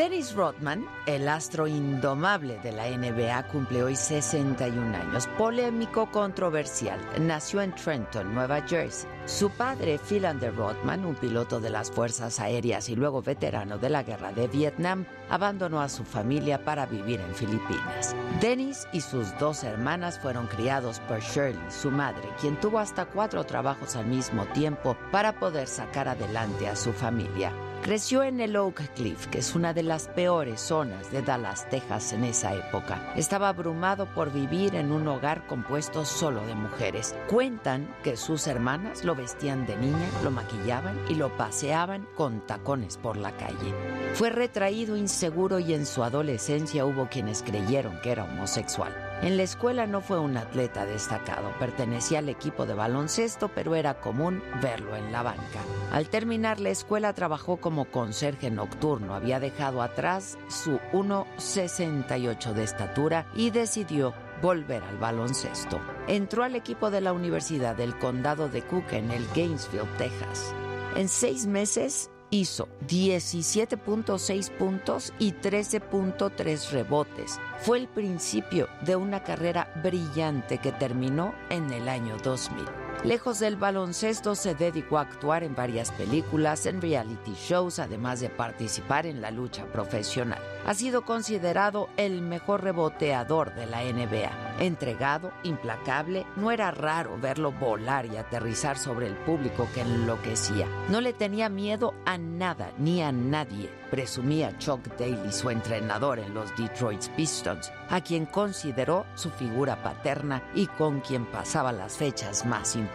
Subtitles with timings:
[0.00, 5.26] Dennis Rodman, el astro indomable de la NBA, cumple hoy 61 años.
[5.36, 6.98] Polémico, controversial.
[7.20, 9.10] Nació en Trenton, Nueva Jersey.
[9.26, 14.02] Su padre, Philander Rodman, un piloto de las Fuerzas Aéreas y luego veterano de la
[14.02, 18.14] Guerra de Vietnam, abandonó a su familia para vivir en Filipinas.
[18.40, 23.44] Dennis y sus dos hermanas fueron criados por Shirley, su madre, quien tuvo hasta cuatro
[23.44, 27.52] trabajos al mismo tiempo para poder sacar adelante a su familia.
[27.82, 32.12] Creció en el Oak Cliff, que es una de las peores zonas de Dallas, Texas
[32.12, 33.14] en esa época.
[33.16, 37.14] Estaba abrumado por vivir en un hogar compuesto solo de mujeres.
[37.30, 42.98] Cuentan que sus hermanas lo vestían de niña, lo maquillaban y lo paseaban con tacones
[42.98, 43.74] por la calle.
[44.12, 48.96] Fue retraído inseguro y en su adolescencia hubo quienes creyeron que era homosexual.
[49.20, 54.00] En la escuela no fue un atleta destacado, pertenecía al equipo de baloncesto, pero era
[54.00, 55.60] común verlo en la banca.
[55.92, 63.26] Al terminar la escuela trabajó como conserje nocturno, había dejado atrás su 1,68 de estatura
[63.34, 65.82] y decidió volver al baloncesto.
[66.08, 70.54] Entró al equipo de la Universidad del Condado de Cook en el Gainesville, Texas.
[70.96, 77.38] En seis meses hizo 17.6 puntos y 13.3 rebotes.
[77.60, 82.89] Fue el principio de una carrera brillante que terminó en el año 2000.
[83.04, 88.28] Lejos del baloncesto se dedicó a actuar en varias películas, en reality shows, además de
[88.28, 90.38] participar en la lucha profesional.
[90.66, 94.58] Ha sido considerado el mejor reboteador de la NBA.
[94.60, 100.66] Entregado, implacable, no era raro verlo volar y aterrizar sobre el público que enloquecía.
[100.90, 106.34] No le tenía miedo a nada ni a nadie, presumía Chuck Daly, su entrenador en
[106.34, 112.44] los Detroit Pistons, a quien consideró su figura paterna y con quien pasaba las fechas
[112.44, 112.89] más importantes.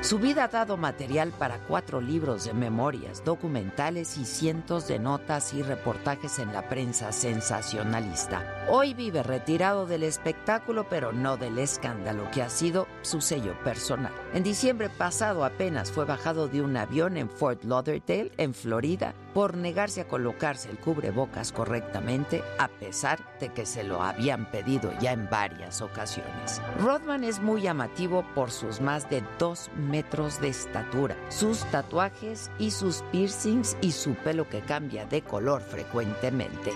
[0.00, 5.54] Su vida ha dado material para cuatro libros de memorias, documentales y cientos de notas
[5.54, 8.66] y reportajes en la prensa sensacionalista.
[8.68, 14.12] Hoy vive retirado del espectáculo, pero no del escándalo que ha sido su sello personal.
[14.32, 19.56] En diciembre pasado apenas fue bajado de un avión en Fort Lauderdale, en Florida, por
[19.56, 25.12] negarse a colocarse el cubrebocas correctamente, a pesar de que se lo habían pedido ya
[25.12, 26.62] en varias ocasiones.
[26.80, 32.70] Rodman es muy llamativo por sus más de dos metros de estatura, sus tatuajes y
[32.70, 36.72] sus piercings y su pelo que cambia de color frecuentemente.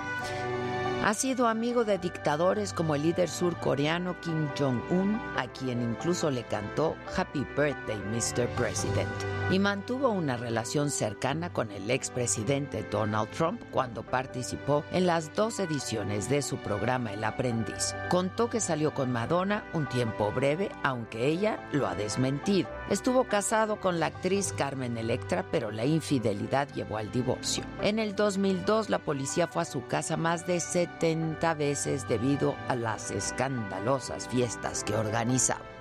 [1.04, 6.42] Ha sido amigo de dictadores como el líder surcoreano Kim Jong-un, a quien incluso le
[6.42, 8.48] cantó Happy Birthday, Mr.
[8.56, 9.08] President,
[9.48, 15.60] y mantuvo una relación cercana con el expresidente Donald Trump cuando participó en las dos
[15.60, 17.94] ediciones de su programa El Aprendiz.
[18.10, 22.68] Contó que salió con Madonna un tiempo breve, aunque ella lo ha desmentido.
[22.90, 27.62] Estuvo casado con la actriz Carmen Electra, pero la infidelidad llevó al divorcio.
[27.82, 32.74] En el 2002 la policía fue a su casa más de 70 veces debido a
[32.74, 35.77] las escandalosas fiestas que organizaba.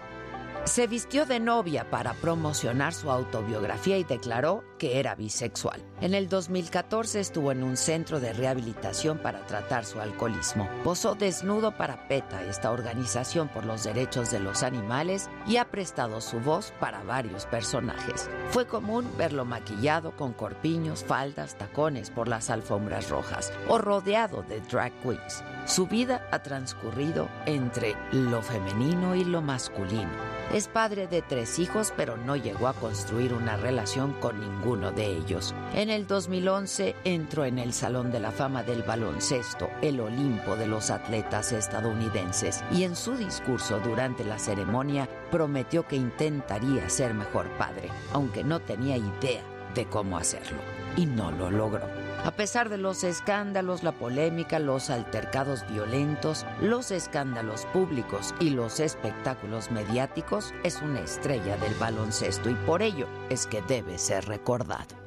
[0.68, 5.82] Se vistió de novia para promocionar su autobiografía y declaró que era bisexual.
[6.02, 10.70] En el 2014 estuvo en un centro de rehabilitación para tratar su alcoholismo.
[10.84, 16.20] Posó desnudo para PETA, esta organización por los derechos de los animales, y ha prestado
[16.20, 18.30] su voz para varios personajes.
[18.50, 24.60] Fue común verlo maquillado con corpiños, faldas, tacones por las alfombras rojas o rodeado de
[24.62, 25.44] drag queens.
[25.66, 31.94] Su vida ha transcurrido entre lo femenino y lo masculino Es padre de tres hijos,
[31.98, 35.54] pero no llegó a construir una relación con ninguno de ellos.
[35.74, 40.68] En el 2011 entró en el Salón de la Fama del Baloncesto, el Olimpo de
[40.68, 47.50] los atletas estadounidenses, y en su discurso durante la ceremonia prometió que intentaría ser mejor
[47.58, 49.44] padre, aunque no tenía idea
[49.76, 50.60] de cómo hacerlo,
[50.96, 52.07] y no lo logró.
[52.24, 58.80] A pesar de los escándalos, la polémica, los altercados violentos, los escándalos públicos y los
[58.80, 65.07] espectáculos mediáticos, es una estrella del baloncesto y por ello es que debe ser recordado.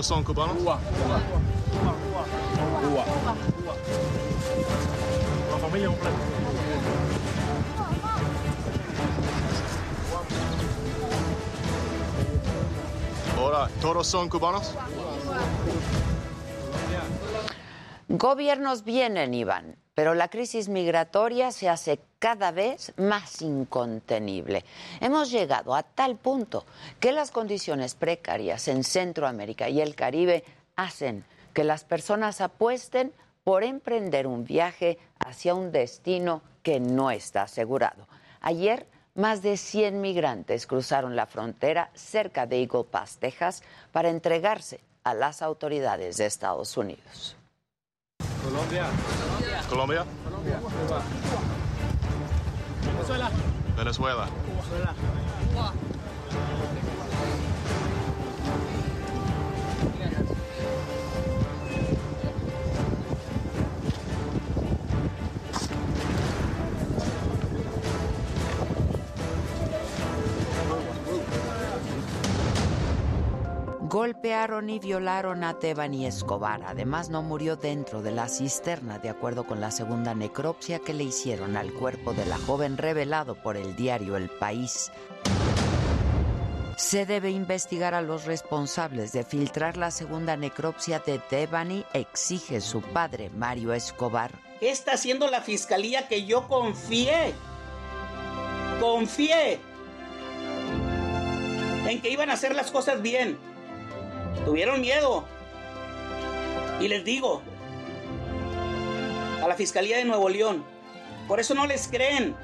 [0.00, 0.56] ¿Todos son cubanos?
[0.62, 0.78] La
[5.60, 6.16] familia completa.
[13.38, 14.74] Hola, ¿todos son cubanos?
[18.08, 24.64] Gobiernos vienen y van, pero la crisis migratoria se hace cada vez más incontenible.
[24.98, 26.64] Hemos llegado a tal punto
[27.00, 30.42] que las condiciones precarias en Centroamérica y el Caribe
[30.74, 33.12] hacen que las personas apuesten
[33.44, 38.08] por emprender un viaje hacia un destino que no está asegurado.
[38.40, 43.62] Ayer, más de 100 migrantes cruzaron la frontera cerca de Eagle Pass, Texas,
[43.92, 47.36] para entregarse a las autoridades de Estados Unidos.
[48.42, 48.86] Colombia.
[52.82, 53.30] Venezuela.
[53.76, 54.28] Venezuela.
[73.90, 76.62] Golpearon y violaron a Tebani Escobar.
[76.64, 81.02] Además, no murió dentro de la cisterna, de acuerdo con la segunda necropsia que le
[81.02, 84.92] hicieron al cuerpo de la joven revelado por el diario El País.
[86.76, 92.82] Se debe investigar a los responsables de filtrar la segunda necropsia de Tebani, exige su
[92.82, 94.30] padre, Mario Escobar.
[94.60, 97.34] ¿Qué está haciendo la fiscalía que yo confié?
[98.80, 99.58] Confié
[101.88, 103.49] en que iban a hacer las cosas bien.
[104.44, 105.24] Tuvieron miedo.
[106.80, 107.42] Y les digo,
[109.42, 110.64] a la Fiscalía de Nuevo León,
[111.28, 112.34] por eso no les creen.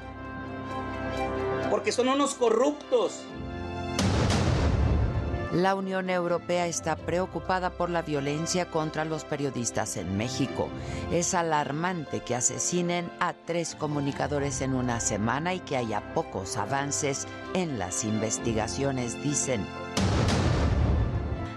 [1.69, 3.23] Porque son unos corruptos.
[5.53, 10.67] La Unión Europea está preocupada por la violencia contra los periodistas en México.
[11.11, 17.27] Es alarmante que asesinen a tres comunicadores en una semana y que haya pocos avances
[17.53, 19.65] en las investigaciones, dicen.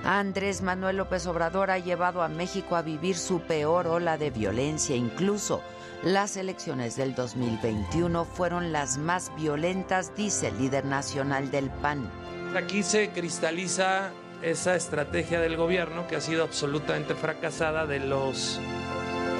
[0.04, 4.96] Andrés Manuel López Obrador ha llevado a México a vivir su peor ola de violencia.
[4.96, 5.62] Incluso
[6.02, 12.10] las elecciones del 2021 fueron las más violentas, dice el líder nacional del PAN.
[12.56, 14.10] Aquí se cristaliza
[14.42, 18.58] esa estrategia del gobierno que ha sido absolutamente fracasada de los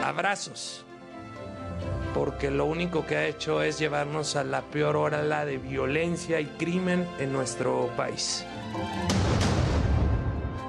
[0.05, 0.85] abrazos,
[2.13, 6.47] porque lo único que ha hecho es llevarnos a la peor ola de violencia y
[6.47, 8.45] crimen en nuestro país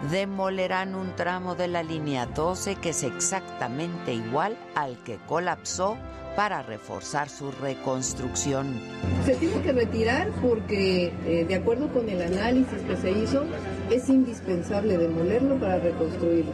[0.10, 5.98] demolerán un tramo de la línea 12 que es exactamente igual al que colapsó
[6.36, 8.80] para reforzar su reconstrucción.
[9.26, 13.46] Se tiene que retirar porque, eh, de acuerdo con el análisis que se hizo,
[13.90, 16.54] es indispensable demolerlo para reconstruirlo.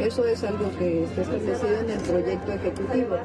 [0.00, 3.16] Eso es algo que está establecido en el proyecto ejecutivo.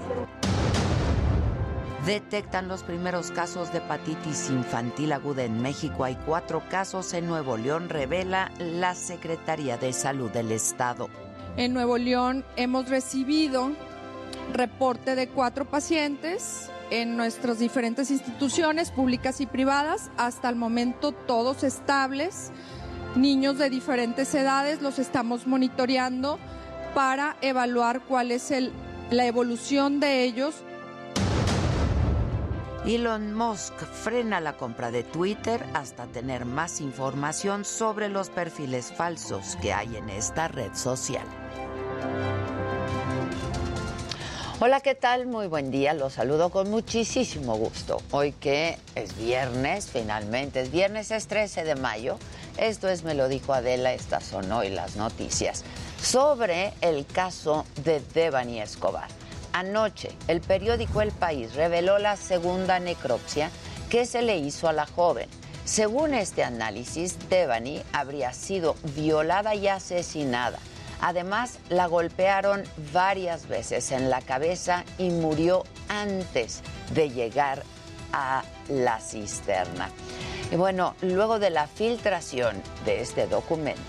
[2.06, 6.04] Detectan los primeros casos de hepatitis infantil aguda en México.
[6.04, 11.10] Hay cuatro casos en Nuevo León, revela la Secretaría de Salud del Estado.
[11.58, 13.72] En Nuevo León hemos recibido
[14.52, 21.64] reporte de cuatro pacientes en nuestras diferentes instituciones públicas y privadas, hasta el momento todos
[21.64, 22.52] estables,
[23.16, 26.40] niños de diferentes edades, los estamos monitoreando
[26.96, 28.52] para evaluar cuál es
[29.12, 30.64] la evolución de ellos.
[32.86, 39.56] Elon Musk frena la compra de Twitter hasta tener más información sobre los perfiles falsos
[39.62, 41.26] que hay en esta red social.
[44.60, 45.28] Hola, ¿qué tal?
[45.28, 45.94] Muy buen día.
[45.94, 48.02] Los saludo con muchísimo gusto.
[48.10, 52.18] Hoy que es viernes, finalmente es viernes, es 13 de mayo.
[52.58, 55.64] Esto es Me lo dijo Adela, estas son hoy las noticias.
[56.02, 59.21] Sobre el caso de Devani Escobar.
[59.54, 63.52] Anoche, el periódico El País reveló la segunda necropsia
[63.90, 65.30] que se le hizo a la joven.
[65.66, 70.60] Según este análisis, Devani habría sido violada y asesinada
[71.02, 76.62] Además, la golpearon varias veces en la cabeza y murió antes
[76.94, 77.64] de llegar
[78.14, 79.90] a la cisterna.
[80.52, 83.82] Y bueno, luego de la filtración de este documento,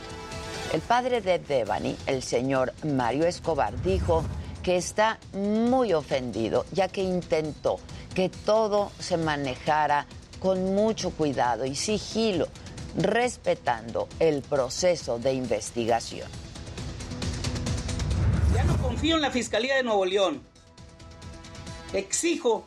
[0.73, 4.25] el padre de Devani, el señor Mario Escobar, dijo
[4.63, 7.81] que está muy ofendido, ya que intentó
[8.15, 10.07] que todo se manejara
[10.39, 12.49] con mucho cuidado y sigilo,
[12.97, 16.29] respetando el proceso de investigación.
[18.55, 20.43] Ya no confío en la Fiscalía de Nuevo León.
[21.93, 22.67] Exijo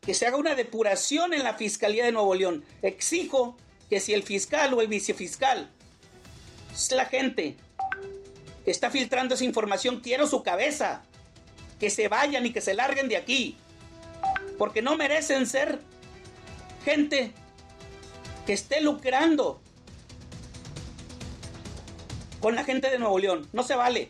[0.00, 2.64] que se haga una depuración en la Fiscalía de Nuevo León.
[2.82, 3.56] Exijo
[3.90, 5.70] que si el fiscal o el vicefiscal
[6.72, 7.56] es la gente
[8.66, 11.02] está filtrando esa información, quiero su cabeza.
[11.78, 13.56] Que se vayan y que se larguen de aquí.
[14.58, 15.80] Porque no merecen ser
[16.84, 17.32] gente
[18.46, 19.60] que esté lucrando
[22.40, 23.48] con la gente de Nuevo León.
[23.52, 24.08] No se vale.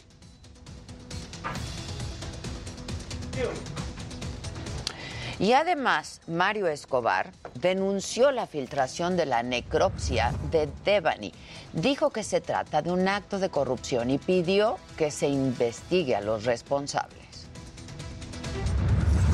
[5.38, 11.32] Y además, Mario Escobar denunció la filtración de la necropsia de Devani.
[11.74, 16.22] Dijo que se trata de un acto de corrupción y pidió que se investigue a
[16.22, 17.48] los responsables.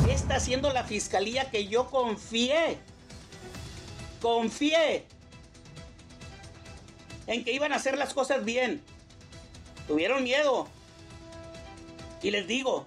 [0.04, 2.78] ¿Qué está haciendo la fiscalía que yo confié?
[4.20, 5.06] Confié
[7.28, 8.82] en que iban a hacer las cosas bien.
[9.86, 10.66] Tuvieron miedo.
[12.22, 12.86] Y les digo,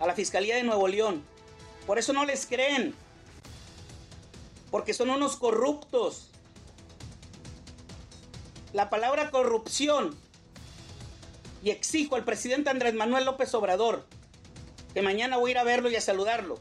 [0.00, 1.24] a la Fiscalía de Nuevo León.
[1.86, 2.94] Por eso no les creen.
[4.70, 6.30] Porque son unos corruptos.
[8.72, 10.16] La palabra corrupción.
[11.62, 14.06] Y exijo al presidente Andrés Manuel López Obrador
[14.94, 16.58] que mañana voy a ir a verlo y a saludarlo.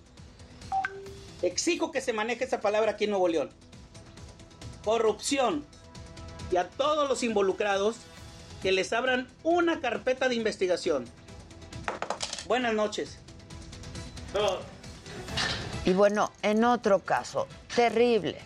[1.41, 3.49] Exijo que se maneje esa palabra aquí en Nuevo León.
[4.83, 5.65] Corrupción.
[6.51, 7.97] Y a todos los involucrados
[8.61, 11.05] que les abran una carpeta de investigación.
[12.47, 13.19] Buenas noches.
[15.85, 18.39] Y bueno, en otro caso, terrible,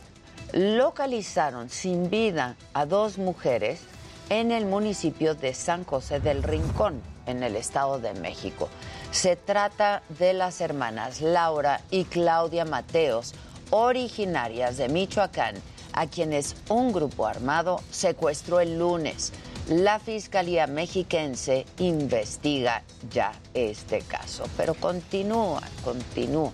[0.54, 3.82] localizaron sin vida a dos mujeres
[4.30, 8.70] en el municipio de San José del Rincón, en el Estado de México.
[9.12, 13.34] Se trata de las hermanas Laura y Claudia Mateos,
[13.72, 15.56] originarias de Michoacán,
[15.94, 19.34] a quienes un grupo armado secuestró el lunes.
[19.70, 26.52] La Fiscalía Mexiquense investiga ya este caso, pero continúa, continúa.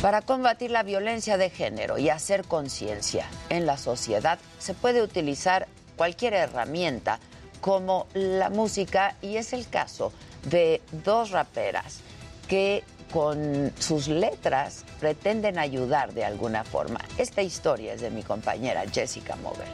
[0.00, 5.68] Para combatir la violencia de género y hacer conciencia en la sociedad, se puede utilizar
[5.96, 7.18] cualquier herramienta
[7.60, 10.12] como la música y es el caso
[10.48, 12.00] de dos raperas
[12.48, 17.00] que con sus letras pretenden ayudar de alguna forma.
[17.18, 19.68] Esta historia es de mi compañera Jessica Mover.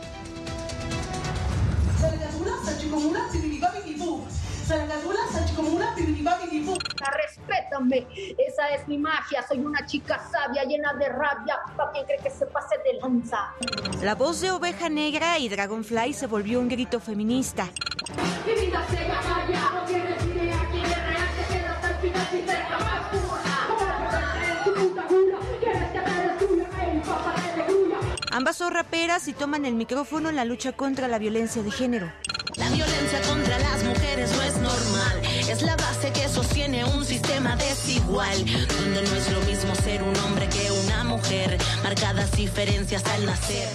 [7.17, 8.07] Respétame,
[8.39, 9.45] esa es mi magia.
[9.47, 11.57] Soy una chica sabia, llena de rabia.
[11.77, 13.55] ¿Para quien cree que se pase de lanza?
[14.03, 17.69] La voz de Oveja Negra y Dragonfly se volvió un grito feminista.
[28.39, 32.13] Ambas son raperas y toman el micrófono en la lucha contra la violencia de género.
[32.55, 37.57] La violencia contra las mujeres no es normal, es la base que sostiene un sistema
[37.57, 38.39] desigual,
[38.79, 43.69] donde no es lo mismo ser un hombre que una mujer, marcadas diferencias al nacer.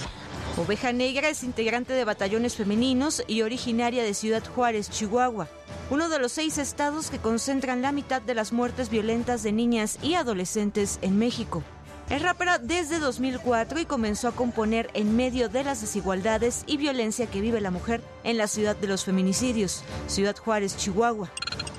[0.56, 5.46] Oveja Negra es integrante de batallones femeninos y originaria de Ciudad Juárez, Chihuahua,
[5.90, 9.98] uno de los seis estados que concentran la mitad de las muertes violentas de niñas
[10.00, 11.62] y adolescentes en México.
[12.10, 17.26] Es rapera desde 2004 y comenzó a componer en medio de las desigualdades y violencia
[17.26, 21.30] que vive la mujer en la ciudad de los feminicidios, Ciudad Juárez, Chihuahua.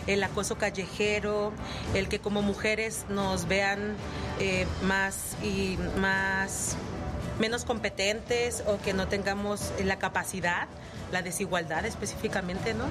[0.08, 1.54] El acoso callejero,
[1.94, 3.96] el que como mujeres nos vean
[4.40, 6.76] eh, más y más
[7.40, 10.68] menos competentes o que no tengamos la capacidad
[11.12, 12.86] la desigualdad específicamente, ¿no?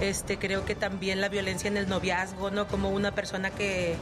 [0.00, 2.66] Este, creo que también la violencia en el noviazgo, ¿no?
[2.66, 3.96] Como una persona que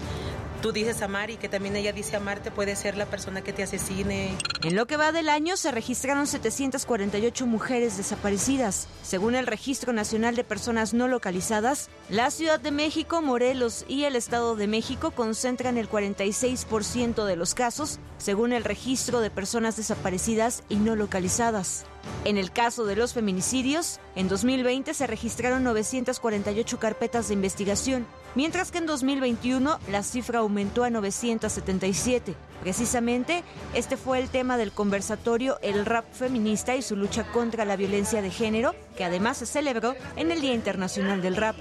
[0.61, 3.62] tú dices amar y que también ella dice amarte puede ser la persona que te
[3.62, 4.37] asesine.
[4.62, 8.88] En lo que va del año se registraron 748 mujeres desaparecidas.
[9.03, 14.17] Según el Registro Nacional de Personas No Localizadas, la Ciudad de México, Morelos y el
[14.17, 20.62] Estado de México concentran el 46% de los casos, según el Registro de Personas Desaparecidas
[20.69, 21.85] y No Localizadas.
[22.25, 28.71] En el caso de los feminicidios, en 2020 se registraron 948 carpetas de investigación, mientras
[28.71, 32.35] que en 2021 la cifra aumentó a 977.
[32.62, 37.77] Precisamente, este fue el tema del conversatorio El rap feminista y su lucha contra la
[37.77, 41.57] violencia de género, que además se celebró en el Día Internacional del Rap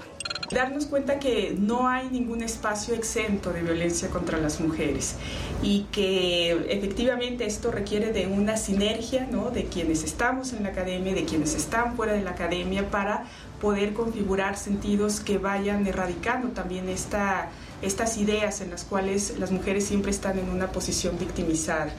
[0.50, 5.16] darnos cuenta que no hay ningún espacio exento de violencia contra las mujeres
[5.62, 11.24] y que efectivamente esto requiere de una sinergia de quienes estamos en la academia, de
[11.24, 13.24] quienes están fuera de la academia para
[13.60, 17.48] poder configurar sentidos que vayan erradicando también esta,
[17.82, 21.92] estas ideas en las cuales las mujeres siempre están en una posición victimizada.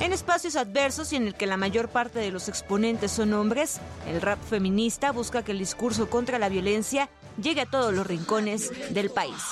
[0.00, 3.80] En espacios adversos y en el que la mayor parte de los exponentes son hombres,
[4.06, 7.08] el rap feminista busca que el discurso contra la violencia
[7.40, 9.42] llegue a todos los rincones del país.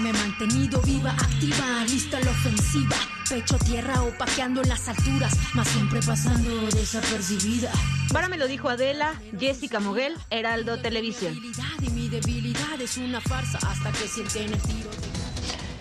[0.00, 2.96] Me he mantenido viva, activa, lista a la ofensiva.
[3.28, 7.70] Pecho tierra opaqueando en las alturas, más siempre pasando desapercibida.
[8.10, 11.38] Para me lo dijo Adela, Jessica Moguel, Heraldo Televisión.
[11.82, 14.90] Y mi debilidad es una farsa hasta que sienten el tiro.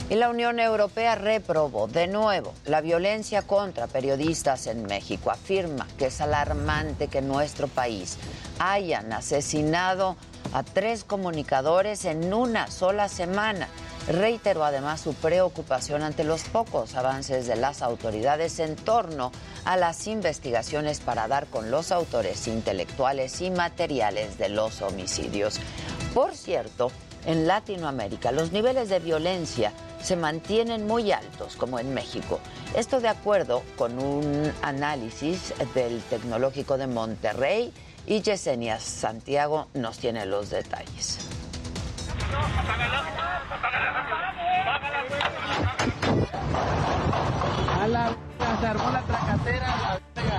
[0.09, 5.31] Y la Unión Europea reprobó de nuevo la violencia contra periodistas en México.
[5.31, 8.17] Afirma que es alarmante que nuestro país
[8.57, 10.17] hayan asesinado
[10.51, 13.69] a tres comunicadores en una sola semana.
[14.07, 19.31] Reiteró además su preocupación ante los pocos avances de las autoridades en torno
[19.65, 25.59] a las investigaciones para dar con los autores intelectuales y materiales de los homicidios.
[26.13, 26.91] Por cierto,
[27.25, 32.39] en Latinoamérica los niveles de violencia se mantienen muy altos, como en México.
[32.75, 37.73] Esto de acuerdo con un análisis del Tecnológico de Monterrey
[38.07, 41.19] y Yesenia Santiago nos tiene los detalles
[42.37, 42.99] apágala.
[43.55, 43.89] Apágala.
[47.81, 48.18] A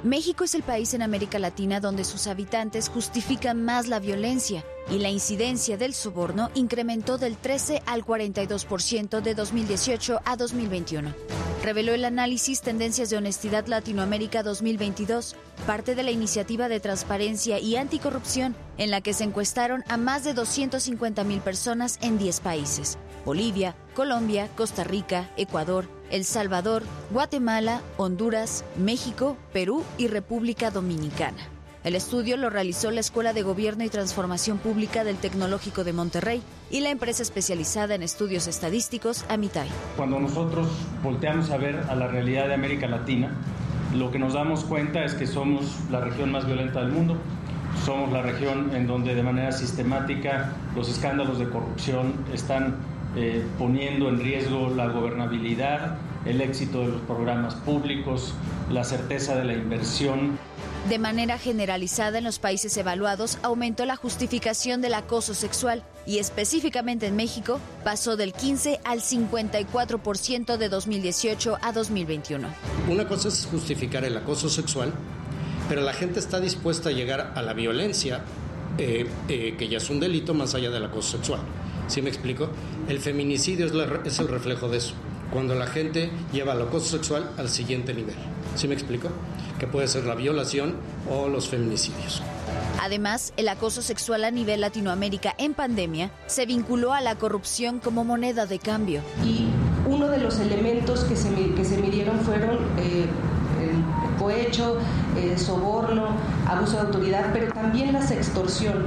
[0.02, 4.98] México es el país en América Latina donde sus habitantes justifican más la violencia y
[4.98, 11.14] la incidencia del soborno incrementó del 13 al 42% de 2018 a 2021.
[11.62, 17.76] Reveló el análisis Tendencias de Honestidad Latinoamérica 2022, parte de la iniciativa de transparencia y
[17.76, 22.96] anticorrupción en la que se encuestaron a más de 250 mil personas en 10 países.
[23.24, 31.48] Bolivia, Colombia, Costa Rica, Ecuador, El Salvador, Guatemala, Honduras, México, Perú y República Dominicana.
[31.82, 36.42] El estudio lo realizó la Escuela de Gobierno y Transformación Pública del Tecnológico de Monterrey
[36.70, 39.68] y la empresa especializada en estudios estadísticos Amitai.
[39.96, 40.68] Cuando nosotros
[41.02, 43.34] volteamos a ver a la realidad de América Latina,
[43.94, 47.16] lo que nos damos cuenta es que somos la región más violenta del mundo,
[47.84, 52.76] somos la región en donde de manera sistemática los escándalos de corrupción están
[53.16, 58.34] eh, poniendo en riesgo la gobernabilidad, el éxito de los programas públicos,
[58.70, 60.38] la certeza de la inversión.
[60.88, 67.06] De manera generalizada en los países evaluados aumentó la justificación del acoso sexual y específicamente
[67.06, 72.48] en México pasó del 15 al 54% de 2018 a 2021.
[72.88, 74.92] Una cosa es justificar el acoso sexual,
[75.68, 78.22] pero la gente está dispuesta a llegar a la violencia,
[78.78, 81.40] eh, eh, que ya es un delito más allá del acoso sexual.
[81.90, 82.48] ¿Sí me explico?
[82.88, 83.72] El feminicidio es,
[84.04, 84.94] es el reflejo de eso
[85.32, 88.14] cuando la gente lleva el acoso sexual al siguiente nivel.
[88.56, 89.08] ¿Sí me explico?
[89.58, 90.76] Que puede ser la violación
[91.10, 92.22] o los feminicidios.
[92.80, 98.04] Además, el acoso sexual a nivel Latinoamérica en pandemia se vinculó a la corrupción como
[98.04, 99.02] moneda de cambio.
[99.24, 99.48] Y
[99.86, 103.06] uno de los elementos que se, que se midieron fueron eh,
[103.60, 104.78] el cohecho,
[105.16, 108.86] el soborno, abuso de autoridad, pero también la sextorsión.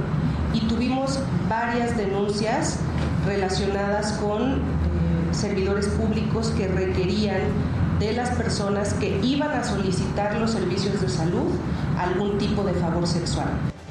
[0.52, 2.78] Y tuvimos varias denuncias
[3.24, 4.62] relacionadas con
[5.32, 7.40] servidores públicos que requerían
[7.98, 11.52] de las personas que iban a solicitar los servicios de salud
[11.98, 13.48] algún tipo de favor sexual.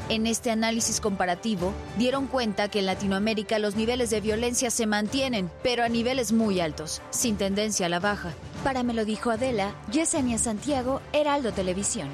[0.10, 5.50] En este análisis comparativo, dieron cuenta que en Latinoamérica los niveles de violencia se mantienen,
[5.64, 8.32] pero a niveles muy altos, sin tendencia a la baja.
[8.66, 12.10] Para me lo dijo Adela, Yesenia Santiago, Heraldo Televisión.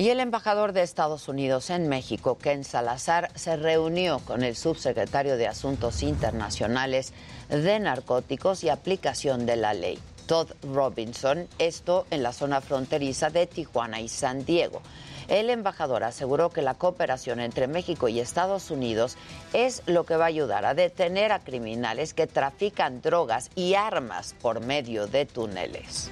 [0.00, 5.36] Y el embajador de Estados Unidos en México, Ken Salazar, se reunió con el subsecretario
[5.36, 7.12] de Asuntos Internacionales
[7.50, 13.46] de Narcóticos y Aplicación de la Ley, Todd Robinson, esto en la zona fronteriza de
[13.46, 14.80] Tijuana y San Diego.
[15.28, 19.18] El embajador aseguró que la cooperación entre México y Estados Unidos
[19.52, 24.34] es lo que va a ayudar a detener a criminales que trafican drogas y armas
[24.40, 26.10] por medio de túneles.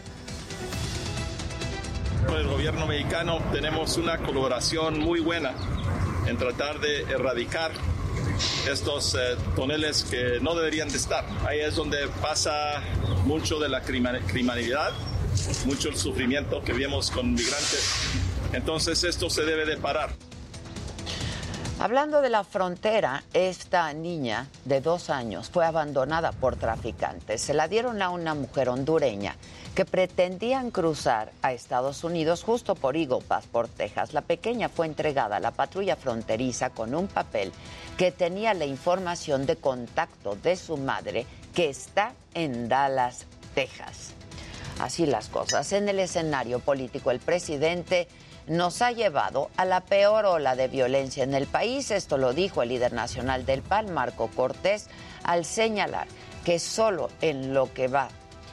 [2.27, 5.53] Con el gobierno mexicano tenemos una colaboración muy buena
[6.27, 7.73] en tratar de erradicar
[8.71, 11.25] estos eh, túneles que no deberían de estar.
[11.47, 12.83] Ahí es donde pasa
[13.25, 14.93] mucho de la criminalidad,
[15.65, 20.11] mucho el sufrimiento que vemos con migrantes entonces esto se debe de parar.
[21.81, 27.41] Hablando de la frontera, esta niña de dos años fue abandonada por traficantes.
[27.41, 29.37] Se la dieron a una mujer hondureña
[29.79, 33.21] que pretendían cruzar a Estados Unidos justo por Eagle
[33.53, 34.13] por Texas.
[34.13, 37.53] La pequeña fue entregada a la patrulla fronteriza con un papel
[37.97, 44.15] que tenía la información de contacto de su madre, que está en Dallas, Texas.
[44.81, 45.73] Así las cosas.
[45.73, 48.09] En el escenario político, el presidente
[48.49, 51.93] nos ha llevado a la peor ola de violencia en el país.
[51.93, 54.89] Esto lo dijo el líder nacional del PAN, Marco Cortés,
[55.23, 56.09] al señalar
[56.45, 58.09] que solo en lo que va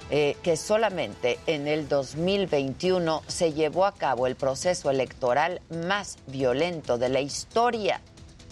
[0.09, 6.97] eh, que solamente en el 2021 se llevó a cabo el proceso electoral más violento
[6.97, 8.01] de la historia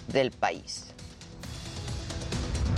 [0.07, 0.85] del país.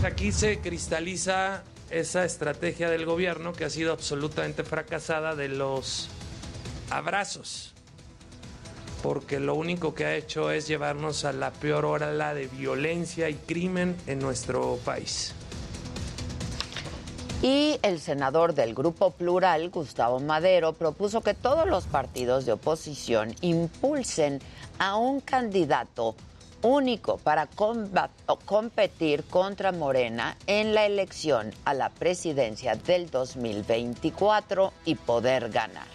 [0.03, 6.09] Aquí se cristaliza esa estrategia del gobierno que ha sido absolutamente fracasada de los
[6.89, 7.75] abrazos
[9.05, 13.35] porque lo único que ha hecho es llevarnos a la peor hora de violencia y
[13.35, 15.35] crimen en nuestro país.
[17.41, 23.35] Y el senador del Grupo Plural, Gustavo Madero, propuso que todos los partidos de oposición
[23.41, 24.39] impulsen
[24.79, 26.15] a un candidato
[26.61, 27.47] único para
[28.45, 35.87] competir contra Morena en la elección a la presidencia del 2024 y poder ganar.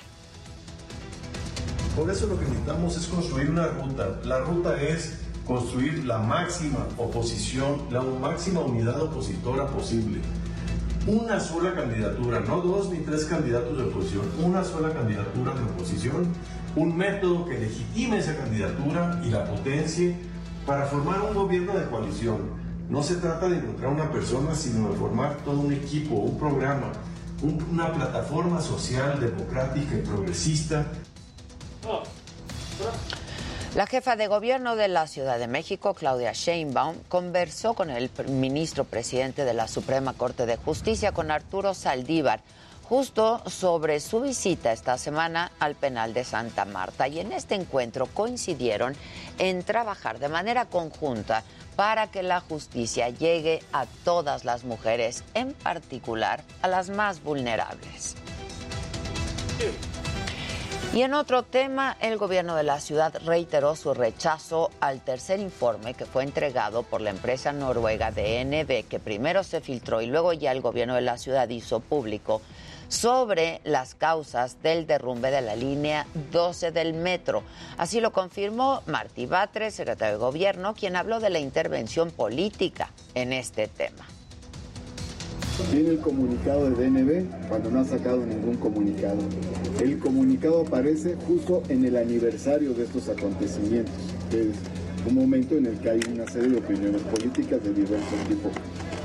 [1.96, 4.20] Por eso lo que necesitamos es construir una ruta.
[4.24, 10.20] La ruta es construir la máxima oposición, la máxima unidad opositora posible.
[11.06, 16.32] Una sola candidatura, no dos ni tres candidatos de oposición, una sola candidatura de oposición,
[16.76, 20.14] un método que legitime esa candidatura y la potencie
[20.66, 22.60] para formar un gobierno de coalición.
[22.90, 26.92] No se trata de encontrar una persona, sino de formar todo un equipo, un programa,
[27.42, 30.86] una plataforma social, democrática y progresista
[33.74, 38.84] la jefa de gobierno de la Ciudad de México, Claudia Sheinbaum, conversó con el ministro
[38.84, 42.40] presidente de la Suprema Corte de Justicia, con Arturo Saldívar,
[42.82, 47.06] justo sobre su visita esta semana al penal de Santa Marta.
[47.06, 48.96] Y en este encuentro coincidieron
[49.38, 51.44] en trabajar de manera conjunta
[51.76, 58.16] para que la justicia llegue a todas las mujeres, en particular a las más vulnerables.
[60.92, 65.94] Y en otro tema, el gobierno de la ciudad reiteró su rechazo al tercer informe
[65.94, 70.50] que fue entregado por la empresa noruega DNB, que primero se filtró y luego ya
[70.50, 72.42] el gobierno de la ciudad hizo público
[72.88, 77.44] sobre las causas del derrumbe de la línea 12 del metro.
[77.78, 83.32] Así lo confirmó Martí Batres, secretario de Gobierno, quien habló de la intervención política en
[83.32, 84.04] este tema.
[85.72, 89.18] Viene el comunicado de DNB cuando no ha sacado ningún comunicado.
[89.80, 93.94] El comunicado aparece justo en el aniversario de estos acontecimientos,
[94.30, 94.56] que es
[95.06, 98.52] un momento en el que hay una serie de opiniones políticas de diversos tipos.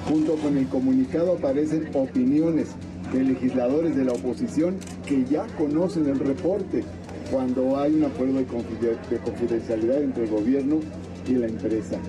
[0.10, 2.70] Junto con el comunicado aparecen opiniones
[3.13, 6.84] de legisladores de la oposición que ya conocen el reporte
[7.32, 10.80] cuando hay un acuerdo de confidencialidad entre el gobierno
[11.28, 12.00] y la empresa.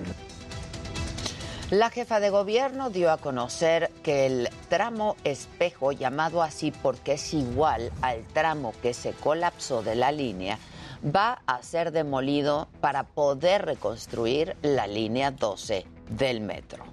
[1.71, 7.33] La jefa de gobierno dio a conocer que el tramo espejo, llamado así porque es
[7.33, 10.59] igual al tramo que se colapsó de la línea,
[11.03, 16.85] va a ser demolido para poder reconstruir la línea 12 del metro.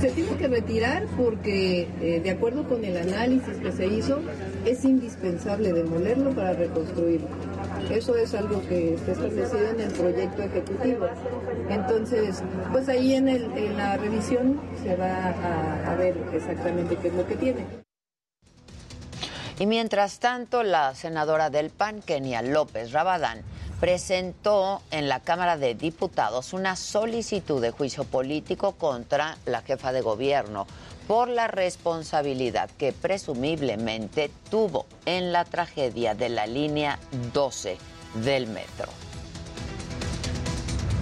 [0.00, 4.20] Se tiene que retirar porque, eh, de acuerdo con el análisis que se hizo,
[4.64, 7.26] es indispensable demolerlo para reconstruirlo.
[7.90, 11.06] Eso es algo que está establecido en el proyecto ejecutivo.
[11.68, 17.08] Entonces, pues ahí en, el, en la revisión se va a, a ver exactamente qué
[17.08, 17.66] es lo que tiene.
[19.58, 23.42] Y mientras tanto, la senadora del PAN, Kenia López Rabadán,
[23.82, 30.00] presentó en la Cámara de Diputados una solicitud de juicio político contra la jefa de
[30.00, 30.66] gobierno
[31.06, 36.98] por la responsabilidad que presumiblemente tuvo en la tragedia de la línea
[37.32, 37.78] 12
[38.22, 38.88] del metro.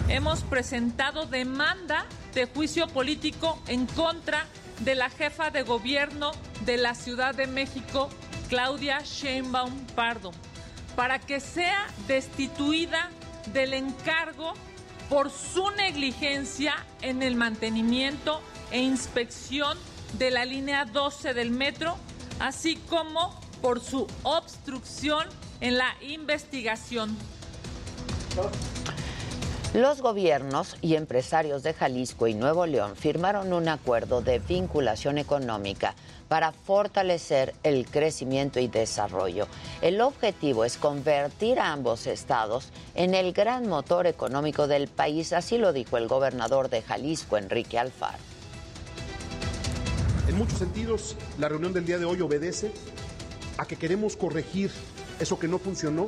[0.09, 4.47] Hemos presentado demanda de juicio político en contra
[4.81, 6.33] de la jefa de gobierno
[6.65, 8.09] de la Ciudad de México,
[8.49, 10.33] Claudia Sheinbaum Pardo,
[10.97, 13.11] para que sea destituida
[13.53, 14.55] del encargo
[15.09, 19.77] por su negligencia en el mantenimiento e inspección
[20.15, 21.97] de la línea 12 del metro,
[22.39, 25.27] así como por su obstrucción
[25.61, 27.17] en la investigación.
[29.75, 35.95] Los gobiernos y empresarios de Jalisco y Nuevo León firmaron un acuerdo de vinculación económica
[36.27, 39.47] para fortalecer el crecimiento y desarrollo.
[39.81, 45.57] El objetivo es convertir a ambos estados en el gran motor económico del país, así
[45.57, 48.30] lo dijo el gobernador de Jalisco, Enrique Alfaro.
[50.31, 52.71] En muchos sentidos, la reunión del día de hoy obedece
[53.59, 54.71] a que queremos corregir
[55.19, 56.07] eso que no funcionó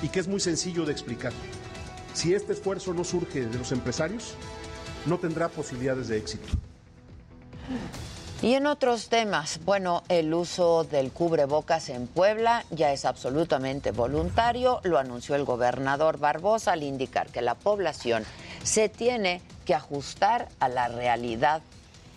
[0.00, 1.32] y que es muy sencillo de explicar.
[2.12, 4.36] Si este esfuerzo no surge de los empresarios,
[5.06, 6.46] no tendrá posibilidades de éxito.
[8.42, 14.82] Y en otros temas, bueno, el uso del cubrebocas en Puebla ya es absolutamente voluntario,
[14.84, 18.22] lo anunció el gobernador Barbosa al indicar que la población
[18.62, 21.60] se tiene que ajustar a la realidad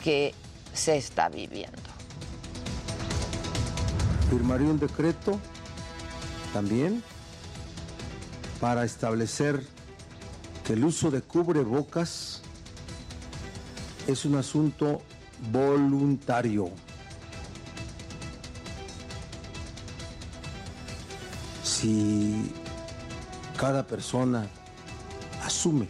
[0.04, 0.36] que
[0.78, 1.82] se está viviendo.
[4.30, 5.40] Firmaría un decreto
[6.54, 7.04] también
[8.62, 9.66] para establecer
[10.64, 12.42] que el uso de cubrebocas
[14.06, 15.02] es un asunto
[15.52, 16.70] voluntario.
[21.64, 22.54] Si
[23.58, 24.48] cada persona
[25.44, 25.88] asume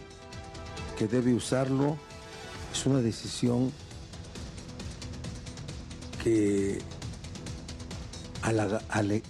[0.96, 1.96] que debe usarlo,
[2.72, 3.72] es una decisión
[6.22, 6.80] que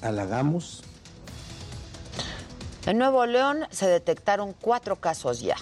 [0.00, 0.82] halagamos
[2.88, 5.56] en Nuevo León se detectaron cuatro casos ya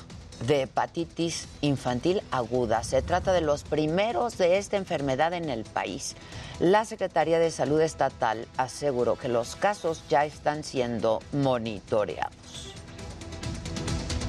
[0.47, 2.85] de hepatitis infantil aguda.
[2.85, 6.15] Se trata de los primeros de esta enfermedad en el país.
[6.61, 12.75] La Secretaría de Salud Estatal aseguró que los casos ya están siendo monitoreados.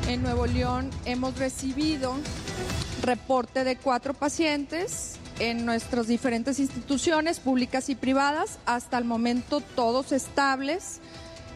[0.08, 2.16] En Nuevo León hemos recibido
[3.04, 8.60] reporte de cuatro pacientes en nuestras diferentes instituciones públicas y privadas.
[8.66, 11.00] Hasta el momento todos estables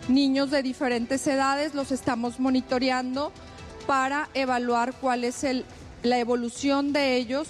[0.07, 3.31] niños de diferentes edades, los estamos monitoreando
[3.87, 5.45] para evaluar cuál es
[6.03, 7.47] la evolución de ellos.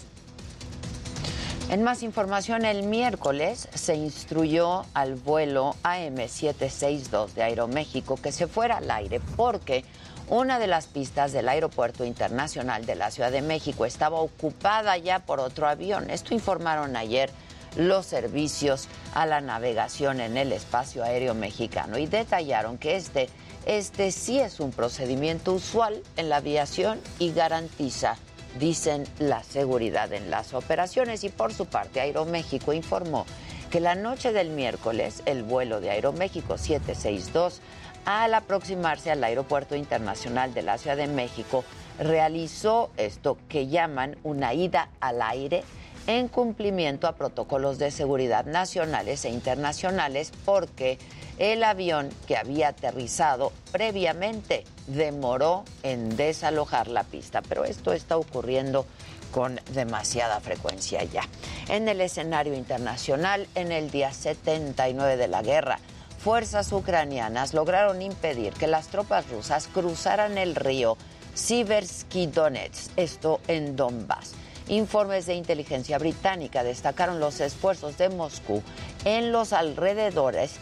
[1.69, 8.77] En más información, el miércoles se instruyó al vuelo AM762 de Aeroméxico que se fuera
[8.77, 9.85] al aire porque
[10.31, 15.19] una de las pistas del Aeropuerto Internacional de la Ciudad de México estaba ocupada ya
[15.19, 16.09] por otro avión.
[16.09, 17.29] Esto informaron ayer
[17.75, 23.27] los servicios a la navegación en el espacio aéreo mexicano y detallaron que este,
[23.65, 28.15] este sí es un procedimiento usual en la aviación y garantiza,
[28.57, 31.25] dicen, la seguridad en las operaciones.
[31.25, 33.25] Y por su parte, Aeroméxico informó
[33.69, 37.59] que la noche del miércoles el vuelo de Aeroméxico 762
[38.05, 41.63] al aproximarse al Aeropuerto Internacional de la Ciudad de México
[41.99, 45.63] realizó esto que llaman una ida al aire
[46.07, 50.97] en cumplimiento a protocolos de seguridad nacionales e internacionales porque
[51.37, 58.85] el avión que había aterrizado previamente demoró en desalojar la pista, pero esto está ocurriendo
[59.31, 61.23] con demasiada frecuencia ya.
[61.69, 65.79] En el escenario internacional, en el día 79 de la guerra,
[66.23, 70.95] fuerzas ucranianas lograron impedir que las tropas rusas cruzaran el río
[71.33, 74.33] Siversky Donetsk, esto en Donbass.
[74.67, 78.61] Informes de inteligencia británica destacaron los esfuerzos de Moscú
[79.03, 80.57] en los alrededores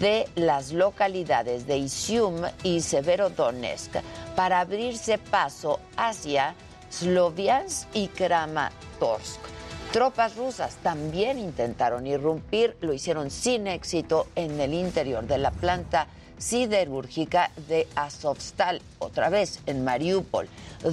[0.00, 3.96] de las localidades de Isium y Severodonetsk
[4.34, 6.56] para abrirse paso hacia
[6.90, 9.53] Sloviansk y Kramatorsk.
[9.94, 16.08] Tropas rusas también intentaron irrumpir, lo hicieron sin éxito en el interior de la planta
[16.36, 20.48] siderúrgica de Azovstal, otra vez en Mariupol,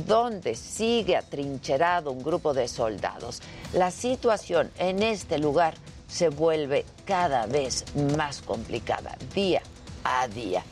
[0.05, 3.41] donde sigue atrincherado un grupo de soldados.
[3.73, 5.73] La situación en este lugar
[6.07, 7.85] se vuelve cada vez
[8.15, 9.63] más complicada, día
[10.03, 10.63] a día.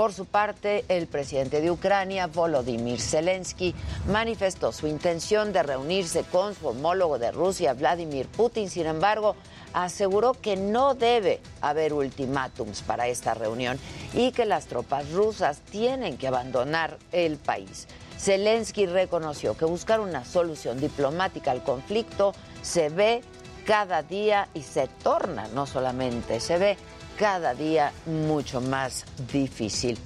[0.00, 3.74] Por su parte, el presidente de Ucrania, Volodymyr Zelensky,
[4.08, 8.70] manifestó su intención de reunirse con su homólogo de Rusia, Vladimir Putin.
[8.70, 9.36] Sin embargo,
[9.74, 13.78] aseguró que no debe haber ultimátums para esta reunión
[14.14, 17.86] y que las tropas rusas tienen que abandonar el país.
[18.18, 22.32] Zelensky reconoció que buscar una solución diplomática al conflicto
[22.62, 23.20] se ve
[23.66, 26.78] cada día y se torna, no solamente se ve,
[27.20, 29.98] cada día mucho más difícil.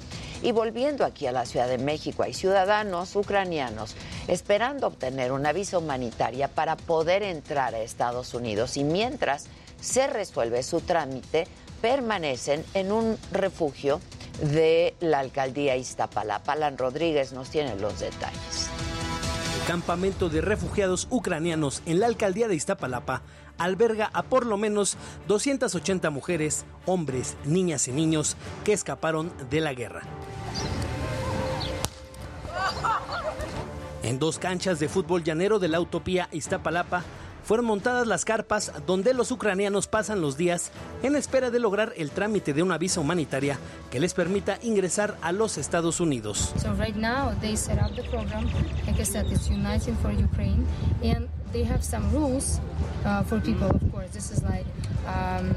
[0.43, 3.95] Y volviendo aquí a la Ciudad de México, hay ciudadanos ucranianos
[4.27, 9.47] esperando obtener una visa humanitaria para poder entrar a Estados Unidos y mientras
[9.81, 11.47] se resuelve su trámite,
[11.81, 14.01] permanecen en un refugio
[14.43, 16.55] de la alcaldía Iztapalapa.
[16.55, 18.71] Alan Rodríguez nos tiene los detalles.
[19.61, 23.23] El campamento de refugiados ucranianos en la alcaldía de Iztapalapa
[23.59, 24.97] alberga a por lo menos
[25.29, 30.03] 280 mujeres, hombres, niñas y niños que escaparon de la guerra.
[34.03, 37.03] En dos canchas de fútbol llanero de la utopía Iztapalapa
[37.45, 40.71] fueron montadas las carpas donde los ucranianos pasan los días
[41.03, 43.59] en espera de lograr el trámite de una visa humanitaria
[43.91, 46.53] que les permita ingresar a los Estados Unidos.
[46.59, 48.47] So right now they set up the program,
[48.87, 50.67] like I said, it's United for Ukraine,
[51.03, 52.61] and they have some rules
[53.07, 53.71] uh, for people.
[53.71, 54.67] Of course, this is like
[55.07, 55.55] um,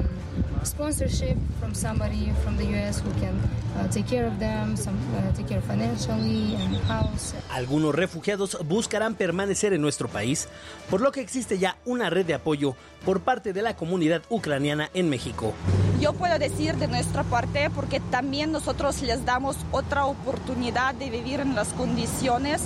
[0.64, 3.02] sponsorship from somebody from the U.S.
[3.02, 3.36] who can
[3.76, 7.34] uh, take care of them, some, uh, take care financially and house.
[7.52, 10.48] Algunos refugiados buscarán permanecer en nuestro país,
[10.90, 14.90] por lo que existe ya una red de apoyo por parte de la comunidad ucraniana
[14.94, 15.54] en México.
[16.00, 21.40] Yo puedo decir de nuestra parte porque también nosotros les damos otra oportunidad de vivir
[21.40, 22.62] en las condiciones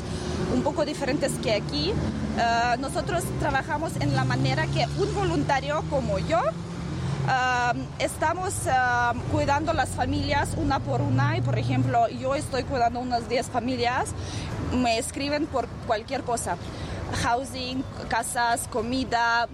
[0.54, 1.91] un poco diferentes que aquí.
[1.91, 6.39] Uh, nosotros trabajamos en la manera que un voluntario como yo
[7.22, 13.00] Uh, estamos uh, cuidando las familias una por una y por ejemplo yo estoy cuidando
[13.00, 14.10] unas 10 familias,
[14.74, 16.58] me escriben por cualquier cosa,
[17.22, 19.48] housing, casas, comida,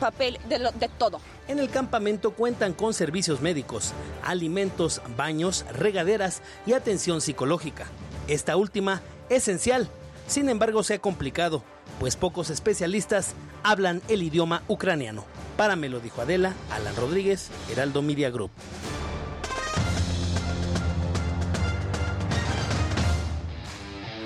[0.00, 1.20] papel, de, todo.
[1.48, 7.86] En el campamento cuentan con servicios médicos, alimentos, baños, regaderas y atención psicológica.
[8.26, 9.88] Esta última, esencial,
[10.26, 11.62] sin embargo se ha complicado,
[11.98, 15.24] pues pocos especialistas hablan el idioma ucraniano.
[15.56, 18.50] Para me lo dijo Adela, Alan Rodríguez, Heraldo Media Group.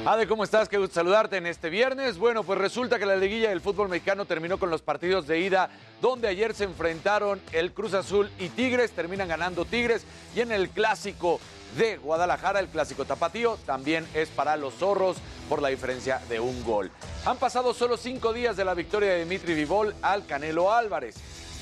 [0.05, 0.69] Ade, ¿cómo estás?
[0.69, 2.19] Qué gusto saludarte en este viernes.
[2.19, 5.71] Bueno, pues resulta que la liguilla del fútbol mexicano terminó con los partidos de ida,
[6.01, 10.03] donde ayer se enfrentaron el Cruz Azul y Tigres, terminan ganando Tigres,
[10.35, 11.39] y en el clásico
[11.79, 16.65] de Guadalajara, el clásico tapatío, también es para los zorros por la diferencia de un
[16.65, 16.91] gol.
[17.25, 21.15] Han pasado solo cinco días de la victoria de Dimitri Vivol al Canelo Álvarez.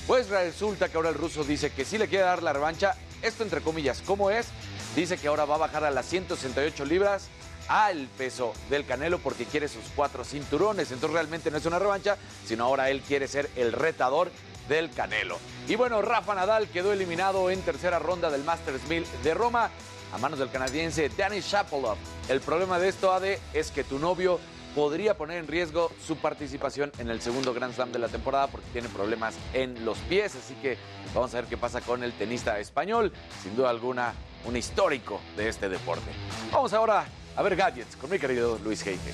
[0.07, 2.95] Pues resulta que ahora el ruso dice que sí le quiere dar la revancha.
[3.21, 4.47] Esto entre comillas, ¿cómo es?
[4.95, 7.29] Dice que ahora va a bajar a las 168 libras
[7.67, 10.91] al peso del Canelo porque quiere sus cuatro cinturones.
[10.91, 14.31] Entonces realmente no es una revancha, sino ahora él quiere ser el retador
[14.67, 15.37] del Canelo.
[15.67, 19.69] Y bueno, Rafa Nadal quedó eliminado en tercera ronda del Masters 1000 de Roma
[20.13, 21.97] a manos del canadiense Danny Shapovalov.
[22.29, 24.39] El problema de esto, Ade, es que tu novio
[24.75, 28.67] podría poner en riesgo su participación en el segundo Grand Slam de la temporada porque
[28.71, 30.35] tiene problemas en los pies.
[30.35, 30.77] Así que
[31.13, 33.11] vamos a ver qué pasa con el tenista español.
[33.43, 34.13] Sin duda alguna,
[34.45, 36.11] un histórico de este deporte.
[36.51, 39.13] Vamos ahora a ver gadgets con mi querido Luis Heike.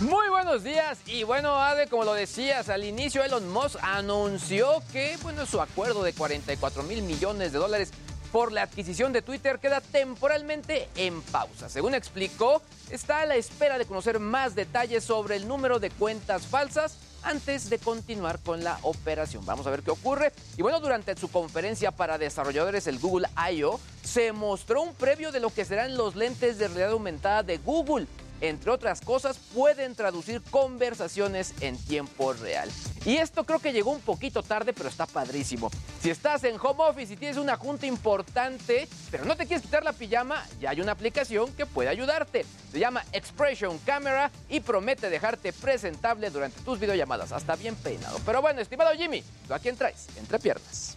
[0.00, 5.16] Muy buenos días y bueno, Ade, como lo decías al inicio, Elon Musk anunció que
[5.22, 7.92] bueno, su acuerdo de 44 mil millones de dólares
[8.30, 11.70] por la adquisición de Twitter queda temporalmente en pausa.
[11.70, 12.60] Según explicó,
[12.90, 17.68] está a la espera de conocer más detalles sobre el número de cuentas falsas antes
[17.68, 19.44] de continuar con la operación.
[19.44, 20.32] Vamos a ver qué ocurre.
[20.56, 25.40] Y bueno, durante su conferencia para desarrolladores, el Google I.O., se mostró un previo de
[25.40, 28.06] lo que serán los lentes de realidad aumentada de Google
[28.40, 32.70] entre otras cosas, pueden traducir conversaciones en tiempo real.
[33.04, 35.70] Y esto creo que llegó un poquito tarde, pero está padrísimo.
[36.02, 39.84] Si estás en home office y tienes una junta importante, pero no te quieres quitar
[39.84, 42.44] la pijama, ya hay una aplicación que puede ayudarte.
[42.72, 48.18] Se llama Expression Camera y promete dejarte presentable durante tus videollamadas, hasta bien peinado.
[48.26, 50.06] Pero bueno, estimado Jimmy, ¿tú a quién traes?
[50.16, 50.96] Entre piernas.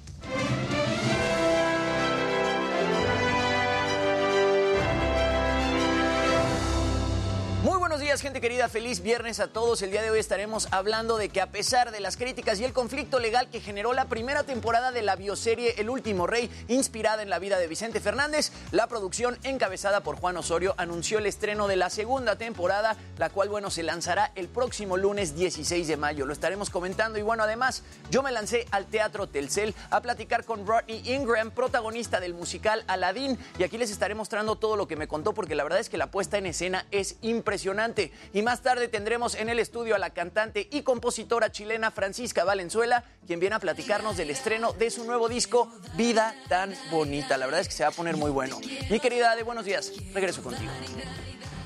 [8.17, 8.67] Gente querida.
[8.69, 9.83] Feliz viernes a todos.
[9.83, 12.73] El día de hoy estaremos hablando de que a pesar de las críticas y el
[12.73, 17.29] conflicto legal que generó la primera temporada de la bioserie El último rey, inspirada en
[17.29, 21.75] la vida de Vicente Fernández, la producción encabezada por Juan Osorio anunció el estreno de
[21.75, 26.25] la segunda temporada, la cual, bueno, se lanzará el próximo lunes 16 de mayo.
[26.25, 30.65] Lo estaremos comentando y bueno, además, yo me lancé al Teatro Telcel a platicar con
[30.65, 35.07] Rodney Ingram, protagonista del musical Aladdin, y aquí les estaré mostrando todo lo que me
[35.07, 37.98] contó porque la verdad es que la puesta en escena es impresionante
[38.33, 43.03] Y más tarde tendremos en el estudio a la cantante y compositora chilena Francisca Valenzuela,
[43.27, 47.37] quien viene a platicarnos del estreno de su nuevo disco, Vida tan Bonita.
[47.37, 48.59] La verdad es que se va a poner muy bueno.
[48.89, 49.91] Mi querida Ade, buenos días.
[50.13, 50.71] Regreso contigo.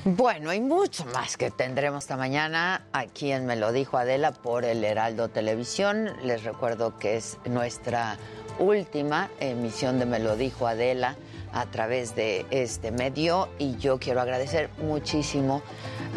[0.06, 4.66] Bueno, hay mucho más que tendremos esta mañana aquí en Me lo dijo Adela por
[4.66, 6.12] el Heraldo Televisión.
[6.24, 8.18] Les recuerdo que es nuestra
[8.60, 11.16] última emisión de Me lo dijo Adela
[11.54, 15.62] a través de este medio y yo quiero agradecer muchísimo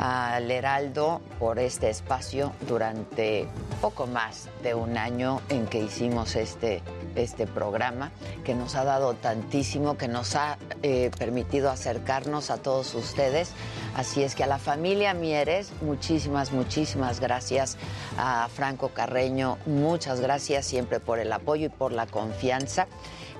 [0.00, 3.48] al Heraldo por este espacio durante
[3.80, 6.82] poco más de un año en que hicimos este,
[7.14, 8.10] este programa,
[8.44, 13.52] que nos ha dado tantísimo, que nos ha eh, permitido acercarnos a todos ustedes.
[13.94, 17.78] Así es que a la familia Mieres, muchísimas, muchísimas gracias.
[18.18, 22.86] A Franco Carreño, muchas gracias siempre por el apoyo y por la confianza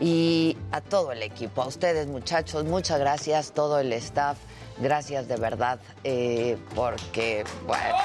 [0.01, 4.36] y a todo el equipo, a ustedes muchachos, muchas gracias, todo el staff,
[4.78, 7.97] gracias de verdad, eh, porque, bueno.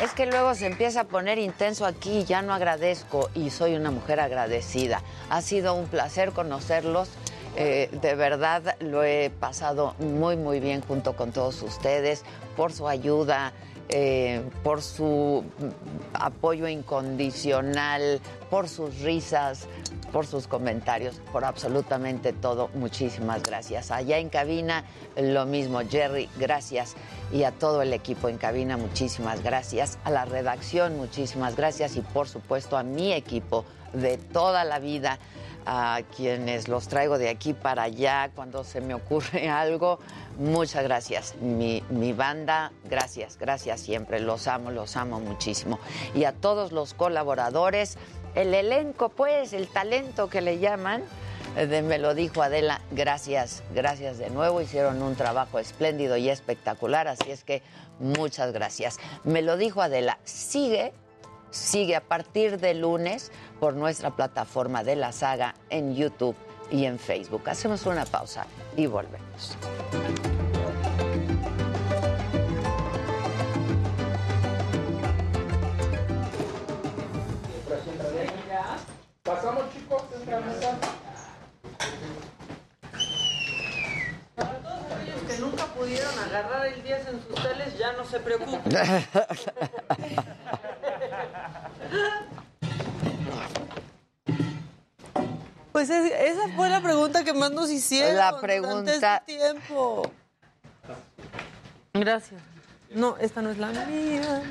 [0.00, 3.92] Es que luego se empieza a poner intenso aquí ya no agradezco y soy una
[3.92, 5.00] mujer agradecida.
[5.30, 7.08] Ha sido un placer conocerlos.
[7.54, 12.24] eh, de verdad lo he pasado muy, muy bien junto con todos ustedes
[12.56, 13.52] por su ayuda,
[13.94, 15.44] eh, por su
[16.14, 19.68] apoyo incondicional, por sus risas,
[20.12, 22.70] por sus comentarios, por absolutamente todo.
[22.74, 23.90] Muchísimas gracias.
[23.90, 24.86] Allá en cabina,
[25.16, 25.80] lo mismo.
[25.80, 26.94] Jerry, gracias.
[27.32, 29.98] Y a todo el equipo en cabina, muchísimas gracias.
[30.04, 31.96] A la redacción, muchísimas gracias.
[31.96, 35.18] Y por supuesto a mi equipo de toda la vida
[35.66, 39.98] a quienes los traigo de aquí para allá cuando se me ocurre algo.
[40.38, 41.34] Muchas gracias.
[41.40, 41.82] Mi,
[42.12, 44.20] banda, gracias, gracias siempre.
[44.20, 45.78] Los amo, los amo muchísimo.
[46.14, 47.98] Y a todos los colaboradores,
[48.34, 51.02] el elenco, pues, el talento que le llaman.
[51.56, 57.08] De me lo dijo Adela, gracias, gracias de nuevo, hicieron un trabajo espléndido y espectacular,
[57.08, 57.62] así es que
[57.98, 58.98] muchas gracias.
[59.24, 60.94] Me lo dijo Adela, sigue
[61.52, 63.30] sigue a partir de lunes
[63.62, 66.34] por nuestra plataforma de la saga en YouTube
[66.68, 67.48] y en Facebook.
[67.48, 68.44] Hacemos una pausa
[68.76, 69.56] y volvemos.
[79.22, 80.02] Pasamos chicos,
[84.34, 88.18] Para todos aquellos que nunca pudieron agarrar el 10 en sus teles, ya no se
[88.18, 88.60] preocupen.
[95.72, 100.10] Pues es- esa fue la pregunta que más nos hicieron La durante pregunta- este tiempo.
[101.94, 102.40] Gracias.
[102.90, 104.42] No, esta no es la mía.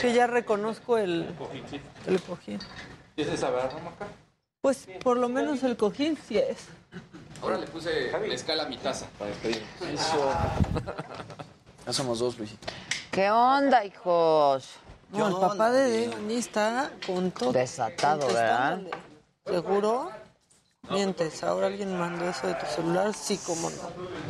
[0.00, 1.28] Que ya reconozco el,
[2.06, 2.58] el cojín.
[3.14, 4.06] ¿Tienes esa verdad, Maca?
[4.62, 6.66] Pues por lo menos el cojín sí es.
[7.42, 9.66] Ahora le puse la escala a mi taza para despedirme.
[11.86, 12.66] Ya somos dos, Luisito.
[13.10, 14.70] ¿Qué onda, hijos?
[15.10, 17.52] No, el papá de Devani está con todo.
[17.52, 18.80] Desatado, ¿verdad?
[19.46, 20.10] ¿Seguro?
[20.90, 23.76] Mientes, ahora alguien mandó eso de tu celular, sí, cómo no.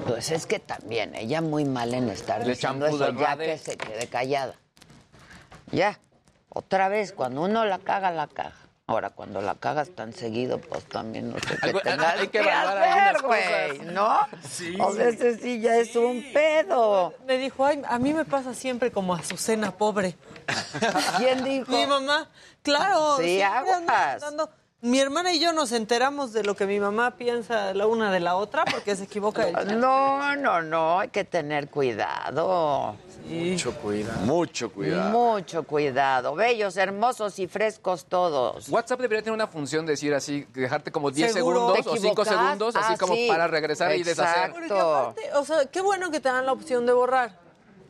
[0.07, 3.47] Pues es que también, ella muy mal en estar Le diciendo eso, de ya Rade.
[3.47, 4.55] que se quede callada.
[5.70, 5.99] Ya,
[6.49, 8.55] otra vez, cuando uno la caga, la caga.
[8.89, 12.51] Ahora, cuando la cagas tan seguido, pues también no sé qué tengas hay que que
[12.51, 13.87] hacer, algunas güey, cosas.
[13.93, 14.18] ¿no?
[14.49, 14.76] Sí.
[14.80, 17.12] O sea, ese sí ya es un pedo.
[17.26, 20.14] Me dijo, ay, a mí me pasa siempre como Azucena, pobre.
[21.16, 21.72] ¿Quién dijo?
[21.72, 22.28] Mi mamá.
[22.62, 23.16] Claro.
[23.18, 24.22] Sí, ando aguas.
[24.83, 28.20] Mi hermana y yo nos enteramos de lo que mi mamá piensa la una de
[28.20, 29.64] la otra porque se equivoca ella.
[29.64, 32.95] No, no, no, hay que tener cuidado.
[33.24, 34.20] Mucho cuidado.
[34.20, 35.11] Mucho cuidado.
[35.11, 36.35] Mucho cuidado.
[36.35, 38.68] Bellos, hermosos y frescos todos.
[38.68, 41.57] WhatsApp debería tener una función de decir así, dejarte como 10 ¿Seguro?
[41.72, 42.29] segundos ¿Te o 5 equivocas?
[42.29, 43.27] segundos, así Ah, como sí.
[43.29, 44.53] para regresar y deshacer.
[44.53, 47.45] Porque aparte, o sea, qué bueno que te dan la opción de borrar.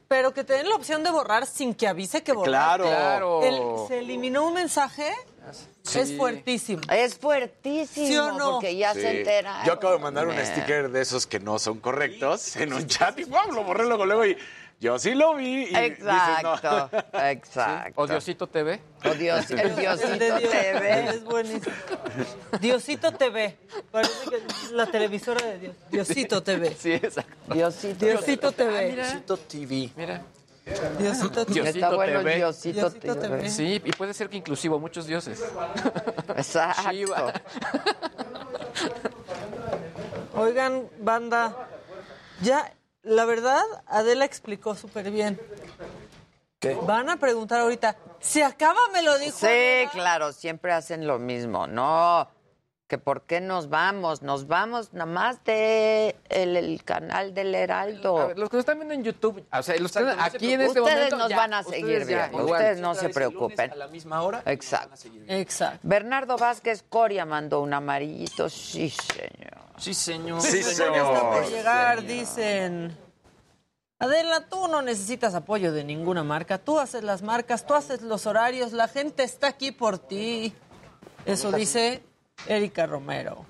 [0.09, 2.79] Pero que te den la opción de borrar sin que avise que borrar.
[2.81, 2.85] Claro.
[2.85, 3.43] Claro.
[3.43, 5.13] El- se eliminó un mensaje.
[5.83, 5.99] Sí.
[6.01, 6.83] Es fuertísimo.
[6.91, 8.07] Es fuertísimo.
[8.07, 8.53] ¿Sí o no?
[8.53, 9.01] Porque ya Sí.
[9.01, 9.63] se entera.
[9.65, 13.19] Yo acabo de mandar un sticker de esos que no son correctos en un chat
[13.19, 13.53] y ¡guau!
[13.53, 14.37] lo borré luego, luego y
[14.79, 15.63] yo sí lo vi.
[15.63, 16.55] Y dices, no.
[16.55, 16.91] Exacto,
[17.23, 17.93] exacto.
[18.03, 18.81] O Diosito TV.
[19.05, 21.09] O Dios, el Diosito El de Dios, TV.
[21.11, 21.75] Es buenísimo.
[22.61, 23.57] Diosito TV.
[23.91, 25.75] Parece que es la televisora de Dios.
[25.91, 26.75] Diosito TV.
[26.79, 27.55] Sí, exacto.
[27.55, 28.93] Diosito, Diosito TV.
[28.93, 29.91] Diosito TV.
[29.97, 30.15] Mira.
[30.19, 30.36] Diosito TV.
[30.99, 32.23] Diosito Está bueno.
[32.25, 33.17] Diosito, Diosito.
[33.17, 33.49] TV.
[33.51, 35.45] Sí, y puede ser que inclusivo, muchos dioses.
[36.37, 36.91] Exacto.
[36.91, 37.33] Shiva.
[40.35, 41.69] Oigan, banda,
[42.43, 45.41] ya, la verdad, Adela explicó súper bien.
[46.59, 46.77] ¿Qué?
[46.83, 48.81] Van a preguntar ahorita, ¿se acaba?
[48.93, 49.39] Me lo dijo.
[49.39, 49.91] Sí, Adela?
[49.93, 51.67] claro, siempre hacen lo mismo.
[51.67, 52.29] No,
[52.89, 58.19] que por qué nos vamos, nos vamos nada más de el, el canal del Heraldo.
[58.19, 60.61] A ver, los que nos están viendo en YouTube, o sea, los están aquí en
[60.61, 61.17] este ustedes momento.
[61.17, 62.61] nos ya, van a seguir ustedes ya, viendo, igual.
[62.61, 63.73] ustedes no se preocupen.
[63.73, 64.43] A la misma hora.
[64.47, 65.09] Exacto.
[65.27, 65.81] Exacto.
[65.83, 69.67] Bernardo Vázquez Coria mandó un amarillito, sí, señor.
[69.79, 70.41] Sí, señor.
[70.41, 71.21] Sí, Está señor.
[71.31, 72.97] por llegar, dicen.
[73.99, 76.59] Adela, tú no necesitas apoyo de ninguna marca.
[76.59, 80.55] Tú haces las marcas, tú haces los horarios, la gente está aquí por ti.
[81.25, 82.03] Eso dice
[82.47, 83.45] Erika Romero.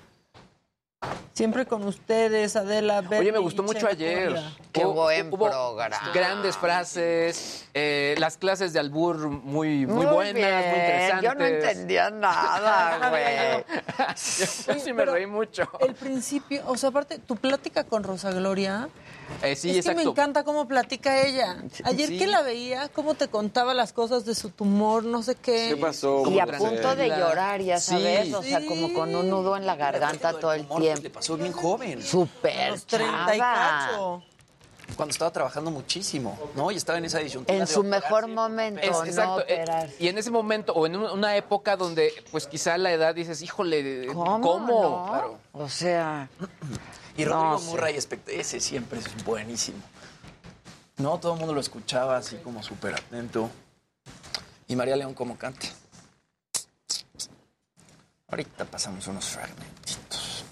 [1.34, 3.00] Siempre con ustedes, Adela.
[3.00, 4.34] Oye, Bernie me gustó mucho ayer.
[4.72, 6.10] Qué Hubo- buen hubo programa.
[6.14, 10.48] Grandes frases, eh, las clases de albur muy, muy, buenas, bien.
[10.48, 11.22] muy interesantes.
[11.30, 13.84] Yo no entendía nada, güey.
[14.08, 15.68] Yo sí me pero- reí mucho.
[15.80, 18.88] El principio, o sea, aparte, tu plática con Rosa Gloria.
[19.42, 20.02] Eh, sí, es que exacto.
[20.04, 21.62] me encanta cómo platica ella.
[21.84, 22.18] Ayer Sí.
[22.18, 25.70] que la veía, cómo te contaba las cosas de su tumor, no sé qué.
[25.74, 26.22] ¿Qué pasó?
[26.30, 27.90] Y a ¿Cómo punto de llorar, ya Sí.
[27.90, 31.10] sabes, o sea, como con un nudo en la garganta todo el Le tiempo.
[31.18, 32.02] pasó bien joven.
[32.02, 33.88] Súper Los 30 y chava.
[33.90, 34.22] cacho.
[34.96, 36.70] Cuando estaba trabajando muchísimo, ¿no?
[36.70, 37.44] Y estaba en esa edición.
[37.48, 39.40] En su operar, mejor sí, momento, Es- no exacto.
[39.40, 39.90] eh, operar.
[39.98, 43.42] y en ese momento, o en un- una época donde, pues quizá la edad dices,
[43.42, 44.40] híjole, ¿Cómo?
[44.40, 44.66] ¿cómo?
[44.82, 45.06] no?
[45.10, 45.38] Claro.
[45.52, 46.30] O sea,
[47.16, 47.70] Y No Rodrigo.
[47.72, 49.78] Murray, espect- ese siempre es buenísimo.
[50.98, 53.50] No, todo el mundo lo escuchaba así como súper atento.
[54.68, 55.66] Y María León como canta.
[58.28, 60.44] Ahorita pasamos unos fragmentitos.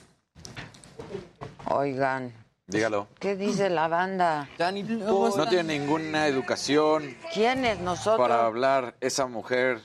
[1.66, 2.32] oigan,
[2.66, 3.08] Dígalo.
[3.18, 4.48] ¿qué dice la banda?
[4.58, 8.18] No tiene ninguna educación ¿Quiénes nosotros?
[8.18, 9.80] para hablar esa mujer.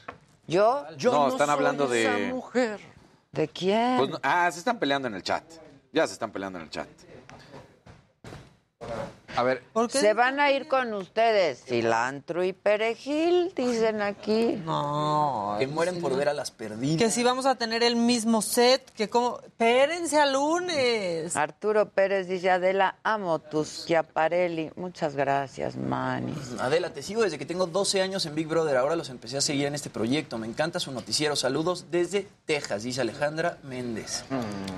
[0.47, 0.86] ¿Yo?
[1.03, 2.32] no, están hablando de...
[2.34, 2.80] mujer.
[3.32, 3.97] ¿De quién?
[3.97, 5.43] Pues no- ah, se están peleando en el chat.
[5.92, 6.88] Ya se están peleando en el chat.
[9.36, 10.00] A ver, ¿Por qué?
[10.00, 14.62] Se van a ir con ustedes, cilantro y perejil, dicen aquí.
[14.66, 15.56] No.
[15.60, 16.98] Que mueren por ver a las perdidas.
[16.98, 19.40] Que si vamos a tener el mismo set, que como...
[19.40, 21.38] Espérense al lunes.
[21.38, 24.72] Arturo Pérez dice, Adela, amo tus Chiaparelli.
[24.76, 26.56] Muchas gracias, Manis.
[26.60, 28.76] Adela, te sigo desde que tengo 12 años en Big Brother.
[28.76, 30.38] Ahora los empecé a seguir en este proyecto.
[30.38, 31.38] Me encanta su noticiero.
[31.38, 34.26] Saludos desde Texas, dice Alejandra Méndez.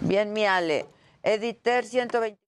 [0.02, 0.86] Bien, mi Ale.
[1.24, 2.40] Editer 120.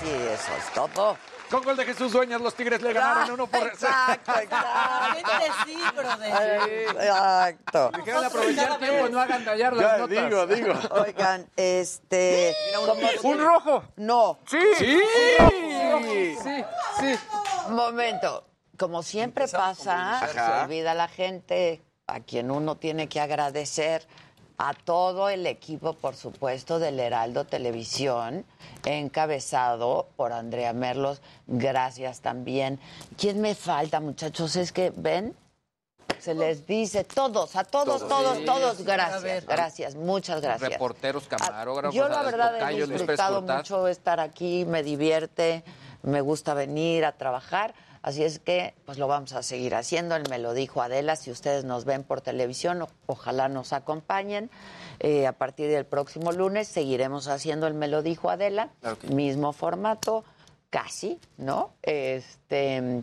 [0.00, 1.16] Sí, eso es todo.
[1.50, 3.66] Con gol de Jesús Dueñas, los Tigres le ganaron uno por...
[3.68, 5.54] Exacto, exacto.
[5.64, 6.88] sí, brother.
[6.90, 7.90] Exacto.
[8.02, 10.24] Quieren aprovechar el tiempo, no hagan tallar las Ya, notas.
[10.24, 10.74] digo, digo.
[10.90, 12.54] Oigan, este.
[13.22, 13.84] ¡Un rojo!
[13.96, 14.38] No.
[14.46, 14.58] ¡Sí!
[14.76, 15.00] ¡Sí!
[16.42, 16.64] Sí,
[17.00, 17.18] sí.
[17.68, 18.44] Momento.
[18.76, 24.06] Como siempre pasa, se olvida la gente a quien uno tiene que agradecer
[24.58, 28.44] a todo el equipo, por supuesto, del Heraldo Televisión,
[28.84, 31.20] encabezado por Andrea Merlos.
[31.46, 32.80] Gracias también.
[33.18, 34.56] ¿Quién me falta, muchachos?
[34.56, 35.36] Es que, ¿ven?
[36.18, 38.08] Se les dice todos, a todos, Todos.
[38.08, 38.82] todos, Sí, todos, sí.
[38.82, 40.72] A gracias, gracias, muchas gracias.
[40.72, 45.62] Reporteros, camarógrafos, Yo la verdad he disfrutado mucho estar aquí, me divierte,
[46.02, 47.74] me gusta venir a trabajar,
[48.06, 51.32] así es que pues lo vamos a seguir haciendo, él me lo dijo Adela, si
[51.32, 54.48] ustedes nos ven por televisión, ojalá nos acompañen.
[55.00, 58.70] Eh, a partir del próximo lunes seguiremos haciendo el Me lo dijo Adela,
[59.10, 60.24] mismo formato,
[60.70, 61.72] casi, ¿no?
[61.82, 63.02] Este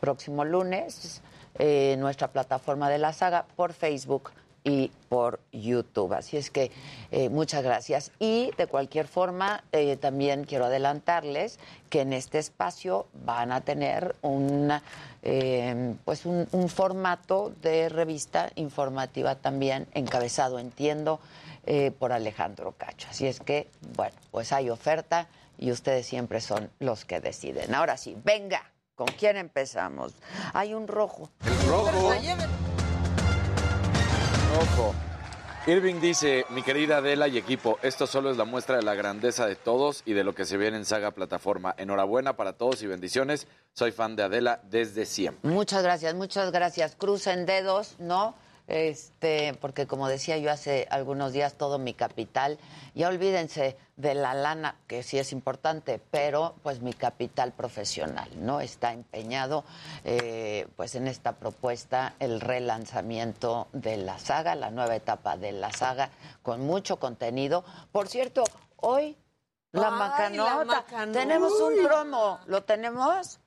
[0.00, 1.20] próximo lunes,
[1.58, 4.30] eh, nuestra plataforma de la saga por Facebook
[4.68, 6.12] y por YouTube.
[6.12, 6.70] Así es que
[7.10, 8.12] eh, muchas gracias.
[8.18, 11.58] Y de cualquier forma, eh, también quiero adelantarles
[11.90, 14.82] que en este espacio van a tener una,
[15.22, 21.20] eh, pues un, un formato de revista informativa también encabezado, entiendo,
[21.70, 23.08] eh, por Alejandro Cacho.
[23.10, 27.74] Así es que, bueno, pues hay oferta y ustedes siempre son los que deciden.
[27.74, 30.14] Ahora sí, venga, ¿con quién empezamos?
[30.54, 31.28] Hay un rojo.
[31.44, 32.12] El rojo.
[35.68, 39.46] Irving dice, mi querida Adela y equipo, esto solo es la muestra de la grandeza
[39.46, 41.74] de todos y de lo que se viene en Saga Plataforma.
[41.76, 43.46] Enhorabuena para todos y bendiciones.
[43.74, 45.50] Soy fan de Adela desde siempre.
[45.50, 46.96] Muchas gracias, muchas gracias.
[46.96, 48.34] Crucen dedos, ¿no?
[48.68, 52.58] Este, porque como decía yo hace algunos días, todo mi capital,
[52.94, 58.60] ya olvídense de la lana, que sí es importante, pero pues mi capital profesional, ¿no?
[58.60, 59.64] Está empeñado
[60.04, 65.72] eh, pues en esta propuesta, el relanzamiento de la saga, la nueva etapa de la
[65.72, 66.10] saga,
[66.42, 67.64] con mucho contenido.
[67.90, 68.44] Por cierto,
[68.76, 69.16] hoy
[69.72, 70.56] la Ay, macanota.
[70.56, 71.18] la macanota.
[71.18, 73.40] Tenemos un promo, ¿lo tenemos?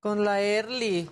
[0.00, 1.08] Con la Early.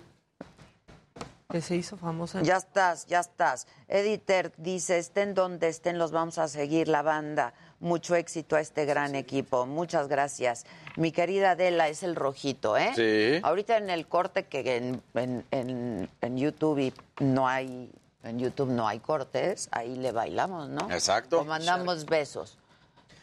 [1.49, 2.41] Que se hizo famosa.
[2.41, 3.67] Ya estás, ya estás.
[3.87, 7.53] Editer dice, estén donde estén, los vamos a seguir la banda.
[7.79, 9.65] mucho éxito a este gran equipo.
[9.65, 10.65] Muchas gracias.
[10.95, 12.91] Mi querida Adela, es el rojito, ¿eh?
[12.95, 13.39] Sí.
[13.43, 17.91] Ahorita en el corte que en, en, en, en YouTube y no hay,
[18.23, 20.89] en YouTube no hay cortes, ahí le bailamos, ¿no?
[20.91, 21.41] Exacto.
[21.41, 22.57] O mandamos besos.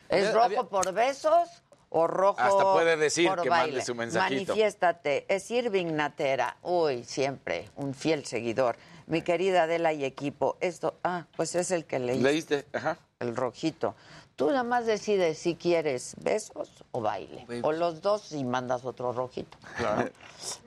[0.08, 1.48] ¿Es rojo por besos
[1.96, 3.84] o rojo Hasta puede decir por que mande baile?
[3.84, 4.52] su mensajito.
[4.52, 5.26] Manifiéstate.
[5.28, 6.56] Es Irving Natera.
[6.62, 8.76] Uy, siempre un fiel seguidor.
[9.06, 12.20] Mi querida Adela y equipo, esto, ah, pues es el que leí.
[12.20, 12.98] Leíste, ajá.
[13.20, 13.94] El rojito.
[14.34, 17.46] Tú nada más decides si quieres besos o baile.
[17.62, 19.56] O los dos y mandas otro rojito.
[19.76, 20.10] Claro.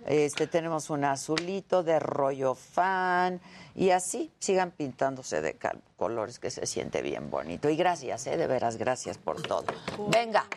[0.07, 3.39] Este, tenemos un azulito de rollo fan
[3.75, 5.55] y así sigan pintándose de
[5.97, 7.69] colores que se siente bien bonito.
[7.69, 8.37] Y gracias, ¿eh?
[8.37, 9.65] de veras, gracias por todo.
[10.09, 10.47] Venga.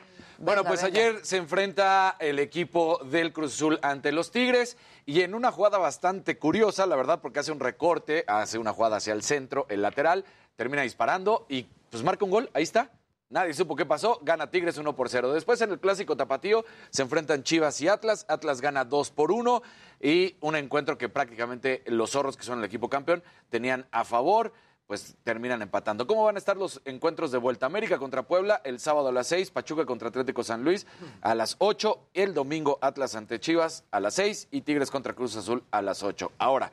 [0.40, 0.98] Bueno, venga, pues venga.
[0.98, 5.76] ayer se enfrenta el equipo del Cruz Azul ante los Tigres y en una jugada
[5.76, 9.82] bastante curiosa, la verdad, porque hace un recorte, hace una jugada hacia el centro, el
[9.82, 10.24] lateral,
[10.56, 12.90] termina disparando y pues marca un gol, ahí está.
[13.28, 15.34] Nadie supo qué pasó, gana Tigres 1 por 0.
[15.34, 19.62] Después en el clásico tapatío se enfrentan Chivas y Atlas, Atlas gana 2 por 1
[20.00, 24.54] y un encuentro que prácticamente los zorros que son el equipo campeón tenían a favor
[24.90, 26.04] pues terminan empatando.
[26.04, 27.64] ¿Cómo van a estar los encuentros de vuelta?
[27.64, 30.84] América contra Puebla el sábado a las 6, Pachuca contra Atlético San Luis
[31.20, 35.36] a las 8, el domingo Atlas ante Chivas a las 6 y Tigres contra Cruz
[35.36, 36.32] Azul a las 8.
[36.38, 36.72] Ahora,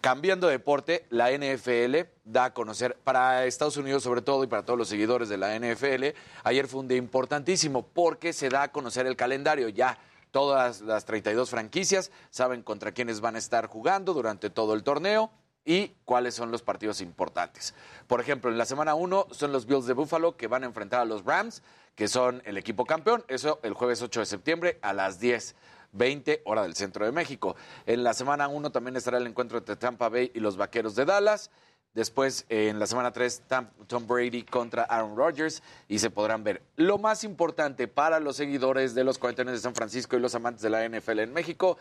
[0.00, 4.64] cambiando de deporte, la NFL da a conocer para Estados Unidos sobre todo y para
[4.64, 8.72] todos los seguidores de la NFL, ayer fue un día importantísimo porque se da a
[8.72, 9.98] conocer el calendario ya.
[10.30, 15.30] Todas las 32 franquicias saben contra quiénes van a estar jugando durante todo el torneo
[15.66, 17.74] y cuáles son los partidos importantes.
[18.06, 21.00] Por ejemplo, en la semana 1 son los Bills de Buffalo que van a enfrentar
[21.00, 21.62] a los Rams,
[21.94, 23.24] que son el equipo campeón.
[23.28, 25.54] Eso el jueves 8 de septiembre a las 10.
[25.92, 27.56] 20 hora del centro de México.
[27.86, 31.06] En la semana 1 también estará el encuentro entre Tampa Bay y los Vaqueros de
[31.06, 31.50] Dallas.
[31.94, 36.44] Después, eh, en la semana 3, Tam- Tom Brady contra Aaron Rodgers y se podrán
[36.44, 36.60] ver.
[36.76, 40.60] Lo más importante para los seguidores de los 49 de San Francisco y los amantes
[40.60, 41.78] de la NFL en México,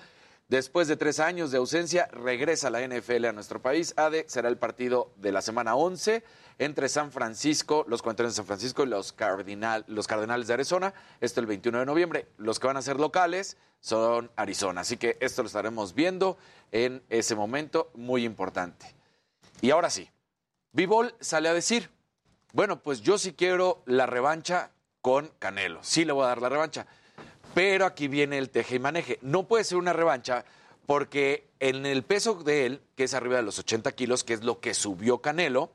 [0.47, 3.93] después de tres años de ausencia, regresa la NFL a nuestro país.
[3.97, 6.23] ADE será el partido de la semana 11
[6.57, 9.15] entre San Francisco, los 49 de San Francisco y los,
[9.87, 10.93] los Cardenales de Arizona.
[11.21, 12.27] Esto el 21 de noviembre.
[12.37, 14.81] Los que van a ser locales son Arizona.
[14.81, 16.37] Así que esto lo estaremos viendo
[16.71, 18.95] en ese momento muy importante.
[19.61, 20.09] Y ahora sí,
[20.71, 21.89] Bivol sale a decir,
[22.51, 24.71] bueno, pues yo sí quiero la revancha
[25.01, 26.87] con Canelo, sí le voy a dar la revancha,
[27.55, 29.17] pero aquí viene el teje y maneje.
[29.23, 30.45] No puede ser una revancha
[30.85, 34.43] porque en el peso de él, que es arriba de los 80 kilos, que es
[34.43, 35.71] lo que subió Canelo,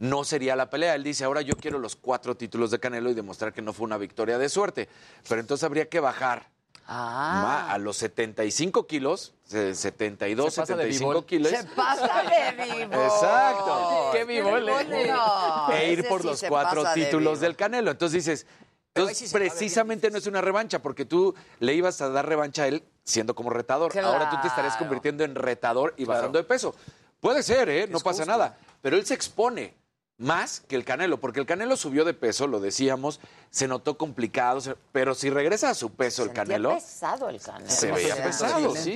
[0.00, 0.96] no sería la pelea.
[0.96, 3.84] Él dice, ahora yo quiero los cuatro títulos de Canelo y demostrar que no fue
[3.84, 4.88] una victoria de suerte.
[5.28, 6.52] Pero entonces habría que bajar
[6.86, 7.68] Ah.
[7.70, 11.24] a los 75 kilos, se- 72, Se pasa de 75 bibol.
[11.26, 11.50] kilos.
[11.50, 12.92] Se pasa de vivo.
[13.04, 14.10] Exacto.
[14.12, 15.08] Qué eh.
[15.08, 17.42] No, e ir por sí los cuatro de títulos vivo.
[17.42, 17.90] del Canelo.
[17.90, 18.46] Entonces dices,
[18.94, 22.84] entonces precisamente no es una revancha, porque tú le ibas a dar revancha a él
[23.04, 23.96] siendo como retador.
[23.98, 24.86] Ahora tú te estarías Claro.
[24.86, 26.74] convirtiendo en retador y bajando de peso.
[27.20, 27.86] Puede ser, ¿eh?
[27.88, 28.30] No Es pasa justo.
[28.30, 28.56] nada.
[28.82, 29.74] Pero él se expone
[30.18, 33.18] más que el Canelo, porque el Canelo subió de peso, lo decíamos,
[33.50, 34.60] se notó complicado,
[34.92, 37.70] pero si regresa a su peso el Canelo, pesado el Canelo.
[37.70, 38.94] se veía pesado, sí.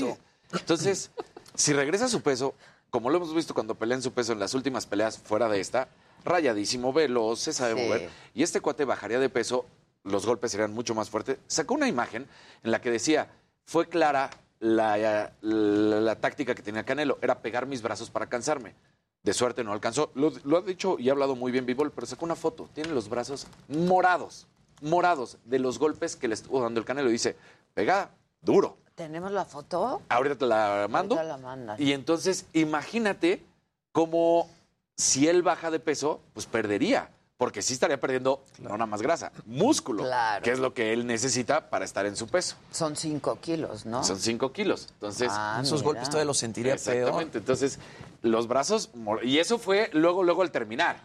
[0.53, 1.11] Entonces,
[1.55, 2.55] si regresa a su peso,
[2.91, 5.59] como lo hemos visto cuando pelea en su peso en las últimas peleas fuera de
[5.61, 5.89] esta,
[6.25, 7.81] rayadísimo, veloz, se sabe Sí.
[7.87, 9.67] mover, y este cuate bajaría de peso,
[10.05, 11.39] los golpes serían mucho más fuertes.
[11.47, 12.27] Sacó una imagen
[12.63, 13.29] en la que decía,
[13.65, 14.31] fue clara
[14.61, 18.75] la, la- la táctica que tenía Canelo, era pegar mis brazos para cansarme.
[19.23, 20.11] De suerte no alcanzó.
[20.15, 22.69] Lo, lo ha dicho y ha hablado muy bien Bivol, pero sacó una foto.
[22.73, 24.47] Tiene los brazos morados,
[24.81, 27.09] morados de los golpes que le estuvo dando el Canelo.
[27.09, 27.37] Y dice,
[27.75, 28.79] pega duro.
[28.95, 30.03] ¿Tenemos la foto?
[30.09, 31.15] Ahorita te la mando.
[31.17, 31.79] Ahorita la mandas.
[31.81, 33.43] Y entonces, imagínate
[33.93, 34.49] cómo
[34.97, 37.11] si él baja de peso, pues perdería.
[37.39, 40.43] Porque sí estaría perdiendo, no nada más grasa, músculo, Claro.
[40.43, 42.57] que es lo que él necesita para estar en su peso.
[42.73, 44.03] Son cinco kilos, ¿no?
[44.03, 44.89] Son 5 kilos.
[44.95, 45.85] Entonces, Ah, Esos mira.
[45.93, 46.97] golpes todavía los sentiría peor.
[46.97, 47.39] exactamente.
[47.39, 47.79] Entonces,
[48.23, 48.91] los brazos.
[49.23, 51.01] Y eso fue luego, luego al terminar.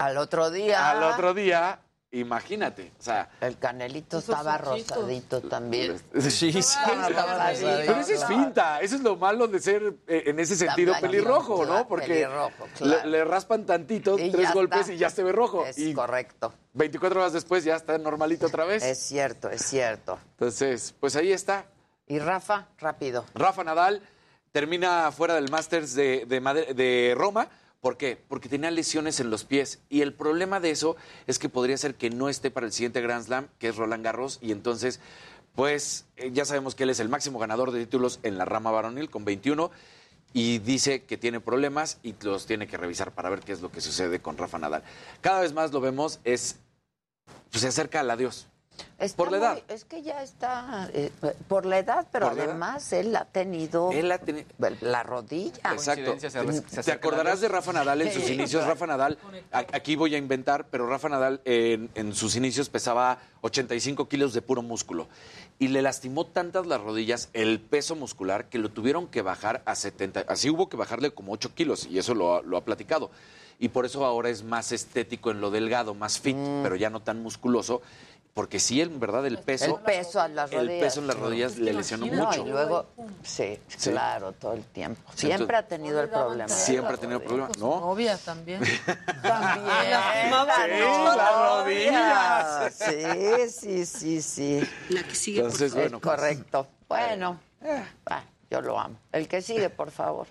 [0.00, 0.90] Al otro día.
[0.90, 1.80] Al otro día,
[2.12, 2.92] imagínate.
[2.98, 6.00] O sea, El canelito estaba rosadito también.
[6.20, 6.58] Sí, sí.
[6.58, 7.82] Estaba rosadito.
[7.86, 11.64] Pero eso es finta, eso es lo malo de ser eh, en ese sentido pelirrojo,
[11.66, 11.88] ¿no?
[11.88, 13.08] Porque pelirrojo, le, claro.
[13.08, 14.92] le raspan tantito, Y tres golpes está.
[14.92, 15.64] y ya se ve rojo.
[15.66, 16.52] Es y correcto.
[16.74, 18.82] 24 horas después ya está normalito otra vez.
[18.82, 20.18] Es cierto, es cierto.
[20.32, 21.64] Entonces, pues ahí está.
[22.06, 23.24] Y Rafa, rápido.
[23.34, 24.02] Rafa Nadal
[24.52, 27.48] termina fuera del Masters de, de Roma.
[27.82, 28.16] ¿Por qué?
[28.28, 29.80] Porque tenía lesiones en los pies.
[29.88, 30.94] Y el problema de eso
[31.26, 34.04] es que podría ser que no esté para el siguiente Grand Slam, que es Roland
[34.04, 34.38] Garros.
[34.40, 35.00] Y entonces,
[35.56, 38.70] pues eh, ya sabemos que él es el máximo ganador de títulos en la rama
[38.70, 39.72] varonil con 21.
[40.32, 43.72] y dice que tiene problemas y los tiene que revisar para ver qué es lo
[43.72, 44.84] que sucede con Rafa Nadal.
[45.20, 46.56] Cada vez más lo vemos, es
[47.50, 48.46] pues, se acerca al adiós.
[48.98, 49.58] Está por la muy- edad.
[49.68, 51.10] es que ya está eh,
[51.48, 52.50] por la edad, pero Por la edad.
[52.52, 54.44] además él ha tenido Él ha teni-
[54.80, 55.72] la rodilla.
[55.72, 56.16] Exacto.
[56.84, 58.64] Te acordarás de Rafa Nadal en sus inicios.
[58.66, 59.18] Rafa Nadal,
[59.50, 64.42] aquí voy a inventar, pero Rafa Nadal en, en sus inicios pesaba 85 kilos de
[64.42, 65.08] puro músculo.
[65.58, 69.74] Y le lastimó tantas las rodillas, el peso muscular, que lo tuvieron que bajar a
[69.74, 70.24] 70.
[70.28, 73.10] Así hubo que bajarle como 8 kilos, y eso lo, ha- lo ha platicado.
[73.58, 77.00] Y por eso ahora es más estético en lo delgado, más fit, pero ya no
[77.00, 77.80] tan musculoso.
[78.34, 79.66] Porque sí, en verdad, el peso.
[79.76, 80.72] el peso a las rodillas.
[80.72, 82.46] El peso en las rodillas le lesionó No, mucho.
[82.46, 82.86] y luego,
[83.22, 83.90] sí, Sí.
[83.90, 85.02] claro, todo el tiempo.
[85.14, 86.48] Siempre entonces- ha tenido el problema.
[86.48, 87.80] Siempre ha tenido problemas, ¿no?
[87.80, 88.60] Novia también.
[89.22, 90.30] También.
[91.16, 92.74] las rodillas.
[92.74, 94.68] Sí, sí, sí, sí.
[94.88, 96.00] La que sigue, Entonces, Es bueno.
[96.00, 96.66] pues, correcto.
[96.88, 97.38] Bueno,
[98.06, 98.96] ah, yo lo amo.
[99.12, 100.26] El que sigue, por favor.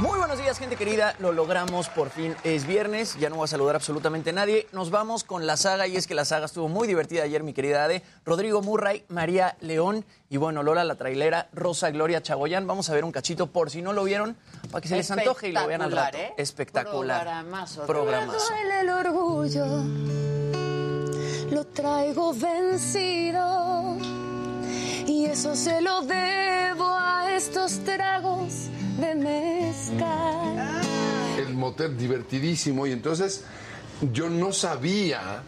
[0.00, 1.14] Muy buenos días, gente querida.
[1.20, 3.16] Lo logramos, por fin es viernes.
[3.18, 4.66] Ya no voy a saludar absolutamente a nadie.
[4.72, 7.54] Nos vamos con la saga, y es que la saga estuvo muy divertida ayer, mi
[7.54, 8.02] querida Ade.
[8.24, 12.66] Rodrigo Murray, María León y bueno, Lola la trailera, Rosa Gloria Chagoyán.
[12.66, 14.36] Vamos a ver un cachito por si no lo vieron,
[14.70, 16.18] para que se les antoje y lo vean al rato.
[16.18, 16.42] Espectacular, ¿eh?
[16.42, 17.20] Espectacular.
[17.22, 17.86] Programazo.
[17.86, 18.48] Programazo.
[18.50, 19.66] duele el orgullo,
[21.50, 23.96] lo traigo vencido.
[25.06, 30.80] Y eso se lo debo a estos tragos de mezcal.
[31.38, 33.44] el motel divertidísimo y entonces
[34.12, 35.42] yo no sabía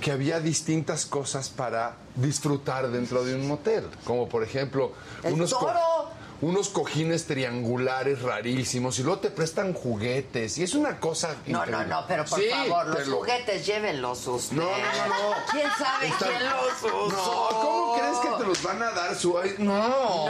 [0.00, 4.92] que había distintas cosas para disfrutar dentro de un motel, como por ejemplo
[5.22, 6.10] ¡El unos, toro!
[6.42, 11.64] Unos cojines triangulares rarísimos y luego te prestan juguetes y es una cosa No, no,
[11.66, 11.86] increíble.
[11.86, 14.52] no, pero por Sí, favor, los lo- juguetes llévenlos ustedes.
[14.52, 15.34] No, no, no, no.
[15.50, 17.50] ¿Quién sabe Está- quién los usó?
[17.52, 19.38] No, ¿cómo crees que te los van a dar su...
[19.58, 19.74] No,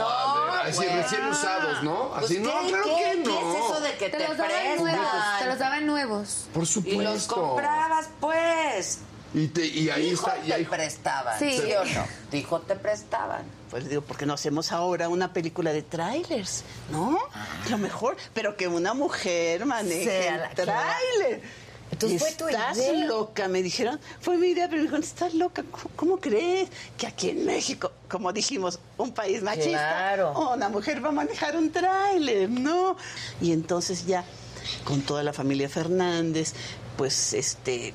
[0.09, 2.13] a ver, así recién usados, ¿no?
[2.15, 3.39] Así, Pues, no, ¿qué, claro qué, que ¿Qué no.
[3.53, 5.07] es eso de que te, Te los daban nuevos,
[5.39, 6.45] te los daban nuevos.
[6.53, 7.35] Por Y los supuesto.
[7.35, 8.99] comprabas, pues.
[9.33, 10.43] Y, te- y ahí Dijo, está...
[10.43, 11.39] Y te ahí, prestaban.
[11.39, 11.51] Sí.
[11.57, 12.05] ¿Sí o no?
[12.31, 13.43] Dijo, te prestaban.
[13.69, 17.17] Pues digo, porque no hacemos ahora una película de trailers, ¿no?
[17.69, 21.41] Lo mejor, pero que una mujer maneje Sea el trailer.
[21.91, 23.05] Entonces, ¿fue tu Estás idea?
[23.05, 23.99] loca, me dijeron.
[24.21, 25.63] Fue mi idea, pero me dijeron, estás loca.
[25.71, 30.51] ¿Cómo, cómo crees que aquí en México, como dijimos, un país machista, Claro.
[30.53, 32.95] una mujer va a manejar un tráiler, ¿no?
[33.41, 34.23] Y entonces ya,
[34.85, 36.53] con toda la familia Fernández,
[36.97, 37.93] pues, este,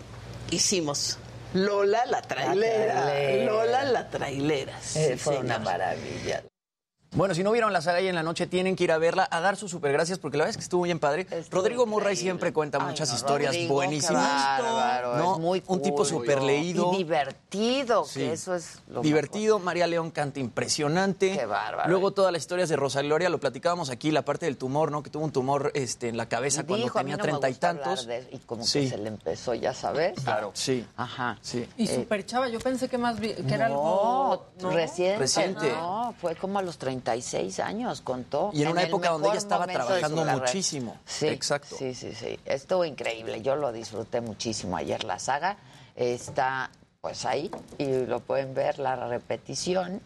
[0.50, 1.18] hicimos
[1.54, 3.02] Lola la trailera.
[3.06, 3.44] trailera.
[3.52, 4.72] Lola la trailera.
[4.80, 5.44] sí, Eh, fue señor.
[5.44, 6.42] una maravilla.
[7.12, 9.26] Bueno, si no vieron la saga y en la noche tienen que ir a verla,
[9.30, 11.26] a dar sus super gracias, porque la verdad es que estuvo bien padre.
[11.50, 14.56] Rodrigo Murray siempre cuenta muchas historias Rodrigo, buenísimas.
[14.56, 15.32] qué bárbaro, ¿no?
[15.34, 16.92] es muy Un tipo súper leído.
[16.92, 18.20] Y divertido, Sí.
[18.20, 21.36] que eso es lo Divertido, María León canta impresionante.
[21.38, 21.88] Qué bárbaro.
[21.88, 25.02] Luego todas las historias de Rosa Gloria, lo platicábamos aquí, la parte del tumor, ¿no?
[25.02, 28.06] Que tuvo un tumor este, en la cabeza cuando tenía no treinta y tantos.
[28.06, 28.80] de- y como Sí.
[28.80, 30.20] que se le empezó, ya sabes.
[30.22, 30.50] Claro.
[30.54, 30.86] Sí.
[30.96, 31.38] Ajá.
[31.40, 31.66] Sí.
[31.78, 34.70] Y Eh, super chava, yo pensé que más bien, que era no, algo ¿no?
[34.70, 35.18] reciente.
[35.18, 35.70] Reciente.
[35.70, 38.50] No, fue como a los 36 años, contó.
[38.52, 40.96] Y en una el época donde ella estaba trabajando muchísimo.
[41.04, 41.76] Sí, Exacto.
[41.78, 42.38] Sí, sí, sí.
[42.44, 43.42] Estuvo increíble.
[43.42, 45.04] Yo lo disfruté muchísimo ayer.
[45.04, 45.56] La saga
[45.94, 46.70] está
[47.00, 50.00] pues ahí y lo pueden ver la repetición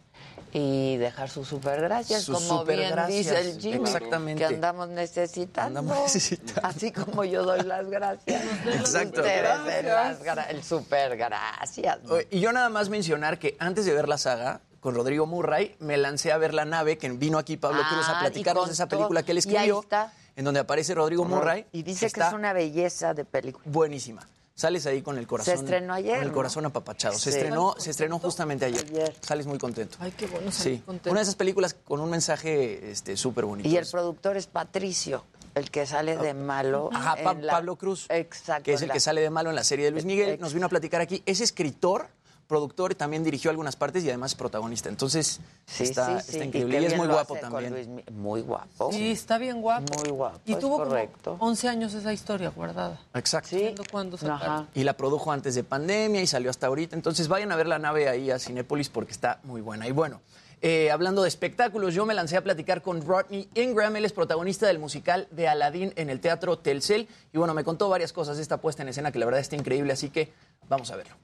[0.53, 4.41] y dejar sus super gracias, Sus como bien supergracias, dice el Jimmy, exactamente.
[4.41, 5.78] que andamos necesitando.
[5.80, 6.61] Andamos necesitando.
[6.68, 8.43] Así como yo doy las gracias.
[8.66, 9.20] Exacto.
[9.20, 11.99] Ustedes den las gra- el super gracias.
[12.30, 15.97] Y yo nada más mencionar que antes de ver la saga, con Rodrigo Murray, me
[15.99, 18.72] lancé a ver La Nave, que vino aquí Pablo Ah, Cruz a y platicarnos de
[18.72, 20.12] esa película que él Y ahí escribió, está.
[20.37, 21.66] en donde aparece Rodrigo Murray.
[21.72, 23.64] Y dice que está es una belleza de película.
[23.68, 24.26] buenísima.
[24.55, 25.55] Sales ahí con el corazón.
[25.55, 26.35] estrenó ayer, Con el ¿no?
[26.35, 27.14] corazón apapachado.
[27.18, 27.39] Se Sí.
[27.39, 29.14] estrenó, se estrenó justamente ayer.
[29.22, 29.97] Sales muy contento.
[30.01, 30.83] Ay, qué bueno, Sí.
[30.87, 33.66] Una de esas películas con un mensaje este, súper bonito.
[33.68, 35.24] Y el productor es Patricio,
[35.55, 36.91] el que sale de malo.
[36.93, 38.05] Ajá, Pa- en la- Pablo Cruz.
[38.11, 38.64] Exacto.
[38.64, 40.53] que es el la- que sale de malo en la serie de Luis Miguel, nos
[40.53, 41.22] vino a platicar aquí.
[41.24, 42.09] Es escritor,
[42.51, 44.89] productor, también dirigió algunas partes y además es protagonista.
[44.89, 46.33] Entonces, Sí, está, sí, sí.
[46.33, 46.83] está Y increíble.
[46.83, 47.73] Y, es muy guapo también.
[47.73, 48.91] Luis muy guapo.
[48.93, 49.95] Sí, está bien guapo.
[50.01, 50.41] Muy guapo.
[50.45, 51.37] Y tuvo correcto.
[51.39, 53.01] como 11 años esa historia guardada.
[53.15, 53.57] Exacto.
[53.91, 54.69] Cuándo sacaron.
[54.75, 56.97] Y la produjo antes de pandemia y salió hasta ahorita.
[56.97, 59.87] Entonces vayan a ver la nave ahí a Cinépolis porque está muy buena.
[59.87, 60.21] Y bueno,
[60.61, 63.95] eh, hablando de espectáculos, yo me lancé a platicar con Rodney Ingram.
[63.95, 67.07] Él es protagonista del musical de Aladdin en el Teatro Telcel.
[67.33, 69.55] Y bueno, me contó varias cosas de esta puesta en escena que la verdad está
[69.55, 69.93] increíble.
[69.93, 70.33] Así que
[70.69, 71.15] vamos a verlo.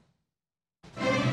[0.99, 1.27] ¿Qué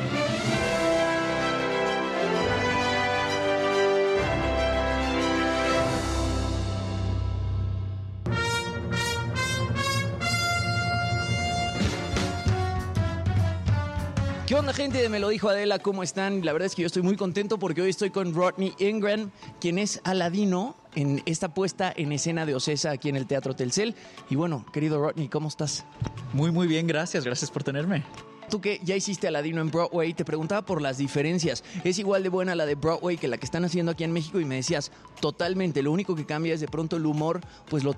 [14.47, 15.81] ¿Qué onda, gente de Me lo dijo Adela?
[15.81, 16.45] ¿Cómo están?
[16.45, 19.79] La verdad es que yo estoy muy contento porque hoy estoy con Rodney Ingram, quien
[19.79, 23.97] es Aladino en esta puesta en escena de Ocesa aquí en el Teatro Telcel.
[24.31, 25.85] Y bueno, querido Rodney, ¿cómo estás?
[26.33, 27.25] Muy, muy bien, gracias.
[27.25, 28.05] Gracias por tenerme.
[28.51, 31.65] Tú que ya hiciste Aladino en Broadway, te preguntaba por las diferencias.
[31.83, 34.41] ¿Es igual de buena la de Broadway que la que están haciendo aquí en México?
[34.41, 34.91] Y me decías,
[35.21, 35.83] totalmente.
[35.83, 37.97] Lo único que cambia es de pronto el humor, pues lo,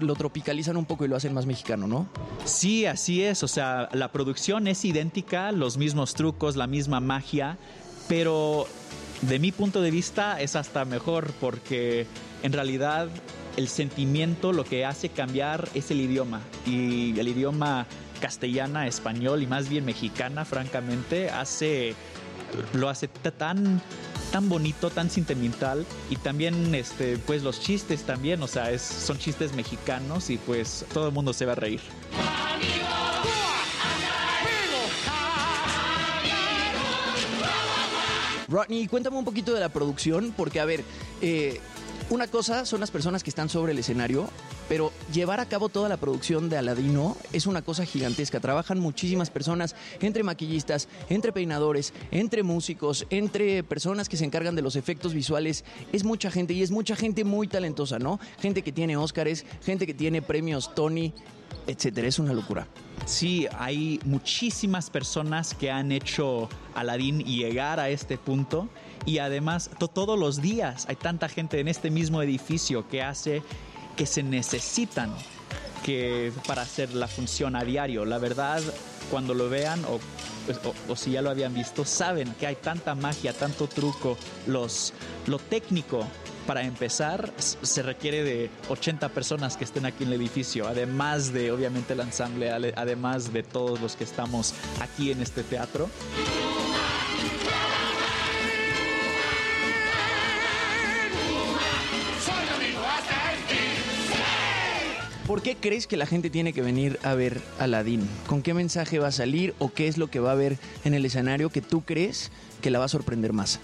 [0.00, 2.08] lo tropicalizan un poco y lo hacen más mexicano, ¿no?
[2.44, 3.42] Sí, así es.
[3.42, 7.58] O sea, la producción es idéntica, los mismos trucos, la misma magia,
[8.08, 8.66] pero
[9.22, 12.06] de mi punto de vista es hasta mejor porque
[12.42, 13.08] en realidad
[13.56, 17.86] el sentimiento lo que hace cambiar es el idioma y el idioma
[18.22, 21.94] castellana, español y más bien mexicana, francamente, hace
[22.72, 23.82] lo hace tan
[24.30, 29.18] tan bonito, tan sentimental y también este pues los chistes también, o sea, es, son
[29.18, 31.80] chistes mexicanos y pues todo el mundo se va a reír.
[38.48, 40.84] Rodney, cuéntame un poquito de la producción, porque a ver,
[41.22, 41.60] eh,
[42.10, 44.28] una cosa son las personas que están sobre el escenario,
[44.72, 48.40] pero llevar a cabo toda la producción de Aladino es una cosa gigantesca.
[48.40, 54.62] Trabajan muchísimas personas, entre maquillistas, entre peinadores, entre músicos, entre personas que se encargan de
[54.62, 55.66] los efectos visuales.
[55.92, 58.18] Es mucha gente y es mucha gente muy talentosa, ¿no?
[58.40, 61.12] Gente que tiene Óscares, gente que tiene premios Tony,
[61.66, 62.08] etcétera.
[62.08, 62.66] Es una locura.
[63.04, 68.70] Sí, hay muchísimas personas que han hecho Aladdin llegar a este punto
[69.04, 73.42] y además to- todos los días hay tanta gente en este mismo edificio que hace
[73.96, 75.14] que se necesitan
[75.84, 78.04] que para hacer la función a diario.
[78.04, 78.62] La verdad,
[79.10, 79.98] cuando lo vean o,
[80.46, 84.16] pues, o- o si ya lo habían visto, saben que hay tanta magia, tanto truco,
[84.46, 84.92] los,
[85.26, 86.06] lo técnico.
[86.46, 91.52] Para empezar, se requiere de 80 personas que estén aquí en el edificio, además de,
[91.52, 95.88] obviamente, el ensamble, además de todos los que estamos aquí en este teatro.
[105.26, 108.08] ¿Por qué crees que la gente tiene que venir a ver Aladdin?
[108.26, 110.94] ¿Con qué mensaje va a salir o qué es lo que va a ver en
[110.94, 113.60] el escenario que tú crees que la va a sorprender más?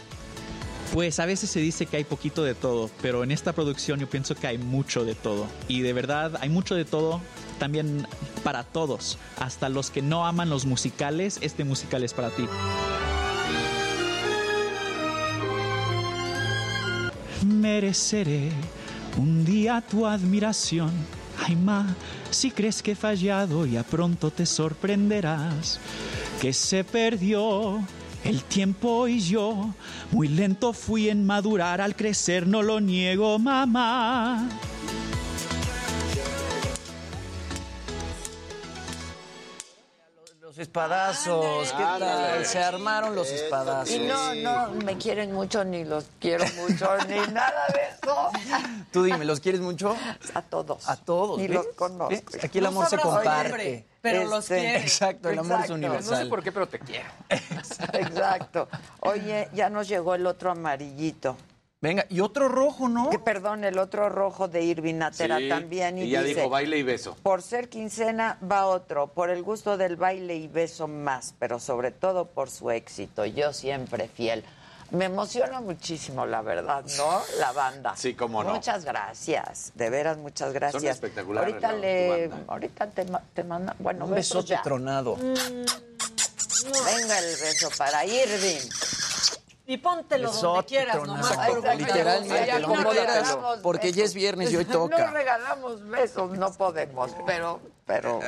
[0.94, 4.08] Pues a veces se dice que hay poquito de todo, pero en esta producción yo
[4.08, 5.46] pienso que hay mucho de todo.
[5.66, 7.20] Y de verdad hay mucho de todo
[7.58, 8.06] también
[8.44, 9.18] para todos.
[9.38, 12.46] Hasta los que no aman los musicales, este musical es para ti.
[17.44, 18.50] Mereceré
[19.18, 21.17] un día tu admiración.
[22.30, 25.80] Si crees que he fallado, ya pronto te sorprenderás.
[26.40, 27.82] Que se perdió
[28.24, 29.74] el tiempo y yo.
[30.12, 34.48] Muy lento fui en madurar al crecer, no lo niego, mamá.
[40.58, 42.44] Los espadazos, ¿qué tal?
[42.44, 43.94] Se armaron los espadazos.
[43.94, 48.30] Y no, no me quieren mucho, ni los quiero mucho, ni nada de eso.
[48.90, 49.94] Tú dime, ¿los quieres mucho?
[50.34, 50.88] A todos.
[50.88, 51.38] A todos.
[51.38, 51.58] Ni ¿ves?
[51.58, 52.08] los conozco.
[52.08, 52.24] ¿Ves?
[52.42, 53.52] Aquí el amor se comparte.
[53.52, 54.82] hombre, pero Este, los quieres.
[54.82, 56.10] Exacto, el amor es universal.
[56.10, 57.08] No sé por qué, pero te quiero.
[57.92, 58.68] Exacto.
[58.98, 61.36] Oye, ya nos llegó el otro amarillito.
[61.80, 63.08] Venga, y otro rojo, ¿no?
[63.08, 65.96] Que, perdón, el otro rojo de Irving Natera Sí, también.
[65.98, 67.16] Y, y ya dice, dijo baile y beso.
[67.22, 71.92] Por ser quincena va otro, por el gusto del baile y beso más, pero sobre
[71.92, 73.24] todo por su éxito.
[73.26, 74.44] Yo siempre fiel.
[74.90, 77.20] Me emociona muchísimo, la verdad, ¿no?
[77.38, 77.94] La banda.
[77.94, 78.54] Sí, cómo no.
[78.54, 80.82] Muchas gracias, de veras, muchas gracias.
[80.82, 84.62] espectaculares, Ahorita la- le, ahorita te, ma- te manda, bueno, Un ya.
[84.62, 85.14] tronado.
[85.16, 88.68] Venga el beso para Irving.
[89.70, 91.30] Y póntelo donde Besote quieras, nomás.
[91.30, 95.10] Exacto, literalmente, no porque ya es viernes y hoy No toca.
[95.10, 98.18] regalamos besos, no podemos, pero, pero,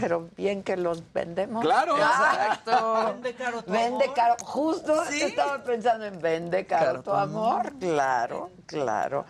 [0.00, 1.62] pero bien que los vendemos.
[1.62, 1.96] Claro.
[1.96, 3.04] exacto.
[3.14, 4.16] Vende caro tu Vende amor.
[4.16, 4.36] caro.
[4.42, 7.72] Justo estaba pensando en vende caro, Caro tu tu amor.
[7.78, 9.24] Claro, claro.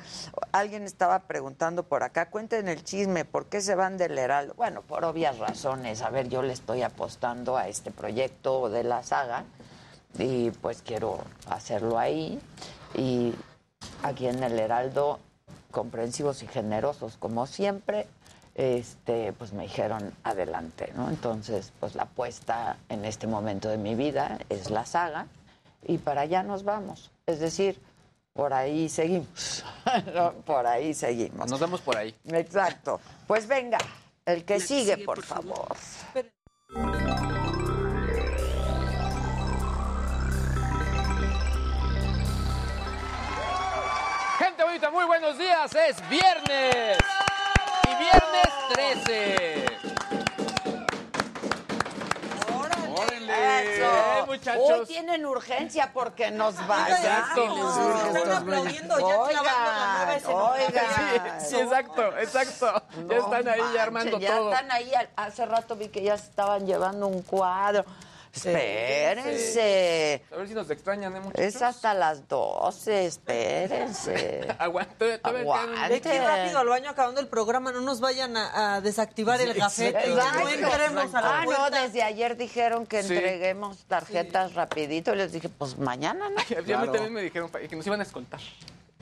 [0.52, 4.54] Alguien estaba preguntando por acá, cuenten el chisme, ¿por qué se van del Heraldo?
[4.54, 6.00] Bueno, por obvias razones.
[6.00, 9.44] A ver, yo le estoy apostando a este proyecto de la saga
[10.18, 12.40] y pues quiero hacerlo ahí.
[12.94, 13.32] Y
[14.02, 15.18] aquí en el Heraldo,
[15.70, 18.06] comprensivos y generosos como siempre,
[18.54, 21.08] este, pues me dijeron adelante, ¿no?
[21.08, 25.26] Entonces, pues la apuesta en este momento de mi vida es la saga
[25.84, 27.10] y para allá nos vamos.
[27.26, 27.80] Es decir,
[28.32, 29.64] por ahí seguimos.
[30.14, 31.50] No, por ahí seguimos.
[31.50, 32.14] Nos vemos por ahí.
[32.24, 33.00] Exacto.
[33.26, 33.78] Pues venga,
[34.24, 35.76] el que sigue, por favor.
[44.72, 45.74] Bonita, muy buenos días.
[45.74, 46.96] Es viernes.
[47.84, 49.66] Y viernes 13.
[52.54, 53.74] ¡Órale!
[53.74, 53.84] Eso.
[53.84, 54.70] Eh, muchachos.
[54.70, 56.96] Hoy tienen urgencia porque nos vayan.
[56.96, 58.16] Exacto.
[58.16, 61.40] Están aplaudiendo ya clavando la nueva escenografía.
[61.40, 62.82] Sí, sí, exacto, exacto.
[63.10, 64.52] ya están ahí ya armando ya todo.
[64.52, 64.90] están ahí.
[65.16, 67.84] Hace rato vi que ya estaban llevando un cuadro.
[68.34, 70.22] Espérense.
[70.32, 71.44] A ver si nos extrañan, ¿eh, muchachos?
[71.44, 74.48] Es hasta las 12, espérense.
[74.58, 75.20] Aguante,
[75.88, 79.54] Ve que rápido al baño acabando el programa, no nos vayan a, a desactivar el
[79.54, 83.14] gafete, no entremos a la Ah, no, desde ayer dijeron que Sí.
[83.16, 85.12] entreguemos tarjetas rapidito.
[85.14, 86.62] Y les dije, pues mañana, ¿no?
[86.66, 88.40] Ya a mí también me dijeron que nos iban a escoltar.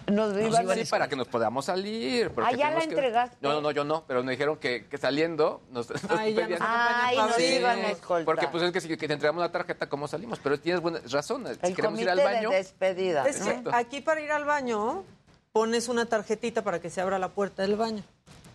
[0.07, 2.33] Nos iban a Sí, para que nos podamos salir.
[2.39, 3.37] Ah, ¿ya la que- entregaste?
[3.41, 6.59] No, no, no, yo no, pero me dijeron que, que saliendo nos, nos Ay, pedían-
[6.59, 8.25] nos Ay, nos Sí, iban a escoltar.
[8.25, 10.39] Porque pues es que si que te entregamos la tarjeta, ¿cómo salimos?
[10.43, 11.45] Pero tienes buena razón.
[11.47, 12.51] Si El queremos ir comité al baño...
[12.51, 13.25] de despedida.
[13.29, 15.05] Es que aquí para ir al baño
[15.53, 18.03] pones una tarjetita para que se abra la puerta del baño.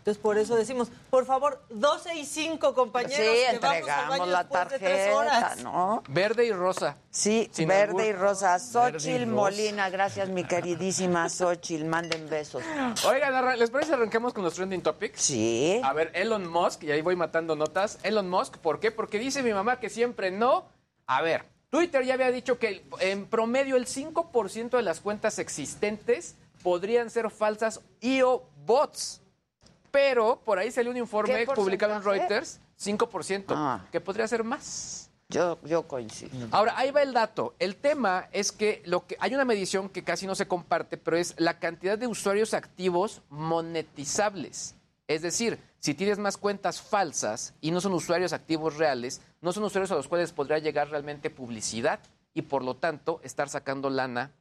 [0.05, 4.19] Entonces por eso decimos, por favor, 12 y 5 compañeros, Sí, que vamos al entregamos
[4.19, 5.55] baño la tarjeta.
[5.63, 6.03] ¿no?
[6.09, 6.97] Verde y rosa.
[7.09, 8.59] Sí, Sin verde y rosa.
[8.59, 9.25] Xochil.
[9.25, 12.61] Molina, gracias mi queridísima Xochil, manden besos.
[13.07, 15.19] Oigan, ¿les parece arranquemos con los trending topics?
[15.19, 15.81] Sí.
[15.83, 17.97] A ver, Elon Musk, y ahí voy matando notas.
[18.03, 18.91] Elon Musk, ¿por qué?
[18.91, 20.65] Porque dice mi mamá que siempre no.
[21.07, 26.35] A ver, Twitter ya había dicho que en promedio el 5% de las cuentas existentes
[26.61, 29.23] podrían ser falsas y o bots.
[29.95, 32.03] Pero por ahí salió un informe ¿Qué publicado en?
[32.03, 33.85] Reuters, 5%, Ah.
[33.91, 35.09] que podría ser más.
[35.29, 36.31] Yo, yo coincido.
[36.51, 37.55] Ahora, ahí va el dato.
[37.59, 41.15] El tema es que, lo que hay una medición que casi no se comparte, pero
[41.17, 44.75] es la cantidad de usuarios activos monetizables.
[45.07, 49.63] Es decir, si tienes más cuentas falsas y no son usuarios activos reales, no son
[49.63, 51.99] usuarios a los cuales podría llegar realmente publicidad
[52.33, 54.31] y por lo tanto estar sacando lana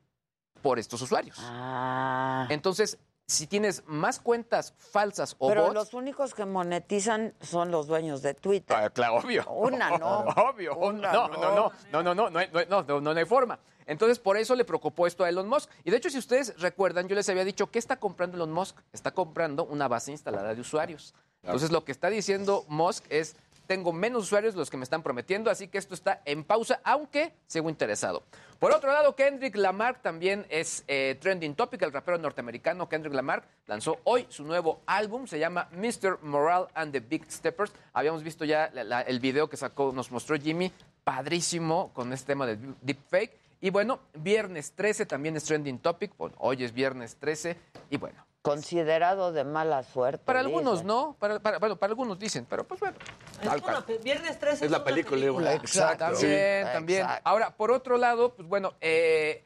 [0.63, 1.39] por estos usuarios.
[1.41, 2.47] Ah.
[2.51, 7.87] Entonces, si tienes más cuentas falsas o Pero bots, los únicos que monetizan son los
[7.87, 8.77] dueños de Twitter.
[8.77, 9.49] Ah, claro, obvio.
[9.51, 10.19] Una no.
[10.37, 10.77] Obvio.
[10.77, 11.37] Una no, no.
[11.39, 13.59] no, no, no, no, no, no, hay- no, hay- no, no, no hay forma.
[13.87, 15.71] Entonces, por eso le preocupó esto a Elon Musk.
[15.85, 18.77] Y de hecho, si ustedes recuerdan, yo les había dicho, ¿qué está comprando Elon Musk?
[18.93, 21.15] Está comprando una base instalada de usuarios.
[21.43, 23.37] Entonces, lo que está diciendo Musk es,
[23.67, 26.81] tengo menos usuarios de los que me están prometiendo, así que esto está en pausa,
[26.85, 28.23] aunque sigo interesado.
[28.59, 31.83] Por otro lado, Kendrick Lamar también es eh, trending topic.
[31.83, 36.21] El rapero norteamericano Kendrick Lamar lanzó hoy su nuevo álbum, se llama Mr.
[36.23, 37.73] Morale and the Big Steppers.
[37.93, 40.73] Habíamos visto ya el video que sacó, nos mostró Jimmy,
[41.05, 43.39] padrísimo con este tema de deepfake.
[43.61, 46.17] Y bueno, viernes 13 también es trending topic.
[46.17, 47.57] Bueno, hoy es viernes 13
[47.91, 48.25] y bueno.
[48.45, 50.23] Considerado de mala suerte.
[50.23, 52.95] Para algunos no, para, para- bueno, para algunos dicen, pero pues bueno.
[53.41, 55.55] Es una viernes 13 Es la una película.
[55.55, 56.05] Exacto.
[56.05, 56.73] También, Sí.
[56.75, 57.01] también.
[57.05, 57.23] Exacto.
[57.25, 59.43] Ahora, por otro lado, pues bueno, eh,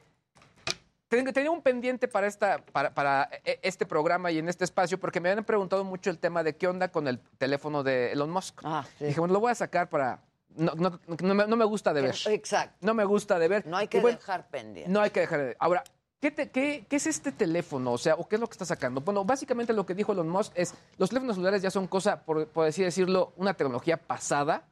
[1.07, 4.99] ten- tenía un pendiente para, esta, para, para eh, este programa y en este espacio,
[4.99, 8.29] porque me habían preguntado mucho el tema de qué onda con el teléfono de Elon
[8.29, 8.59] Musk.
[8.65, 9.05] Ah, sí.
[9.05, 10.19] Dije, bueno, lo voy a sacar para...
[10.57, 12.15] No, no- no me, no me gusta de ver.
[12.25, 12.75] Exacto.
[12.81, 13.65] No me gusta de ver.
[13.65, 14.91] No hay que bueno, dejar pendiente.
[14.91, 15.55] no hay que dejar de...
[15.57, 15.85] Ahora,
[16.19, 17.93] ¿qué, te- qué, qué es este teléfono?
[17.93, 19.01] O sea, ¿o qué es lo que está sacando?
[19.01, 22.47] Bueno, básicamente lo que dijo Elon Musk es, los teléfonos celulares ya son cosa, por,
[22.47, 24.67] por así decirlo, una tecnología pasada.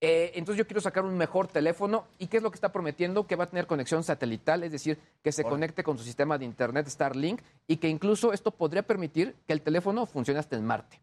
[0.00, 2.04] Eh, entonces yo quiero sacar un mejor teléfono.
[2.18, 3.26] ¿Y qué es lo que está prometiendo?
[3.26, 6.44] Que va a tener conexión satelital, es decir, que se conecte con su sistema de
[6.44, 11.00] Internet Starlink y que incluso esto podría permitir que el teléfono funcione hasta en Marte.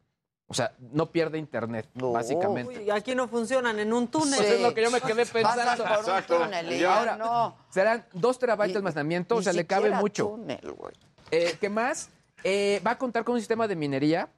[0.54, 2.78] O sea, no pierde Internet, básicamente.
[2.78, 4.36] Uy, aquí no funcionan en un túnel.
[4.38, 5.84] Pues es lo que yo me quedé pensando.
[5.84, 7.58] Por un túnel y Ahora, no.
[7.72, 10.28] serán dos terabytes de almacenamiento, o sea, le cabe mucho.
[10.28, 10.94] túnel, güey.
[11.32, 12.10] Eh, ¿Qué más?
[12.44, 14.30] Eh, va a contar con un sistema de minería,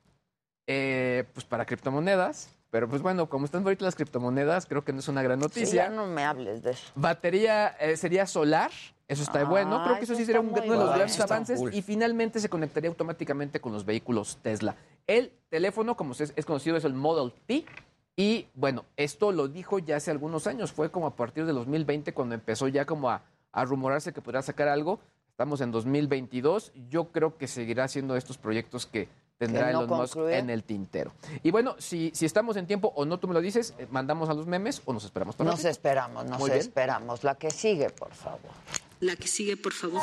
[0.67, 2.47] eh, pues para criptomonedas.
[2.71, 5.43] Pero pues bueno, como están ahorita las criptomonedas, creo que no es una gran Sí,
[5.43, 5.85] noticia.
[5.85, 6.83] ya no me hables de eso.
[6.95, 8.71] Batería eh, sería solar,
[9.07, 9.83] eso está Ah, bueno.
[9.83, 11.59] Creo que eso eso sí sería uno de los grandes avances.
[11.59, 11.73] cool.
[11.73, 14.75] Y finalmente se conectaría automáticamente con los vehículos Tesla.
[15.07, 17.65] El teléfono, como es, es conocido, es el Model T.
[18.17, 20.71] Y bueno, esto lo dijo ya hace algunos años.
[20.71, 24.41] Fue como a partir de 2020 cuando empezó ya como a, a rumorarse que podría
[24.41, 24.99] sacar algo.
[25.29, 26.71] Estamos en 2022.
[26.89, 31.11] Yo creo que seguirá haciendo estos proyectos que tendrá no Elon Musk en el tintero.
[31.43, 34.29] Y bueno, si, si estamos en tiempo o no, tú me lo dices, eh, mandamos
[34.29, 35.69] a los memes o nos esperamos para Nos ratito.
[35.71, 36.61] esperamos, nos Muy bien.
[36.61, 37.23] esperamos.
[37.25, 38.39] La que sigue, por favor.
[39.07, 40.01] La que sigue, por favor.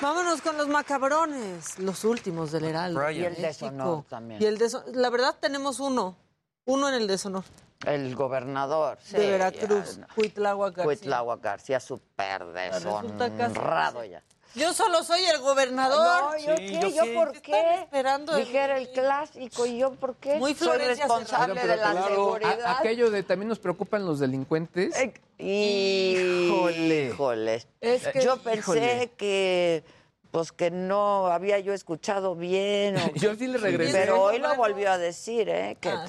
[0.00, 3.00] Vámonos con los macabrones, los últimos del Heraldo.
[3.00, 3.22] Brian.
[3.22, 3.46] Y el México.
[3.66, 4.42] deshonor también.
[4.42, 6.16] Y el deso- La verdad tenemos uno,
[6.64, 7.44] uno en el deshonor.
[7.86, 10.84] El gobernador sí, de Veracruz, Cuitláhuac García.
[10.84, 14.22] Cuitláhuac García, súper deshonrado ya.
[14.54, 16.32] Yo solo soy el gobernador.
[16.32, 16.92] No, ¿yo qué?
[16.94, 17.80] ¿Yo, por qué?
[17.82, 20.36] esperando el- Dijera el clásico, ¿y yo por qué?
[20.36, 22.60] Muy Soy responsable Oigan, de la claro, seguridad.
[22.62, 24.94] a- aquello de también nos preocupan los delincuentes.
[25.38, 26.46] Híjole.
[26.46, 27.06] Híjole.
[27.08, 27.62] Híjole.
[27.80, 29.10] Es que- Yo pensé Híjole.
[29.16, 29.84] que
[30.30, 32.96] pues que no había yo escuchado bien.
[32.96, 33.92] o- Yo sí le regresé.
[33.92, 35.76] Pero hoy lo volvió a decir, ¿eh?
[35.80, 36.06] Que, Ah.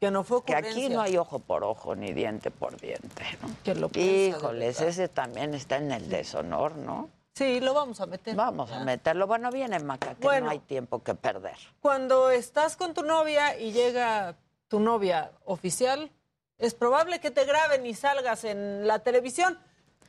[0.00, 3.48] Que no fue que aquí no hay ojo por ojo ni diente por diente, ¿no?
[3.62, 7.08] Que lo Híjoles, ese también está en el deshonor, ¿no?
[7.34, 8.36] Sí, lo vamos a meter.
[8.36, 9.26] Vamos a meterlo.
[9.26, 10.46] Bueno, viene Maca, que Bueno.
[10.46, 11.56] no hay tiempo que perder.
[11.80, 14.36] Cuando estás con tu novia y llega
[14.68, 16.10] tu novia oficial,
[16.58, 19.58] es probable que te graben y salgas en la televisión.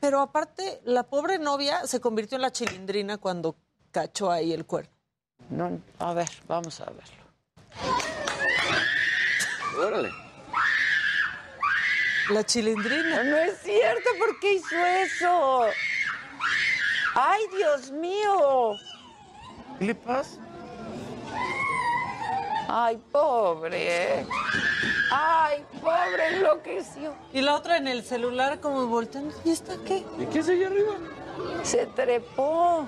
[0.02, 3.56] Pero aparte, la pobre novia se convirtió en la chilindrina cuando
[3.92, 4.92] cachó ahí el cuerno.
[5.50, 7.24] No, a ver, vamos a verlo.
[9.88, 10.10] Órale.
[12.32, 13.24] La chilindrina.
[13.24, 15.66] No es cierto, ¿por qué hizo eso?
[17.16, 18.74] ¡Ay, Dios mío!
[19.78, 20.38] ¿Qué le pasa?
[22.68, 24.26] ¡Ay, pobre!
[25.12, 27.14] ¡Ay, pobre, enloqueció!
[27.32, 29.36] Y la otra en el celular como volteando.
[29.46, 30.04] ¿Y esta qué?
[30.18, 30.96] ¿Y qué es allá arriba?
[31.64, 32.88] Se trepó.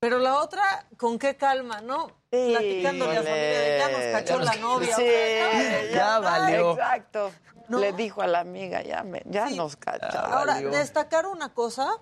[0.00, 2.08] Pero la otra, ¿con qué calma, no?
[2.30, 4.96] Platicándole a su amiga de ya nos cachó la novia.
[4.96, 6.72] Sí, otra ya valió.
[6.72, 7.32] Exacto.
[7.68, 10.32] Le dijo a la amiga, ya, me, ya nos cacharon.
[10.32, 11.98] Ahora, destacar una cosa,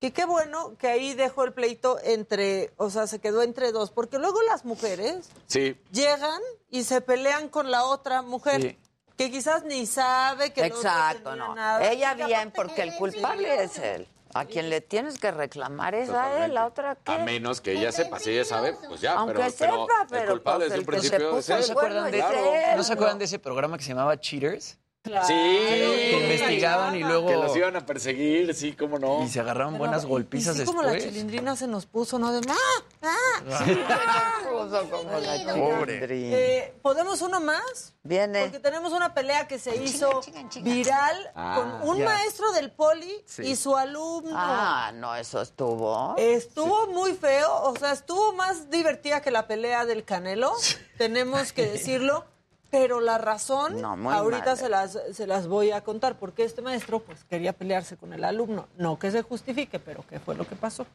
[0.00, 3.90] que qué bueno que ahí dejó el pleito entre, o sea, se quedó entre dos,
[3.90, 5.76] porque luego las mujeres Sí.
[5.92, 6.40] llegan
[6.70, 8.62] y se pelean con la otra mujer.
[8.62, 8.78] Sí.
[9.18, 11.54] Que quizás ni sabe que Exacto, tenía no.
[11.54, 11.90] nada.
[11.90, 14.08] Ella Y bien, porque el culpable es él.
[14.32, 17.18] A quien le tienes que reclamar es a él, la otra A qué.
[17.18, 20.32] menos que ella sepa, si ella sabe, pues ya, Aunque pero, pero sepa, el pero,
[20.32, 21.58] culpable pues, desde el un que se principio es puso él.
[21.58, 22.34] el ¿No se acuerdan de Claro.
[22.38, 24.78] ese, él, ¿no se acuerdan de ese programa que se llamaba Cheaters?
[25.02, 25.32] Sí.
[25.32, 29.22] Que investigaban y luego Que los iban a perseguir, sí, cómo no.
[29.24, 32.30] y se agarraron buenas Y golpizas sí, como la chilindrina se nos puso, ¿no?
[32.32, 32.54] De, ¡ah!
[33.02, 33.64] ¡ah!
[33.64, 36.36] Sí, nos puso como la chilindrina.
[36.36, 37.94] Eh, ¿Podemos uno más?
[38.02, 38.42] Viene.
[38.42, 40.20] Porque tenemos una pelea que se hizo
[40.62, 42.04] viral Ah, con un ya.
[42.04, 43.42] maestro del poli Sí.
[43.42, 44.32] y su alumno.
[44.34, 46.14] Ah, no, eso estuvo.
[46.18, 50.52] Estuvo muy feo, o sea, estuvo más divertida que la pelea del Canelo,
[50.98, 52.26] tenemos que decirlo,
[52.70, 54.56] pero la razón No, ahorita mal.
[54.56, 58.24] se las, se las voy a contar, porque este maestro pues quería pelearse con el
[58.24, 60.86] alumno, no que se justifique, pero qué fue lo que pasó.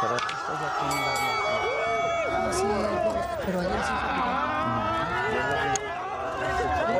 [0.00, 0.18] Pero
[2.52, 4.10] Sí, ayer sí fue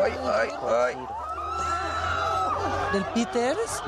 [0.04, 0.96] Ay, ay, ay.
[2.92, 3.82] ¿Del Peters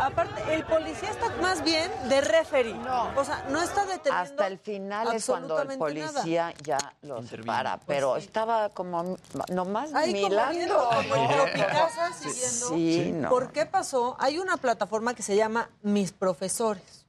[0.00, 2.74] aparte, el policía está más bien de referee.
[3.16, 6.12] O sea, no está deteniendo Hasta el final es cuando el absolutamente nada.
[6.12, 9.16] policía ya lo separa, pero estaba como
[9.48, 10.52] nomás Ahí como mirando.
[10.54, 12.68] viendo, como en tropicasa, siguiendo.
[12.68, 13.28] Sí, no.
[13.30, 14.16] ¿Por qué pasó?
[14.18, 17.04] Hay una plataforma que se llama Mis Profesores.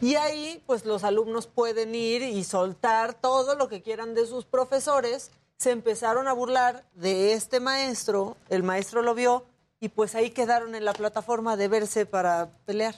[0.00, 4.44] Y ahí, pues los alumnos pueden ir y soltar todo lo que quieran de sus
[4.44, 5.32] profesores.
[5.56, 9.44] Se empezaron a burlar de este maestro, el maestro lo vio,
[9.80, 12.94] y pues ahí quedaron en la plataforma de verse para pelear.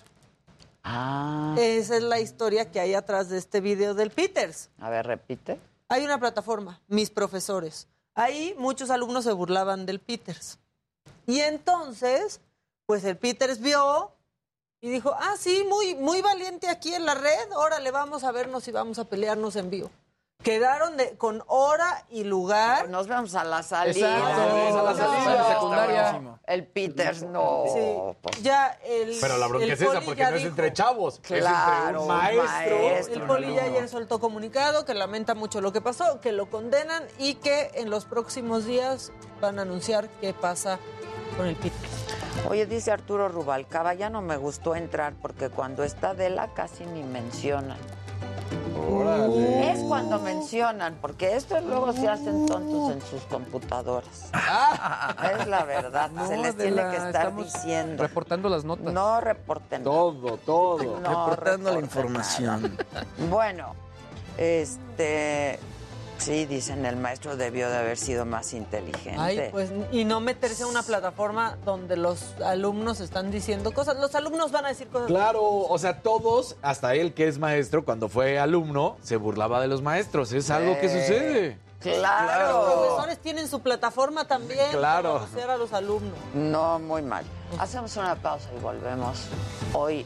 [0.82, 1.54] Ah.
[1.58, 4.70] Esa es la historia que hay atrás de este video del Peters.
[4.80, 5.60] A ver, repite.
[5.88, 7.86] Hay una plataforma, mis profesores.
[8.14, 10.58] Ahí muchos alumnos se burlaban del Peters.
[11.26, 12.40] Y entonces,
[12.86, 14.12] pues el Peters vio
[14.80, 18.66] y dijo, ah, sí, muy, muy valiente aquí en la red, órale, vamos a vernos
[18.66, 19.90] y vamos a pelearnos en vivo.
[20.42, 22.88] Quedaron de, con hora y lugar.
[22.88, 24.16] Nos vemos a la salida.
[24.18, 24.78] Exacto.
[24.78, 25.48] a la salida, No.
[25.54, 26.39] secundaria.
[26.50, 27.64] El Peters, no.
[27.72, 28.16] Sí.
[28.20, 29.16] pues, Ya el.
[29.20, 31.40] Pero la bronca el es esa, poli porque ya no es entre chavos, es entre
[31.40, 32.78] Claro, un maestro.
[32.78, 33.14] maestro.
[33.14, 37.04] El poli ya ayer soltó comunicado que lamenta mucho lo que pasó, que lo condenan
[37.18, 40.78] y que en los próximos días van a anunciar qué pasa
[41.36, 42.06] con el Peters.
[42.48, 47.02] Oye, dice Arturo Rubalcaba, ya no me gustó entrar porque cuando está Adela casi ni
[47.04, 47.78] mencionan.
[48.88, 49.72] Órale.
[49.72, 54.30] Es cuando mencionan, porque estos luego se hacen tontos en sus computadoras.
[55.38, 58.02] Es la verdad, se les tiene que estar diciendo.
[58.02, 58.92] Reportando las notas.
[58.92, 59.84] No reporten.
[59.84, 60.98] Todo, todo.
[61.00, 62.76] No Reportando la información.
[62.92, 63.06] nada.
[63.28, 63.74] Bueno,
[64.36, 65.58] este.
[66.20, 69.18] Sí, dicen, el maestro debió de haber sido más inteligente.
[69.18, 73.96] Ay, pues, y no meterse a una plataforma donde los alumnos están diciendo cosas.
[73.96, 75.08] Los alumnos van a decir cosas.
[75.08, 79.68] Claro, o sea, todos, hasta él que es maestro, cuando fue alumno, se burlaba de
[79.68, 80.32] los maestros.
[80.32, 81.58] Es algo que sucede.
[81.80, 82.52] Claro.
[82.52, 84.70] Los profesores tienen su plataforma también.
[84.72, 85.14] Claro.
[85.14, 86.18] Para conocer a los alumnos.
[86.34, 87.24] No, muy mal.
[87.58, 89.28] Hacemos una pausa y volvemos.
[89.72, 90.04] Hoy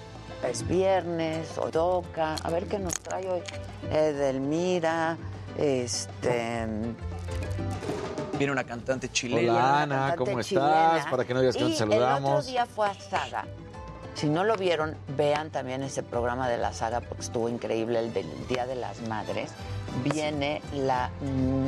[0.49, 2.37] es viernes, hoy toca.
[2.37, 3.43] A ver qué nos trae hoy.
[3.91, 5.19] Edelmira,
[5.59, 6.67] Este.
[8.39, 9.53] Viene una cantante chilena.
[9.53, 10.97] Hola, Ana, cantante ¿cómo chilena.
[10.97, 11.11] estás?
[11.11, 12.31] Para que no digas que no Y te saludamos.
[12.31, 13.45] El otro día fue a Saga.
[14.15, 18.13] Si no lo vieron, vean también ese programa de la saga porque estuvo increíble, el
[18.13, 19.51] del Día de las Madres.
[20.05, 21.11] Viene la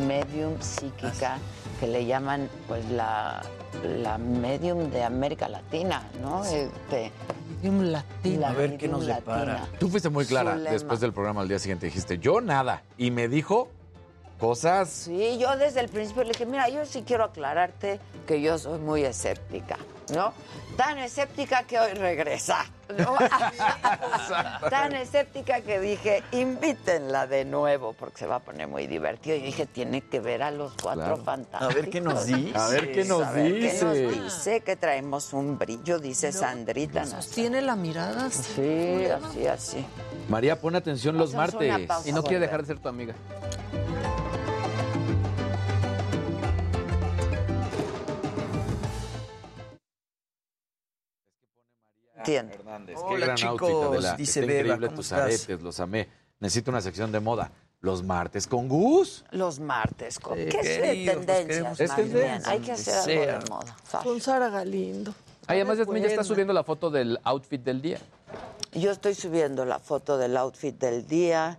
[0.06, 1.38] medium psíquica
[1.80, 3.42] que le llaman pues la,
[3.82, 6.44] la medium de América Latina, ¿no?
[6.44, 7.10] Este,
[7.56, 8.48] medium latina.
[8.50, 9.36] A ver qué nos latina.
[9.36, 9.68] depara.
[9.80, 10.70] Tú fuiste muy clara Zulema.
[10.70, 11.86] después del programa al día siguiente.
[11.86, 12.82] Dijiste, yo nada.
[12.96, 13.68] Y me dijo
[14.38, 14.88] cosas.
[14.88, 18.78] Sí, yo desde el principio le dije, mira, yo sí quiero aclararte que yo soy
[18.78, 19.76] muy escéptica,
[20.14, 20.32] ¿no?
[20.76, 22.66] Tan escéptica que hoy regresa,
[22.98, 23.14] ¿no?
[24.70, 29.36] Tan escéptica que dije, invítenla de nuevo porque se va a poner muy divertido.
[29.36, 31.24] Y dije, tiene que ver a los cuatro Claro.
[31.24, 31.72] fantásticos.
[31.72, 32.58] A ver qué nos dice.
[32.58, 33.84] A ver qué nos A ver qué dice.
[33.84, 37.00] nos dice que traemos un brillo, dice Sandrita.
[37.00, 38.28] nuestra- Sostiene la mirada.
[38.30, 39.86] Sí, así, así.
[40.28, 41.72] María, pon atención los martes.
[42.04, 43.14] Y no quiere dejar de ser tu amiga.
[52.26, 52.54] Entiendo.
[52.54, 54.16] Hernández, Hola, qué gran chicos, outfit, Adela.
[54.16, 55.20] dice Está Beba, increíble ¿cómo tus estás?
[55.20, 56.08] aretes, los amé.
[56.40, 57.50] Necesito una sección de moda.
[57.80, 59.24] Los martes con Gus.
[59.30, 60.36] Los martes, con...
[60.36, 61.46] Sí, ¿qué es de queridos, tendencias?
[61.46, 61.80] queremos.
[61.80, 62.10] Es más bien?
[62.12, 62.50] tendencia.
[62.52, 62.94] Hay que hacer
[63.30, 63.76] algo de moda.
[63.84, 64.10] Fácil.
[64.10, 65.14] Con Sara Galindo.
[65.46, 67.98] Ay, además Yasmín ya está subiendo la foto del outfit del día.
[68.72, 71.58] Yo estoy subiendo la foto del outfit del día.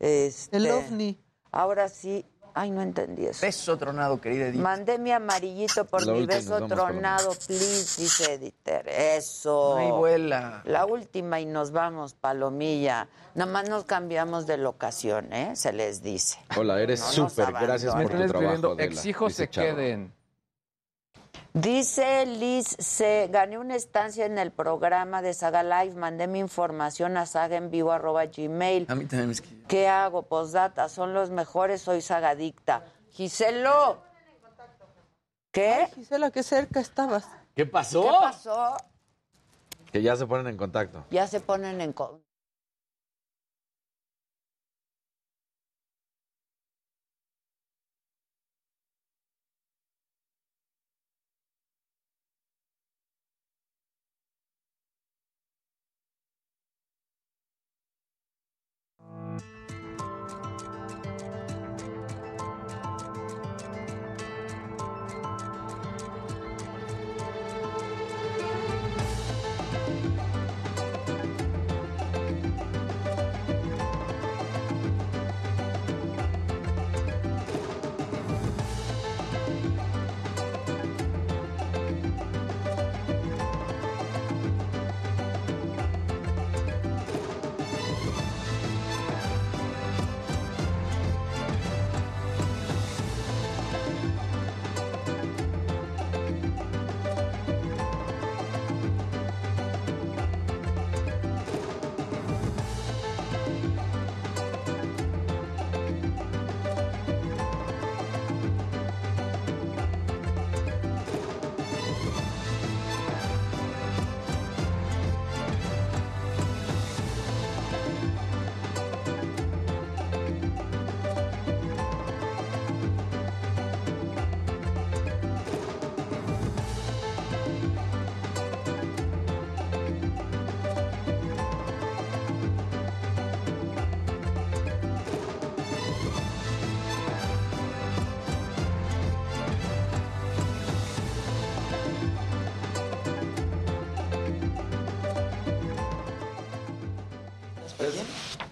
[0.00, 1.18] Este, El ovni.
[1.50, 2.24] Ahora sí.
[2.58, 3.44] Ay, no entendí eso.
[3.44, 4.60] Beso tronado, querida Edith.
[4.62, 8.88] Mandé mi amarillito por La mi última beso vamos, tronado, please, dice Editer.
[8.88, 9.76] Eso.
[9.76, 10.62] Ay, vuela.
[10.64, 13.08] La última y nos vamos, palomilla.
[13.34, 15.54] Nada más nos cambiamos de locación, ¿eh?
[15.54, 16.38] Se les dice.
[16.56, 17.52] Hola, eres No nos súper.
[17.52, 17.92] Gracias abandones.
[17.92, 18.54] por Me tu están trabajo.
[18.54, 19.66] escribiendo, Adela, exijo dice se Chava.
[19.66, 20.15] queden.
[21.56, 27.16] Dice Liz, se gané una estancia en el programa de Saga Live, mandé mi información
[27.16, 28.84] a sagaenvivo arroba gmail.
[28.90, 29.66] A mí también me escribió.
[29.66, 30.24] ¿Qué hago?
[30.24, 32.84] Postdata, son los mejores, soy sagadicta.
[33.10, 34.02] Giselo.
[35.50, 35.88] ¿Qué?
[35.94, 37.26] Gisela, qué cerca estabas.
[37.54, 38.02] ¿Qué pasó?
[38.02, 38.76] ¿Qué pasó?
[39.90, 41.06] Que ya se ponen en contacto.
[41.10, 41.94] Ya se ponen en...
[41.94, 42.20] co-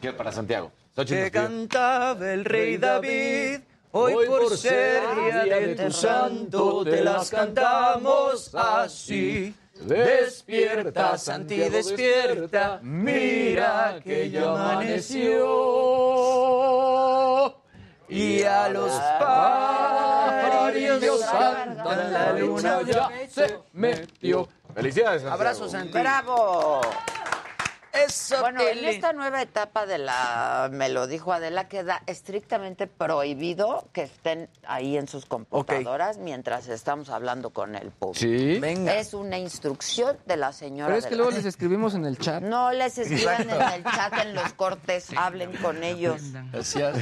[0.05, 0.71] ¿Qué para Santiago?
[0.95, 3.61] Xochitl, cantaba el rey David.
[3.93, 9.55] Hoy por ser día de tu santo te las cantamos así.
[9.81, 12.81] Despierta, Santi, despierta.
[12.83, 15.47] Mira que ya amaneció.
[18.07, 24.47] Y a los pajarillos cantan, la luna ya se metió.
[24.75, 25.35] Felicidades, Santiago.
[25.35, 25.99] Abrazos, Santi.
[25.99, 26.83] ¡Bravo!
[27.95, 33.89] Eso, Bueno, en esta nueva etapa de la, me lo dijo Adela, queda estrictamente prohibido
[33.93, 38.19] que estén ahí en sus computadoras mientras estamos hablando con el público.
[38.19, 38.59] Sí.
[38.59, 38.97] Venga.
[38.97, 40.89] Es una instrucción de la señora.
[40.89, 42.43] Pero es que la- luego les escribimos en el chat.
[42.43, 46.21] No les escriban en el chat, en los cortes, hablen con ellos.
[46.53, 46.97] Gracias.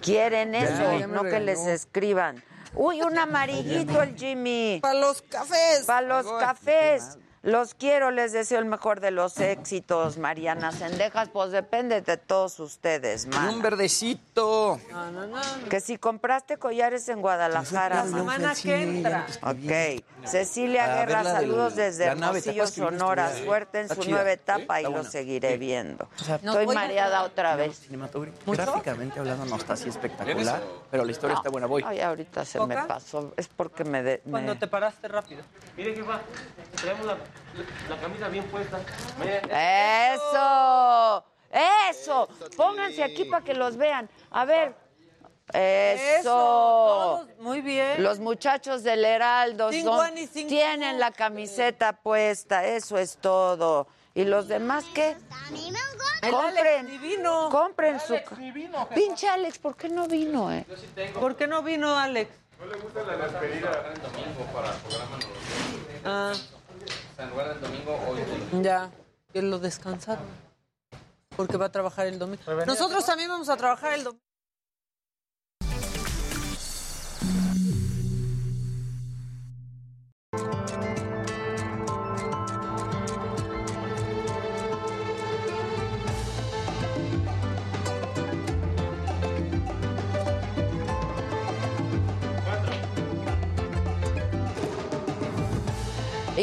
[0.00, 2.42] Quieren Ya, eso, ya no que les escriban.
[2.74, 4.80] Uy, un amarillito el Jimmy.
[4.82, 5.84] Para los cafés.
[5.86, 7.18] Para los cafés.
[7.46, 11.28] Los quiero, les deseo el mejor de los éxitos, Mariana Sendejas.
[11.28, 13.54] Pues depende de todos ustedes, man.
[13.54, 14.80] Un verdecito.
[14.90, 15.40] No, no, no.
[15.70, 18.04] Que si compraste collares en Guadalajara.
[18.04, 19.26] La semana que entra.
[19.42, 20.02] Ok.
[20.26, 23.32] Cecilia Guerra, saludos desde la nave, ¿te Hermosillo, que viste Sonora.
[23.44, 24.10] Suerte en su chida.
[24.16, 24.34] nueva ¿Sí?
[24.34, 26.08] etapa y lo seguiré viendo.
[26.42, 27.80] Nos Estoy mareada otra vez.
[28.44, 30.60] Gráficamente hablando no está así espectacular,
[30.90, 31.68] pero la historia está buena.
[31.68, 31.84] Voy.
[31.86, 33.32] Ay, ahorita se me pasó.
[33.36, 34.02] Es porque me...
[34.02, 35.42] de- me- Cuando te paraste rápido.
[35.76, 36.20] Mire, jefa,
[36.74, 37.06] traemos
[37.88, 38.78] la, la camisa bien puesta.
[40.14, 41.24] ¡Eso!
[41.90, 42.28] ¡Eso!
[42.56, 44.08] Pónganse aquí para que los vean.
[44.30, 44.74] A ver.
[45.52, 46.22] ¡Eso!
[46.24, 48.02] todos, muy bien.
[48.02, 50.14] Los muchachos del Heraldo son-
[50.48, 53.86] tienen la camiseta puesta, eso es todo.
[54.14, 55.16] ¿Y los demás qué?
[56.30, 56.88] Compren,
[57.50, 58.16] compren su...
[58.94, 60.64] Pinche Alex, ¿por qué no vino, eh?
[61.14, 62.30] ¿Por qué no vino Alex?
[62.58, 63.92] No le gusta la despedida.
[63.94, 65.18] el domingo para el programa
[66.04, 66.32] Ah,
[67.16, 68.62] sea, en lugar del domingo, hoy.
[68.62, 68.90] ya.
[69.32, 70.24] Que lo descansaron.
[71.36, 72.42] Porque va a trabajar el domingo.
[72.66, 74.25] Nosotros también vamos a trabajar el domingo.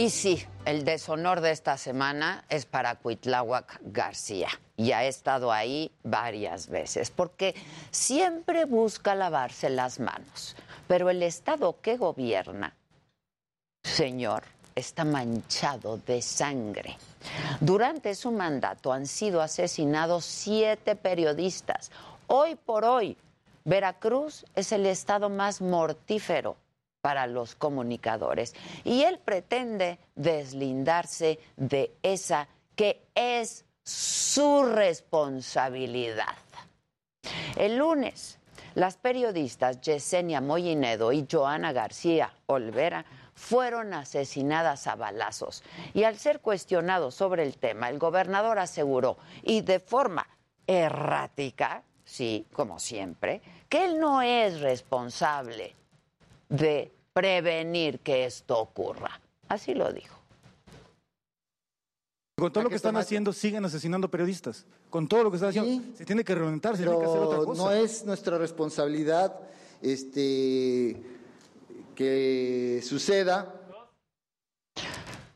[0.03, 4.49] Y sí, el deshonor de esta semana es para Cuitláhuac García.
[4.75, 7.55] Y ha estado ahí varias veces, porque
[7.89, 10.57] siempre busca lavarse las manos.
[10.89, 12.75] Pero el Estado que gobierna,
[13.81, 14.43] señor,
[14.75, 16.97] está manchado de sangre.
[17.61, 21.91] Durante su mandato han sido asesinados siete periodistas.
[22.27, 23.15] Hoy por hoy,
[23.63, 26.57] Veracruz es el estado más mortífero
[27.03, 28.55] para los comunicadores.
[28.85, 32.47] Y él pretende deslindarse de esa
[32.77, 36.38] que es su responsabilidad.
[37.57, 38.39] El lunes,
[38.75, 43.03] las periodistas Yesenia Moyinedo y Joana García Olvera
[43.35, 45.61] fueron asesinadas a balazos.
[45.93, 50.25] Y al ser cuestionado sobre el tema, el gobernador aseguró, y de forma
[50.65, 55.75] errática, sí, como siempre, que él no es responsable
[56.49, 59.20] de prevenir que esto ocurra.
[59.48, 60.24] Así lo dijo.
[62.36, 64.65] Con todo lo que están haciendo, siguen asesinando periodistas.
[64.90, 67.38] Con todo lo que están haciendo, se tiene que reglamentar, se tiene que hacer otra
[67.45, 67.61] cosa.
[67.61, 69.40] no es nuestra responsabilidad
[69.82, 71.02] este,
[71.95, 73.53] que suceda.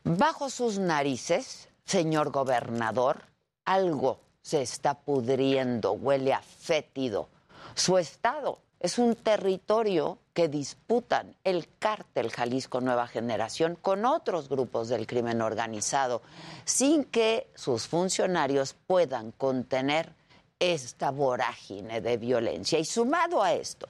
[0.04, 3.22] Bajo sus narices, señor gobernador,
[3.64, 7.28] algo se está pudriendo, huele a fétido.
[7.74, 14.88] Su estado es un territorio que disputan el cártel Jalisco Nueva Generación con otros grupos
[14.88, 16.22] del crimen organizado,
[16.64, 20.12] sin que sus funcionarios puedan contener
[20.60, 22.78] esta vorágine de violencia.
[22.78, 23.88] Y sumado a esto,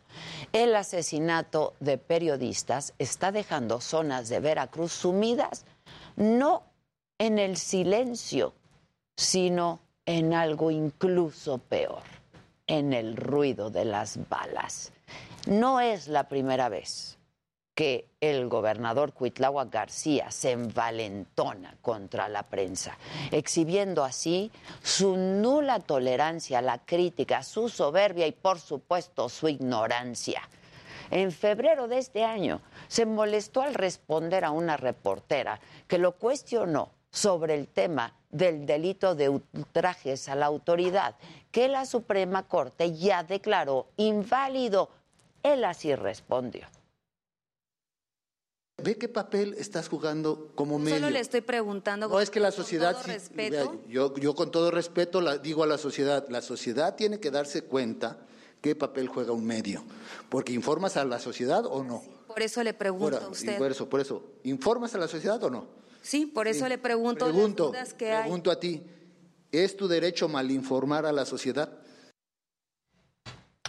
[0.52, 5.64] el asesinato de periodistas está dejando zonas de Veracruz sumidas
[6.16, 6.64] no
[7.18, 8.54] en el silencio,
[9.16, 12.02] sino en algo incluso peor,
[12.68, 14.92] en el ruido de las balas.
[15.46, 17.18] No es la primera vez
[17.74, 22.98] que el gobernador Cuitláhuac García se envalentona contra la prensa,
[23.30, 24.50] exhibiendo así
[24.82, 30.42] su nula tolerancia a la crítica, su soberbia y por supuesto su ignorancia.
[31.10, 36.90] En febrero de este año se molestó al responder a una reportera que lo cuestionó
[37.10, 41.16] sobre el tema del delito de ultrajes a la autoridad,
[41.50, 44.90] que la Suprema Corte ya declaró inválido.
[45.42, 46.66] Él así respondió.
[48.80, 50.98] Ve qué papel estás jugando como medio.
[50.98, 52.06] Solo le estoy preguntando.
[52.08, 53.50] No es que la con sociedad, todo sí- respeto.
[53.50, 57.32] vea, yo, yo con todo respeto la, digo a la sociedad, la sociedad tiene que
[57.32, 58.18] darse cuenta
[58.60, 59.82] qué papel juega un medio,
[60.28, 62.02] porque informas a la sociedad o no.
[62.28, 63.58] Por eso le pregunto Ahora, a usted.
[63.58, 65.66] por eso, por eso, ¿informas a la sociedad o no?
[66.02, 68.22] Sí, por eso le pregunto, Pregunto, las dudas que hay.
[68.22, 68.82] pregunto a ti,
[69.52, 71.70] ¿es tu derecho malinformar a la sociedad?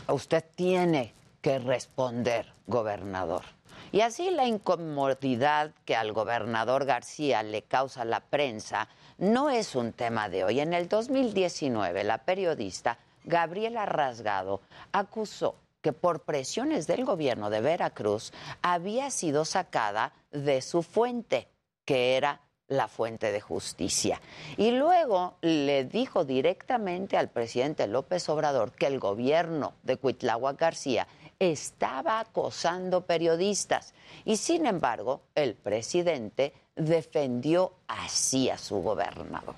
[0.08, 3.44] Usted tiene que responder, gobernador.
[3.92, 8.88] Y así la incomodidad que al gobernador García le causa la prensa
[9.18, 10.60] no es un tema de hoy.
[10.60, 14.62] En el 2019, la periodista Gabriela Rasgado
[14.92, 18.32] acusó que por presiones del gobierno de Veracruz
[18.62, 21.48] había sido sacada de su fuente,
[21.86, 24.22] que era la fuente de justicia.
[24.58, 31.08] Y luego le dijo directamente al presidente López Obrador que el gobierno de Cuitláhuac García
[31.40, 33.94] estaba acosando periodistas.
[34.26, 39.56] Y sin embargo, el presidente defendió así a su gobernador.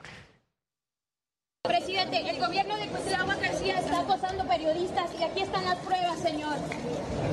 [1.64, 6.58] Presidente, el gobierno de Cuitlagua García está acosando periodistas y aquí están las pruebas, señor.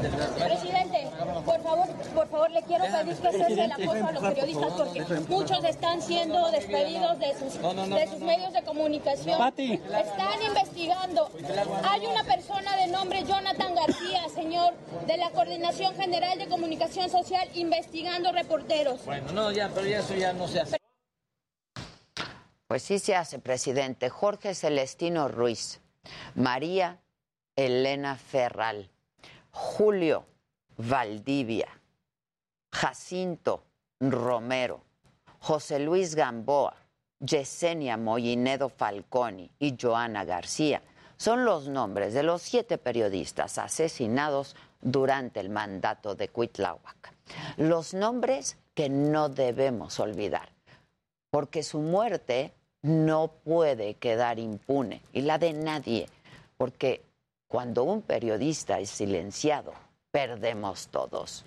[0.01, 1.11] Presidente,
[1.45, 5.05] por favor, por favor, le quiero pedir que cese el acoso a los periodistas porque
[5.29, 9.41] muchos están siendo despedidos de sus, de sus medios de comunicación.
[9.59, 11.31] Están investigando.
[11.85, 14.75] Hay una persona de nombre Jonathan García, señor,
[15.07, 19.05] de la Coordinación General de Comunicación Social, investigando reporteros.
[19.05, 20.79] Bueno, no, ya, pero ya eso ya no se hace.
[22.67, 24.11] Pues sí se hace, presidente.
[24.11, 25.81] Jorge Celestino Ruiz,
[26.35, 26.99] María
[27.57, 28.91] Elena Ferral,
[29.51, 30.25] Julio
[30.77, 31.69] Valdivia,
[32.73, 33.65] Jacinto
[34.01, 34.83] Romero,
[35.41, 36.75] José Luis Gamboa,
[37.21, 40.83] Yesenia Mollinedo Falconi y Joana García
[41.17, 47.13] son los nombres de los siete periodistas asesinados durante el mandato de Cuitláhuac.
[47.57, 50.51] Los nombres que no debemos olvidar,
[51.31, 56.09] porque su muerte no puede quedar impune, y la de nadie,
[56.57, 57.03] porque
[57.49, 59.73] cuando un periodista es silenciado,
[60.11, 61.45] perdemos todos.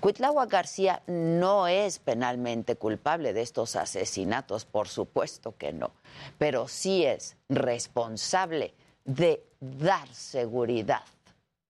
[0.00, 5.92] Cuitláhuac García no es penalmente culpable de estos asesinatos, por supuesto que no,
[6.36, 8.74] pero sí es responsable
[9.04, 11.02] de dar seguridad,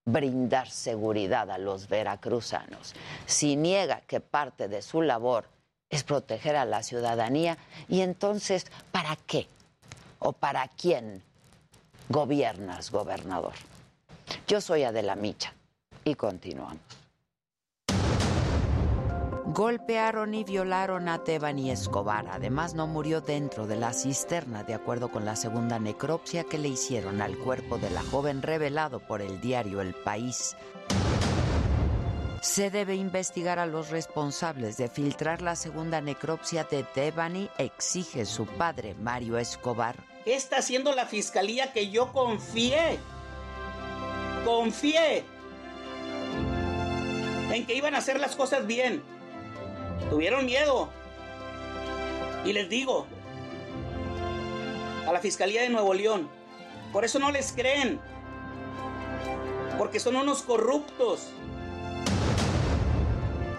[0.05, 2.93] brindar seguridad a los veracruzanos.
[3.25, 5.45] Si niega que parte de su labor
[5.89, 9.47] es proteger a la ciudadanía, y entonces, ¿para qué?
[10.19, 11.23] ¿O para quién
[12.09, 13.53] gobiernas, gobernador?
[14.47, 15.53] Yo soy Adela Micha
[16.03, 16.79] y continuamos.
[19.53, 22.27] Golpearon y violaron a Tebani Escobar.
[22.29, 26.67] Además, no murió dentro de la cisterna, de acuerdo con la segunda necropsia que le
[26.67, 30.55] hicieron al cuerpo de la joven revelado por el diario El País.
[32.41, 38.45] Se debe investigar a los responsables de filtrar la segunda necropsia de Devani, exige su
[38.45, 39.95] padre, Mario Escobar.
[40.27, 42.99] ¿Qué está haciendo la fiscalía que yo confié?
[44.43, 45.23] Confié
[47.53, 49.01] en que iban a hacer las cosas bien.
[50.09, 50.89] Tuvieron miedo.
[52.43, 53.07] Y les digo,
[55.07, 56.29] a la Fiscalía de Nuevo León,
[56.91, 57.97] por eso no les creen.
[59.77, 61.29] Porque son unos corruptos.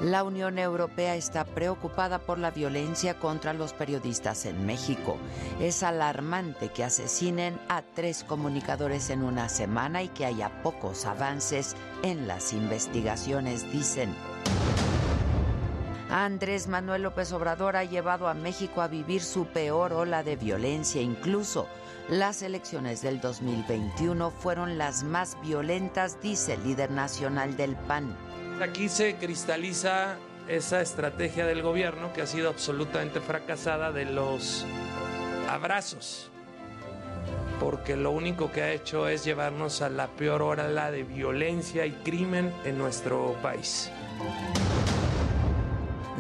[0.01, 5.17] La Unión Europea está preocupada por la violencia contra los periodistas en México.
[5.59, 11.75] Es alarmante que asesinen a tres comunicadores en una semana y que haya pocos avances
[12.05, 14.15] en las investigaciones, dicen.
[16.11, 21.03] Andrés Manuel López Obrador ha llevado a México a vivir su peor ola de violencia.
[21.03, 21.67] Incluso
[22.09, 28.28] las elecciones del 2021 fueron las más violentas, dice el líder nacional del PAN.
[28.61, 30.17] Aquí se cristaliza
[30.49, 34.67] esa estrategia del gobierno que ha sido absolutamente fracasada de los
[35.49, 36.29] abrazos,
[37.61, 41.93] porque lo único que ha hecho es llevarnos a la peor hora de violencia y
[41.93, 43.93] crimen en nuestro país.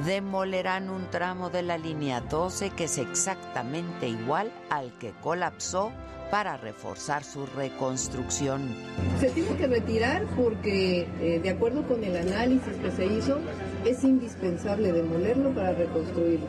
[0.07, 5.91] Demolerán un tramo de la línea 12 que es exactamente igual al que colapsó
[6.31, 8.75] para reforzar su reconstrucción.
[9.21, 13.39] Se tiene que retirar porque, eh, de acuerdo con el análisis que se hizo,
[13.85, 16.47] es indispensable demolerlo para reconstruirlo.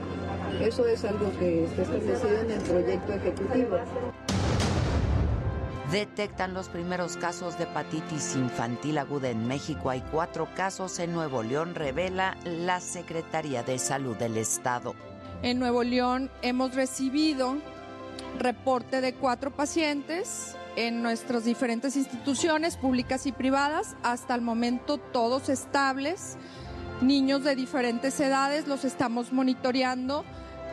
[0.61, 3.77] Eso es algo que está establecido en el proyecto ejecutivo.
[5.91, 9.89] Detectan los primeros casos de hepatitis infantil aguda en México.
[9.89, 14.93] Hay cuatro casos en Nuevo León, revela la Secretaría de Salud del Estado.
[15.41, 17.56] En Nuevo León hemos recibido
[18.38, 25.49] reporte de cuatro pacientes en nuestras diferentes instituciones públicas y privadas, hasta el momento todos
[25.49, 26.38] estables,
[27.01, 30.23] niños de diferentes edades, los estamos monitoreando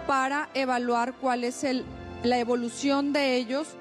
[0.07, 1.65] para evaluar cuál es
[2.23, 3.77] la evolución de ellos.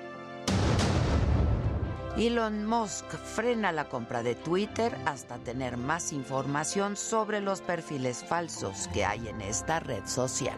[2.18, 8.88] Elon Musk frena la compra de Twitter hasta tener más información sobre los perfiles falsos
[8.93, 10.57] que hay en esta red social.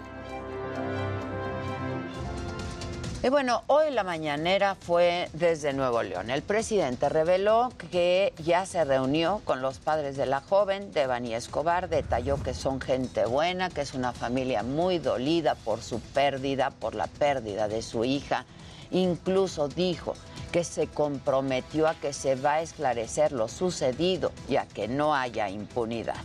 [3.23, 6.29] Y bueno, hoy la mañanera fue desde Nuevo León.
[6.29, 11.89] El presidente reveló que ya se reunió con los padres de la joven, Devani Escobar,
[11.89, 16.93] detalló que son gente buena, que es una familia muy dolida por su pérdida, por
[16.93, 18.45] la pérdida de su hija.
[18.91, 20.13] Incluso dijo
[20.51, 25.15] que se comprometió a que se va a esclarecer lo sucedido y a que no
[25.15, 26.21] haya impunidad.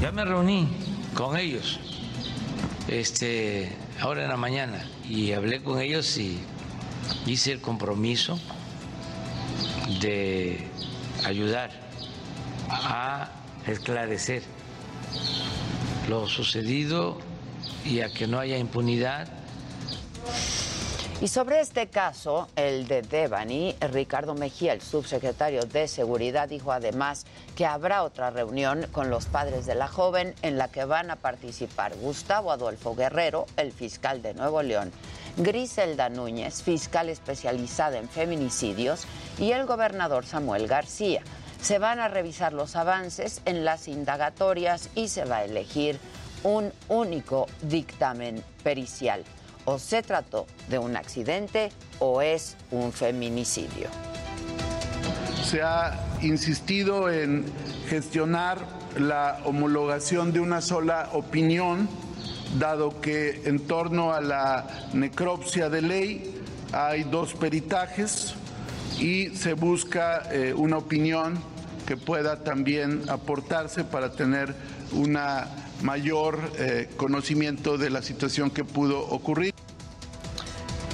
[0.00, 0.66] Ya me reuní
[1.14, 1.78] con ellos.
[2.88, 3.70] Este,
[4.02, 6.40] ahora en la mañana y hablé con ellos y
[7.24, 8.36] hice el compromiso
[10.00, 10.66] de
[11.24, 11.70] ayudar
[12.68, 13.30] a
[13.64, 14.42] esclarecer
[16.08, 17.20] lo sucedido
[17.84, 19.28] y a que no haya impunidad.
[21.22, 27.26] Y sobre este caso, el de Devani, Ricardo Mejía, el subsecretario de Seguridad, dijo además
[27.54, 31.16] que habrá otra reunión con los padres de la joven en la que van a
[31.16, 34.90] participar Gustavo Adolfo Guerrero, el fiscal de Nuevo León,
[35.36, 39.04] Griselda Núñez, fiscal especializada en feminicidios,
[39.38, 41.22] y el gobernador Samuel García.
[41.60, 46.00] Se van a revisar los avances en las indagatorias y se va a elegir
[46.42, 49.22] un único dictamen pericial.
[49.64, 53.88] O se trató de un accidente o es un feminicidio.
[55.44, 57.44] Se ha insistido en
[57.88, 58.58] gestionar
[58.98, 61.88] la homologación de una sola opinión,
[62.58, 68.34] dado que en torno a la necropsia de ley hay dos peritajes
[68.98, 71.38] y se busca eh, una opinión
[71.86, 74.54] que pueda también aportarse para tener
[74.92, 75.48] una
[75.82, 79.52] mayor eh, conocimiento de la situación que pudo ocurrir.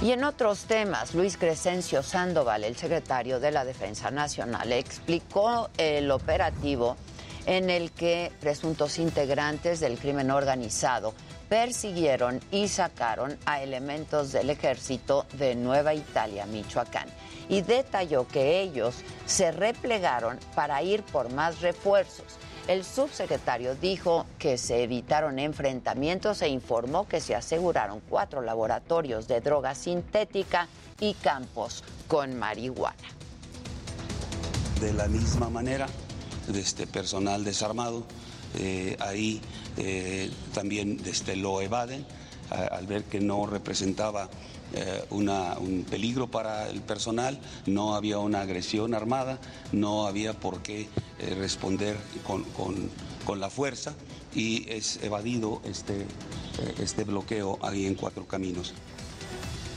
[0.01, 6.11] Y en otros temas, Luis Crescencio Sandoval, el secretario de la Defensa Nacional, explicó el
[6.13, 6.97] operativo
[7.47, 11.15] en el que presuntos integrantes del crimen organizado
[11.49, 17.09] persiguieron y sacaron a elementos del ejército de Nueva Italia, Michoacán,
[17.49, 18.97] y detalló que ellos
[19.27, 22.27] se replegaron para ir por más refuerzos.
[22.69, 29.41] El subsecretario dijo que se evitaron enfrentamientos e informó que se aseguraron cuatro laboratorios de
[29.41, 30.69] droga sintética
[31.01, 33.09] y campos con marihuana.
[34.83, 35.87] De la misma manera,
[36.47, 38.05] de este personal desarmado,
[38.59, 39.41] eh, ahí
[39.79, 42.05] eh, también este, lo evaden
[42.51, 44.29] al ver que no representaba
[44.75, 49.39] eh, un peligro para el personal, no había una agresión armada,
[49.73, 50.89] no había por qué
[51.19, 51.97] eh, responder
[52.27, 52.91] con, con-
[53.25, 53.95] con la fuerza
[54.35, 56.07] y es evadido este, eh,
[56.81, 58.73] este bloqueo ahí en Cuatro Caminos.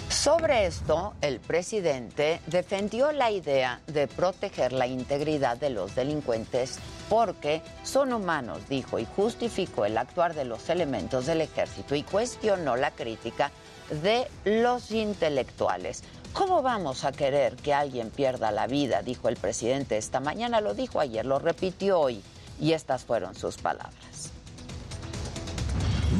[0.09, 7.61] Sobre esto, el presidente defendió la idea de proteger la integridad de los delincuentes porque
[7.83, 12.91] son humanos, dijo, y justificó el actuar de los elementos del ejército y cuestionó la
[12.91, 13.51] crítica
[13.91, 16.03] de los intelectuales.
[16.33, 19.01] ¿Cómo vamos a querer que alguien pierda la vida?
[19.01, 22.23] Dijo el presidente esta mañana, lo dijo ayer, lo repitió hoy,
[22.59, 24.31] y estas fueron sus palabras.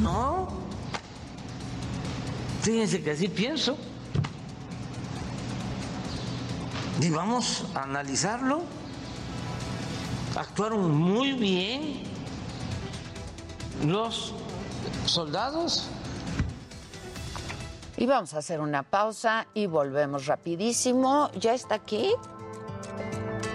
[0.02, 0.50] No.
[2.62, 3.78] Fíjense que así pienso.
[7.00, 8.62] Y vamos a analizarlo.
[10.36, 12.04] Actuaron muy bien
[13.86, 14.34] los
[15.06, 15.88] soldados.
[18.02, 21.30] Y vamos a hacer una pausa y volvemos rapidísimo.
[21.40, 22.12] ¿Ya está aquí?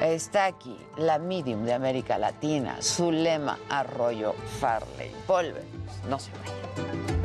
[0.00, 5.10] Está aquí la medium de América Latina, Zulema Arroyo Farley.
[5.26, 7.15] Volvemos, no se vayan.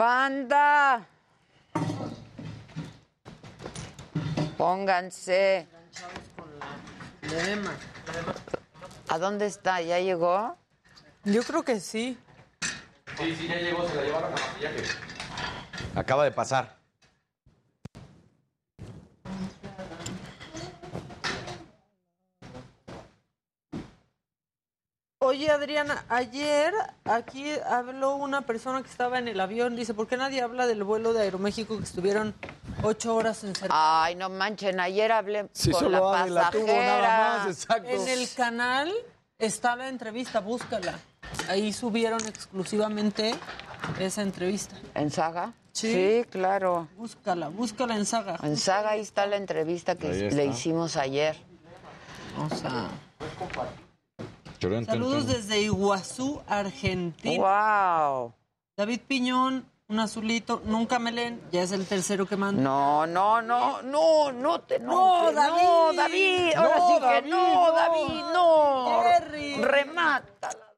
[0.00, 1.06] Banda.
[4.56, 5.68] Pónganse.
[9.10, 9.82] ¿A dónde está?
[9.82, 10.56] ¿Ya llegó?
[11.24, 12.16] Yo creo que sí.
[13.18, 14.84] Sí, sí, ya llegó, se la llevaron a maquillaje.
[15.94, 16.79] Acaba de pasar.
[25.22, 26.72] Oye, Adriana, ayer
[27.04, 29.76] aquí habló una persona que estaba en el avión.
[29.76, 32.34] Dice, ¿por qué nadie habla del vuelo de Aeroméxico que estuvieron
[32.82, 33.76] ocho horas encerrados?
[33.78, 37.02] Ay, no manchen, ayer hablé Sí, con solo la Adi la tuvo, pasajera.
[37.02, 37.88] nada más, exacto.
[37.90, 38.90] En el canal
[39.38, 40.98] está la entrevista, búscala.
[41.50, 43.34] Ahí subieron exclusivamente
[43.98, 44.74] esa entrevista.
[44.94, 45.52] ¿En Saga?
[45.72, 45.92] Sí.
[45.92, 46.88] Sí, claro.
[46.96, 48.38] Búscala, búscala en Saga.
[48.42, 51.36] En Saga ahí está la entrevista que le hicimos ayer.
[52.38, 52.88] O sea,
[54.60, 57.42] saludos desde Iguazú, Argentina.
[58.12, 58.32] Wow.
[58.76, 62.62] David Piñón, un azulito, nunca me leen, ya es el tercero que manda.
[62.62, 65.32] No, no, no, no, no te No.
[65.32, 65.52] David.
[65.52, 66.54] No, David.
[66.56, 67.72] Ahora No, sí que David, no.
[67.72, 69.64] David, no.
[69.66, 70.69] Remátala.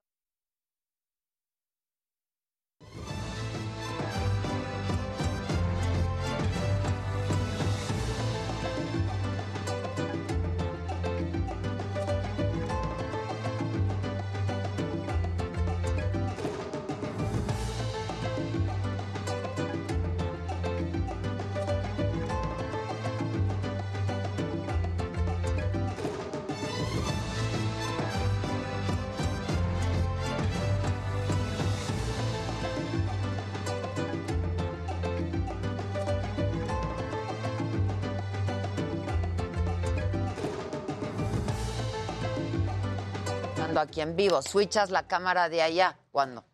[43.82, 44.40] Aquí en vivo.
[44.42, 45.98] Switchas la cámara de allá.
[46.10, 46.44] ¿Cuándo?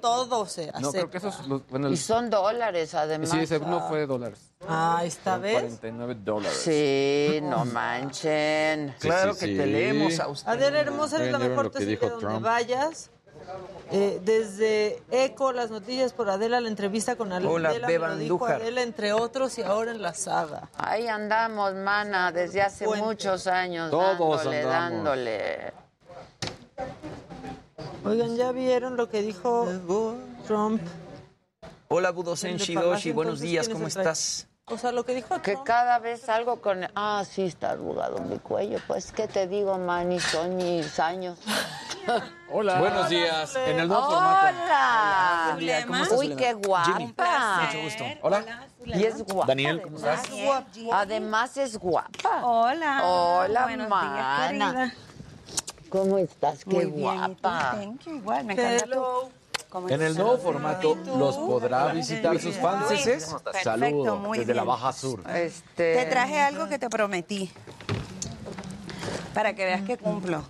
[0.00, 0.72] Todo, todo se.
[0.80, 1.46] No, creo que esos.
[1.46, 3.30] Los, bueno, Y son dólares, además.
[3.30, 4.52] Sí, ese no fue de dólares.
[4.68, 5.60] Ah, esta vez.
[5.60, 6.58] 49 dólares.
[6.62, 8.94] Sí, no manchen.
[9.00, 9.56] Claro sí, que sí.
[9.56, 10.48] te leemos a usted.
[10.50, 12.42] Adela Hermosa es la mejor lo que te sigue dijo donde Trump.
[12.42, 13.10] vayas.
[13.90, 18.46] Eh, desde Eco, las noticias por Adela, la entrevista con Adela, Hola, lo dijo.
[18.46, 20.70] Adela, entre otros, y ahora en la saga.
[20.78, 23.90] Ahí andamos, mana, desde hace muchos años.
[23.90, 25.04] Todos dándole, andamos.
[25.04, 25.81] dándole.
[28.04, 29.66] Oigan, ¿ya vieron lo que dijo
[30.46, 30.82] Trump?
[31.88, 34.48] Hola, Budosen Shidoshi, buenos días, ¿quién es ¿cómo estás?
[34.66, 35.66] O sea, lo que dijo Que Trump.
[35.66, 36.86] cada vez algo con...
[36.94, 38.78] Ah, sí, está arrugado mi cuello.
[38.86, 40.18] Pues, ¿qué te digo, mani?
[40.20, 41.38] Son mis años.
[42.50, 42.78] Hola.
[42.78, 43.54] Buenos días.
[43.56, 44.46] En el nuevo formato.
[44.64, 45.50] ¡Hola!
[45.54, 46.84] Julia, ¿cómo estás, Uy, qué guapa.
[46.92, 47.06] Jimmy.
[47.06, 48.04] Mucho gusto.
[48.22, 48.44] Hola.
[48.84, 49.46] Y es guapa.
[49.48, 50.22] Daniel, ¿cómo estás?
[50.92, 52.42] Además es guapa.
[52.42, 53.00] Hola.
[53.04, 54.52] Hola, Buenos mana.
[54.52, 54.92] días.
[55.92, 56.64] ¿Cómo estás?
[56.64, 57.72] Qué Muy bien, guapa.
[57.76, 59.28] Thank you, igual, me encanta Hello.
[59.68, 62.86] ¿Cómo En el nuevo formato los podrá visitar sus fans.
[63.62, 64.66] Saludos desde la bien.
[64.66, 65.22] Baja Sur.
[65.30, 65.96] Este...
[65.96, 67.50] Te traje algo que te prometí.
[69.34, 70.42] Para que veas que cumplo.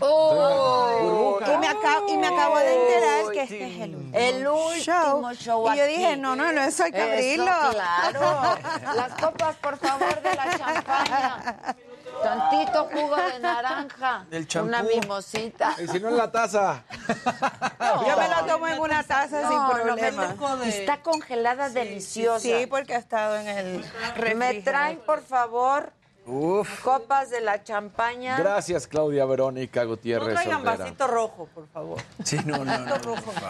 [0.00, 1.38] ¡Oh!
[1.44, 5.34] Y me, acabo, y me acabo de enterar que este es el último, El último
[5.34, 5.92] show Y yo aquí.
[5.96, 6.98] dije, no, no, no, eso hay que
[7.34, 7.70] Eso, abrirlo.
[7.72, 8.58] claro.
[8.96, 11.76] Las copas, por favor, de la champaña.
[12.22, 14.26] Tantito jugo de naranja.
[14.30, 14.68] Del champú.
[14.68, 15.74] Una mimosita.
[15.82, 16.84] Y si no en la taza.
[18.06, 20.34] Yo me lo tomo en una taza No, sin no, me problema.
[20.66, 22.40] Está congelada deliciosa.
[22.40, 23.84] Sí, porque ha estado en el
[24.36, 25.92] Me traen, por favor,
[26.26, 26.82] Uf.
[26.82, 28.36] copas de la champaña.
[28.38, 30.76] Gracias, Claudia Verónica No Gutiérrez traigan Olvera.
[30.76, 31.98] vasito rojo, por favor.
[32.24, 32.94] Sí, no, no, no.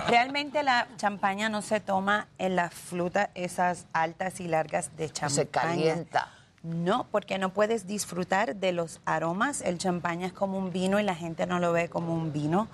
[0.06, 5.34] Realmente la champaña no se toma en las frutas esas altas y largas de champaña.
[5.34, 6.28] Se calienta.
[6.62, 9.60] No, porque no puedes disfrutar de los aromas.
[9.60, 12.68] El champaña es como un vino y la gente no lo ve como un vino.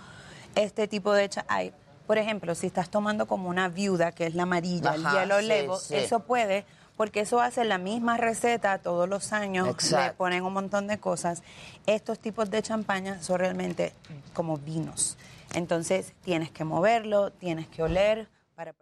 [0.55, 1.73] Este tipo de hay,
[2.07, 5.41] por ejemplo, si estás tomando como una viuda, que es la amarilla, el Ajá, hielo
[5.41, 5.95] sí, levo, sí.
[5.97, 6.65] eso puede,
[6.97, 10.07] porque eso hace la misma receta todos los años, Exacto.
[10.07, 11.43] le ponen un montón de cosas.
[11.87, 13.93] Estos tipos de champaña son realmente
[14.33, 15.17] como vinos.
[15.55, 18.73] Entonces tienes que moverlo, tienes que oler para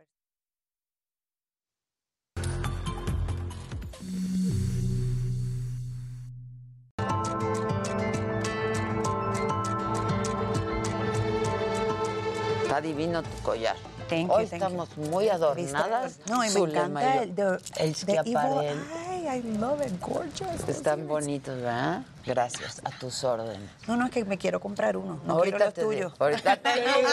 [12.73, 13.77] Está divino tu collar.
[14.09, 14.67] Thank you, Hoy thank you.
[14.67, 16.21] estamos muy adornadas.
[16.27, 19.37] No, y me encanta el, de, El Eye.
[19.37, 20.67] I love it, gorgeous.
[20.67, 22.01] Están bonitos, ¿verdad?
[22.25, 23.69] Gracias, a tus órdenes.
[23.87, 25.21] No, no, es que me quiero comprar uno.
[25.27, 26.15] No ahorita quiero los te digo, tuyos.
[26.19, 27.09] ahorita te digo.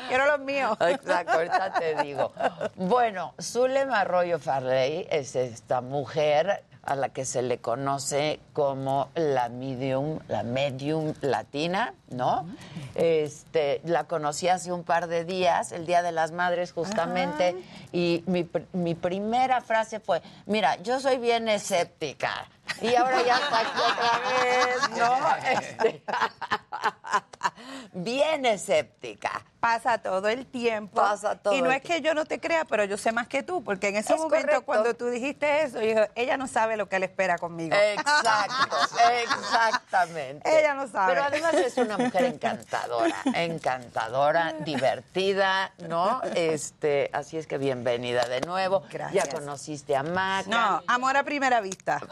[0.08, 0.78] quiero los míos.
[0.80, 2.32] Exacto, ahorita te digo.
[2.76, 9.48] Bueno, Zulema Arroyo Farley es esta mujer a la que se le conoce como la
[9.48, 12.46] medium, la medium latina, ¿no?
[12.94, 17.56] Este, la conocí hace un par de días, el Día de las Madres justamente,
[17.92, 22.48] y mi, mi primera frase fue, mira, yo soy bien escéptica.
[22.80, 25.36] Y ahora ya está aquí otra vez, ¿no?
[25.60, 26.02] Este,
[27.92, 29.42] bien escéptica.
[29.60, 31.00] Pasa todo el tiempo.
[31.00, 33.42] Pasa todo Y no es que yo no te crea, pero yo sé más que
[33.42, 34.66] tú, porque en ese Es momento correcto.
[34.66, 37.74] cuando tú dijiste eso, yo dije, ella no sabe lo que le espera conmigo.
[37.74, 38.76] Exacto,
[39.22, 40.60] exactamente.
[40.60, 41.14] Ella no sabe.
[41.14, 46.20] Pero además es una mujer encantadora, encantadora, divertida, ¿no?
[46.34, 48.82] Este, así es que bienvenida de nuevo.
[48.90, 49.24] Gracias.
[49.24, 50.50] Ya conociste a Maca.
[50.50, 52.02] No, amor a primera vista.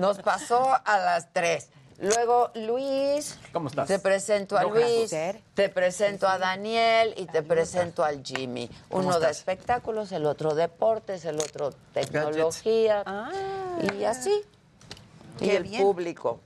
[0.00, 1.70] Nos pasó a las tres.
[1.98, 3.38] Luego Luis.
[3.52, 3.88] ¿Cómo estás?
[3.88, 5.10] Te presento a Luis,
[5.54, 8.70] te presento a Daniel y te presento al Jimmy.
[8.88, 13.02] ¿Cómo Uno de espectáculos, el otro deportes, el otro tecnología.
[13.98, 14.42] Y así.
[15.40, 16.40] y el público.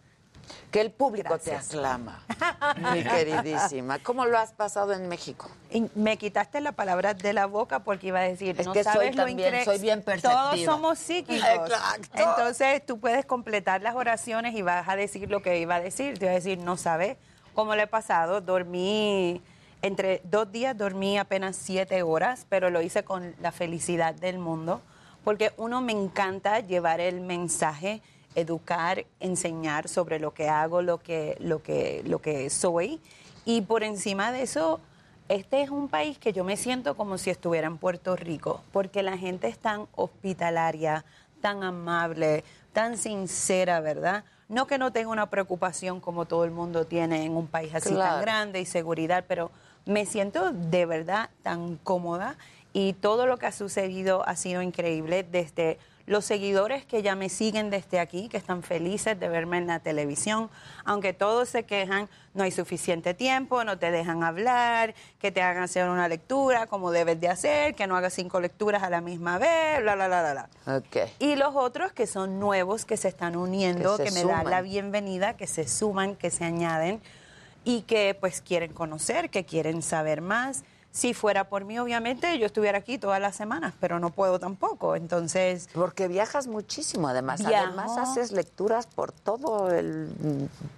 [0.73, 1.69] Que el público Gracias.
[1.69, 2.24] te aclama,
[2.94, 3.99] mi queridísima.
[3.99, 5.51] ¿Cómo lo has pasado en México?
[5.70, 8.82] Y me quitaste la palabra de la boca porque iba a decir, Es no que
[8.82, 11.47] soy sabes lo también- incre- soy bien Todos somos psíquicos.
[11.47, 12.09] Exacto.
[12.19, 16.19] Entonces tú puedes completar las oraciones y vas a decir lo que iba a decir.
[16.19, 17.19] Te iba a decir, no sabes
[17.55, 18.40] cómo le he pasado.
[18.40, 19.43] Dormí,
[19.82, 24.81] entre dos días dormí apenas siete horas, pero lo hice con la felicidad del mundo.
[25.23, 28.01] Porque uno me encanta llevar el mensaje
[28.35, 33.01] educar, enseñar sobre lo que hago, lo que, lo que, lo que soy.
[33.45, 34.81] Y por encima de eso,
[35.29, 39.03] este es un país que yo me siento como si estuviera en Puerto Rico, porque
[39.03, 41.05] la gente es tan hospitalaria,
[41.41, 44.25] tan amable, tan sincera, ¿verdad?
[44.49, 47.91] No que no tenga una preocupación como todo el mundo tiene en un país así
[47.91, 48.13] Claro.
[48.15, 49.51] tan grande y seguridad, pero
[49.87, 52.37] me siento de verdad tan cómoda
[52.73, 55.79] y todo lo que ha sucedido ha sido increíble desde
[56.12, 59.80] los seguidores que ya me siguen desde aquí, que están felices de verme en la
[59.80, 60.51] televisión,
[60.84, 65.64] aunque todos se quejan, no hay suficiente tiempo, no te dejan hablar, que te hagan
[65.64, 69.39] hacer una lectura como debes de hacer, que no hagas cinco lecturas a la misma
[69.39, 70.76] vez, bla, bla, bla, bla, bla.
[70.76, 71.10] Ok.
[71.18, 74.60] Y los otros que son nuevos, que se están uniendo, Que que, me dan la
[74.60, 77.01] bienvenida, que se suman, que se añaden
[77.64, 80.62] y que pues quieren conocer, que quieren saber más.
[80.93, 84.94] Si fuera por mí, obviamente, yo estuviera aquí todas las semanas, pero no puedo tampoco.
[84.94, 85.70] Entonces...
[85.73, 87.40] Porque viajas muchísimo, además.
[87.40, 87.69] Viajo.
[87.69, 90.10] Además, haces lecturas por todo el...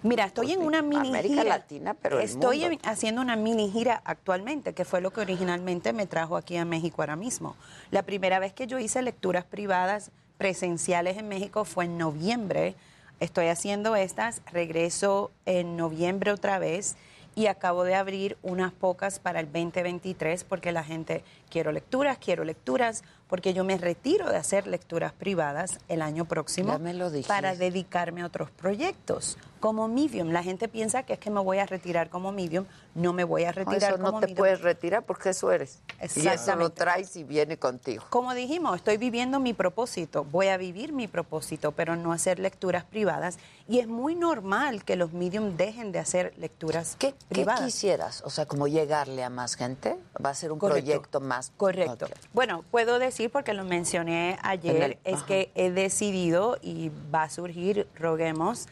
[0.04, 1.56] Mira, estoy en una mini América gira.
[1.56, 2.78] Latina, pero el estoy mundo.
[2.84, 7.02] haciendo una mini gira actualmente, que fue lo que originalmente me trajo aquí a México
[7.02, 7.56] ahora mismo.
[7.90, 12.76] La primera vez que yo hice lecturas privadas presenciales en México fue en noviembre.
[13.18, 16.94] Estoy haciendo estas, regreso en noviembre otra vez
[17.34, 22.44] y acabo de abrir unas pocas para el 2023 porque la gente quiero lecturas, quiero
[22.44, 27.10] lecturas, porque yo me retiro de hacer lecturas privadas el año próximo Ya me lo
[27.10, 27.28] dijiste.
[27.28, 30.28] para dedicarme a otros proyectos como medium.
[30.30, 33.44] La gente piensa que es que me voy a retirar como medium, no me voy
[33.44, 34.36] a No, retirar eso no como te medium.
[34.36, 35.80] puedes retirar porque eso eres.
[36.14, 38.04] Y eso lo traes y viene contigo.
[38.10, 42.84] Como dijimos, estoy viviendo mi propósito, voy a vivir mi propósito, pero no hacer lecturas
[42.84, 43.38] privadas.
[43.66, 47.62] Y es muy normal que los medium dejen de hacer lecturas ¿Qué privadas.
[47.64, 48.22] quisieras?
[48.26, 49.96] O sea, como llegarle a más gente.
[50.24, 50.84] Va a ser un Correcto.
[50.84, 51.33] proyecto más.
[51.56, 52.06] Correcto.
[52.32, 55.26] Bueno, puedo decir, porque lo mencioné ayer, el- es ajá.
[55.26, 58.66] que he decidido y va a surgir, roguemos,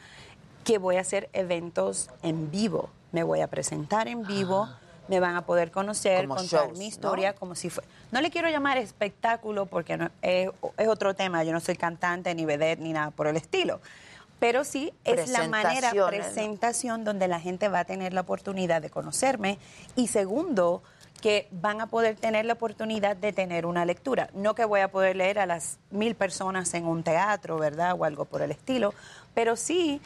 [0.64, 2.90] que voy a hacer eventos en vivo.
[3.12, 4.68] Me voy a presentar en vivo,
[5.08, 7.38] me van a poder conocer, Como contar shows, mi historia ¿no?
[7.38, 7.88] como si fuera...
[8.10, 10.48] No le quiero llamar espectáculo porque no, es,
[10.78, 13.80] es otro tema, yo no soy cantante, ni vedette, ni nada por el estilo.
[14.38, 18.90] Pero sí es la manera, presentación donde la gente va a tener la oportunidad de
[18.90, 19.58] conocerme
[19.94, 20.82] y segundo,
[21.22, 24.28] que van a poder tener la oportunidad de tener una lectura.
[24.34, 27.94] No que voy a poder leer a las mil personas en un teatro, ¿verdad?
[27.98, 28.92] O algo por el estilo,
[29.32, 30.02] pero sí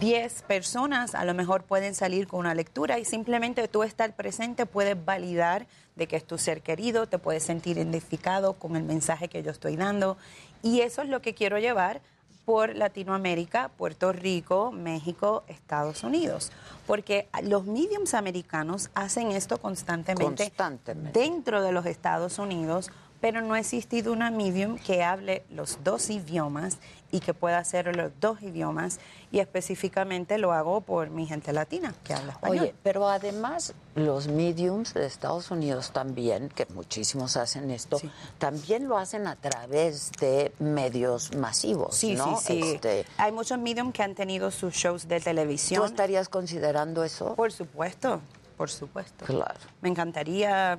[0.00, 4.66] 10 personas a lo mejor pueden salir con una lectura y simplemente tú estar presente
[4.66, 9.28] puedes validar de que es tu ser querido, te puedes sentir identificado con el mensaje
[9.28, 10.16] que yo estoy dando
[10.62, 12.00] y eso es lo que quiero llevar
[12.46, 16.52] por Latinoamérica, Puerto Rico, México, Estados Unidos.
[16.86, 21.18] Porque los mediums americanos hacen esto constantemente, Constantemente.
[21.20, 22.90] dentro de los Estados Unidos,
[23.26, 26.78] pero no ha existido una medium que hable los dos idiomas
[27.10, 29.00] y que pueda hacer los dos idiomas.
[29.32, 32.58] Y específicamente lo hago por mi gente latina que habla español.
[32.60, 38.00] Oye, pero además los mediums de Estados Unidos también, que muchísimos hacen esto,
[38.38, 42.38] también lo hacen a través de medios masivos, Sí, ¿no?
[42.38, 42.74] sí, sí.
[42.74, 45.80] Este, Hay muchos medium que han tenido sus shows de televisión.
[45.80, 47.34] ¿Tú estarías considerando eso?
[47.34, 48.20] Por supuesto,
[48.56, 49.24] por supuesto.
[49.24, 49.58] Claro.
[49.80, 50.78] Me encantaría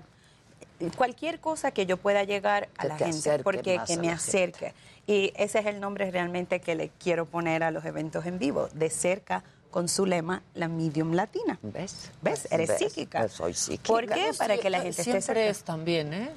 [0.95, 4.73] cualquier cosa que yo pueda llegar a Que la te gente, porque que me acerque.
[5.07, 8.67] Y ese es el nombre realmente que le quiero poner a los eventos en vivo,
[8.73, 11.59] de cerca con su lema, la medium latina.
[11.61, 12.11] ¿Ves?
[12.21, 12.47] ¿Ves?
[12.51, 12.77] Eres ¿Ves?
[12.79, 13.19] psíquica.
[13.19, 13.87] Pues soy psíquica.
[13.87, 14.31] ¿Por qué?
[14.37, 15.49] Para sí, que la gente siempre esté cerca.
[15.49, 16.29] es también, ¿eh?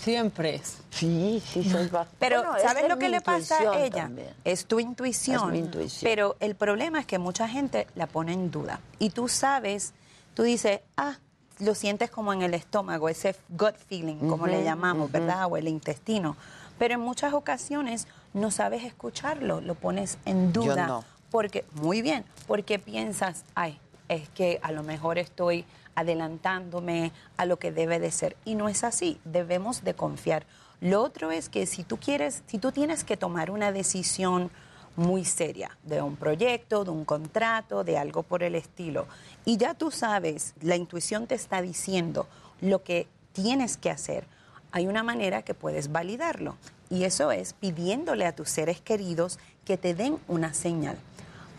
[0.00, 0.78] Siempre es.
[0.90, 4.02] Sí, sí, soy va- Pero Bueno, ¿sabes es lo que le pasa a ella?
[4.04, 4.34] también.
[4.44, 5.36] Es tu intuición.
[5.46, 6.08] Es mi intuición.
[6.10, 8.80] Pero el problema es que mucha gente la pone en duda.
[8.98, 9.92] Y tú sabes,
[10.34, 11.18] tú dices, ah,
[11.58, 15.10] lo sientes como en el estómago, ese gut feeling, como le llamamos.
[15.10, 15.46] ¿verdad?
[15.50, 16.36] O el intestino.
[16.78, 20.86] Pero en muchas ocasiones no sabes escucharlo, lo pones en Yo duda.
[20.86, 21.04] no.
[21.30, 23.78] Porque, muy bien, porque piensas, ay,
[24.08, 25.64] es que a lo mejor estoy
[25.94, 28.36] adelantándome a lo que debe de ser.
[28.44, 30.46] Y no es así, debemos de confiar.
[30.80, 34.50] Lo otro es que si tú quieres, si tú tienes que tomar una decisión
[34.96, 39.06] muy seria de un proyecto, de un contrato, de algo por el estilo,
[39.44, 42.26] y ya tú sabes, la intuición te está diciendo
[42.60, 44.26] lo que tienes que hacer,
[44.72, 46.56] hay una manera que puedes validarlo.
[46.90, 50.96] Y eso es pidiéndole a tus seres queridos que te den una señal.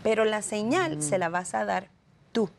[0.03, 1.89] Pero la señal se la vas a dar
[2.31, 2.49] tú.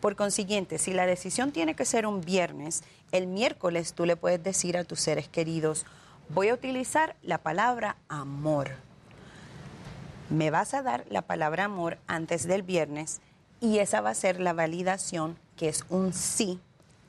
[0.00, 4.42] Por consiguiente, si la decisión tiene que ser un viernes, el miércoles tú le puedes
[4.42, 5.86] decir a tus seres queridos,
[6.28, 8.70] voy a utilizar la palabra amor.
[10.32, 13.20] Me vas a dar la palabra amor antes del viernes
[13.60, 16.58] y esa va a ser la validación que es un sí,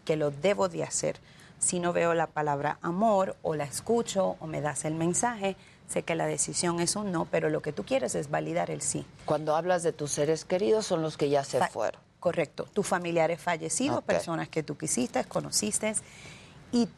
[0.03, 1.19] que lo debo de hacer.
[1.57, 5.55] Si no veo la palabra amor o la escucho o me das el mensaje,
[5.87, 8.81] sé que la decisión es un no, pero lo que tú quieres es validar el
[8.81, 9.05] sí.
[9.23, 12.01] Cuando hablas de tus seres queridos son los que ya se Fa- fueron.
[12.19, 12.65] Correcto.
[12.73, 15.93] Tus familiares fallecidos, personas que tú quisiste, conociste.
[16.73, 16.89] Y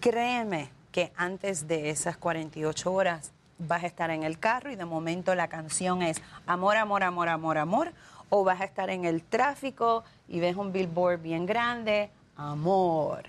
[0.00, 3.32] créeme que antes de esas 48 horas
[3.66, 7.28] vas a estar en el carro y de momento la canción es amor, amor, amor,
[7.28, 7.92] amor, amor.
[8.28, 13.24] O vas a estar en el tráfico y ves un billboard bien grande, amor.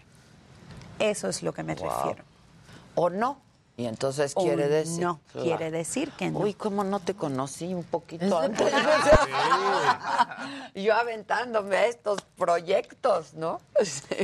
[1.00, 1.90] Eso es lo que me Wow.
[1.90, 2.24] refiero.
[2.96, 3.38] O no.
[3.76, 5.04] Y entonces quiere decir.
[5.04, 6.40] no, quiere decir que no.
[6.40, 8.72] Uy, cómo no te conocí un poquito antes.
[10.76, 13.62] Yo aventándome a estos proyectos, ¿no?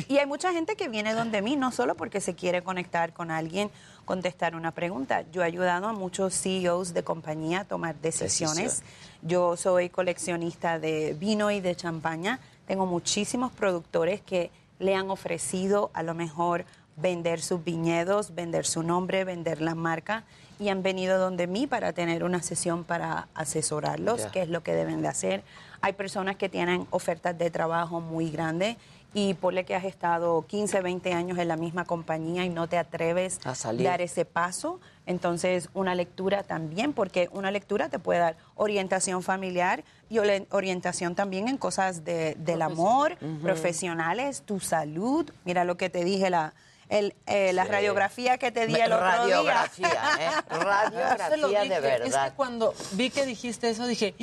[0.07, 3.31] Y hay mucha gente que viene donde mí, no solo porque se quiere conectar con
[3.31, 3.71] alguien,
[4.05, 5.23] contestar una pregunta.
[5.31, 8.83] Yo he ayudado a muchos CEOs de compañía a tomar decisiones.
[9.23, 12.39] Yo soy coleccionista de vino y de champaña.
[12.67, 16.65] Tengo muchísimos productores que le han ofrecido a lo mejor
[17.01, 20.23] vender sus viñedos, vender su nombre, vender la marca
[20.59, 24.31] y han venido donde mí para tener una sesión para asesorarlos, Ya.
[24.31, 25.43] qué es lo que deben de hacer.
[25.81, 28.75] Hay personas que tienen ofertas de trabajo muy grandes
[29.13, 32.77] y ponle que has estado 15, 20 años en la misma compañía y no te
[32.77, 33.87] atreves A salir.
[33.87, 34.79] dar ese paso.
[35.07, 41.47] Entonces, una lectura también, porque una lectura te puede dar orientación familiar y orientación también
[41.47, 45.29] en cosas de- del amor, profesionales, tu salud.
[45.43, 46.53] Mira lo que te dije, la,
[46.89, 47.71] el, eh, la Sí.
[47.71, 50.17] radiografía que te di Me- el otro radiografía, día.
[50.27, 50.31] ¿eh?
[50.49, 51.75] Radiografía lo de dije.
[51.75, 52.29] Es verdad.
[52.31, 54.15] que cuando vi que dijiste eso dije,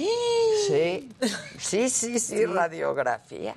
[0.67, 1.09] Sí,
[1.59, 3.55] sí, sí, sí, radiografía.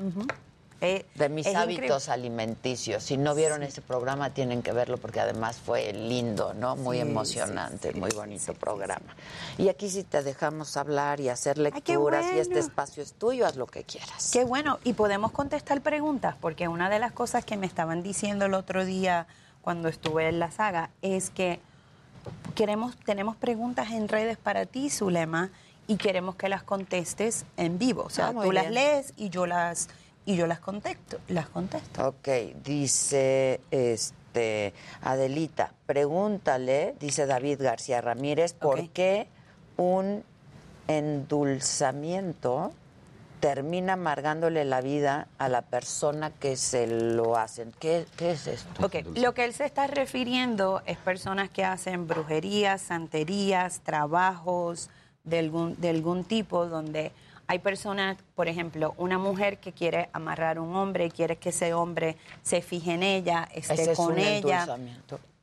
[0.81, 3.03] Eh, De mis hábitos alimenticios.
[3.03, 6.75] Si no vieron ese programa, tienen que verlo porque además fue lindo, ¿no?
[6.77, 9.15] Muy Sí, emocionante, muy bonito programa.
[9.57, 13.57] Y aquí sí te dejamos hablar y hacer lecturas y este espacio es tuyo, haz
[13.57, 14.29] lo que quieras.
[14.31, 18.45] Qué bueno, y podemos contestar preguntas, porque una de las cosas que me estaban diciendo
[18.45, 19.27] el otro día
[19.61, 21.59] cuando estuve en la saga es que
[22.55, 25.49] queremos, tenemos preguntas en redes para ti, Zulema,
[25.87, 28.03] y queremos que las contestes en vivo.
[28.03, 29.89] O sea, Ah, tú las lees y yo las
[30.25, 32.07] y yo las contesto, las contesto.
[32.07, 32.27] Ok,
[32.63, 39.27] dice este Adelita, pregúntale, dice David García Ramírez, ¿por qué
[39.77, 40.23] un
[40.87, 42.73] endulzamiento
[43.39, 47.71] termina amargándole la vida a la persona que se lo hacen?
[47.79, 48.85] ¿Qué, qué es esto?
[48.85, 54.89] Ok, lo que él se está refiriendo es personas que hacen brujerías, santerías, trabajos
[55.23, 57.11] de algún, de algún tipo donde
[57.49, 61.49] hay personas, por ejemplo, una mujer que quiere amarrar a un hombre y quiere que
[61.49, 64.67] ese hombre se fije en ella, esté Ese es con un ella.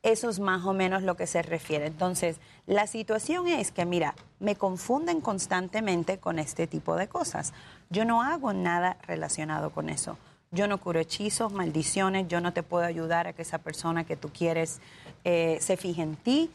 [0.03, 1.85] Eso es más o menos lo que se refiere.
[1.85, 7.51] Entonces, la situación es que, mira, me confunden constantemente con este tipo de cosas.
[7.89, 10.17] Yo no hago nada relacionado con eso.
[10.51, 14.15] Yo no curo hechizos, maldiciones, yo no te puedo ayudar a que esa persona que
[14.15, 14.79] tú quieres
[15.25, 16.49] eh, se fije en ti.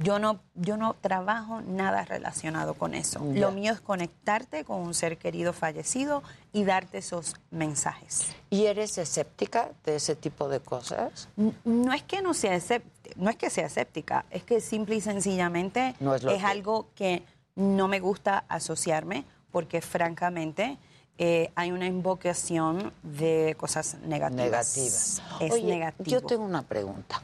[0.00, 3.18] Yo no, yo no trabajo nada relacionado con eso.
[3.34, 6.22] Lo mío es conectarte con un ser querido fallecido
[6.52, 8.28] y darte esos mensajes.
[8.48, 11.28] ¿Y eres escéptica de ese tipo de cosas?
[11.64, 15.00] No es que no sea escéptica, no es que sea escéptica, es que simple y
[15.00, 17.24] sencillamente No es que- algo que
[17.56, 20.78] no me gusta asociarme porque francamente
[21.20, 24.76] eh, hay una invocación de cosas negativas.
[24.76, 25.22] Negativas.
[25.40, 26.08] Es Oye, negativo.
[26.08, 27.20] Yo tengo una pregunta.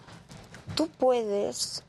[0.74, 1.84] Tú puedes,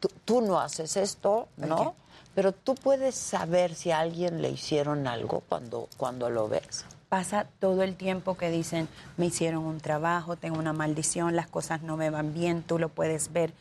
[0.00, 1.94] tú, tú no haces esto, ¿no?
[2.34, 6.84] Pero tú puedes saber si a alguien le hicieron algo cuando, cuando lo ves.
[7.08, 11.82] Pasa todo el tiempo que dicen, me hicieron un trabajo, tengo una maldición, las cosas
[11.82, 13.54] no me van bien, tú lo puedes ver.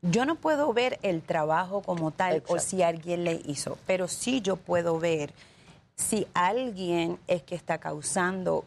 [0.00, 4.40] Yo no puedo ver el trabajo como tal o si alguien le hizo, pero sí
[4.40, 5.32] yo puedo ver
[5.96, 8.64] si alguien es que está causando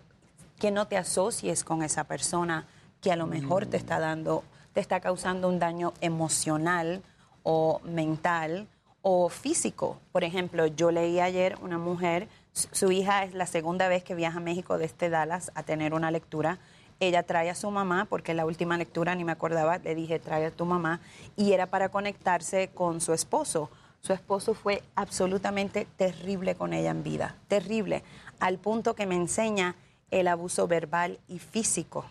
[0.60, 2.66] que no te asocies con esa persona
[3.02, 4.44] que a lo mejor te está dando,
[4.78, 7.02] te está causando un daño emocional
[7.42, 8.68] o mental
[9.02, 10.00] o físico.
[10.12, 14.38] Por ejemplo, yo leí ayer una mujer, su hija es la segunda vez que viaja
[14.38, 16.60] a México desde Dallas a tener una lectura.
[17.00, 20.46] Ella trae a su mamá, porque la última lectura ni me acordaba, le dije, trae
[20.46, 21.02] a tu mamá,
[21.36, 23.72] y era para conectarse con su esposo.
[24.02, 28.04] Su esposo fue absolutamente terrible con ella en vida, terrible,
[28.40, 29.76] al punto que me enseña
[30.12, 32.06] el abuso verbal y físico.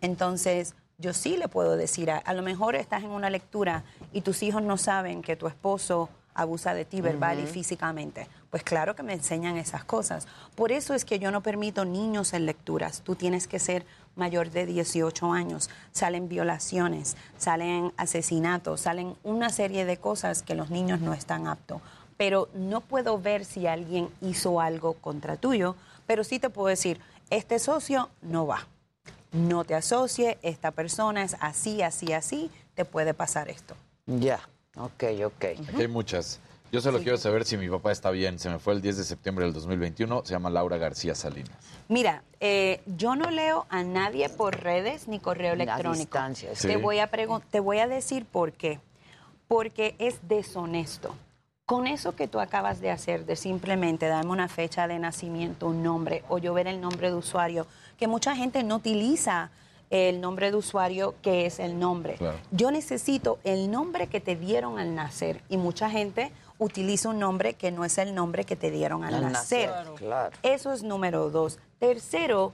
[0.00, 4.22] Entonces, yo sí le puedo decir, a, a lo mejor estás en una lectura y
[4.22, 8.28] tus hijos no saben que tu esposo abusa de ti verbal y físicamente.
[8.50, 10.26] Pues claro que me enseñan esas cosas.
[10.56, 13.02] Por eso es que yo no permito niños en lecturas.
[13.02, 15.70] Tú tienes que ser mayor de 18 años.
[15.92, 21.80] Salen violaciones, salen asesinatos, salen una serie de cosas que los niños no están aptos.
[22.16, 25.76] Pero no puedo ver si alguien hizo algo contra tuyo,
[26.08, 27.00] pero sí te puedo decir,
[27.30, 28.66] este socio no va
[29.32, 33.74] no te asocie, esta persona es así, así, así, te puede pasar esto.
[34.06, 34.40] Ya,
[34.78, 35.44] Ok, ok.
[35.68, 36.40] Aquí hay muchas.
[36.70, 38.38] Yo solo quiero saber si mi papá está bien.
[38.38, 40.22] Se me fue el 10 de septiembre del 2021.
[40.24, 41.50] Se llama Laura García Salinas.
[41.88, 46.02] Mira, eh, yo no leo a nadie por redes ni correo La electrónico.
[46.02, 46.68] distancia, sí.
[46.68, 47.10] Te voy a
[47.50, 48.80] te voy a decir por qué.
[49.48, 51.14] Porque es deshonesto.
[51.64, 55.82] Con eso que tú acabas de hacer, de simplemente darme una fecha de nacimiento, un
[55.82, 57.66] nombre, o yo ver el nombre de usuario,
[57.98, 59.50] que mucha gente no utiliza
[59.90, 62.14] el nombre de usuario que es el nombre.
[62.14, 62.38] Claro.
[62.50, 67.54] Yo necesito el nombre que te dieron al nacer y mucha gente utiliza un nombre
[67.54, 69.70] que no es el nombre que te dieron al, Al nacer.
[69.70, 70.36] nacer, claro.
[70.42, 71.58] Eso es número dos.
[71.78, 72.52] Tercero,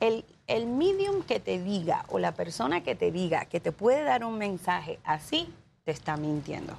[0.00, 4.02] el, el medium que te diga o la persona que te diga que te puede
[4.02, 5.52] dar un mensaje así,
[5.84, 6.74] te está mintiendo.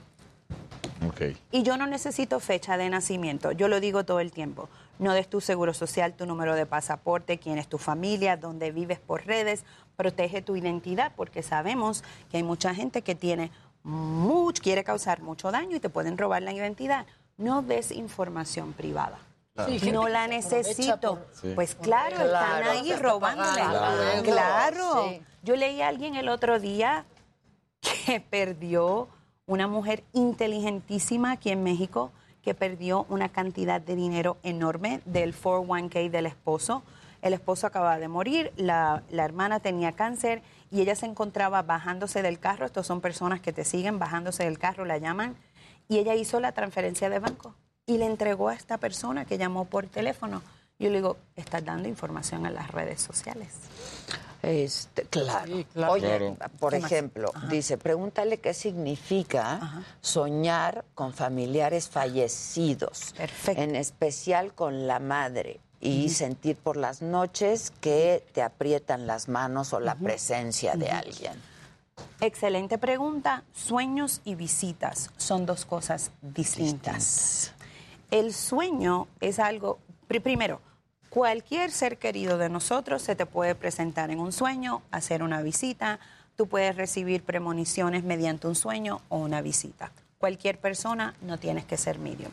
[1.07, 1.35] Ok.
[1.51, 4.69] Y yo no necesito fecha de nacimiento, yo lo digo todo el tiempo.
[4.99, 8.99] No des tu seguro social, tu número de pasaporte, quién es tu familia, dónde vives
[8.99, 9.63] por redes,
[9.95, 13.49] protege tu identidad porque sabemos que hay mucha gente que tiene
[13.83, 17.05] mucho, quiere causar mucho daño y te pueden robar la identidad.
[17.37, 19.17] No des información privada.
[19.65, 21.15] Sí, no la necesito.
[21.15, 21.51] por- Sí.
[21.55, 22.57] Pues claro, Claro.
[22.61, 23.61] están ahí robándole.
[24.23, 25.05] Claro.
[25.09, 25.21] Sí.
[25.43, 27.05] Yo leí a alguien el otro día
[27.81, 29.07] que perdió
[29.45, 32.11] una mujer inteligentísima aquí en México
[32.53, 36.83] perdió una cantidad de dinero enorme del 401k del esposo.
[37.21, 42.21] El esposo acababa de morir, la, la hermana tenía cáncer y ella se encontraba bajándose
[42.21, 42.65] del carro.
[42.65, 45.35] Estos son personas que te siguen bajándose del carro, la llaman.
[45.87, 47.55] Y ella hizo la transferencia de banco
[47.85, 50.43] y le entregó a esta persona que llamó por teléfono.
[50.77, 53.55] Yo le digo, estás dando información a las redes sociales.
[54.41, 55.65] Este, claro.
[55.73, 55.93] claro.
[55.93, 56.35] Oye, Claro.
[56.59, 63.13] por ejemplo, dice, pregúntale qué significa soñar con familiares fallecidos,
[63.47, 69.71] en especial con la madre, y sentir por las noches que te aprietan las manos
[69.73, 71.33] o la presencia de alguien.
[72.21, 73.43] Excelente pregunta.
[73.53, 77.51] Sueños y visitas son dos cosas distintas.
[78.11, 80.61] El sueño es algo, pri- primero,
[81.09, 85.99] cualquier ser querido de nosotros se te puede presentar en un sueño, hacer una visita,
[86.35, 89.91] tú puedes recibir premoniciones mediante un sueño o una visita.
[90.17, 92.31] Cualquier persona, no tienes que ser medium.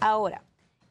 [0.00, 0.42] Ahora,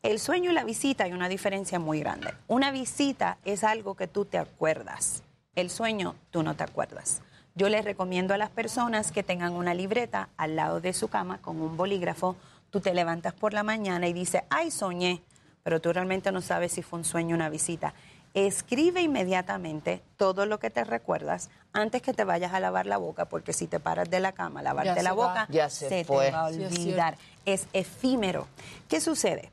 [0.04, 2.34] el sueño y la visita hay una diferencia muy grande.
[2.48, 5.24] Una visita es algo que tú te acuerdas.
[5.56, 7.22] El sueño tú no te acuerdas.
[7.56, 11.40] Yo les recomiendo a las personas que tengan una libreta al lado de su cama
[11.40, 12.36] con un bolígrafo.
[12.70, 15.24] Tú te levantas por la mañana y dices, ay, soñé,
[15.68, 17.94] pero tú realmente no sabes si fue un sueño o una visita.
[18.34, 23.26] Escribe inmediatamente todo lo que te recuerdas antes que te vayas a lavar la boca,
[23.26, 26.06] porque si te paras de la cama a lavarte Ya la boca, Ya se te
[26.06, 26.32] fue.
[26.32, 27.18] va a Sí, es olvidar.
[27.46, 28.48] es efímero.
[28.88, 29.52] ¿Qué sucede?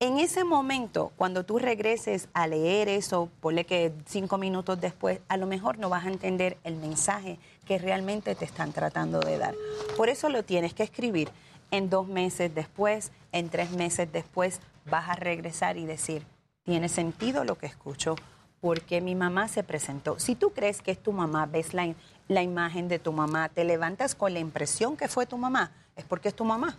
[0.00, 5.38] En ese momento, cuando tú regreses a leer eso, ponle que cinco minutos después, a
[5.38, 9.54] lo mejor no vas a entender el mensaje que realmente te están tratando de dar.
[9.96, 11.30] Por eso lo tienes que escribir.
[11.70, 16.24] En dos meses después, en tres meses después, vas a regresar y decir,
[16.64, 18.16] tiene sentido lo que escucho,
[18.60, 20.18] porque mi mamá se presentó.
[20.18, 21.94] Si tú crees que es tu mamá, ves la,
[22.26, 26.04] la imagen de tu mamá, te levantas con la impresión que fue tu mamá, es
[26.04, 26.76] porque es tu mamá.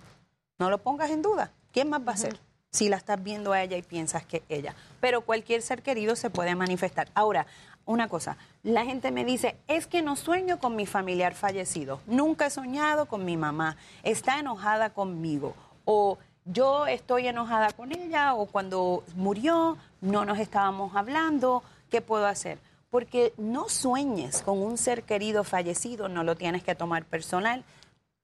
[0.60, 1.52] No lo pongas en duda.
[1.72, 2.40] ¿Quién más va a ser?
[2.72, 4.76] Si la estás viendo a ella y piensas que ella.
[4.99, 7.07] Pero cualquier ser querido se puede manifestar.
[7.15, 7.48] Ahora,
[7.86, 12.02] una cosa, la gente me dice, es que no sueño con mi familiar fallecido.
[12.06, 13.77] Nunca he soñado con mi mamá.
[14.03, 15.56] Está enojada conmigo.
[15.86, 16.19] O
[16.51, 18.34] yo estoy enojada con ella.
[18.35, 21.63] O cuando murió, no nos estábamos hablando.
[21.89, 22.59] ¿Qué puedo hacer?
[22.89, 27.63] Porque no sueñes con un ser querido fallecido, no lo tienes que tomar personal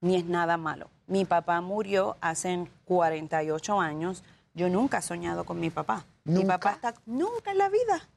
[0.02, 0.90] ni es nada malo.
[1.08, 4.24] Mi papá murió hace 48 años.
[4.54, 6.06] Yo nunca he soñado con mi papá.
[6.24, 8.08] Mi papá está nunca en la vida.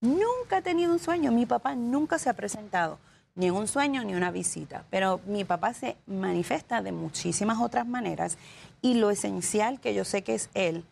[0.00, 1.30] Nunca he tenido un sueño.
[1.30, 2.98] Mi papá nunca se ha presentado
[3.34, 4.84] ni en un sueño ni una visita.
[4.90, 8.36] Pero mi papá se manifiesta de muchísimas otras maneras
[8.82, 10.84] y lo esencial que yo sé que es él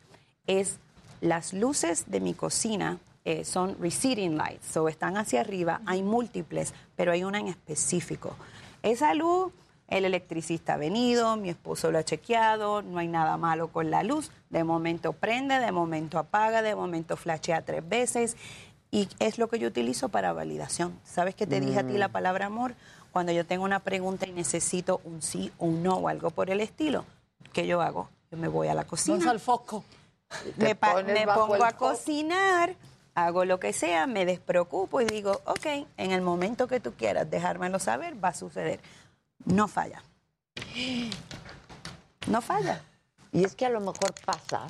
[0.46, 0.76] es
[1.20, 6.72] las luces de mi cocina eh, son receding lights, o están hacia arriba, hay múltiples,
[6.96, 8.34] pero hay una en específico.
[8.82, 9.52] Esa luz,
[9.88, 14.02] el electricista ha venido, mi esposo lo ha chequeado, no hay nada malo con la
[14.02, 18.36] luz, de momento prende, de momento apaga, de momento flashea tres veces,
[18.90, 20.98] y es lo que yo utilizo para validación.
[21.04, 21.98] ¿Sabes que te dije a ti Mm.
[21.98, 22.74] la palabra amor?
[23.12, 26.48] Cuando yo tengo una pregunta y necesito un sí o un no o algo por
[26.48, 27.04] el estilo,
[27.52, 28.08] ¿qué yo hago?
[28.30, 29.18] Yo me voy a la cocina.
[29.18, 29.84] Vas al foco.
[30.56, 32.74] Me, pongo a cocinar,
[33.14, 35.66] hago lo que sea, me despreocupo y digo, ok,
[35.96, 38.80] en el momento que tú quieras dejármelo saber, va a suceder.
[39.46, 40.02] No falla.
[42.26, 42.82] No falla.
[43.32, 44.66] Y es que a lo mejor pasa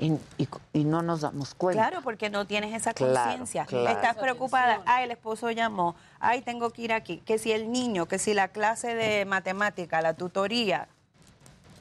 [0.00, 1.86] Y, y- y no nos damos cuenta.
[1.88, 3.64] Claro, porque no tienes esa Claro, conciencia.
[3.64, 3.88] claro.
[3.96, 4.80] Estás preocupada.
[4.86, 5.94] Ay, el esposo llamó.
[6.18, 7.18] Ay, tengo que ir aquí.
[7.18, 10.88] Que si el niño, que si la clase de matemática, la tutoría.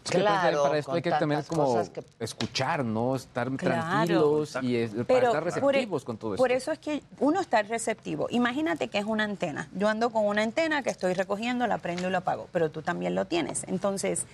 [0.04, 3.16] Es que para- Claro, para esto hay que también como que- escuchar, ¿no?
[3.16, 3.82] Estar Claro.
[3.82, 6.42] tranquilos y es- para Pero estar por receptivos con todo esto.
[6.44, 8.28] Por eso es que uno está receptivo.
[8.30, 9.70] Imagínate que es una antena.
[9.74, 12.82] Yo ando con una antena que estoy recogiendo, la prendo y la apago, pero tú
[12.82, 13.64] también lo tienes.
[13.68, 14.26] Entonces,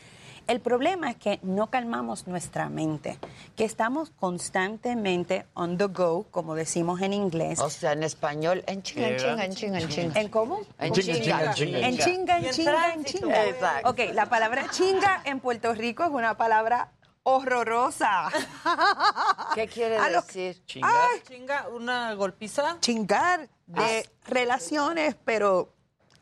[0.50, 3.18] el problema es que no calmamos nuestra mente,
[3.56, 7.60] que estamos constantemente on the go, como decimos en inglés.
[7.60, 10.20] O sea, en español, en chinga, en chinga, en chinga, en chinga.
[10.20, 10.62] ¿En cómo?
[10.80, 11.80] En chinga, en chinga, en chinga.
[11.80, 13.20] En chinga, en chinga, en tránsito.
[13.28, 13.46] chinga.
[13.46, 13.90] Exacto.
[13.92, 16.92] Ok, la palabra chinga en Puerto Rico es una palabra
[17.24, 18.30] horrorosa.
[19.56, 20.62] ¿Qué quiere lo- decir?
[20.82, 22.78] Ay, Chinga, una golpiza.
[22.80, 24.10] chingar de Ah.
[24.26, 25.74] relaciones, pero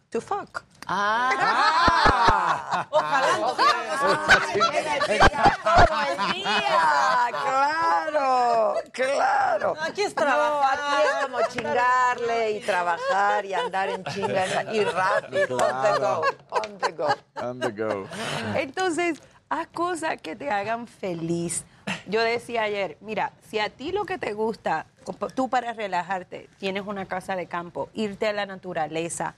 [0.10, 0.64] to fuck.
[0.90, 2.86] Ah.
[5.64, 9.74] todo el día, claro, claro.
[9.82, 10.80] Aquí es No, trabajar.
[10.80, 16.22] aquí es como chingarle y trabajar y andar en chinga y rápido, on the go,
[16.50, 17.08] on the go.
[17.36, 18.08] On the go.
[18.56, 19.20] Entonces,
[19.50, 21.66] haz cosas que te hagan feliz.
[22.06, 24.86] Yo decía ayer, mira, si a ti lo que te gusta,
[25.36, 29.36] tú para relajarte, tienes una casa de campo, irte a la naturaleza,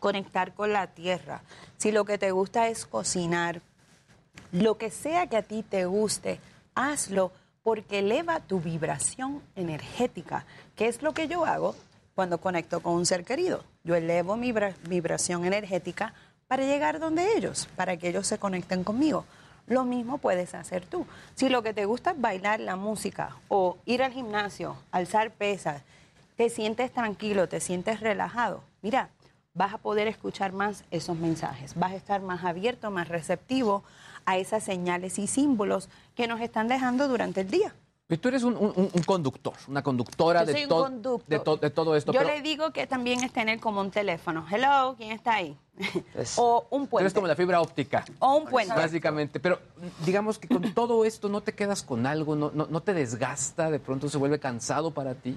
[0.00, 1.42] conectar con la tierra,
[1.76, 3.60] si lo que te gusta es cocinar,
[4.50, 6.40] lo que sea que a ti te guste,
[6.74, 7.30] hazlo
[7.62, 10.44] porque eleva tu vibración energética,
[10.74, 11.76] que es lo que yo hago
[12.14, 13.62] cuando conecto con un ser querido.
[13.84, 16.14] Yo elevo mi vibra- vibración energética
[16.48, 19.24] para llegar donde ellos, para que ellos se conecten conmigo.
[19.66, 21.06] Lo mismo puedes hacer tú.
[21.36, 25.82] Si lo que te gusta es bailar la música o ir al gimnasio, alzar pesas,
[26.36, 29.10] te sientes tranquilo, te sientes relajado, mira,
[29.54, 33.82] vas a poder escuchar más esos mensajes, vas a estar más abierto, más receptivo
[34.24, 37.74] a esas señales y símbolos que nos están dejando durante el día.
[38.08, 41.28] Y tú eres un, un- un conductor, una conductora Yo de, soy to- conductor.
[41.28, 42.12] de, to- de todo esto.
[42.12, 44.44] Yo pero le digo que también es tener como un teléfono.
[44.50, 45.56] Hello, ¿quién está ahí?
[46.36, 47.14] o un tú eres puente.
[47.14, 48.04] como la fibra óptica.
[48.18, 48.74] O un puente.
[48.74, 49.38] Básicamente.
[49.38, 49.60] Pero
[50.04, 53.70] digamos que con todo esto no te quedas con algo, no, no, no te desgasta,
[53.70, 55.36] de pronto se vuelve cansado para ti.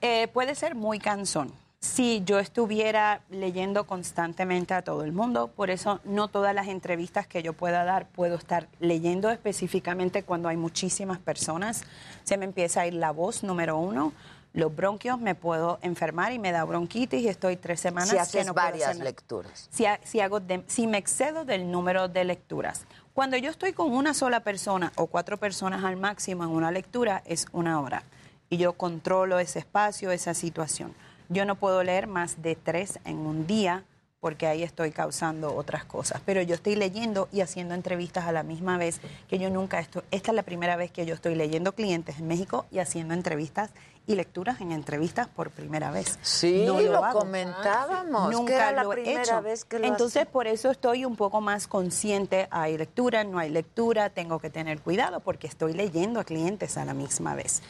[0.00, 1.52] Eh, puede ser muy cansón.
[1.84, 7.26] Si yo estuviera leyendo constantemente a todo el mundo, por eso no todas las entrevistas
[7.26, 11.84] que yo pueda dar puedo estar leyendo específicamente cuando hay muchísimas personas.
[12.24, 14.12] Se me empieza a ir la voz, número uno.
[14.52, 18.44] Los bronquios, me puedo enfermar y me da bronquitis y estoy tres semanas Si que
[18.44, 19.04] no puedo varias hacer nada.
[19.10, 19.68] lecturas.
[19.70, 22.84] Si, ha- si hago de- si me excedo del número de lecturas.
[23.14, 27.22] Cuando yo estoy con una sola persona o cuatro personas al máximo en una lectura,
[27.24, 28.02] es una hora.
[28.50, 30.92] Y yo controlo ese espacio, esa situación.
[31.30, 33.84] Yo no puedo leer más de tres en un día
[34.18, 36.20] porque ahí estoy causando otras cosas.
[36.26, 40.02] Pero yo estoy leyendo y haciendo entrevistas a la misma vez que yo nunca estoy.
[40.10, 43.70] Esta es la primera vez que yo estoy leyendo clientes en México y haciendo entrevistas
[44.06, 46.18] y lecturas en entrevistas por primera vez.
[46.20, 47.20] Sí, No lo, hago.
[47.20, 49.40] comentábamos, que Nunca era la lo he primera hecho.
[49.42, 52.48] vez que lo Entonces, por eso estoy un poco más consciente.
[52.50, 56.84] Hay lectura, no hay lectura, tengo que tener cuidado porque estoy leyendo a clientes a
[56.84, 57.62] la misma vez.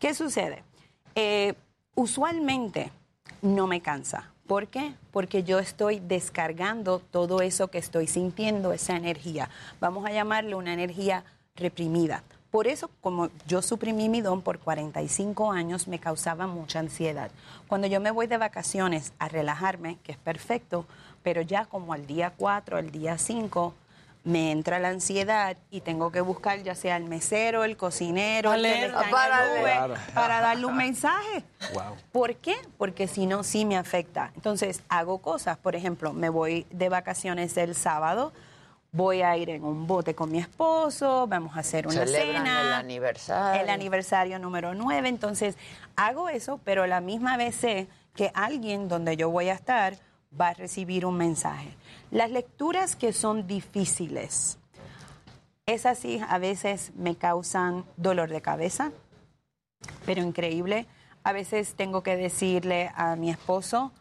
[0.00, 0.64] ¿Qué sucede?
[1.14, 1.54] Eh,
[1.94, 2.90] usualmente
[3.44, 4.30] no me cansa.
[4.46, 4.94] ¿Por qué?
[5.12, 9.50] Porque yo estoy descargando todo eso que estoy sintiendo, esa energía.
[9.80, 12.22] Vamos a llamarle una energía reprimida.
[12.50, 17.30] Por eso, como yo suprimí mi don por 45 años, me causaba mucha ansiedad.
[17.68, 20.86] Cuando yo me voy de vacaciones a relajarme, que es perfecto,
[21.22, 23.74] pero ya como al día 4, al día 5,
[24.24, 28.62] me entra la ansiedad y tengo que buscar ya sea el mesero, el cocinero, el
[28.62, 30.00] que Para el Uber, leer.
[30.14, 31.44] para darle un mensaje.
[31.74, 31.94] Wow.
[32.10, 32.54] ¿Por qué?
[32.78, 34.32] Porque si no, sí me afecta.
[34.34, 35.58] Entonces, hago cosas.
[35.58, 38.32] Por ejemplo, me voy de vacaciones el sábado,
[38.92, 42.60] voy a ir en un bote con mi esposo, vamos a hacer una Celebran cena.
[42.62, 43.60] el aniversario.
[43.62, 45.06] El aniversario número 9.
[45.08, 45.56] Entonces,
[45.96, 49.96] hago eso, pero a la misma vez sé que alguien donde yo voy a estar
[50.40, 51.76] va a recibir un mensaje.
[52.10, 54.58] Las lecturas que son difíciles,
[55.66, 58.92] esas sí a veces me causan dolor de cabeza,
[60.04, 60.86] pero increíble.
[61.22, 63.92] A veces tengo que decirle a mi esposo,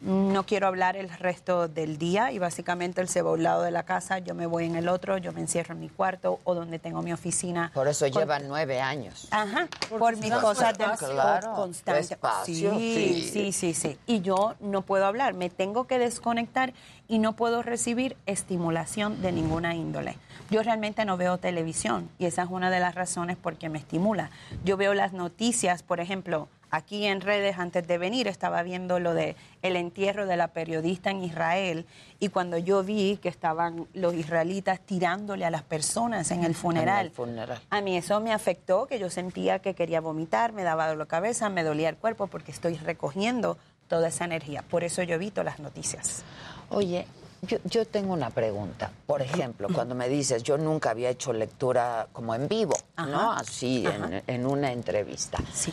[0.00, 3.62] no quiero hablar el resto del día y básicamente él se va a un lado
[3.62, 6.38] de la casa, yo me voy en el otro, yo me encierro en mi cuarto
[6.44, 7.72] o donde tengo mi oficina.
[7.74, 9.26] Por eso Con- llevan nueve años.
[9.30, 12.00] Ajá, por mis cosas de Claro, constante.
[12.00, 13.30] despacio, sí, sí.
[13.32, 13.98] sí, sí, sí.
[14.06, 16.72] Y yo no puedo hablar, me tengo que desconectar
[17.08, 20.16] y no puedo recibir estimulación de ninguna índole.
[20.50, 23.78] Yo realmente no veo televisión y esa es una de las razones por qué me
[23.78, 24.30] estimula.
[24.64, 29.14] Yo veo las noticias, por ejemplo, aquí en redes antes de venir estaba viendo lo
[29.14, 31.86] de el entierro de la periodista en Israel
[32.18, 37.06] y cuando yo vi que estaban los israelitas tirándole a las personas en el funeral,
[37.06, 37.60] el funeral.
[37.70, 41.10] a mí eso me afectó, que yo sentía que quería vomitar, me daba dolor de
[41.10, 43.58] cabeza, me dolía el cuerpo porque estoy recogiendo
[43.88, 44.62] toda esa energía.
[44.62, 46.22] Por eso yo evito las noticias.
[46.70, 47.06] Oye,
[47.42, 48.90] yo, yo tengo una pregunta.
[49.06, 53.32] Por ejemplo, cuando me dices, yo nunca había hecho lectura como en vivo, ¿no?
[53.32, 55.38] Así, en, en una entrevista.
[55.52, 55.72] Sí.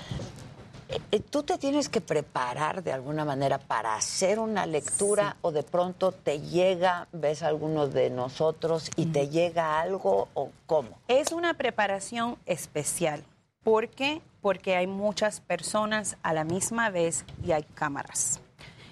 [0.88, 5.64] Eh, ¿Tú te tienes que preparar de alguna manera para hacer una lectura o de
[5.64, 10.90] pronto te llega, ves a alguno de nosotros y te llega algo o cómo?
[11.08, 13.24] Es una preparación especial.
[13.64, 14.22] ¿Por qué?
[14.42, 18.40] Porque hay muchas personas a la misma vez y hay cámaras.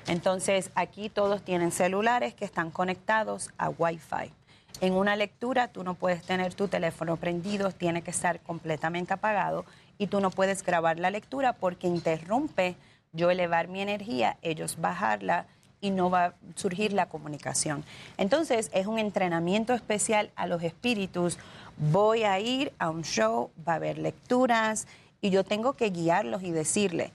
[0.08, 4.34] Entonces, aquí todos tienen celulares que están conectados a Wi-Fi.
[4.82, 9.64] En una lectura, tú no puedes tener tu teléfono prendido, tiene que estar completamente apagado
[9.98, 12.76] y tú no puedes grabar la lectura porque interrumpe
[13.12, 15.46] yo elevar mi energía, ellos bajarla
[15.82, 17.84] y no va a surgir la comunicación.
[18.18, 21.38] Entonces, es un entrenamiento especial a los espíritus.
[21.78, 24.88] Voy a ir a un show, va a haber lecturas
[25.22, 27.12] y yo tengo que guiarlos y decirle,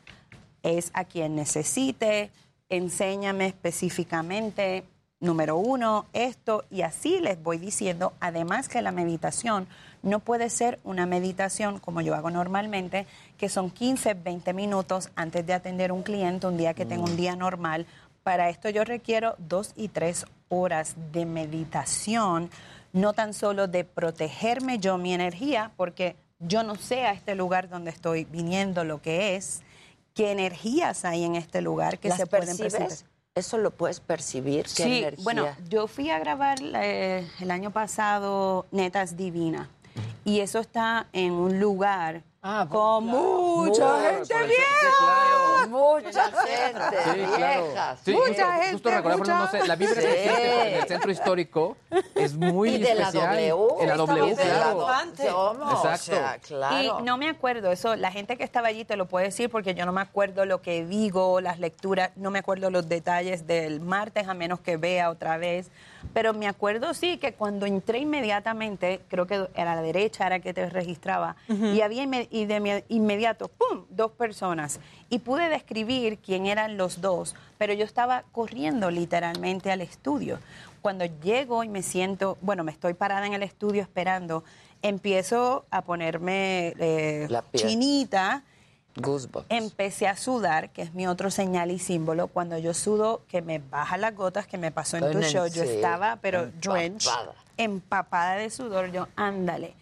[0.63, 2.31] es a quien necesite,
[2.69, 4.85] enséñame específicamente,
[5.21, 9.67] número uno, esto, y así les voy diciendo, además que la meditación
[10.03, 13.07] no puede ser una meditación como yo hago normalmente,
[13.37, 17.17] que son 15, 20 minutos antes de atender un cliente un día que tengo un
[17.17, 17.87] día normal.
[18.23, 22.51] Para esto yo requiero dos y tres horas de meditación,
[22.93, 27.69] no tan solo de protegerme yo mi energía, porque yo no sé a este lugar
[27.69, 29.63] donde estoy viniendo lo que es,
[30.15, 32.97] qué energías hay en este lugar que ¿Las se pueden presentar.
[33.35, 34.65] ¿Eso lo puedes percibir?
[34.65, 35.23] ¿Qué Sí, energía?
[35.23, 39.69] bueno, yo fui a grabar eh, el año pasado Netas Divina
[40.25, 42.23] y eso está en un lugar
[42.71, 45.67] con mucha Claro, gente por el- vieja.
[45.69, 47.65] Mucha gente, Sí, claro.
[47.65, 48.01] viejas.
[48.05, 50.07] Sí, Mucha justo, gente, justo recordar, mucha- no sé, la vibra Sí.
[50.07, 51.77] que en el centro histórico
[52.15, 53.37] es muy Y de la especial.
[53.37, 53.67] W.
[53.81, 54.79] En la W, de la claro.
[54.79, 55.29] W.
[55.31, 56.13] Somos, Exacto.
[56.13, 57.01] o sea, claro.
[57.01, 59.75] Y no me acuerdo, eso, la gente que estaba allí te lo puede decir porque
[59.75, 63.81] yo no me acuerdo lo que digo, las lecturas, no me acuerdo los detalles del
[63.81, 65.71] martes a menos que vea otra vez.
[66.15, 70.41] Pero me acuerdo sí que cuando entré inmediatamente, creo que era a la derecha, era
[70.41, 74.81] que te registraba, y había inme- y de inmediato, ¡pum!, dos personas.
[75.11, 80.39] Y pude describir quién eran los dos, pero yo estaba corriendo literalmente al estudio.
[80.83, 84.45] Cuando llego y me siento, bueno, me estoy parada en el estudio esperando,
[84.83, 88.43] empiezo a ponerme eh, La chinita.
[89.01, 89.47] Goosebumps.
[89.49, 92.29] Empecé a sudar, que es mi otro señal y símbolo.
[92.29, 95.63] Cuando yo sudo, que me baja las gotas, que me pasó en tu show, yo
[95.63, 96.79] estaba, pero empapada.
[96.79, 97.11] drenched,
[97.57, 98.93] empapada de sudor.
[98.93, 99.75] Yo, ándale.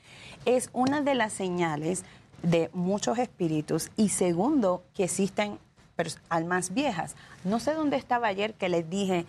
[0.44, 2.04] Es una de las señales
[2.42, 3.90] de muchos espíritus.
[3.96, 5.58] Y segundo, que existen
[6.28, 7.16] almas viejas.
[7.44, 9.26] No sé dónde estaba ayer que les dije,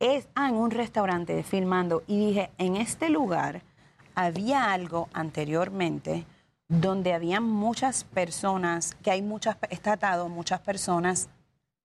[0.00, 3.62] es ah, en un restaurante filmando, y dije, en este lugar
[4.14, 6.24] había algo anteriormente
[6.68, 11.28] donde había muchas personas, que hay muchas, está atado muchas personas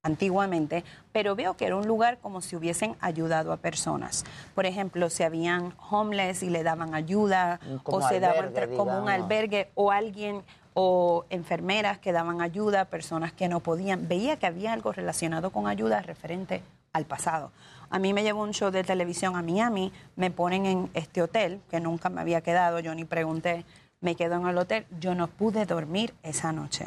[0.04, 0.84] antiguamente,
[1.14, 4.26] pero veo que era un lugar como si hubiesen ayudado a personas.
[4.54, 9.08] Por ejemplo, si habían homeless y le daban ayuda, Como o se daban como un
[9.08, 10.44] albergue, o alguien,
[10.74, 14.10] o enfermeras que daban ayuda, personas que no podían.
[14.10, 16.62] Veía que había algo relacionado con ayuda referente
[16.92, 17.52] al pasado.
[17.90, 21.62] A mí me llevó un show de televisión a Miami, me ponen en este hotel,
[21.70, 23.66] que nunca me había quedado, yo ni pregunté,
[24.04, 26.86] me quedo en el hotel, yo no pude dormir esa noche.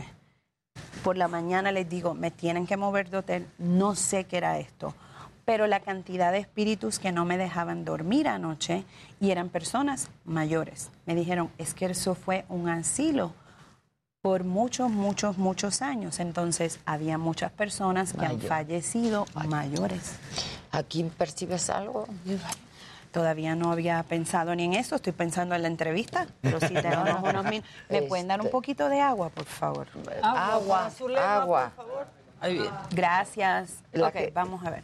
[1.03, 4.59] Por la mañana les digo, me tienen que mover de hotel, no sé qué era
[4.59, 4.95] esto,
[5.47, 8.85] pero la cantidad de espíritus que no me dejaban dormir anoche
[9.19, 10.91] y eran personas mayores.
[11.07, 13.33] Me dijeron, es que eso fue un asilo
[14.21, 16.19] por muchos, muchos, muchos años.
[16.19, 18.49] Entonces, había muchas personas que han Mayor.
[18.49, 20.17] fallecido mayores.
[20.73, 22.07] ¿Aquí percibes algo?
[23.17, 27.23] Todavía no había pensado ni en eso, estoy pensando en la entrevista, pero si tenemos
[27.23, 29.87] unos min- ¿Me pueden dar un Este- poquito de agua, por favor?
[30.23, 31.73] Agua, agua.
[31.75, 32.07] por favor.
[32.91, 33.83] Gracias.
[33.93, 34.83] La ok, que- vamos a ver.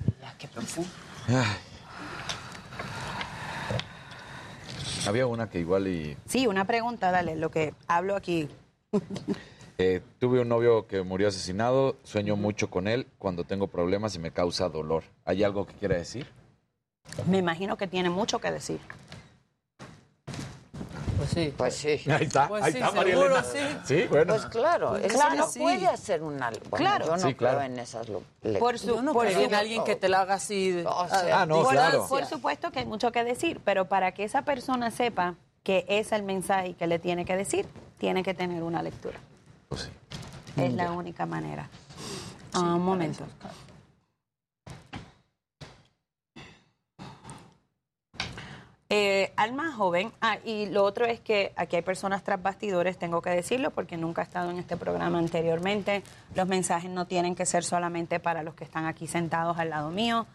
[5.06, 6.16] Había una que igual y...
[6.24, 8.48] Sí, una pregunta, dale, lo que hablo aquí.
[9.76, 14.18] eh, tuve un novio que murió asesinado, sueño mucho con él cuando tengo problemas y
[14.20, 15.04] me causa dolor.
[15.26, 16.26] ¿Hay algo que quiera decir?
[17.26, 18.80] Me imagino que tiene mucho que decir.
[21.18, 21.54] Pues sí.
[21.56, 21.88] Pues sí.
[22.10, 23.44] Ahí está, Pues ahí sí, está, María seguro, Elena.
[23.44, 23.58] sí.
[23.84, 24.32] Sí, bueno.
[24.34, 25.60] Pues claro, Pues claro, no sí.
[25.60, 26.50] puede hacer una...
[26.50, 27.06] Bueno, Claro.
[27.06, 27.58] yo no Sí, claro.
[27.58, 28.58] creo en esas lecturas.
[28.58, 30.70] Por su- no por creo su- en alguien que te la haga así.
[30.72, 32.06] de- O sea, Ah, no, por, claro.
[32.08, 36.10] por supuesto que hay mucho que decir, pero para que esa persona sepa que es
[36.10, 37.68] el mensaje que le tiene que decir,
[37.98, 39.18] tiene que tener una lectura.
[39.68, 39.90] Pues sí.
[40.60, 41.68] Es la única manera.
[42.52, 43.24] Ah, un momento.
[48.94, 52.98] Eh, al más joven, ah, y lo otro es que aquí hay personas tras bastidores,
[52.98, 56.02] tengo que decirlo porque nunca he estado en este programa anteriormente.
[56.34, 59.88] Los mensajes no tienen que ser solamente para los que están aquí sentados al lado
[59.88, 60.26] mío.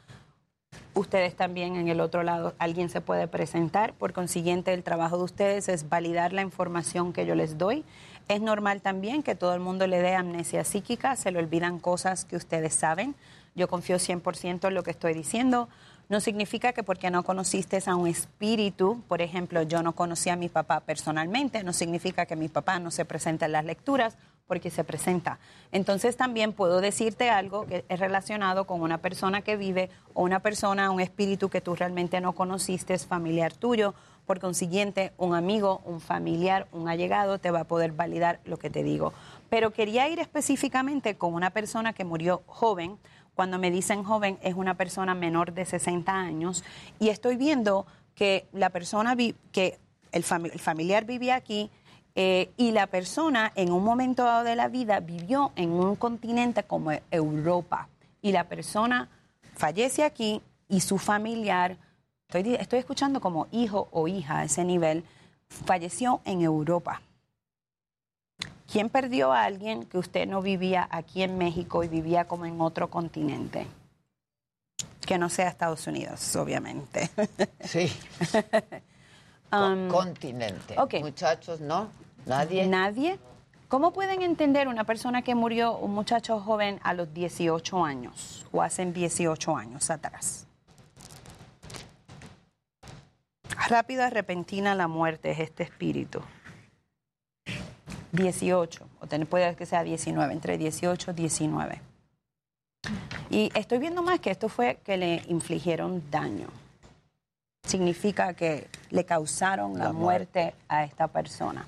[0.96, 3.94] Ustedes también en el otro lado, alguien se puede presentar.
[3.94, 7.86] Por consiguiente, el trabajo de ustedes es validar la información que yo les doy.
[8.28, 12.26] Es normal también que todo el mundo le dé amnesia psíquica, se le olvidan cosas
[12.26, 13.14] que ustedes saben.
[13.54, 15.70] Yo confío 100% en lo que estoy diciendo.
[16.10, 20.38] No significa que porque no conociste a un espíritu, por ejemplo, yo no conocí a
[20.38, 24.18] mi papá personalmente, no significa que mi papá no se presente en las lecturas
[24.48, 25.40] porque se presenta.
[25.72, 30.40] Entonces también puedo decirte algo que es relacionado con una persona que vive o una
[30.40, 33.94] persona, un espíritu que tú realmente no conociste, es familiar tuyo.
[34.26, 38.70] Por consiguiente, un amigo, un familiar, un allegado te va a poder validar lo que
[38.70, 39.14] te digo.
[39.50, 42.98] Pero quería ir específicamente con una persona que murió joven.
[43.38, 46.64] Cuando me dicen joven es una persona menor de 60 años
[46.98, 47.86] y estoy viendo
[48.16, 49.78] que la persona, vi- que
[50.12, 51.70] el, fami- familiar vivía aquí,
[52.16, 56.64] eh, y la persona en un momento dado de la vida vivió en un continente
[56.64, 57.90] como Europa.
[58.24, 59.08] Y la persona
[59.54, 61.78] fallece aquí y su familiar,
[62.28, 65.04] estoy, estoy escuchando como hijo o hija a ese nivel,
[65.48, 67.04] falleció en Europa.
[68.72, 72.60] ¿Quién perdió a alguien que usted no vivía aquí en México y vivía como en
[72.60, 73.66] otro continente?
[75.06, 77.10] Que no sea Estados Unidos, obviamente.
[77.64, 77.92] Sí.
[79.50, 80.76] Um, continente.
[80.78, 80.96] ok.
[81.00, 81.88] Muchachos, ¿no?
[82.26, 82.68] Nadie.
[82.68, 83.18] Nadie.
[83.70, 88.62] ¿Cómo pueden entender una persona que murió, un muchacho joven, a los 18 años o
[88.62, 90.48] hace 18 años atrás?
[93.70, 96.22] Rápida, repentina la muerte es este espíritu.
[98.12, 101.82] 18, o ten- puede que sea 19, entre 18 y 19.
[103.30, 106.48] Y estoy viendo más que esto fue que le infligieron daño.
[107.66, 111.68] Significa que le causaron la, La muerte a esta persona.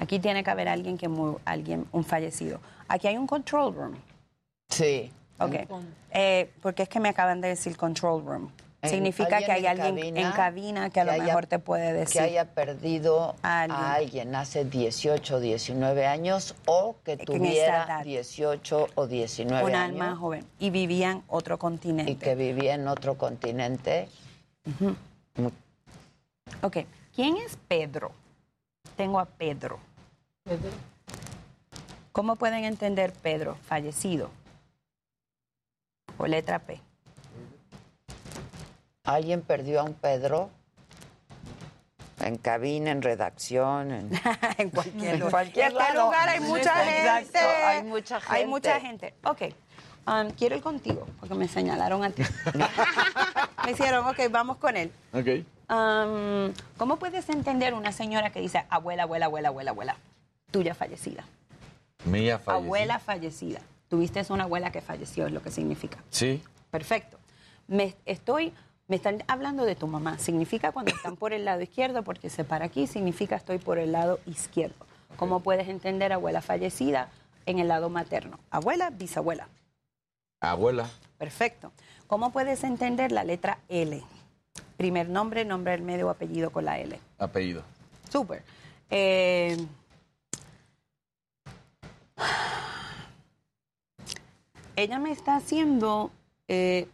[0.00, 2.60] Aquí tiene que haber alguien que mu- alguien un fallecido.
[2.88, 3.94] Aquí hay un control room.
[4.70, 5.12] Sí.
[5.38, 5.54] Ok.
[6.10, 8.50] Eh, porque es que me acaban de decir control room.
[8.82, 11.92] En- Significa que hay en alguien en cabina que a lo haya- mejor te puede
[11.92, 12.12] decir.
[12.14, 13.80] Que haya perdido A a alguien.
[13.82, 18.04] alguien, hace 18 o 19 años o que tuviera edad.
[18.04, 20.00] 18 o 19 un años.
[20.00, 20.46] alma joven.
[20.58, 22.10] Y vivía en otro continente.
[22.12, 24.08] Y que vivía en otro continente.
[25.36, 25.50] Mu-
[26.62, 26.78] Ok.
[27.14, 28.12] ¿Quién es Pedro?
[28.96, 29.78] Tengo a Pedro.
[32.12, 33.56] ¿Cómo pueden entender Pedro?
[33.66, 34.30] Fallecido.
[36.18, 36.80] O letra P.
[39.10, 40.50] ¿Alguien perdió a un Pedro?
[42.20, 44.10] En cabina, en redacción, en,
[44.58, 45.30] en cualquier en lugar.
[45.30, 46.04] cualquier este lado.
[46.04, 47.38] lugar hay mucha Exacto, gente.
[47.38, 48.36] hay mucha gente.
[48.36, 49.14] Hay mucha gente.
[49.24, 49.42] Ok.
[50.06, 52.22] um, quiero ir contigo, porque me señalaron a ti.
[53.64, 54.92] me hicieron, ok, vamos con él.
[55.12, 55.44] Ok.
[55.70, 59.96] Um, ¿Cómo puedes entender una señora que dice abuela, abuela, abuela, abuela, abuela?
[60.50, 61.24] Tuya fallecida.
[62.04, 62.64] Mía falleció.
[62.64, 63.60] Abuela fallecida.
[63.88, 65.98] Tuviste una abuela que falleció, es lo que significa.
[66.10, 66.42] Sí.
[66.70, 67.18] Perfecto.
[67.66, 68.52] Me estoy,
[68.90, 70.18] me están hablando de tu mamá.
[70.18, 73.92] Significa cuando están por el lado izquierdo, porque se para aquí, significa estoy por el
[73.92, 74.84] lado izquierdo.
[75.16, 77.08] ¿Cómo puedes entender abuela fallecida
[77.46, 78.40] en el lado materno?
[78.50, 79.46] Abuela, bisabuela.
[80.40, 80.90] Abuela.
[81.18, 81.70] Perfecto.
[82.08, 84.02] ¿Cómo puedes entender la letra L?
[84.76, 86.98] Primer nombre, nombre del medio, apellido con la L.
[87.18, 87.62] Apellido.
[88.10, 88.42] Súper.
[88.90, 89.56] Eh,
[94.74, 96.10] ella me está haciendo,
[96.48, 96.88] eh,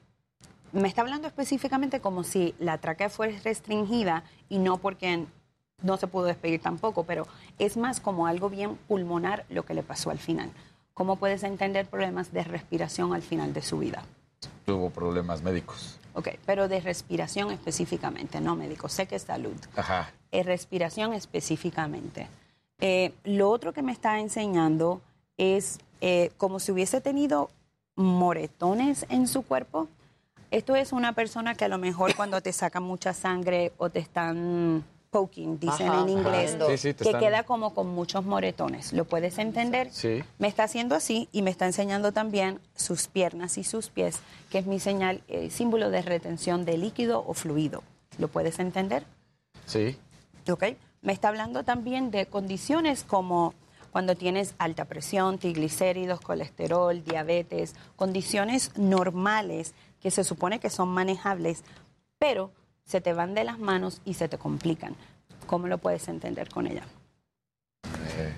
[0.72, 5.26] me está hablando específicamente como si la tráquea fuera restringida y no porque
[5.82, 7.26] no se pudo despedir tampoco, pero
[7.58, 10.50] es más como algo bien pulmonar lo que le pasó al final.
[10.94, 14.02] ¿Cómo puedes entender problemas de respiración al final de su vida?
[14.64, 15.98] Tuvo problemas médicos.
[16.14, 18.88] Ok, pero de respiración específicamente, no médico.
[18.88, 19.56] Sé que es salud.
[19.76, 20.10] Ajá.
[20.32, 22.28] Eh, respiración específicamente.
[22.78, 25.02] Eh, lo otro que me está enseñando
[25.36, 27.50] es eh, como si hubiese tenido
[27.96, 29.88] moretones en su cuerpo.
[30.50, 33.98] Esto es una persona que a lo mejor cuando te sacan mucha sangre o te
[33.98, 36.56] están poking, dicen Ajá, en inglés.
[36.68, 38.92] Sí, sí, que están- queda como con muchos moretones.
[38.92, 39.88] ¿Lo puedes entender?
[39.92, 40.22] Sí.
[40.38, 44.18] Me está haciendo así y me está enseñando también sus piernas y sus pies,
[44.50, 47.82] que es mi señal, eh, símbolo de retención de líquido o fluido.
[48.18, 49.04] ¿Lo puedes entender?
[49.66, 49.96] Sí.
[50.50, 50.64] ¿ok?
[51.02, 53.54] Me está hablando también de condiciones como
[53.90, 61.62] cuando tienes alta presión, triglicéridos, colesterol, diabetes, condiciones normales que se supone que son manejables,
[62.18, 62.50] pero
[62.84, 64.94] se te van de las manos y se te complican.
[65.46, 66.84] ¿Cómo lo puedes entender con ella?
[68.18, 68.32] Eh,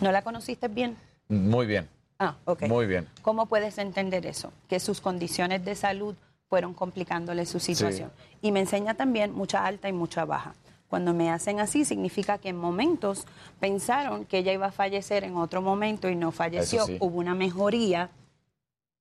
[0.00, 0.96] ¿No la conociste bien?
[1.28, 1.88] Muy bien.
[2.18, 2.62] Ah, ok.
[2.68, 3.08] Muy bien.
[3.22, 4.52] ¿Cómo puedes entender eso?
[4.68, 6.14] Que sus condiciones de salud
[6.48, 8.10] fueron complicándole su situación.
[8.42, 10.54] Y me enseña también mucha alta y mucha baja.
[10.88, 13.24] Cuando me hacen así, significa que en momentos
[13.60, 16.84] pensaron que ella iba a fallecer en otro momento y no falleció.
[16.84, 16.96] Sí.
[16.98, 18.10] Hubo una mejoría.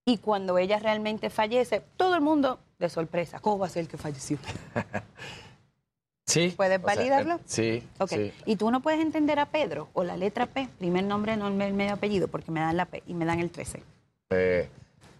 [0.09, 3.39] Y cuando ella realmente fallece, todo el mundo de sorpresa.
[3.39, 4.37] ¿Cómo va a ser que falleció?
[6.25, 6.53] Sí.
[6.55, 7.35] ¿Puedes o sea, validarlo?
[7.37, 7.83] eh, sí.
[7.97, 8.09] Ok.
[8.09, 8.31] sí.
[8.45, 11.73] Y tú no puedes entender a Pedro o la letra P, primer nombre, nombre, el
[11.73, 13.81] medio apellido, porque me dan la P y me dan el 13.
[14.29, 14.69] Eh,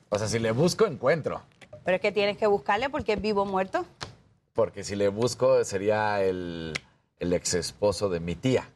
[0.10, 1.42] o sea, si le busco, encuentro.
[1.84, 3.88] Pero es que tienes que buscarle porque es vivo o muerto.
[4.54, 6.74] Porque si le busco, sería el,
[7.18, 8.70] el ex esposo de mi tía.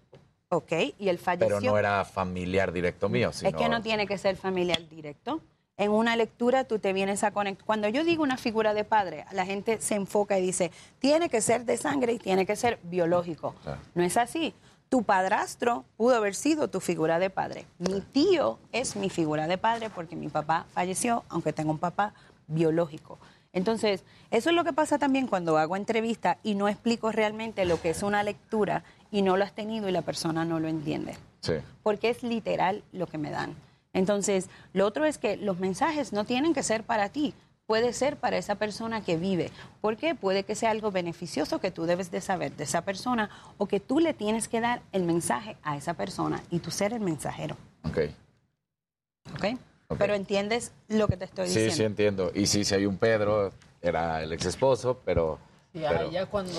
[0.49, 1.59] Ok, y él falleció.
[1.59, 3.31] Pero no era familiar directo mío.
[3.31, 3.49] Sino...
[3.49, 5.39] Es que no tiene que ser familiar directo.
[5.77, 7.65] En una lectura tú te vienes a conectar.
[7.65, 11.41] Cuando yo digo una figura de padre, la gente se enfoca y dice, tiene que
[11.41, 13.55] ser de sangre y tiene que ser biológico.
[13.95, 14.53] No es así.
[14.89, 17.65] Tu padrastro pudo haber sido tu figura de padre.
[17.79, 22.13] Mi tío es mi figura de padre porque mi papá falleció, aunque tengo un papá
[22.47, 23.17] biológico.
[23.53, 27.81] Entonces, eso es lo que pasa también cuando hago entrevista y no explico realmente lo
[27.81, 31.15] que es una lectura y no lo has tenido y la persona no lo entiende
[31.41, 31.53] Sí.
[31.83, 33.55] porque es literal lo que me dan.
[33.93, 37.33] Entonces, lo otro es que los mensajes no tienen que ser para ti,
[37.67, 39.51] puede ser para esa persona que vive.
[39.81, 40.15] ¿Por qué?
[40.15, 43.79] Puede que sea algo beneficioso que tú debes de saber de esa persona o que
[43.79, 47.55] tú le tienes que dar el mensaje a esa persona y tú ser el mensajero.
[47.83, 47.99] Ok.
[49.35, 49.45] ¿Ok?
[49.97, 51.75] Pero entiendes lo que te estoy Sí, diciendo.
[51.75, 52.31] sí entiendo.
[52.33, 53.51] Y sí, si hay un Pedro,
[53.81, 55.37] era el ex esposo, pero...
[55.73, 56.51] Ya, pero- ya cuando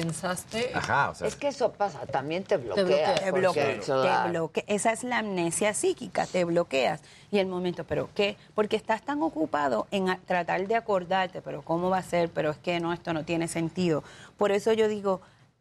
[0.00, 0.70] pensaste.
[0.74, 1.26] Ajá, o sea...
[1.28, 2.84] Es que eso pasa, también te bloquea.
[2.84, 3.14] bloquea.
[3.14, 4.64] Te porque bloquea, eso te da- bloquea.
[4.66, 7.00] Esa es la amnesia psíquica, te bloqueas.
[7.30, 8.36] Y el momento, ¿pero qué?
[8.54, 12.28] Porque estás tan ocupado en tratar de acordarte, pero ¿cómo va a ser?
[12.30, 14.04] Pero es que no, esto no tiene sentido.
[14.36, 15.20] Por eso yo digo,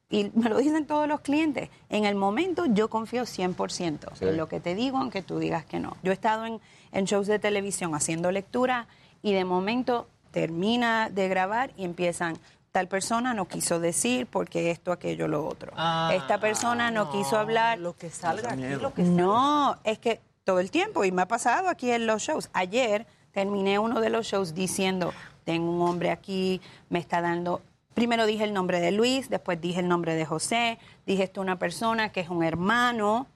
[0.10, 4.26] y me lo dicen todos los clientes, en el momento yo confío 100% Sí.
[4.26, 5.98] en lo que te digo, aunque tú digas que no.
[6.04, 8.88] Yo he estado en, en shows de televisión haciendo lectura
[9.24, 12.38] y de momento termina de grabar y empiezan...
[12.76, 15.72] Tal persona no quiso decir porque esto, aquello, lo otro.
[16.12, 17.80] Esta persona no, quiso hablar.
[17.80, 21.26] Lo que salga aquí, lo que No, es que todo el tiempo, y me ha
[21.26, 22.50] pasado aquí en los shows.
[22.52, 25.14] Ayer terminé uno de los shows diciendo,
[25.46, 27.62] tengo un hombre aquí, me está dando...
[27.94, 31.58] Primero dije el nombre de Luis, después dije el nombre de José, dije esto una
[31.58, 33.28] persona que es un hermano,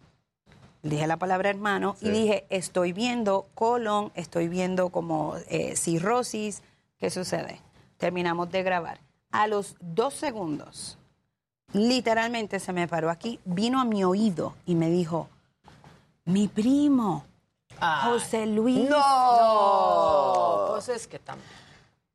[0.84, 6.62] dije la palabra hermano, y dije, estoy viendo colon, estoy viendo como eh, cirrosis,
[6.98, 7.62] ¿qué sucede?
[7.98, 9.00] Terminamos de grabar.
[9.32, 10.98] A los dos segundos,
[11.74, 15.30] literalmente se me paró aquí, vino a mi oído y me dijo,
[16.26, 17.26] mi primo,
[18.04, 18.90] José Luis.
[18.90, 21.50] No, pues es que también.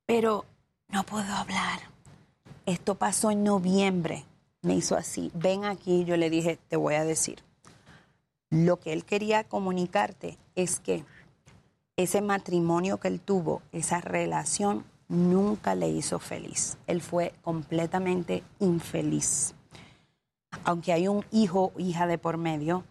[0.06, 0.44] Pero
[0.88, 1.80] no puedo hablar.
[2.66, 4.24] Esto pasó en noviembre.
[4.62, 5.30] Me hizo así.
[5.34, 7.42] Ven aquí, yo le dije, te voy a decir.
[8.50, 11.04] Lo que él quería comunicarte es que
[11.96, 16.76] ese matrimonio que él tuvo, esa relación, nunca le hizo feliz.
[16.86, 19.54] Él fue completamente infeliz.
[20.64, 22.84] Aunque hay un hijo o hija de por medio,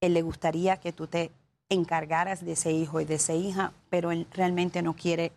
[0.00, 1.30] él le gustaría que tú te
[1.68, 5.32] encargaras de ese hijo y de esa hija, pero él realmente no quiere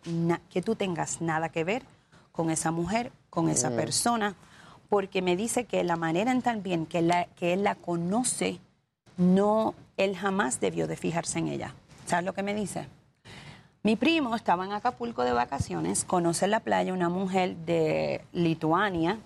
[0.50, 1.84] que tú tengas nada que ver
[2.32, 3.76] con esa mujer, con esa Mm.
[3.76, 4.34] persona,
[4.88, 8.58] porque me dice que la manera en también que, la, que él la conoce,
[9.16, 11.74] no, él jamás debió de fijarse en ella.
[12.06, 12.88] ¿Sabes lo que me dice?
[13.84, 19.18] Mi primo estaba en Acapulco de vacaciones, conoce en la playa una mujer de Lituania,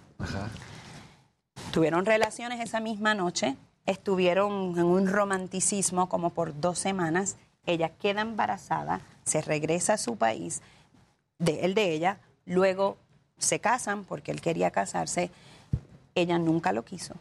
[1.73, 3.55] tuvieron relaciones esa misma noche,
[3.87, 7.37] estuvieron en un romanticismo como por dos semanas,
[7.67, 10.61] ella queda embarazada, se regresa a su país,
[11.39, 12.97] de él de ella, luego
[13.39, 15.31] se casan porque él quería casarse,
[16.17, 17.15] ella nunca lo quiso,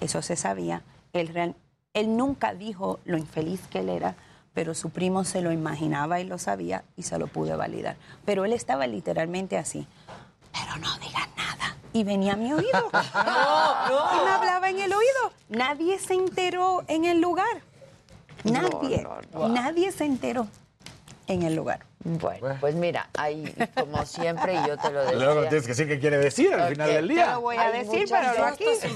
[0.00, 0.80] eso se sabía,
[1.12, 1.56] él, real-
[1.92, 4.14] él nunca dijo lo infeliz que él era,
[4.58, 7.96] pero su primo se lo imaginaba y lo sabía y se lo pudo validar.
[8.24, 9.86] Pero él estaba literalmente así,
[10.52, 11.76] pero no digas nada.
[11.92, 12.90] Y venía a mi oído.
[12.92, 15.32] Y me hablaba en el oído.
[15.48, 17.62] Nadie se enteró en el lugar.
[18.42, 19.06] Nadie.
[19.32, 20.48] Nadie se enteró
[21.28, 21.86] en el lugar.
[22.04, 25.18] Bueno, pues mira, ahí como siempre, y yo te lo decía.
[25.18, 27.24] Luego tienes que decir qué quiere decir al final del día.
[27.26, 28.64] Te lo voy a Hay decir, pero no aquí.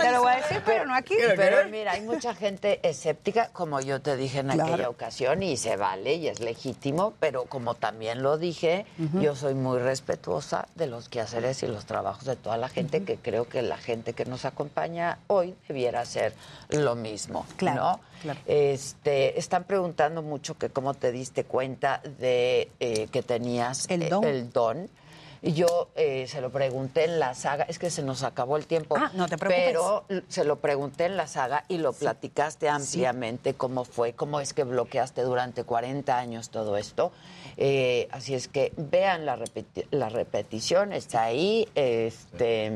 [0.00, 1.14] Te lo voy a decir, pero no aquí.
[1.36, 4.72] Pero mira, hay mucha gente escéptica, como yo te dije en Claro.
[4.74, 9.54] aquella ocasión, y se vale y es legítimo, pero como también lo dije, yo soy
[9.54, 13.62] muy respetuosa de los quehaceres y los trabajos de toda la gente, que creo que
[13.62, 16.32] la gente que nos acompaña hoy debiera hacer
[16.70, 17.46] lo mismo.
[17.56, 18.00] Claro, ¿no?
[18.22, 18.40] claro.
[18.46, 24.08] Este, están preguntando mucho que cómo te diste cuenta de eh, que tenías El eh,
[24.08, 24.24] don.
[24.24, 24.90] el don.
[25.40, 28.96] Yo eh, se lo pregunté en la saga, es que se nos acabó el tiempo.
[28.98, 29.66] Ah, no te preocupes.
[29.66, 34.52] Pero se lo pregunté en la saga y lo platicaste ampliamente cómo fue, cómo es
[34.52, 37.12] que bloqueaste durante 40 años todo esto.
[37.56, 41.68] Eh, así es que vean la, repeti- la repetición, está ahí.
[41.76, 42.72] Este,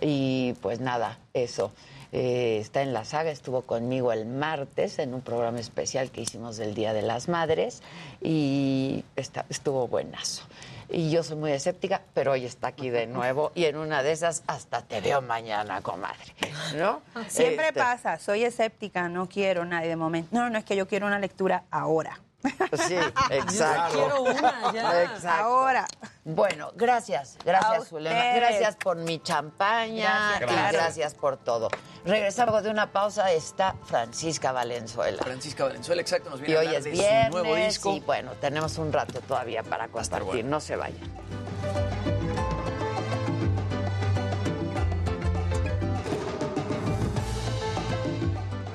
[0.00, 1.72] y pues nada, eso.
[2.12, 6.56] Eh, está en la saga, estuvo conmigo el martes en un programa especial que hicimos
[6.56, 7.82] del Día de las Madres
[8.22, 10.44] y está, estuvo buenazo.
[10.90, 14.12] Y yo soy muy escéptica, pero hoy está aquí de nuevo y en una de
[14.12, 16.34] esas hasta te veo mañana, comadre.
[16.76, 17.02] ¿No?
[17.28, 20.30] Siempre Este, pasa, soy escéptica, no quiero nadie de momento.
[20.32, 22.18] No, no es que yo quiero una lectura ahora.
[22.86, 22.96] Sí,
[23.30, 23.92] exacto.
[23.98, 25.02] quiero una ya.
[25.04, 25.28] Exacto.
[25.44, 25.86] Ahora.
[26.24, 28.22] Bueno, gracias, A gracias, Zulema.
[28.34, 30.78] Gracias por mi champaña Gracias, y claro.
[30.78, 31.68] gracias por todo.
[32.04, 35.22] Regresamos de una pausa, está Francisca Valenzuela.
[35.22, 37.94] Francisca Valenzuela, exacto, nos viene Y a hoy hablar es de viernes su nuevo disco.
[37.96, 41.00] y bueno, tenemos un rato todavía para compartir, no se vayan.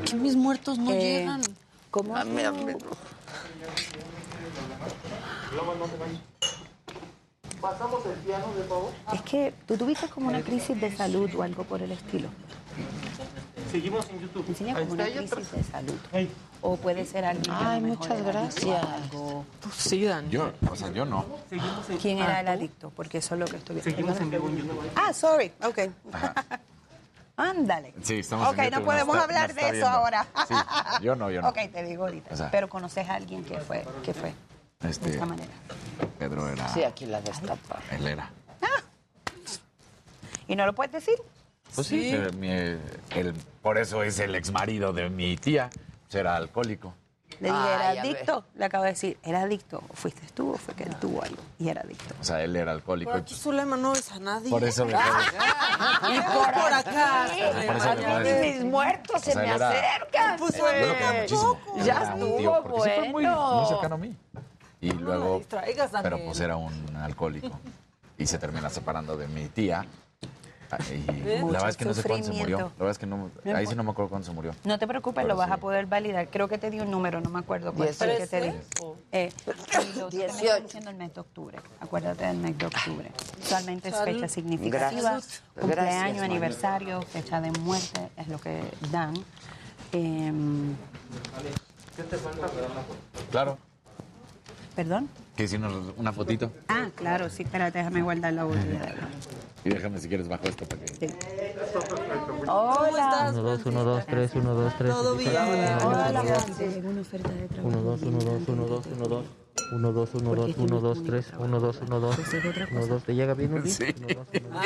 [0.06, 1.42] Que mis muertos no Eh, llegan.
[1.92, 2.14] ¿Cómo?
[2.16, 2.52] Dame, no?
[5.56, 6.20] Dame.
[7.62, 8.92] Pasamos el piano, de favor.
[9.14, 12.28] Es que tú tuviste como una crisis de salud o algo por el estilo.
[13.72, 14.46] Seguimos en YouTube.
[14.50, 15.96] Enseña como una crisis de salud.
[16.62, 18.84] O puede ser alguien que Ay, muchas gracias.
[18.86, 19.46] algo.
[19.76, 20.30] Sí, Dan.
[20.30, 21.26] Yo, o sea, yo no.
[22.02, 22.90] ¿Quién Ah, era el adicto?
[22.96, 23.92] Porque eso es lo que estoy viendo.
[23.92, 24.80] Seguimos en vivo en YouTube.
[24.96, 25.52] Ah, sorry.
[25.64, 25.80] Ok.
[27.36, 27.94] Ándale.
[28.04, 29.88] Sí, estamos Ok, en no podemos está- hablar de eso viendo.
[29.90, 30.28] ahora.
[30.48, 30.54] Sí,
[31.04, 31.50] yo no, yo no.
[31.50, 32.34] Ok, te digo ahorita.
[32.34, 34.34] O sea- Pero conoces a alguien que fue, que fue
[34.80, 35.52] de Este, esta manera.
[36.20, 36.68] Pedro era.
[36.70, 37.80] Sí, aquí la destapa.
[37.92, 38.30] Él era.
[40.48, 41.16] ¿Y no lo puedes decir?
[41.74, 45.70] Pues sí, mi- el- por eso es el ex marido de mi tía.
[46.12, 46.94] Era alcohólico.
[47.44, 48.46] Le dije, era adicto.
[48.56, 49.84] Le acabo de decir, ¿era adicto?
[49.90, 51.42] ¿O fuiste tú o fue que él tuvo algo?
[51.60, 52.16] Y era adicto.
[52.22, 53.12] O sea, él era alcohólico.
[53.12, 54.50] Por aquí Zulema no ves a nadie.
[54.50, 57.28] Por eso me Y por acá.
[57.68, 58.56] Por voy a decir.
[58.56, 60.38] mis muertos O se sea, me acercan.
[60.38, 61.60] Pues, Yo lo quería muchísimo.
[61.84, 63.26] Ya estuvo porque sí fue muy,
[63.68, 64.16] cercano a mí.
[64.80, 65.42] Y luego,
[66.02, 67.60] pero pues era un alcohólico.
[68.18, 69.86] Y se termina separando de mi tía.
[70.80, 72.58] Ah, Y la verdad es que no sé cuándo se murió.
[72.58, 74.54] La verdad es que no, No ahí sí no me acuerdo cuándo se murió.
[74.64, 75.54] No te preocupes, Pero lo vas sí.
[75.54, 76.28] a poder validar.
[76.30, 78.54] Creo que te di un número, no me acuerdo cuál fue el que te di.
[79.12, 79.32] Eh,
[79.96, 81.60] y lo que me está diciendo el mes de octubre.
[81.80, 83.12] Acuérdate del mes de octubre.
[83.42, 85.12] Usualmente es fecha significativa.
[85.12, 85.44] Gracias.
[85.60, 89.14] Cumpleaños, Gracias, aniversario, fecha de muerte, es lo que dan.
[89.92, 90.76] Em,
[91.96, 92.48] ¿Qué te falta?
[93.30, 93.58] Claro.
[94.76, 95.08] ¿Perdón?
[95.36, 96.52] Que si una, una fotito.
[96.68, 98.94] Ah, claro, sí, espérate, déjame guardar la botella.
[99.66, 101.12] Y déjame si quieres bajo esto para que.
[102.48, 103.30] Hola.
[103.32, 104.92] 1, 2, 1, 2, 3, 1, 2, 3.
[104.92, 105.32] Todo bien.
[105.84, 106.24] Hola,
[106.84, 107.68] una oferta de trabajo.
[107.68, 109.26] 1, 2, 1, 2, 1, 2, 1, 2.
[109.72, 112.16] 1, 2, 1, 2, 1, 2, 3, 1, 2, 1, 2.
[112.72, 113.86] 1, 2, ¿te llega bien un Sí.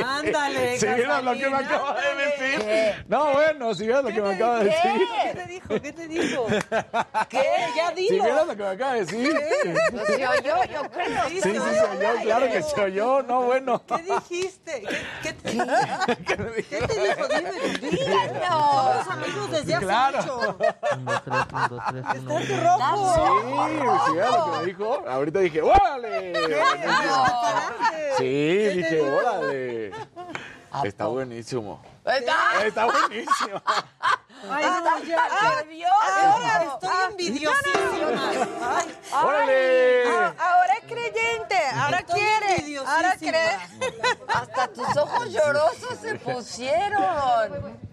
[0.05, 0.77] Ándale.
[0.79, 3.05] Si vieras lo que me acaba de decir.
[3.07, 5.01] No, bueno, si vieras lo que me acaba de decir.
[5.23, 5.67] ¿Qué te dijo?
[5.81, 6.45] ¿Qué te dijo?
[7.29, 7.43] ¿Qué?
[7.75, 8.23] Ya Si dilo.
[8.23, 9.33] vieras lo que me acaba de decir.
[10.07, 11.29] Se oyó, yo creo.
[11.29, 13.21] Sí, sí, se oyó, claro que se oyó.
[13.23, 13.81] No, bueno.
[13.85, 14.83] ¿Qué dijiste?
[15.23, 15.51] ¿Qué, te,
[16.25, 17.27] ¿Qué te dijo?
[17.27, 17.89] Dime.
[17.91, 19.03] Díganos.
[19.03, 20.17] Somos amigos desde hace Claro.
[20.17, 20.57] mucho.
[20.97, 22.41] 1, 3, 1, 2, 3, 1, 2.
[22.41, 22.47] Sí,
[24.05, 24.76] si vieras lo que me dijo.
[25.07, 26.33] Ahorita dije, ¡órale!
[28.17, 29.91] Sí, dije, órale.
[30.83, 31.81] Está buenísimo.
[32.03, 32.65] ¡Está!
[32.65, 33.61] Está buenísimo.
[34.49, 35.25] Ay, ¡Está no, ya.
[35.41, 38.83] Ahora estoy envidiosísima.
[39.23, 40.03] ¡Órale!
[40.07, 43.57] Ah, ahora es creyente, ahora Estoy quiere, ahora cree.
[44.27, 47.86] Hasta tus ojos llorosos se pusieron.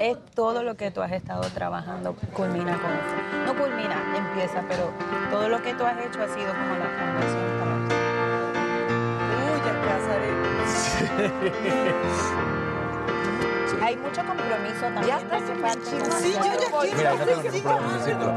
[0.00, 3.14] Es todo lo que tú has estado trabajando culmina con eso.
[3.46, 4.90] No culmina, empieza, pero
[5.30, 7.74] todo lo que tú has hecho ha sido como la fundación para
[9.44, 9.72] Uy, ya
[13.86, 15.06] Hay mucho compromiso también.
[15.06, 16.80] Ya estás de en parte el de Sí, yo ya quiero.
[16.96, 17.46] Mira, no tengo en
[17.98, 18.28] decirlo.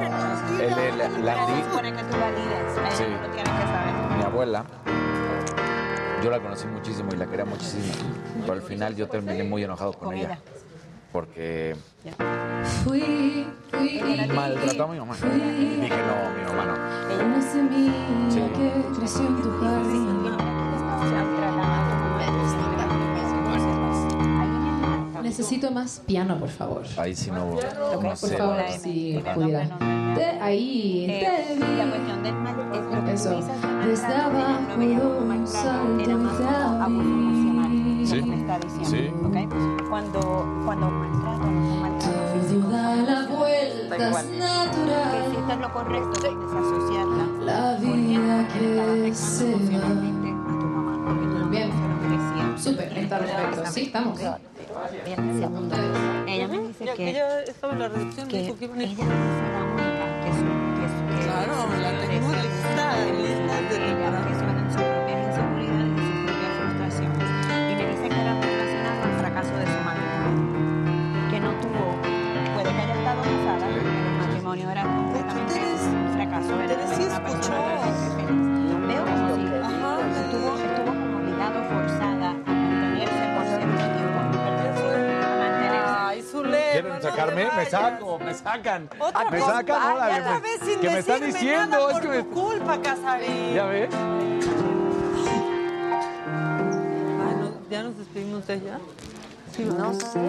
[0.60, 3.04] El, el- la, di- supone que tú valides, eh, Sí.
[3.04, 3.94] lo tienes que saber.
[4.18, 4.66] mi abuela,
[6.24, 7.94] yo la conocí muchísimo y la quería muchísimo.
[8.42, 10.40] Pero al final yo terminé muy enojado con, Con ella.
[11.08, 11.12] Ella.
[11.12, 11.76] Porque
[12.84, 14.02] Fui, fui,
[14.34, 15.16] maltrató a mi mamá.
[15.24, 16.74] Y dije, no, mi mamá no.
[17.26, 17.94] una semilla
[18.30, 18.40] Sí.
[18.56, 20.08] que creció en tu jardín.
[25.24, 26.84] Necesito más piano, por favor.
[26.98, 28.38] Ahí sí no, no Por sé.
[28.38, 29.68] favor, si pudiera.
[30.42, 31.76] Ahí, te vi.
[31.78, 33.40] La cuestión del mal es lo que Eso.
[33.86, 34.78] Desde abajo
[35.46, 36.04] salto
[38.08, 38.16] Sí.
[38.16, 38.90] lo que me está diciendo.
[38.90, 39.12] Sí.
[39.26, 39.90] ¿ok?
[39.90, 40.20] Cuando,
[40.66, 45.26] cuando maltrato no es un maltrato físico, Da la vuelta, es que natural.
[45.32, 47.26] hiciste lo correcto de desasociarla.
[47.42, 49.52] La vida que se va.
[49.52, 51.70] emocionalmente a tu mamá, porque tú no Bien.
[52.58, 53.66] Súper, está perfecto.
[53.72, 54.20] Sí, estamos.
[56.28, 57.10] Ella me dice que...
[57.10, 60.46] Ella estaba en la reducción, que dijo que ella la única que su...
[60.78, 62.86] Que su que Claro, la tenemos lista,
[63.70, 65.27] de
[74.58, 75.54] matrimonio era completamente
[75.88, 76.62] un fracaso.
[76.62, 78.88] Era sí una persona escuchó.
[78.88, 84.20] Veo como si estuvo, estuvo como obligado, forzada a mantenerse por cierto tiempo.
[86.10, 87.44] Ay, Zulema, ¿Quieren sacarme?
[87.56, 88.90] Me saco, me sacan.
[89.00, 92.08] Otra me vez, sacan, otra me- vez sin que me están diciendo, nada es que
[92.08, 92.24] me...
[92.24, 93.54] tu culpa, Casarín.
[93.54, 93.90] ¿Ya ves?
[96.34, 98.80] Ay, no, ¿Ya nos despedimos de ella?
[99.56, 100.20] Sí, No sé.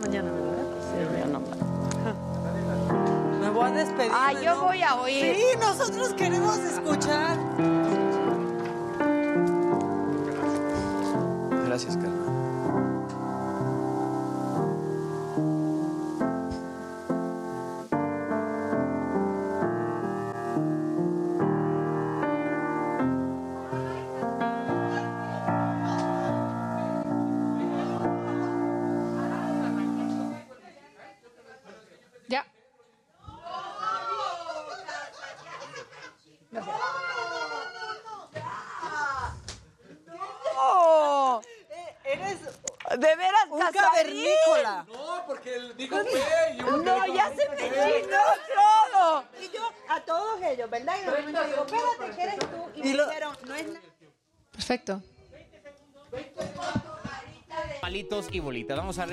[0.00, 0.64] Mañana, ¿verdad?
[0.92, 1.40] Sí, yo no.
[3.40, 4.12] Me voy a despedir.
[4.14, 4.42] Ah, ¿no?
[4.42, 5.36] yo voy a oír.
[5.36, 7.36] Sí, nosotros queremos escuchar.
[11.66, 12.37] Gracias, Carmen.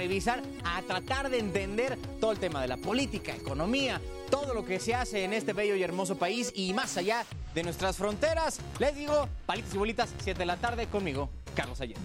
[0.07, 3.99] Revisar, a tratar de entender todo el tema de la política, economía,
[4.30, 7.26] todo lo que se hace en este bello y hermoso país y más allá
[7.56, 8.60] de nuestras fronteras.
[8.80, 11.98] Les digo, palitos y bolitas, 7 de la tarde conmigo, Carlos Ayer.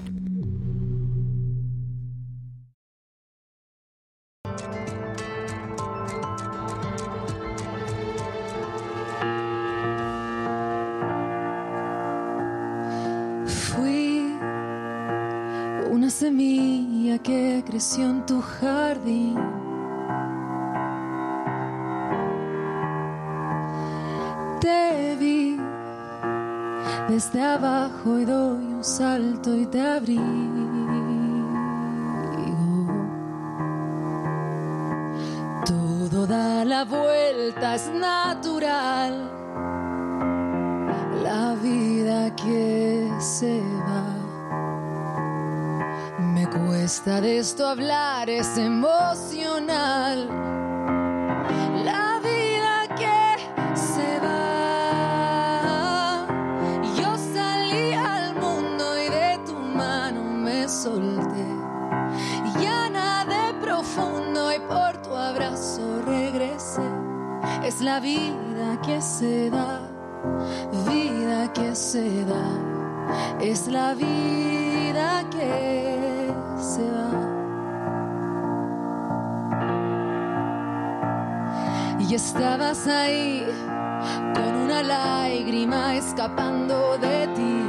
[27.33, 30.23] Desde abajo y doy un salto y te abrigo.
[35.65, 39.31] Todo da la vuelta, es natural
[41.23, 44.17] la vida que se va.
[46.35, 49.30] Me cuesta de esto hablar, es emocional.
[67.81, 69.81] Es la vida que se da
[70.87, 77.11] vida que se da, es la vida que se va.
[82.01, 83.47] Y estabas ahí
[84.35, 87.60] con una lágrima escapando de ti.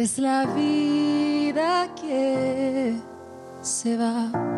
[0.00, 2.94] Es la vida que
[3.60, 4.49] se va.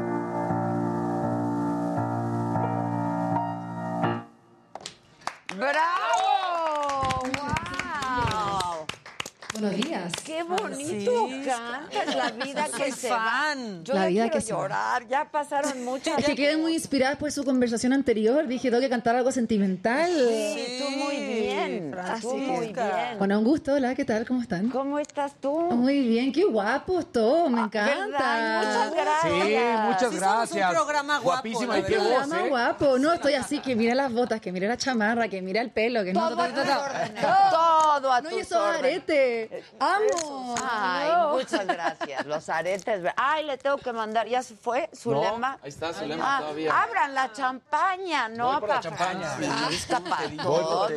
[12.33, 13.79] Vida Soy que se fan.
[13.81, 13.85] va.
[13.85, 14.61] Yo La ya vida quiero que se va.
[14.61, 16.19] llorar, ya pasaron muchas.
[16.19, 18.47] Es que quedé muy inspirada por su conversación anterior.
[18.47, 20.11] Dije, tengo que cantar algo sentimental.
[20.13, 21.91] Sí, tú muy bien.
[22.21, 23.19] Tú muy bien.
[23.19, 23.75] Bueno, un gusto.
[23.75, 24.27] Hola, ¿qué tal?
[24.27, 24.69] ¿Cómo están?
[24.71, 25.53] ¿Cómo estás tú?
[25.53, 28.07] Muy bien, qué guapos todos, me encanta.
[28.07, 28.89] ¿verdad?
[28.89, 29.33] Muchas gracias.
[29.47, 30.71] Sí, muchas Sí, somos un gracias.
[30.75, 32.49] programa guapo, Guapísima y qué voz, Programa ¿eh?
[32.49, 32.99] guapo.
[32.99, 36.05] No, estoy así, que mira las botas, que mira la chamarra, que mira el pelo,
[36.05, 36.29] que no...
[36.29, 36.83] Todo a todo, todo.
[36.85, 37.23] órdenes.
[37.53, 38.85] Todo a No, y tus esos órdenes.
[39.03, 39.65] aretes.
[39.79, 40.55] Amo.
[40.63, 41.33] Ay, No.
[41.35, 42.22] muchas gracias.
[42.27, 43.13] Los aretes.
[43.17, 44.27] Ay, le tengo que mandar.
[44.27, 44.89] ¿Ya se fue?
[44.95, 45.59] ¿Zulema?
[45.63, 46.83] ahí está Zulema Ah, todavía.
[46.83, 48.53] Abran la champaña, ¿no?
[48.53, 49.29] Voy por la Pa' champaña.
[49.31, 50.01] Francisca,
[50.43, 50.93] todos.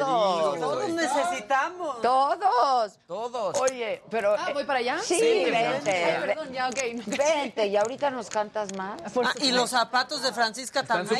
[0.60, 2.02] Todos necesitamos.
[2.02, 3.00] Todos.
[3.08, 3.58] Todos.
[3.62, 4.36] Oye, pero...
[4.38, 5.00] Ah, ¿voy para allá?
[5.00, 5.92] Sí, Sí, vente.
[5.92, 6.80] Ay, perdón, ya, ok.
[7.06, 9.02] Vente, y ahorita nos cantas más.
[9.16, 11.20] Ah, y los zapatos de Francisca también.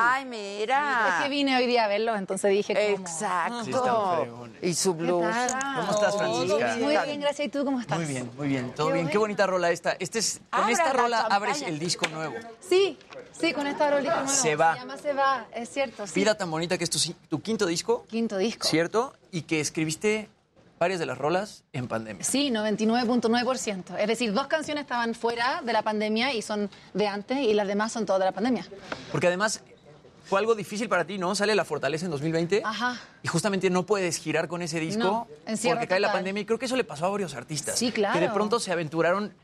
[0.00, 1.16] Ay, mira.
[1.18, 3.06] Es que vine hoy día a verlos, entonces dije como...
[3.08, 3.64] Exacto.
[3.64, 5.46] Sí, están y su blusa.
[5.76, 6.76] ¿Cómo estás, Francisca?
[6.78, 7.46] Muy bien, gracias.
[7.46, 7.98] ¿Y tú cómo estás?
[7.98, 9.08] Muy bien, muy bien, todo bien.
[9.08, 9.96] Qué bonita rola esta.
[9.98, 11.36] Este es, con Abra esta la rola champaña.
[11.36, 12.34] abres el disco nuevo.
[12.60, 12.98] Sí,
[13.38, 14.28] sí, con esta rolita nueva.
[14.28, 14.74] Se va.
[14.74, 16.12] Se llama Se va, es cierto, sí.
[16.14, 16.98] Vida tan bonita que es tu,
[17.28, 18.66] tu quinto disco, Quinto disco.
[18.66, 19.14] ¿cierto?
[19.30, 20.28] Y que escribiste
[20.78, 22.24] varias de las rolas en pandemia.
[22.24, 23.98] Sí, 99.9%.
[23.98, 27.68] Es decir, dos canciones estaban fuera de la pandemia y son de antes y las
[27.68, 28.66] demás son todas de la pandemia.
[29.12, 29.62] Porque además
[30.32, 31.34] fue algo difícil para ti, ¿no?
[31.34, 32.98] Sale La Fortaleza en 2020 Ajá.
[33.22, 35.28] y justamente no puedes girar con ese disco No,
[35.62, 37.78] porque cae la pandemia y creo que eso le pasó a varios artistas.
[37.78, 38.14] Sí, claro.
[38.18, 39.34] Que de pronto se aventuraron,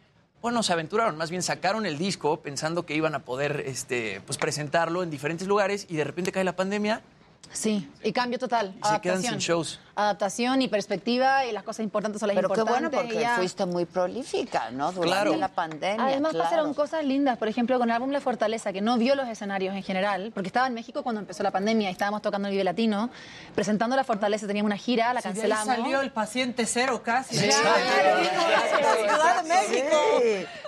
[0.40, 4.38] bueno, se aventuraron, más bien sacaron el disco pensando que iban a poder este, pues,
[4.38, 7.02] presentarlo en diferentes lugares y de repente cae la pandemia
[7.52, 8.74] Sí, y cambio total.
[8.82, 9.80] y se quedan sin shows.
[10.00, 12.90] Adaptación y perspectiva y las cosas importantes son las Pero qué importantes.
[12.90, 13.34] bueno porque ya.
[13.34, 14.92] fuiste muy prolífica, ¿no?
[14.92, 15.34] Durante Claro.
[15.36, 16.04] la pandemia.
[16.06, 16.44] Además claro.
[16.44, 19.74] pasaron cosas lindas, por ejemplo, con el álbum La Fortaleza, que no vio los escenarios
[19.74, 22.62] en general, porque estaba en México cuando empezó la pandemia y estábamos tocando el Vive
[22.62, 23.10] Latino,
[23.56, 25.66] presentando La Fortaleza, teníamos una gira, la Sí, de ahí cancelamos.
[25.76, 27.36] salió el paciente cero casi.
[27.36, 27.46] Sí.
[27.48, 27.52] La
[28.96, 29.96] Ciudad de México.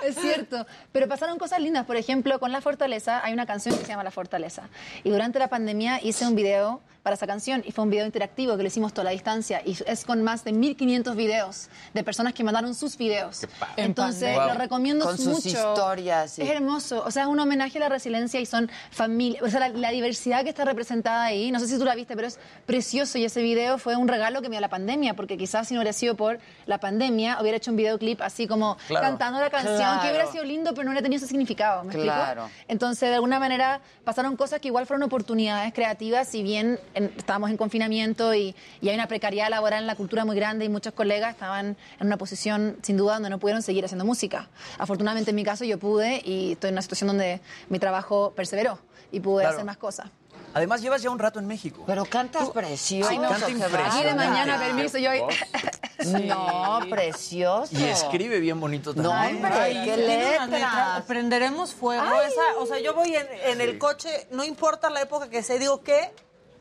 [0.04, 1.86] Es cierto, pero pasaron cosas lindas.
[1.86, 4.62] Por ejemplo, con La Fortaleza hay una canción que se llama La Fortaleza.
[5.04, 8.56] Y durante la pandemia hice un video para esa canción y fue un video interactivo
[8.56, 12.34] que lo hicimos toda la distancia y es con más de 1500 videos de personas
[12.34, 13.46] que mandaron sus videos.
[13.76, 15.48] Entonces, lo recomiendo Con sus mucho.
[15.48, 16.42] historias, sí.
[16.42, 19.60] Es hermoso, o sea, es un homenaje a la resiliencia y son familia, o sea,
[19.60, 22.38] la, la diversidad que está representada ahí, no sé si tú la viste, pero es
[22.66, 25.74] precioso y ese video fue un regalo que me dio la pandemia, porque quizás si
[25.74, 29.06] no hubiera sido por la pandemia, hubiera hecho un videoclip así como Claro.
[29.06, 30.02] cantando la canción, Claro.
[30.02, 32.14] que hubiera sido lindo, pero no hubiera tenido ese significado, ¿me explico?
[32.14, 32.50] Claro.
[32.68, 37.50] Entonces, de alguna manera, pasaron cosas que igual fueron oportunidades creativas, si bien en- estábamos
[37.50, 40.92] en confinamiento y, y hay una precariedad laboral en la cultura muy grande y muchos
[40.94, 44.48] colegas estaban en una posición, sin duda, donde no pudieron seguir haciendo música.
[44.78, 48.78] Afortunadamente, en mi caso, yo pude y estoy en una situación donde mi trabajo perseveró
[49.12, 49.54] y pude Claro.
[49.56, 50.10] hacer más cosas.
[50.52, 51.84] Además, llevas ya un rato en México.
[51.86, 53.08] Pero cantas precioso.
[53.08, 54.04] Ay, no, canta impresionante.
[54.08, 55.10] De mañana, permiso, yo.
[56.26, 57.76] No, precioso.
[57.78, 59.14] Y escribe bien bonito también.
[59.14, 61.02] No, hombre, Ay, qué letras.
[61.06, 62.02] Prenderemos fuego.
[62.22, 65.58] Esa, o sea, yo voy en, en el coche, no importa la época que sea,
[65.58, 66.10] digo, ¿qué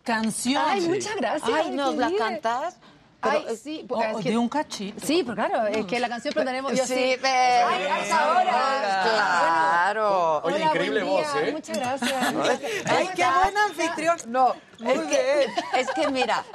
[0.04, 0.64] canción?
[0.66, 1.50] Ay, muchas gracias.
[1.54, 2.78] Ay, ¿nos la cantas?
[3.22, 5.06] Ay, Pero, sí, O- es o que- de un cachito.
[5.06, 7.16] Sí, pues claro, es que la canción prenderemos yo Sí, sí.
[7.22, 7.30] ve.
[7.30, 9.02] Ay, hasta ahora.
[9.04, 10.42] Claro.
[10.44, 11.52] Oye, Hola, increíble buen voz, día, ¿eh?
[11.52, 12.12] Muchas gracias.
[12.86, 14.18] Ay, qué buen anfitrión.
[14.28, 15.48] No, Muy es que,
[15.82, 16.46] es que mira,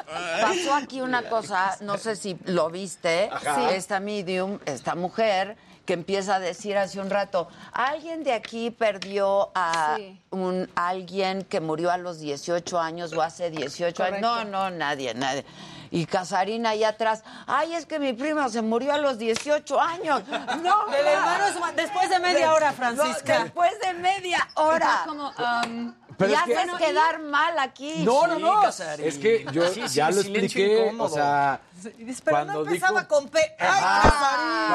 [0.41, 3.73] pasó aquí una cosa, no sé si lo viste, Ajá.
[3.73, 9.51] esta medium, esta mujer que empieza a decir hace un rato, alguien de aquí perdió
[9.55, 10.21] a Sí.
[10.31, 14.21] un alguien que murió a los 18 años o hace 18 años.
[14.21, 15.45] No, no, nadie, nadie.
[15.91, 20.23] Y Casarina ahí atrás, ay, es que mi prima se murió a los 18 años.
[20.63, 23.39] No, de después de media hora, Francisca.
[23.39, 25.03] No, después de media hora.
[25.05, 28.03] Entonces, como, um, Pero y es que- haces quedar mal aquí.
[28.05, 28.61] No, no, no.
[28.63, 29.07] Casarín.
[29.07, 30.85] Es que yo Sí, sí, ya lo expliqué.
[30.85, 31.11] incómodo.
[31.11, 33.39] O sea, Pero cuando no empezaba dijo- con P.
[33.59, 34.11] ¡Ay,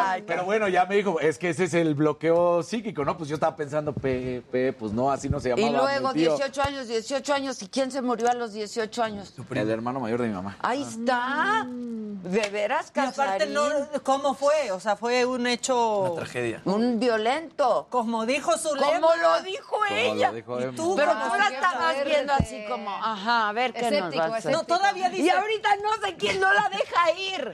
[0.05, 3.17] Ay, Pero bueno, ya me dijo, es que ese es el bloqueo psíquico, ¿no?
[3.17, 5.67] Pues yo estaba pensando, P, P, pues no, así no se llamaba.
[5.67, 6.35] Y luego mi tío.
[6.35, 7.61] 18 años, 18 años.
[7.61, 9.33] ¿Y quién se murió a los 18 años?
[9.49, 10.57] El hermano mayor de mi mamá.
[10.61, 11.65] Ahí está.
[11.67, 13.53] ¿De veras, Y aparte, Casarín?
[13.53, 13.63] no,
[14.03, 14.71] ¿cómo fue?
[14.71, 16.13] O sea, fue un hecho...
[16.17, 16.61] Tragedia.
[16.65, 17.87] Un violento.
[17.89, 20.27] Como dijo su Como lo dijo Como ella.
[20.29, 23.73] lo dijo Y tú, Pero como tú la estabas viendo así como, ajá, a ver
[23.73, 24.51] qué nos Escéptico, va a hacer.
[24.51, 25.23] No, todavía dice...
[25.23, 27.53] Y ahorita no sé quién no la deja ir.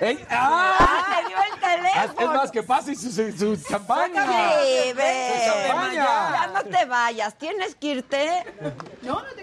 [0.30, 0.76] ¡Ah!
[0.78, 1.60] ¡Ah, me dio el Es
[2.14, 2.34] teléfono!
[2.34, 4.24] más, que pase su, su, su champaña.
[4.26, 5.32] Sí, ve.
[5.44, 5.94] Su champaña.
[6.30, 8.44] Ya no te vayas, tienes que irte.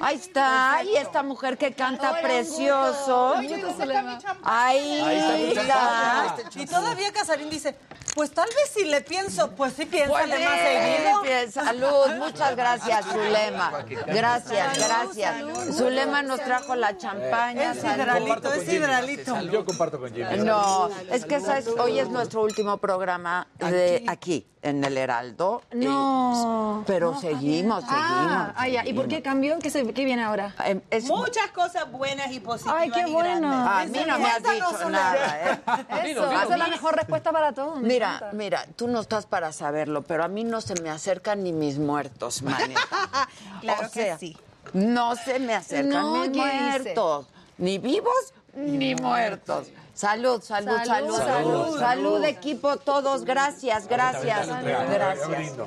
[0.01, 3.35] Ahí está, y esta mujer que canta Hola, precioso.
[3.77, 4.19] Zulema.
[4.43, 6.35] Ahí Ahí está.
[6.55, 7.75] Y todavía Casarín dice,
[8.13, 11.21] Pues tal vez si le pienso, pues sí piénsale Pues más sí, seguido.
[11.21, 13.64] bien, salud, muchas gracias, Zulema.
[14.07, 15.35] Gracias, gracias.
[15.75, 17.71] Zulema nos trajo la champaña.
[17.73, 19.41] Es hidralito, es hidralito.
[19.41, 20.37] Yo comparto con Jimmy.
[20.39, 21.67] No, es que ¿sabes?
[21.67, 25.61] hoy es nuestro último programa de aquí, en el Heraldo.
[25.73, 26.79] No.
[26.81, 27.91] Eh, pero seguimos, seguimos.
[27.91, 28.85] Ah, ah, ya.
[28.85, 29.59] ¿Y por qué cambió?
[29.59, 30.53] ¿Qué, se- qué viene ahora?
[30.65, 32.77] Em, es- Muchas cosas buenas y positivas.
[32.81, 33.47] Ay, qué bueno.
[33.49, 33.97] grandes.
[33.97, 35.59] A mí no me has dicho nada, ¿eh?
[36.11, 37.79] Eso, esa es la mejor respuesta para todos.
[37.79, 38.35] me Mira, encanta.
[38.35, 41.77] mira, tú no estás para saberlo, pero a mí no se me acercan ni mis
[41.77, 42.81] muertos, manita.
[43.61, 44.37] Claro O que sea, sí.
[44.73, 46.61] No se me acercan No, mis ¿qué dice?
[46.61, 47.27] muertos,
[47.57, 49.67] ni vivos ni muertos.
[49.93, 51.79] Salud, salud, salud, Salud, salud, salud.
[51.79, 55.19] salud, equipo, todos, gracias, gracias, gracias.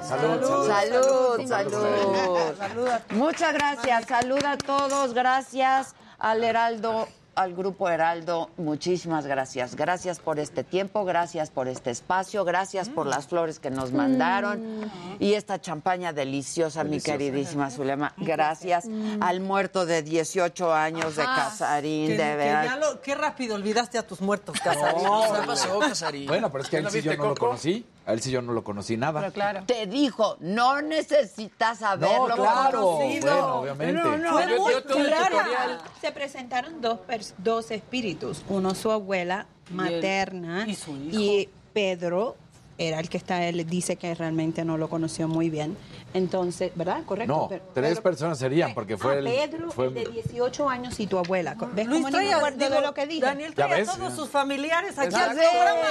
[0.07, 2.91] Salud, Salud, salud.
[3.11, 7.09] Muchas gracias, salud a todos, gracias al Heraldo,
[7.39, 9.77] al Grupo Heraldo, muchísimas gracias.
[9.77, 14.91] Gracias por este tiempo, gracias por este espacio, gracias por las flores que nos mandaron
[15.21, 18.13] y esta champaña deliciosa, mi queridísima Zulema.
[18.17, 18.87] Gracias
[19.21, 21.25] al muerto de 18 años de.
[21.25, 22.65] Casarín, Que- de que verdad.
[22.65, 25.05] ya lo- qué rápido olvidaste a tus muertos, Casarín.
[25.41, 26.27] ¿qué pasó, Casarín?
[26.27, 27.87] Bueno, pero es que a él ¿No sí yo no lo conocí.
[28.09, 29.21] A él sí yo no lo conocí nada.
[29.21, 29.65] Pero claro.
[29.67, 32.81] Te dijo, no necesitas haberlo No, claro.
[32.97, 33.27] conocido.
[33.31, 33.93] Bueno, obviamente.
[34.03, 35.79] No, no, Fue muy yo clara.
[36.01, 37.01] Se presentaron dos,
[37.37, 41.21] dos espíritus, uno su abuela materna y su hijo.
[41.21, 42.37] y Pedro
[42.79, 45.77] era el que está, él dice que realmente no lo conoció muy bien.
[46.15, 47.03] Entonces, ¿verdad?
[47.05, 47.33] Correcto.
[47.37, 49.25] No, Pero- tres Pedro- personas serían, porque fue Ah, el.
[49.25, 51.55] Pedro, fue- el de 18 años y tu abuela.
[51.75, 53.21] ¿Ves Luis cómo acuerdo de lo que dije?
[53.27, 53.89] Daniel ¿Ya trae a ves?
[53.93, 55.89] todos sus familiares aquí al programa.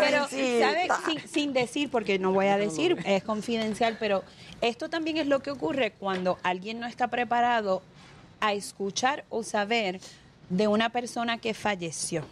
[0.00, 0.28] Pero.
[0.28, 0.88] ¿sabes?
[1.06, 4.22] Sin, sin decir, porque no voy a decir, es confidencial, pero
[4.60, 7.82] esto también es lo que ocurre cuando alguien no está preparado
[8.40, 10.00] a escuchar o saber
[10.50, 12.22] de una persona que falleció.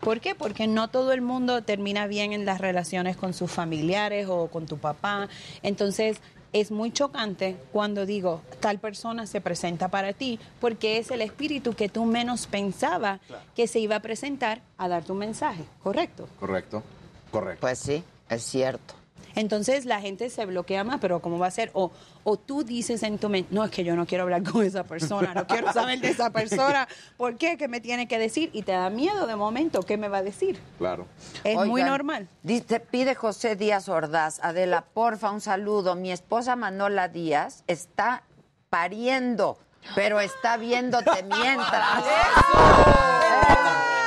[0.00, 0.34] ¿Por qué?
[0.34, 4.66] Porque no todo el mundo termina bien en las relaciones con sus familiares o con
[4.66, 5.28] tu papá.
[5.62, 6.20] Entonces,
[6.52, 11.74] es muy chocante cuando digo, tal persona se presenta para ti, porque es el espíritu
[11.74, 13.20] que tú menos pensaba
[13.54, 16.28] que se iba a presentar a dar tu mensaje, ¿correcto?
[16.40, 16.82] Correcto,
[17.30, 17.60] correcto.
[17.60, 18.97] Pues sí, es cierto.
[19.34, 21.70] Entonces la gente se bloquea más, pero ¿cómo va a ser?
[21.74, 21.92] O,
[22.24, 24.84] o tú dices en tu mente, no, es que yo no quiero hablar con esa
[24.84, 27.56] persona, no quiero saber de esa persona, ¿por qué?
[27.56, 28.50] ¿Qué me tiene que decir?
[28.52, 30.58] Y te da miedo de momento, ¿qué me va a decir?
[30.78, 31.06] Claro.
[31.44, 32.28] Es muy normal.
[32.42, 35.94] Dice, pide José Díaz Ordaz, Adela, porfa, un saludo.
[35.94, 38.24] Mi esposa Manola Díaz está
[38.70, 39.58] pariendo,
[39.94, 42.04] pero está viéndote mientras.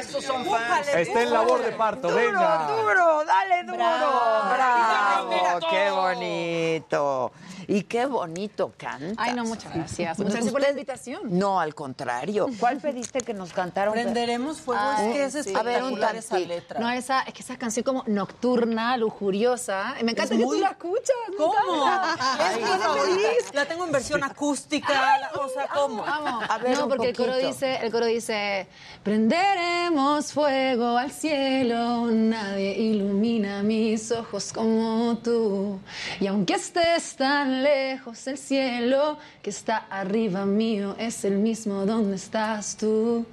[0.00, 0.88] Estos son fans.
[0.88, 2.68] Está en labor de parto, venga.
[2.68, 3.76] duro, dale duro.
[3.76, 4.54] Bravo.
[4.54, 7.32] Bravo, qué bonito.
[7.72, 9.14] Y qué bonito canta.
[9.22, 10.18] Ay, no, muchas gracias.
[10.18, 11.20] Muchas gracias por la invitación.
[11.38, 12.48] No, al contrario.
[12.58, 13.94] ¿Cuál pediste que nos cantaron?
[13.94, 15.54] Prenderemos fuego, Ay, es que es sí.
[15.54, 16.80] A ver, un espectacular esa letra.
[16.80, 19.94] No, esa, es que esa canción como nocturna, lujuriosa.
[20.02, 21.14] Me encanta Es que muy- tú la escuchas.
[21.38, 21.86] ¿Cómo?
[21.86, 23.54] Es Ay.
[23.54, 26.02] La tengo en versión acústica, la- o sea, ¿cómo?
[26.02, 26.44] Vamos.
[26.48, 28.66] A ver, no, un porque el coro dice, el coro dice,
[29.04, 35.78] prenderemos fuego al cielo, nadie ilumina mis ojos como tú.
[36.18, 42.16] Y aunque estés tan lejos, el cielo que está arriba mío es el mismo donde
[42.16, 43.26] estás tú.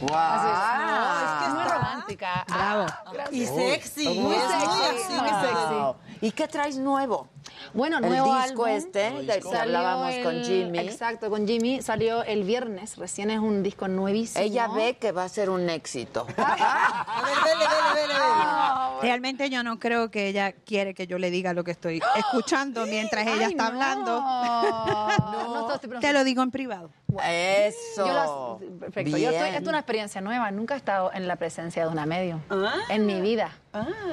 [0.00, 0.10] Wow.
[0.12, 0.90] Así es.
[0.90, 2.44] No, es que es muy romántica.
[2.48, 2.86] Bravo.
[3.32, 4.08] Y sexy.
[4.20, 5.74] Muy es sexy, muy sexy.
[5.74, 5.96] Wow.
[6.20, 7.28] ¿Y qué traes nuevo?
[7.74, 8.68] Bueno, El nuevo disco álbum.
[8.68, 10.78] este, del que Salió hablábamos con el- Jimmy.
[10.80, 11.80] Exacto, con Jimmy.
[11.82, 12.96] Salió el viernes.
[12.96, 14.42] Recién es un disco nuevísimo.
[14.44, 16.26] Ella ve que va a ser un éxito.
[16.36, 19.00] A ver, vele, vele, vele, vele.
[19.02, 22.86] Realmente yo no creo que ella quiere que yo le diga lo que estoy escuchando
[22.86, 23.68] mientras ella Ay, está no.
[23.68, 24.20] hablando.
[24.20, 26.90] No, no, estoy Te lo digo en privado.
[27.24, 28.06] Eso.
[28.06, 29.16] Yo las- perfecto.
[29.16, 30.50] Yo estoy, esto es una experiencia nueva.
[30.50, 32.40] Nunca he estado en la presencia de una medium.
[32.88, 33.50] En mi vida.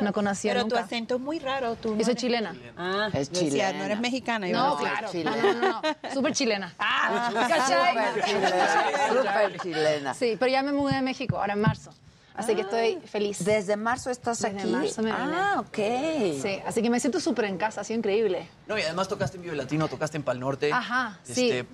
[0.02, 1.76] No conocía Pero tu acento es muy raro.
[1.76, 2.56] Tú no Yo soy eres- chilena.
[2.78, 3.74] Ah, Es decía, chilena.
[3.80, 4.48] no eres mexicana.
[4.50, 5.08] yo No, claro.
[5.10, 5.36] chilena.
[5.38, 6.14] No, no, no, no.
[6.14, 6.74] Súper chilena.
[6.78, 7.96] Ah, ¿cachai?
[7.96, 9.08] Súper chilena.
[9.08, 10.14] Súper chilena.
[10.14, 11.92] Sí, pero ya me mudé de México, ahora en marzo.
[12.36, 13.46] Así que estoy feliz.
[13.46, 14.68] ¿Desde marzo estás Desde aquí?
[14.70, 15.34] marzo me vine.
[15.36, 15.78] ah, ok.
[16.42, 18.50] Sí, así que me siento súper en casa, ha sido increíble.
[18.68, 20.74] No, y además tocaste en Vive Latino, tocaste en Pal Norte.
[20.74, 21.50] Ajá, sí.
[21.52, 21.66] Este,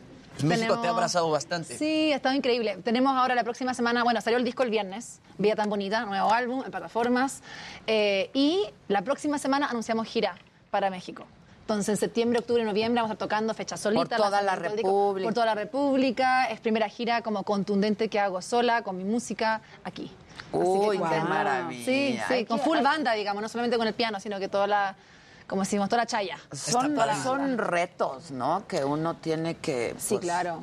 [0.43, 1.77] México te ha Tenemos- abrazado bastante.
[1.77, 2.77] Sí, ha estado increíble.
[2.83, 6.31] Tenemos ahora la próxima semana, bueno, salió el disco el viernes, Vía tan bonita, nuevo
[6.33, 7.41] álbum en plataformas.
[7.87, 10.35] eh, y la próxima semana anunciamos gira
[10.71, 11.25] para México.
[11.61, 14.17] Entonces, en septiembre, octubre, noviembre vamos a estar tocando fecha solita.
[14.17, 15.25] Por toda la disco, República.
[15.27, 16.45] Por toda la República.
[16.45, 20.11] Es primera gira como contundente que hago sola, con mi música, aquí.
[20.51, 21.85] Uy, qué maravilla.
[21.85, 24.95] Sí, sí, con full banda, digamos, no solamente con el piano, sino que toda la,
[25.49, 26.37] como decimos, toda la chaya.
[26.53, 28.65] Son, retos, ¿no?
[28.67, 30.61] Que uno tiene que Sí, pues, claro.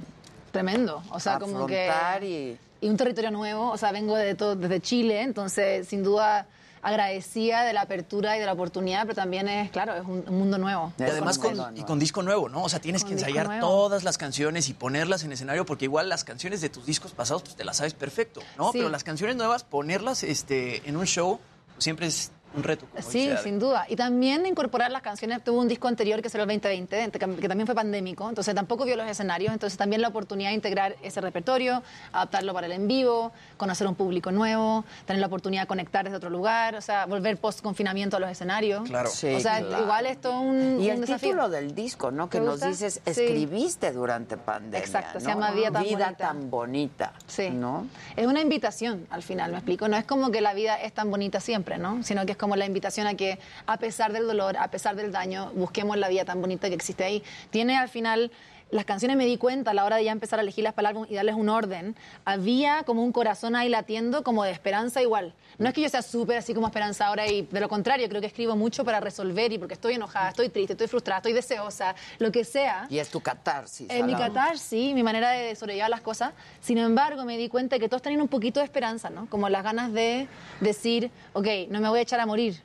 [0.52, 1.02] Tremendo.
[1.10, 1.90] O sea, como que.
[2.22, 6.46] y y un territorio nuevo, o sea, vengo de todo, desde Chile, entonces sin duda
[6.82, 10.38] agradecida de la apertura y de la oportunidad, pero también es, claro, es un, un
[10.38, 10.92] mundo nuevo.
[10.98, 12.62] Y además con, y con disco nuevo, ¿no?
[12.62, 16.08] O sea, tienes Con que ensayar todas las canciones y ponerlas en escenario, porque igual
[16.08, 18.70] las canciones de tus discos pasados, pues te las sabes perfecto, ¿no?
[18.70, 18.78] Sí.
[18.78, 21.40] Pero las canciones nuevas, ponerlas este, en un show,
[21.78, 22.86] siempre es un reto.
[22.90, 23.86] como Sí, dice sin duda.
[23.88, 25.42] Y también incorporar las canciones.
[25.44, 28.96] Tuve un disco anterior que salió el 2020, que también fue pandémico, entonces tampoco vio
[28.96, 29.52] los escenarios.
[29.52, 33.94] Entonces también la oportunidad de integrar ese repertorio, adaptarlo para el en vivo, conocer un
[33.94, 38.20] público nuevo, tener la oportunidad de conectar desde otro lugar, o sea, volver post-confinamiento a
[38.20, 38.88] los escenarios.
[38.88, 39.08] Claro.
[39.10, 39.82] Sí, o sea, claro.
[39.82, 41.28] igual esto es un, Y un el desafío.
[41.30, 42.28] título del disco, ¿no?
[42.30, 43.10] Que ¿Te nos dices, Sí.
[43.10, 44.78] escribiste durante pandemia.
[44.78, 45.30] Exacto, se ¿no?
[45.34, 46.12] llama Vida tan bonita.
[46.16, 47.12] tan bonita.
[47.26, 47.50] Sí.
[47.50, 47.86] ¿no?
[48.16, 49.88] Es una invitación, al final, ¿me explico?
[49.88, 52.02] No es como que la vida es tan bonita siempre, ¿no?
[52.02, 55.10] Sino que es como la invitación a que, a pesar del dolor, a pesar del
[55.10, 57.24] daño, busquemos la vida tan bonita que existe ahí.
[57.50, 58.30] Tiene al final...
[58.70, 60.96] Las canciones me di cuenta a la hora de ya empezar a elegirlas para el
[60.96, 61.94] álbum y darles un orden.
[62.24, 65.34] Había como un corazón ahí latiendo, como de esperanza igual.
[65.58, 68.26] No es que yo sea súper así como esperanzadora y de lo contrario, creo que
[68.26, 72.32] escribo mucho para resolver y porque estoy enojada, estoy triste, estoy frustrada, estoy deseosa, lo
[72.32, 72.88] que sea.
[72.90, 73.88] Y es tu catarsis.
[73.88, 76.32] En mi catarsis, mi manera de sobrellevar las cosas.
[76.60, 79.30] Sin embargo, me di cuenta que todos tenían un poquito de esperanza, ¿no?
[79.30, 80.26] Como las ganas de
[80.60, 82.60] decir, ok, no me voy a echar a morir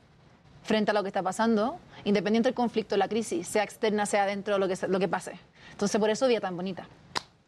[0.63, 4.57] frente a lo que está pasando, independiente del conflicto, la crisis, sea externa, sea dentro,
[4.57, 5.39] lo que, lo que pase.
[5.72, 6.85] Entonces, por eso Vida tan bonita.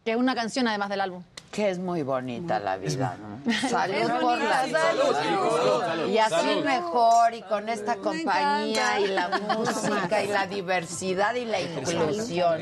[0.04, 1.24] Que es una canción además del álbum.
[1.52, 3.52] Que es muy bonita la vida, ¿no?
[3.70, 4.80] Salud Es por bonita, la vida.
[4.82, 5.82] salud.
[5.86, 6.08] Salud.
[6.10, 6.66] Y así Salud.
[6.66, 12.62] mejor, y con esta compañía, y la música, y la diversidad, y la inclusión.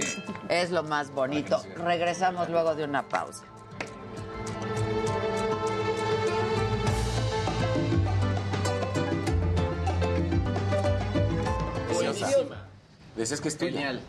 [0.50, 1.64] Es lo más bonito.
[1.78, 3.46] Regresamos luego de una pausa.
[13.16, 14.00] Decías que es tuya.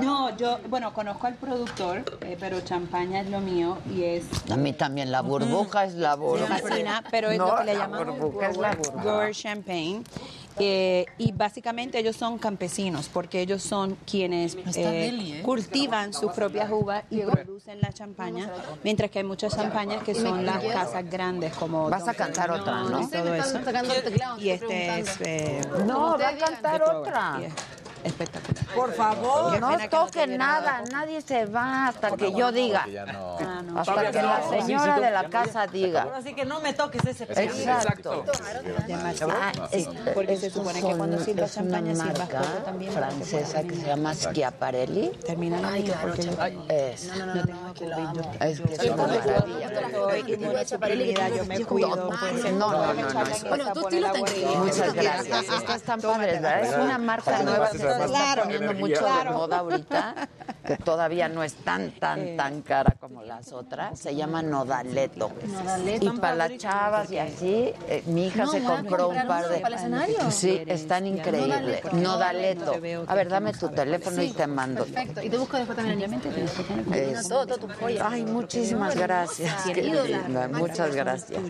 [0.00, 4.24] No, yo, bueno, conozco al productor, eh, pero champaña es lo mío y es...
[4.50, 6.58] A mí también la burbuja es la Me burbuja.
[6.58, 9.02] fascina, pero es No, lo que le la llaman burbuja es la burbuja.
[9.02, 10.02] grower champagne.
[10.60, 15.42] Eh, y básicamente ellos son campesinos porque ellos son quienes eh, deli, ¿eh?
[15.42, 18.48] cultivan sus propias uvas y producen la champaña,
[18.84, 22.84] mientras que hay muchas champañas que son las casas grandes como Vas a cantar otra,
[22.84, 23.00] ¿no?
[23.02, 23.58] y todo eso.
[24.38, 27.40] Y este es eh, No, va a cantar otra.
[28.04, 28.64] Espectacular.
[28.74, 32.86] Por favor, no toquen tuviera nada, nadie se va hasta que yo diga.
[32.86, 33.80] Ah, no.
[33.80, 36.06] Hasta que la señora de la casa diga.
[36.14, 38.24] Así que no me toques ese Exacto.
[39.30, 42.28] Ah, es- Porque se supone que cuando sirvas champaña sirvas
[42.64, 45.08] también francesa que se llama Schiaparelli.
[45.24, 46.32] Termina la vida porque yo
[46.68, 48.32] Es, no, no, no, no, que lo amo.
[48.40, 49.70] es que es una maravilla.
[49.92, 51.96] Soy inmunosuprimiida, yo me cuido.
[51.96, 53.24] No, no, no, no.
[53.48, 54.56] Bueno, tu estilo está increíble.
[54.56, 55.48] Muchas gracias.
[55.48, 56.62] Es que están padres, ¿verdad?
[56.64, 58.42] Es una marca nueva se está Claro.
[58.42, 59.32] poniendo mucho de Claro.
[59.32, 60.14] moda ahorita,
[60.66, 63.98] que todavía no es tan, tan, tan cara como las otras.
[63.98, 65.30] Se llama Nodaleto.
[65.46, 66.06] Nodaleto.
[66.06, 69.48] Y para las chavas y así, eh, mi hija No, se compró un ¿compraron par
[69.48, 69.58] de...
[69.58, 70.30] para el escenario?
[70.30, 71.82] Sí, están increíbles.
[71.92, 72.72] Nodaleto.
[73.06, 74.84] A ver, dame tu teléfono y te mando.
[74.84, 75.22] Perfecto.
[75.22, 78.06] Y te busco después también en Todo, todo tu joya.
[78.08, 79.54] Ay, muchísimas gracias.
[80.52, 81.40] Muchas gracias.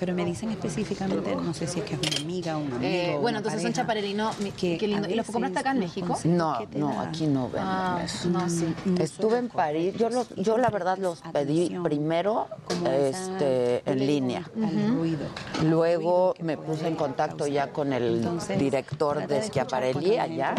[0.00, 2.78] Pero me dicen específicamente, no sé si es que es una amiga, un amigo.
[2.82, 3.82] Eh, bueno, entonces son pareja.
[3.82, 5.08] chaparelli, no, mi- que qué lindo.
[5.08, 6.18] ¿Y lo veces compraste acá en México?
[6.24, 8.28] No, no, aquí no venden Ah, eso.
[8.54, 8.74] Sí.
[8.98, 12.46] Estuve en París, yo, los, yo la verdad los pedí primero
[12.86, 14.50] este, en línea.
[15.62, 18.26] Luego me puse en contacto ya con el
[18.58, 20.54] director de Schiaparelli allá.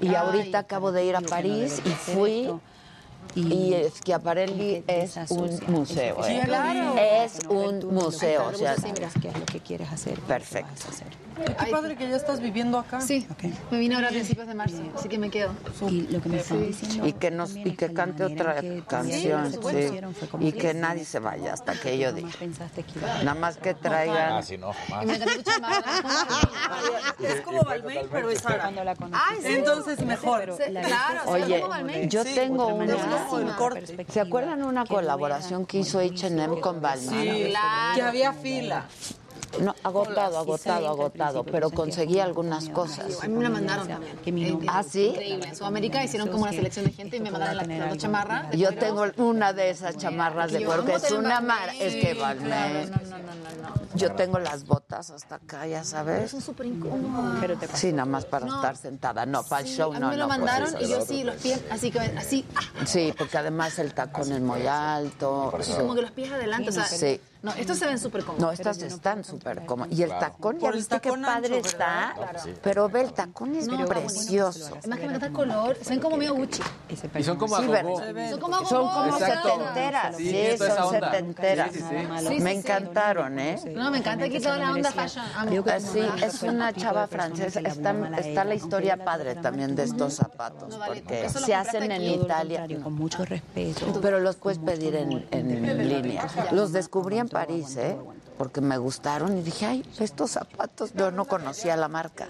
[0.00, 2.50] Y ahorita acabo de ir a París y fui.
[3.34, 6.22] Y Schiaparelli es un museo.
[6.22, 6.42] Sí, ¿eh?
[6.44, 6.94] claro.
[6.98, 8.48] Es un museo.
[8.48, 8.74] O sea,
[9.20, 10.18] ¿Qué es lo que quieres hacer?
[10.20, 10.82] Perfecto.
[11.36, 13.00] Qué padre que ya estás viviendo acá.
[13.00, 13.26] Sí,
[13.70, 15.52] me vine ahora a principios de marzo, así que me quedo.
[15.88, 18.56] Y lo que me están diciendo y que nos y que cante otra
[18.86, 19.58] canción Sí,
[19.90, 20.00] sí,
[20.40, 22.30] y que nadie se vaya hasta que yo diga
[23.22, 25.18] nada más que traigan Ah, sí, no, jamás.
[27.20, 27.26] Y.
[27.26, 28.46] Es como Balmain, pero es sí.
[29.44, 30.56] Entonces mejor.
[30.56, 32.94] Claro, sí, Oye, yo tengo una.
[33.40, 34.06] El corte.
[34.08, 37.46] ¿Se acuerdan una colaboración que hizo H&M con Balmain?
[37.46, 37.52] Sí,
[37.94, 38.86] que había fila.
[39.60, 43.22] No, agotado, agotado, agotado, pero conseguí algunas cosas.
[43.22, 44.60] A mí me la mandaron también.
[44.68, 45.06] ¿Ah, sí?
[45.08, 45.48] Increíble.
[45.48, 48.50] En Sudamérica hicieron como una selección de gente y me mandaron las dos chamarras.
[48.56, 52.18] Yo tengo una de esas chamarras de cuero que es una mar, es que Sí,
[52.20, 52.90] Balmain.
[52.90, 53.76] no, no, no, no, no.
[53.94, 56.30] Yo tengo las botas hasta acá, ya sabes.
[56.30, 57.38] Son súper incómodas.
[57.40, 58.56] Pero te Sí, nada más para No.
[58.56, 59.24] estar sentada.
[59.26, 60.28] No, para el show a mí no, me lo no.
[60.28, 64.30] mandaron y yo sí, los pies, así que así, ah, Sí, porque además el tacón
[64.32, 65.52] es muy alto.
[65.62, 65.72] sí.
[65.78, 67.20] como que los pies adelante, o sea, Sí.
[67.42, 68.42] No, estos se ven súper cómodos.
[68.42, 69.92] No, estas están súper cómodas.
[69.92, 70.26] Y el Claro.
[70.26, 72.14] tacón, ya viste qué padre ancho, está.
[72.62, 74.76] Pero ve, el tacón es No, precioso.
[74.78, 75.76] Además que me encanta el color.
[75.82, 76.62] Se ven como medio Gucci.
[76.88, 77.66] Y son como Sí.
[78.30, 79.48] Son como Son como Exacto.
[79.56, 80.16] setenteras.
[80.16, 81.70] Sí, son setenteras.
[81.72, 83.58] Sí, Me encantaron, ¿eh?
[83.74, 85.24] No, me encanta aquí toda la onda fashion.
[85.36, 85.50] Amo.
[85.78, 87.60] Sí, es una chava francesa.
[87.60, 92.66] Está, está la historia padre también de estos zapatos, porque se hacen en Italia.
[92.82, 94.00] Con mucho respeto.
[94.00, 96.26] Pero los puedes pedir en, en línea.
[96.52, 97.96] Los descubrí en París, ¿eh?
[98.38, 102.28] Porque me gustaron y dije, ay, estos zapatos, yo no conocía la marca.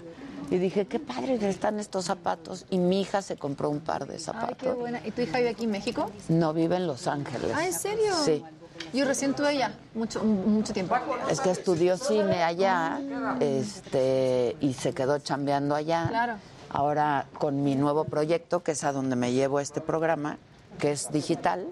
[0.49, 2.65] Y dije, qué padres están estos zapatos.
[2.69, 4.77] Y mi hija se compró un par de Ay, qué zapatos.
[4.77, 5.01] buena.
[5.05, 6.09] ¿Y tu hija vive aquí en México?
[6.29, 7.51] No vive en Los Ángeles.
[7.53, 8.13] Ah, ¿en serio?
[8.23, 8.43] Sí.
[8.93, 10.95] Yo recién tuve allá mucho, mucho tiempo.
[11.29, 12.99] Es que estudió cine allá
[13.39, 16.07] este, y se quedó chambeando allá.
[16.09, 16.33] Claro.
[16.69, 20.37] Ahora con mi nuevo proyecto, que es a donde me llevo este programa,
[20.79, 21.65] que es digital,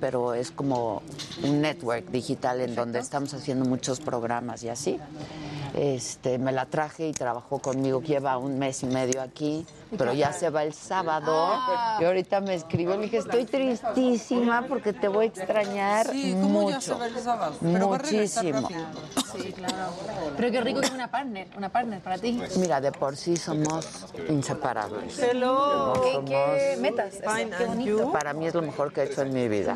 [0.00, 1.02] pero es como
[1.42, 4.98] un network digital en donde estamos haciendo muchos programas y así.
[5.74, 10.32] Este, me la traje y trabajó conmigo, lleva un mes y medio aquí, pero ya
[10.32, 11.32] se va el sábado.
[11.52, 11.98] Ah.
[12.00, 16.62] Y ahorita me escribió, le dije, estoy tristísima porque te voy a extrañar Sí, ¿cómo
[16.62, 16.70] mucho.
[16.76, 17.54] ya se va el sábado?
[17.60, 18.68] Pero va a regresar Muchísimo.
[19.36, 19.74] Sí, claro.
[20.36, 22.40] Pero qué rico que es una partner, una partner para ti.
[22.56, 23.86] Mira, de por sí somos
[24.28, 25.18] inseparables.
[25.18, 25.92] Hello.
[26.02, 27.14] ¿Qué, Somos- qué metas?
[27.14, 28.12] Qué bonito.
[28.12, 29.74] Para mí es lo mejor que he hecho en mi vida,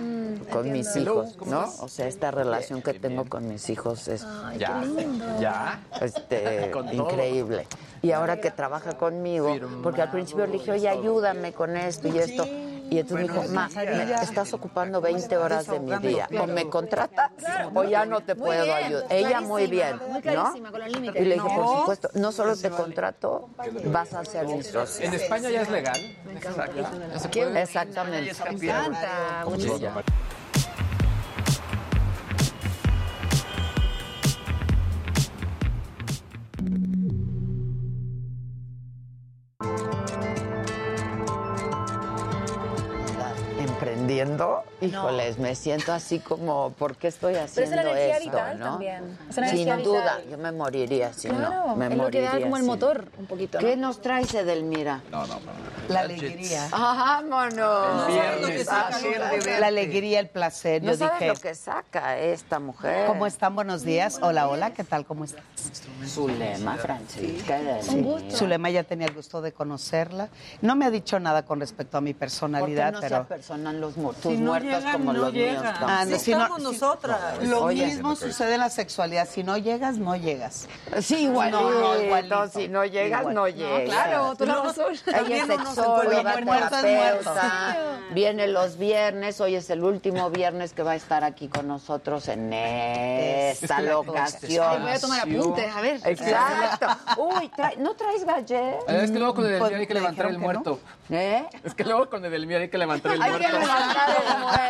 [0.50, 1.72] con mis hijos, ¿no?
[1.80, 5.24] O sea, esta relación que tengo con mis hijos es Ay, qué lindo.
[5.40, 7.66] ya, este, increíble.
[8.02, 12.18] Y ahora que trabaja conmigo, porque al principio le dije, oye, ayúdame con esto y
[12.18, 12.46] esto.
[12.90, 16.28] Y entonces me dijo, ma, me estás ocupando 20 horas de mi día.
[16.38, 17.30] O me contratas
[17.72, 19.06] o ya no te puedo bien, ayudar.
[19.10, 19.98] Ella muy bien,
[20.32, 20.54] ¿no?
[21.14, 23.48] Y le dije, por supuesto, no solo te contrato,
[23.86, 24.84] vas a socio.
[25.00, 26.00] En España ya es legal.
[27.32, 27.62] Puede.
[27.62, 28.32] Exactamente.
[44.24, 48.24] Me híjoles, me siento así como, ¿por qué estoy Pero es haciendo la esto?
[48.24, 48.64] vital ¿no?
[48.70, 49.18] también.
[49.28, 50.30] Es una Sin duda, vital.
[50.30, 51.76] yo me moriría si Claro, no.
[51.76, 53.60] Me es lo que moriría da como el motor un poquito.
[53.60, 53.66] ¿no?
[53.66, 55.02] ¿Qué nos traes, Edelmira?
[55.10, 55.38] No, no,
[55.88, 56.68] La alegría.
[56.70, 58.06] ¡Vámonos!
[58.06, 58.68] viernes.
[58.70, 58.90] Ah,
[59.60, 60.82] La alegría, el placer.
[60.82, 63.06] No Yo sabes dije, lo que saca esta mujer.
[63.06, 63.54] ¿cómo están?
[63.54, 64.18] Buenos días.
[64.22, 64.72] Hola, hola.
[64.72, 65.04] ¿Qué tal?
[65.06, 65.42] ¿Cómo estás?
[66.06, 67.58] Zulema, Francisca.
[67.82, 67.90] Sí.
[67.98, 68.36] Edelmira.
[68.36, 70.28] Zulema ya tenía el gusto de conocerla.
[70.62, 73.26] No me ha dicho nada con respecto a mi ¿Por qué personalidad, no se pero...
[73.80, 75.62] los Si no muertos llegan, como no los míos?
[75.64, 77.20] Ah, no, si no- Estamos si- nosotras.
[77.42, 77.86] Lo Oye.
[77.86, 79.28] mismo sucede en la sexualidad.
[79.28, 80.68] Si no llegas, no llegas.
[81.00, 81.60] Sí, igualito.
[81.60, 82.48] No, no, igualito.
[82.48, 83.34] Si no llegas, Igual.
[83.34, 83.82] no No, llegas.
[83.84, 86.34] claro, tú lo Ella es sexóloga,
[86.80, 87.76] terapeuta.
[88.12, 89.40] Viene los viernes.
[89.40, 94.82] Hoy es el último viernes que va a estar aquí con nosotros en esta locación.
[94.82, 96.00] voy a tomar apuntes, a ver.
[96.04, 96.86] Exacto.
[97.18, 98.78] Uy, ¿no traes gallet?
[98.88, 100.80] Es que luego con el Pues, hay que levantar el muerto.
[101.10, 101.44] ¿Eh?
[101.62, 103.54] Es que luego con el hay que levantar el Hay muerto.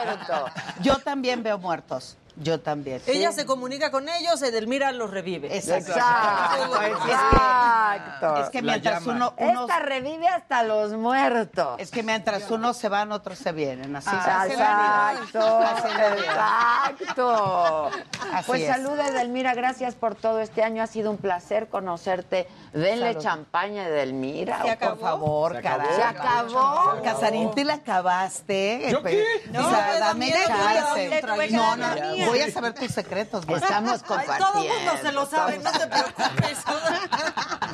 [0.05, 0.47] Muerto.
[0.81, 2.17] Yo también veo muertos.
[2.37, 3.01] Yo también.
[3.07, 5.57] Ella se comunica con ellos, Edelmira los revive.
[5.57, 5.93] Exacto.
[5.93, 8.37] Exacto, exacto.
[8.43, 11.77] Es que mientras uno, uno- Esta revive hasta los muertos.
[11.79, 13.95] Es que mientras unos se van, otros se vienen.
[13.95, 15.13] Así Ah, vida.
[15.13, 15.89] exacto, Así
[16.25, 17.91] exacto.
[18.39, 18.69] Así pues es.
[18.69, 22.49] saluda Edelmira, gracias por todo este año, ha sido un placer conocerte.
[22.73, 23.23] Denle Salud.
[23.23, 24.63] champaña Edelmira.
[24.63, 24.95] Se o acabó.
[24.97, 25.95] Por favor, Se caray.
[25.97, 27.03] Se acabó.
[27.03, 28.89] Casarín, te la acabaste.
[28.91, 29.25] ¿Yo qué?
[29.51, 31.23] No, No, o sea, me da dame chance.
[31.53, 32.27] No, no, mía.
[32.29, 33.47] voy a saber tus secretos.
[33.47, 33.57] ma.
[33.57, 34.47] Estamos compartiendo.
[34.53, 36.59] Todo el mundo se lo sabe, no te preocupes.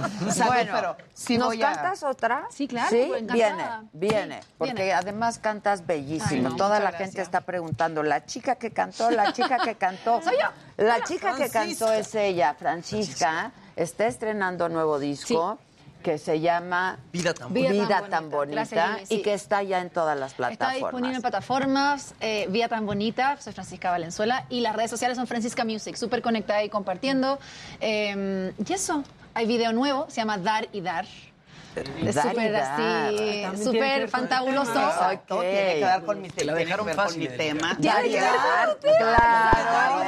[0.47, 2.47] Bueno, pero sí ¿nos voy a- cantas otra?
[2.51, 4.93] Sí, claro, Sí, viene, viene, Sí, porque viene.
[4.93, 6.49] además cantas bellísimo.
[6.49, 10.21] Ay, no, Toda la gente está preguntando, la chica que cantó, la chica que cantó.
[10.25, 10.49] Soy yo.
[10.85, 15.59] La Hola, chica que cantó es ella, Francisca, está estrenando nuevo disco.
[16.03, 18.75] Que se llama Vida tan Vida, Vida tan, tan bonita, bonita.
[18.75, 19.23] Gracias, Lili, y sí.
[19.23, 20.81] que está ya en todas las Está plataformas.
[20.83, 25.27] disponible en plataformas, eh, Vía Tan Bonita, soy Francisca Valenzuela, y las redes sociales son
[25.27, 27.39] Francisca Music, súper conectada y compartiendo.
[27.81, 29.05] Eh, y eso,
[29.35, 31.07] hay video nuevo, se llama Dar y Dar.
[32.05, 34.73] Es súper así, También súper fantabuloso.
[35.29, 37.77] tiene que ver con mi, que dejaron ver fácil, con mi tema.
[37.81, 39.51] Tiene que ver con Claro, tu tema.
[39.53, 40.01] claro,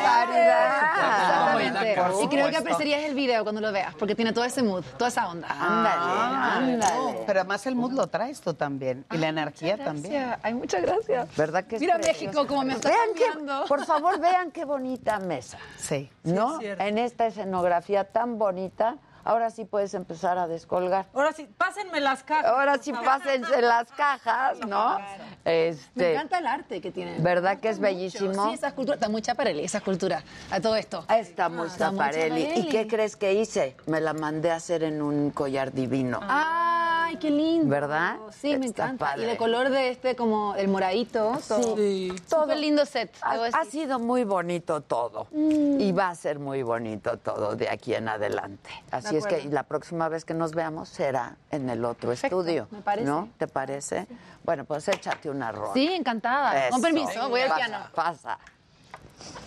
[1.62, 2.24] Exactamente.
[2.24, 5.08] Y creo que apreciarías el video cuando lo veas, porque tiene todo ese mood, toda
[5.08, 5.46] esa onda.
[5.50, 6.94] Ah, Ándale, ándale.
[6.96, 9.04] no, pero además el mood lo traes tú también.
[9.12, 10.14] Y la energía también.
[10.14, 10.40] Gracias.
[10.42, 11.36] Ay, muchas gracias.
[11.36, 11.96] ¿Verdad que Mira?
[11.98, 13.66] México como me está Vean qué- cambiando.
[13.66, 15.58] Por favor, vean qué bonita mesa.
[15.78, 16.10] Sí.
[16.24, 16.58] ¿No?
[16.60, 18.96] en esta escenografía tan bonita.
[19.24, 21.06] Ahora sí puedes empezar a descolgar.
[21.14, 22.46] Ahora sí, pásenme las cajas.
[22.46, 24.98] Ahora sí pásense las cajas, ¿no?
[25.44, 27.18] Este, Me encanta el arte que tiene.
[27.18, 27.88] ¿Verdad que es Mucho.
[27.88, 28.48] bellísimo?
[28.48, 31.04] Sí, esa escultura, está muy chaparelli, esa escultura, a todo esto.
[31.08, 32.60] Está muy Está muy Schiaparelli.
[32.60, 33.76] ¿Y qué crees que hice?
[33.86, 36.20] Me la mandé a hacer en un collar divino.
[36.22, 37.68] Ay, qué lindo.
[37.68, 38.16] ¿Verdad?
[38.30, 39.06] Sí, me encanta.
[39.06, 39.24] padre.
[39.24, 41.38] Y de color de este, como el moradito.
[41.46, 41.76] Todo.
[41.76, 42.12] Sí.
[42.28, 43.14] Todo lindo set.
[43.22, 45.26] Ha, sido muy bonito todo.
[45.30, 45.80] Mm.
[45.80, 48.70] Y va a ser muy bonito todo de aquí en adelante.
[48.90, 52.68] Así De es que la próxima vez que nos veamos será en el otro estudio.
[52.70, 53.06] me parece.
[53.06, 53.28] ¿No?
[53.38, 54.06] ¿Te parece?
[54.44, 55.72] Bueno, pues échate una rola.
[55.74, 56.70] Sí, encantada.
[56.70, 57.78] Con permiso, voy al piano.
[57.94, 58.38] Pasa.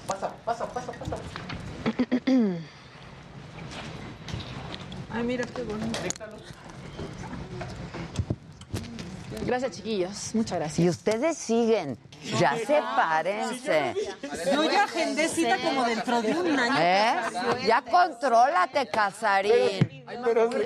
[0.07, 1.17] Pasa, pasa, pasa, pasa.
[5.11, 5.99] Ay, mira qué bonito.
[9.45, 10.35] Gracias, chiquillos.
[10.35, 10.79] Muchas gracias.
[10.79, 11.97] Y ustedes siguen.
[12.39, 13.93] Ya sepárense.
[14.51, 16.75] Yo ya agendé cita como dentro de un año.
[16.79, 17.15] ¿Eh?
[17.67, 20.05] Ya contrólate, Casarín.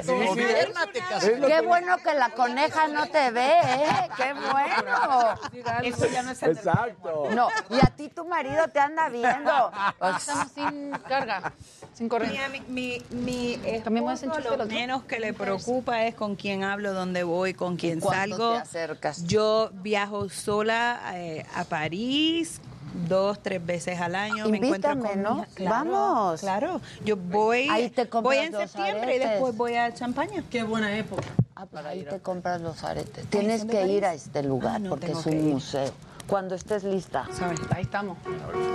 [0.05, 1.45] Gobiérnate, Casarín.
[1.45, 4.09] Qué bueno que la coneja no te ve, ¿eh?
[4.15, 5.35] Qué bueno.
[5.83, 7.29] Eso ya no es Exacto.
[7.31, 9.71] No, y a ti tu marido te anda viendo.
[9.99, 11.53] Sea, Estamos sin carga,
[11.93, 12.09] sin.
[12.09, 17.23] Mira, mi, mi, mi esposo lo menos que le preocupa es con quién hablo, dónde
[17.23, 18.53] voy, con quién ¿Cuándo salgo.
[18.53, 19.23] te acercas?
[19.25, 22.61] Yo viajo sola eh, a París
[23.07, 24.47] dos, tres veces al año.
[24.49, 25.45] me encuentro con ¿no?
[25.53, 26.41] Claro, Vamos.
[26.41, 30.43] Claro, yo voy, Ahí te voy en septiembre y después voy a Champaña.
[30.49, 31.23] Qué buena época.
[31.55, 33.25] Ah, pues ahí te compras los aretes.
[33.27, 35.91] Tienes que ir a este lugar Ah, no, porque es un museo.
[36.27, 37.27] Cuando estés lista.
[37.75, 38.17] Ahí estamos.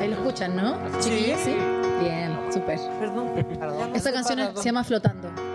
[0.00, 0.76] Ahí lo escuchan, ¿no?
[1.00, 1.54] Chiquillos, sí.
[2.00, 2.80] Bien, súper.
[2.98, 3.30] Perdón.
[3.94, 5.53] Esta canción se llama Flotando.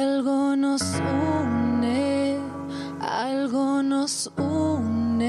[0.00, 2.38] Algo nos une,
[3.00, 5.24] algo nos une.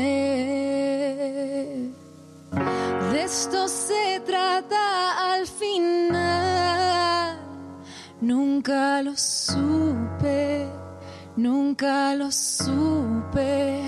[3.12, 7.40] De esto se trata al final.
[8.22, 10.70] Nunca lo supe,
[11.36, 13.82] nunca lo supe.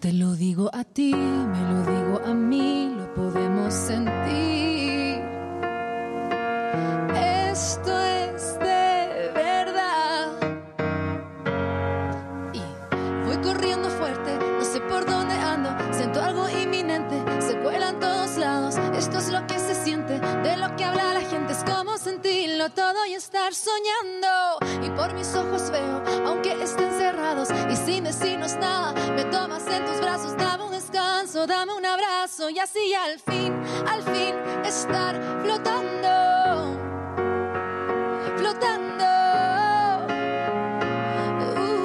[0.00, 5.22] Te lo digo a ti, me lo digo a mí, lo podemos sentir.
[7.52, 8.17] Esto es
[21.66, 24.58] Como sentirlo todo y estar soñando.
[24.82, 29.84] Y por mis ojos veo, aunque estén cerrados y sin decirnos nada, me tomas en
[29.84, 33.54] tus brazos, dame un descanso, dame un abrazo y así al fin,
[33.88, 36.76] al fin estar flotando,
[38.36, 39.04] flotando.
[41.56, 41.82] Uh.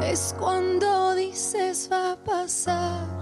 [0.00, 3.15] Y es cuando dices va a pasar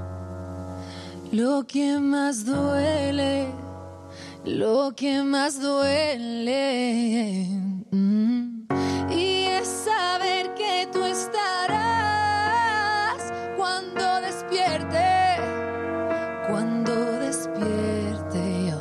[1.35, 3.49] lo que más duele,
[4.45, 7.49] lo que más duele.
[7.91, 8.67] Mm.
[9.11, 11.73] Y es saber que tú estarás
[13.57, 15.41] cuando despierte,
[16.49, 18.81] cuando despierte yo.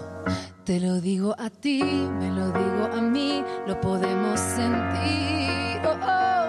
[0.64, 5.82] Te lo digo a ti, me lo digo a mí, lo podemos sentir.
[5.86, 6.46] Oh, oh,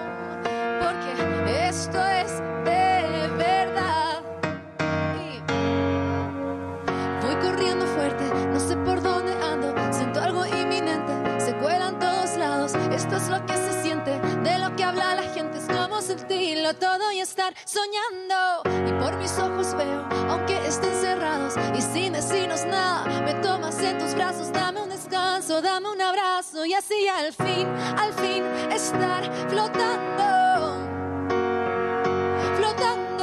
[0.81, 2.84] porque esto es de
[12.95, 16.73] Esto es lo que se siente, de lo que habla la gente, es como sentirlo
[16.75, 18.61] todo y estar soñando.
[18.87, 23.97] Y por mis ojos veo, aunque estén cerrados y sin decirnos nada, me tomas en
[23.97, 26.65] tus brazos, dame un descanso, dame un abrazo.
[26.65, 27.67] Y así al fin,
[27.97, 30.77] al fin estar flotando,
[32.55, 33.14] flotando,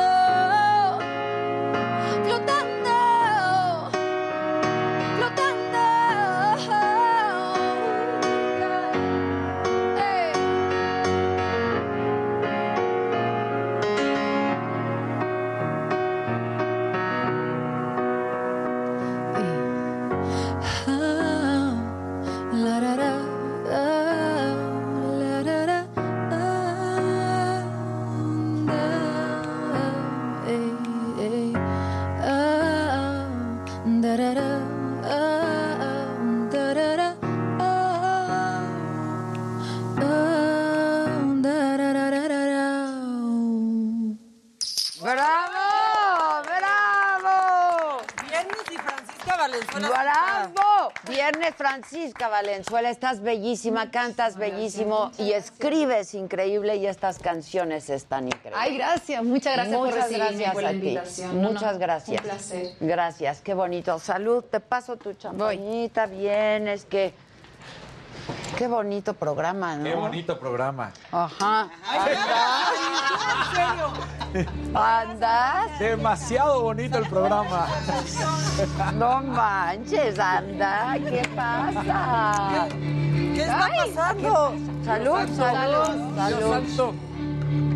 [51.73, 58.59] Francisca Valenzuela, estás bellísima, cantas bellísimo y escribes increíble y estas canciones están increíbles.
[58.59, 60.77] Ay, gracias, muchas gracias por Muchas recibirme, gracias por la a ti.
[60.77, 61.37] invitación.
[61.41, 62.21] No, no, Muchas gracias.
[62.21, 62.73] un placer.
[62.79, 63.99] Gracias, qué bonito.
[63.99, 67.15] Salud, te paso tu champañita, bien, es que
[68.59, 69.85] qué bonito programa, ¿no?
[69.85, 70.93] Qué bonito programa.
[71.11, 71.71] Ajá.
[74.75, 75.79] ¿Andas?
[75.79, 77.67] Demasiado bonito el programa.
[78.95, 82.69] No manches, anda, ¿qué pasa?
[83.35, 84.55] ¿Qué está pasando?
[84.85, 86.95] Salud, salud, salud.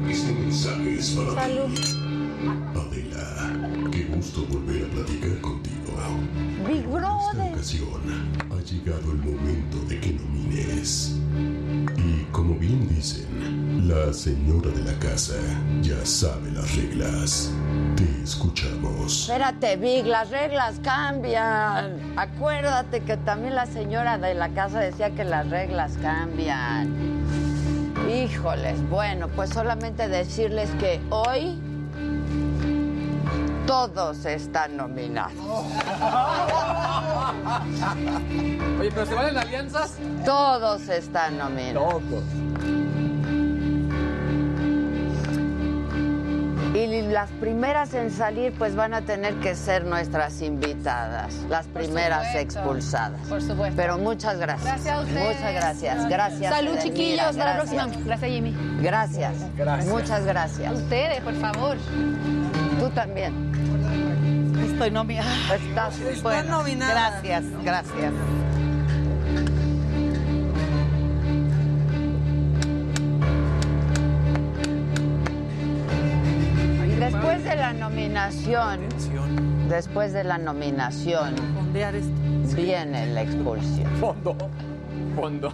[0.08, 1.70] Este mensaje es para Salud.
[2.74, 5.76] Adela, qué gusto volver a platicar contigo.
[6.66, 7.52] Big Esta Brother.
[7.52, 11.16] ocasión ha llegado el momento de que nomines.
[11.96, 13.26] Y como bien dicen,
[13.86, 15.34] la señora de la casa
[15.80, 17.52] ya sabe las reglas.
[17.96, 19.22] Te escuchamos.
[19.22, 22.14] Espérate, Big, las reglas cambian.
[22.16, 26.92] Acuérdate que también la señora de la casa decía que las reglas cambian.
[28.10, 31.56] Híjoles, bueno, pues solamente decirles que hoy
[33.66, 35.32] todos están nominados.
[38.80, 39.96] Oye, pero ¿se valen alianzas?
[40.24, 42.02] Todos están nominados.
[46.76, 52.26] Y las primeras en salir pues van a tener que ser nuestras invitadas, las primeras
[52.26, 52.38] supuesto.
[52.58, 53.20] expulsadas.
[53.28, 53.74] Por supuesto.
[53.76, 54.64] Pero muchas gracias.
[54.84, 55.36] Gracias a ustedes.
[55.36, 56.08] Muchas gracias.
[56.08, 56.54] Gracias.
[56.54, 57.26] Salud, Edelmira, chiquillos.
[57.26, 57.82] Hasta la gracias.
[57.86, 58.04] próxima.
[58.04, 58.56] Gracias, Jimmy.
[58.82, 59.32] Gracias.
[59.56, 59.86] Gracias.
[59.92, 60.72] Muchas gracias.
[60.74, 61.76] Ustedes, por favor.
[62.78, 63.32] Tú también.
[64.70, 65.54] Estoy nominada.
[65.54, 66.58] Estás Está bueno.
[66.58, 66.92] nominada.
[67.22, 68.12] Gracias, gracias.
[77.46, 78.88] De la nominación,
[79.68, 81.36] después de la nominación,
[82.56, 83.88] viene la expulsión.
[84.00, 84.36] Fondo.
[85.14, 85.52] Fondo.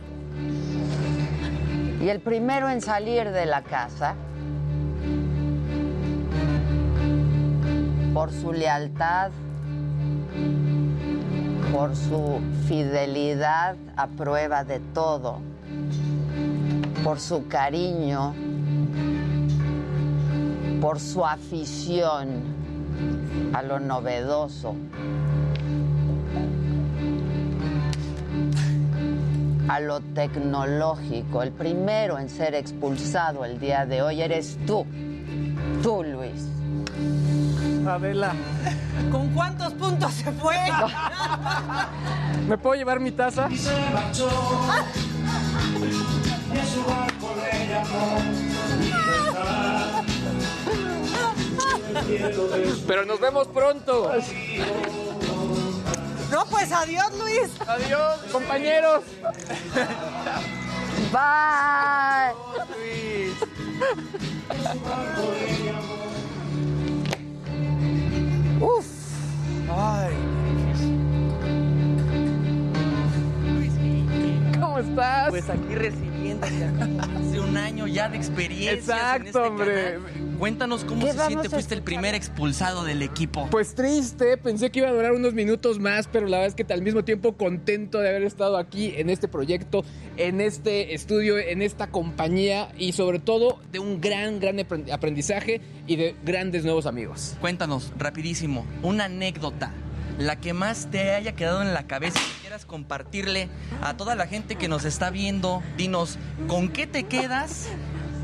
[2.01, 4.15] Y el primero en salir de la casa,
[8.15, 9.31] por su lealtad,
[11.73, 15.41] por su fidelidad a prueba de todo,
[17.05, 18.35] por su cariño,
[20.83, 22.43] por su afición
[23.55, 24.75] a lo novedoso,
[29.69, 31.45] a lo tecnológico.
[31.45, 34.85] El primero en ser expulsado el día de hoy eres tú,
[35.85, 36.49] tú Luis.
[37.89, 38.33] Adela,
[39.13, 40.57] ¿Con cuántos puntos se fue?
[42.49, 43.49] ¿me puedo llevar mi taza?
[52.87, 54.13] Pero nos vemos pronto.
[56.31, 57.51] No, pues adiós, Luis.
[57.67, 59.03] Adiós, compañeros.
[61.13, 62.35] Bye.
[68.61, 68.87] Uf.
[69.69, 70.42] Ay.
[74.83, 75.31] Estás?
[75.31, 76.65] Pues aquí recibiéndote
[77.01, 79.17] hace un año ya de experiencia.
[79.17, 79.99] Exacto, hombre.
[80.39, 81.49] Cuéntanos cómo ¿Qué se siente.
[81.49, 83.47] Fuiste el primer expulsado del equipo.
[83.51, 86.73] Pues triste, pensé que iba a durar unos minutos más, pero la verdad es que
[86.73, 89.85] al mismo tiempo contento de haber estado aquí en este proyecto,
[90.17, 95.61] en este estudio, en esta compañía y sobre todo de un gran, gran aprend- aprendizaje
[95.87, 97.37] y de grandes nuevos amigos.
[97.41, 99.73] Cuéntanos, rapidísimo, una anécdota.
[100.19, 103.49] La que más te haya quedado en la cabeza y quieras compartirle
[103.81, 105.63] a toda la gente que nos está viendo.
[105.77, 106.19] Dinos,
[106.49, 107.69] ¿con qué te quedas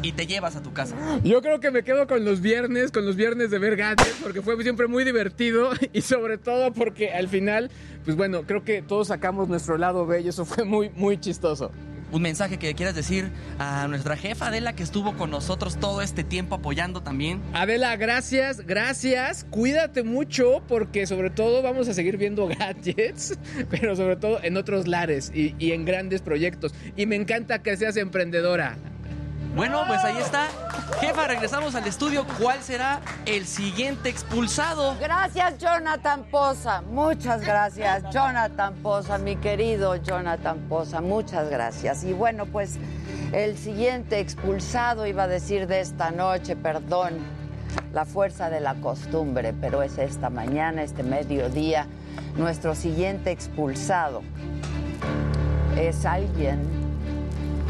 [0.02, 0.94] y te llevas a tu casa?
[1.25, 3.78] Yo creo que me quedo con los viernes, con los viernes de ver
[4.23, 7.70] porque fue siempre muy divertido y sobre todo porque al final,
[8.05, 11.73] pues bueno, creo que todos sacamos nuestro lado bello, eso fue muy, muy chistoso.
[12.10, 16.24] Un mensaje que quieras decir a nuestra jefa Adela que estuvo con nosotros todo este
[16.24, 17.42] tiempo apoyando también.
[17.52, 19.44] Adela, gracias, gracias.
[19.50, 23.38] Cuídate mucho porque sobre todo vamos a seguir viendo gadgets,
[23.70, 26.74] pero sobre todo en otros lares y, y en grandes proyectos.
[26.96, 28.76] Y me encanta que seas emprendedora.
[29.54, 30.46] Bueno, pues ahí está.
[31.00, 32.24] Jefa, regresamos al estudio.
[32.40, 34.96] ¿Cuál será el siguiente expulsado?
[35.00, 36.82] Gracias, Jonathan Poza.
[36.82, 41.00] Muchas gracias, Jonathan Poza, mi querido Jonathan Poza.
[41.00, 42.04] Muchas gracias.
[42.04, 42.78] Y bueno, pues
[43.32, 47.18] el siguiente expulsado iba a decir de esta noche, perdón,
[47.92, 51.86] la fuerza de la costumbre, pero es esta mañana, este mediodía.
[52.36, 54.22] Nuestro siguiente expulsado
[55.76, 56.60] es alguien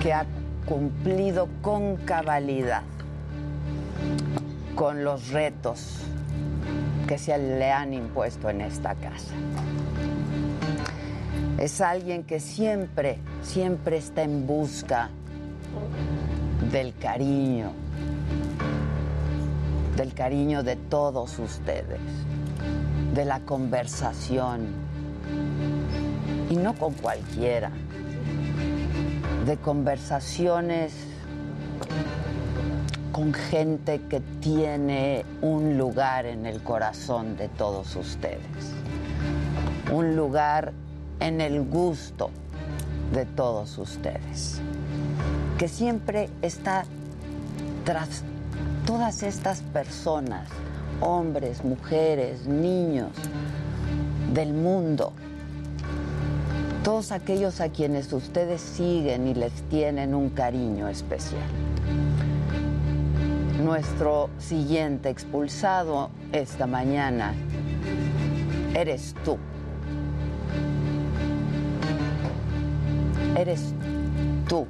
[0.02, 0.24] que ha
[0.68, 2.82] cumplido con cabalidad
[4.74, 6.02] con los retos
[7.06, 9.32] que se le han impuesto en esta casa.
[11.56, 15.08] Es alguien que siempre, siempre está en busca
[16.70, 17.72] del cariño,
[19.96, 22.00] del cariño de todos ustedes,
[23.14, 24.66] de la conversación,
[26.50, 27.72] y no con cualquiera,
[29.48, 30.92] de conversaciones
[33.12, 38.74] con gente que tiene un lugar en el corazón de todos ustedes,
[39.90, 40.74] un lugar
[41.20, 42.28] en el gusto
[43.14, 44.60] de todos ustedes,
[45.56, 46.84] que siempre está
[47.86, 48.24] tras
[48.84, 50.46] todas estas personas,
[51.00, 53.12] hombres, mujeres, niños
[54.34, 55.14] del mundo,
[56.88, 61.42] todos aquellos a quienes ustedes siguen y les tienen un cariño especial.
[63.62, 67.34] Nuestro siguiente expulsado esta mañana
[68.74, 69.36] eres tú.
[73.36, 73.74] Eres
[74.48, 74.66] tú,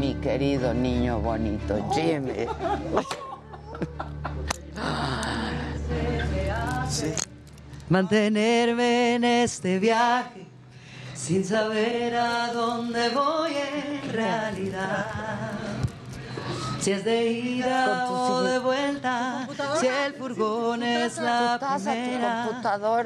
[0.00, 2.46] mi querido niño bonito, Jimmy.
[7.88, 10.46] Mantenerme en este viaje
[11.14, 15.61] sin saber a dónde voy en realidad.
[16.82, 19.46] Si es de ida o de vuelta,
[19.78, 22.48] si el furgón es la primera,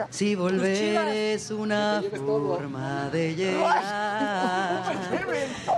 [0.08, 4.82] si volver es una forma de llegar.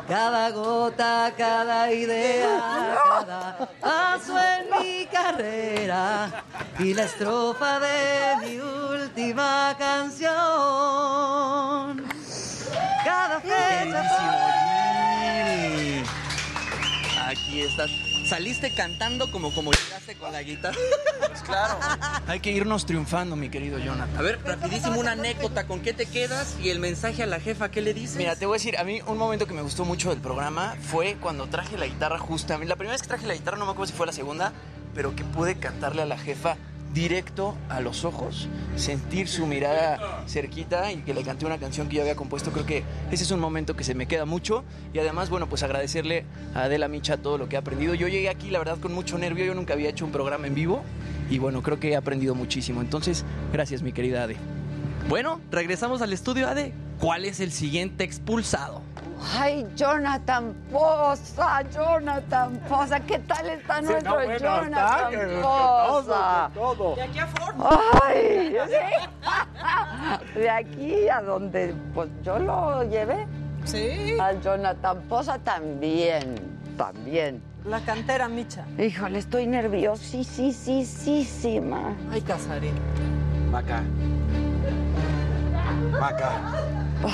[0.06, 6.44] Cada gota, cada idea, cada paso en mi carrera
[6.78, 10.38] y la estrofa de mi última canción.
[13.04, 14.57] Cada fecha.
[17.48, 17.90] Aquí estás.
[18.26, 20.76] Saliste cantando como como llegaste con la guitarra.
[21.28, 21.78] Pues claro.
[22.26, 24.18] Hay que irnos triunfando, mi querido Jonathan.
[24.18, 25.66] A ver, rapidísimo una anécdota.
[25.66, 26.56] ¿Con qué te quedas?
[26.62, 28.16] Y el mensaje a la jefa, ¿qué le dices?
[28.18, 30.76] Mira, te voy a decir, a mí un momento que me gustó mucho del programa
[30.78, 32.58] fue cuando traje la guitarra justa.
[32.58, 34.52] La primera vez que traje la guitarra, no me acuerdo si fue la segunda,
[34.94, 36.58] pero que pude cantarle a la jefa
[36.94, 41.96] directo a los ojos, sentir su mirada cerquita y que le canté una canción que
[41.96, 42.50] yo había compuesto.
[42.50, 45.62] Creo que ese es un momento que se me queda mucho y además, bueno, pues
[45.62, 47.94] agradecerle a Adela Micha todo lo que ha aprendido.
[47.94, 49.44] Yo llegué aquí, la verdad, con mucho nervio.
[49.44, 50.82] Yo nunca había hecho un programa en vivo
[51.30, 52.80] y bueno, creo que he aprendido muchísimo.
[52.80, 54.36] Entonces, gracias, mi querida Ade.
[55.08, 56.72] Bueno, regresamos al estudio, Ade.
[57.00, 58.82] ¿Cuál es el siguiente expulsado?
[59.36, 66.50] Ay, Jonathan Poza, Jonathan Poza, ¿qué tal está nuestro bueno, Jonathan está, que- Poza?
[66.54, 66.94] todo, todo.
[66.96, 67.28] De aquí a
[68.04, 68.76] Ay, sí.
[70.38, 73.26] De aquí a donde pues yo lo llevé.
[73.64, 74.16] Sí.
[74.20, 76.34] Al Jonathan Poza también,
[76.76, 77.42] también.
[77.64, 78.64] La cantera Micha.
[78.78, 81.92] Híjole, estoy nerviosísima.
[82.12, 82.74] Ay, Casarín.
[83.50, 83.82] Maca.
[86.00, 86.30] Maca.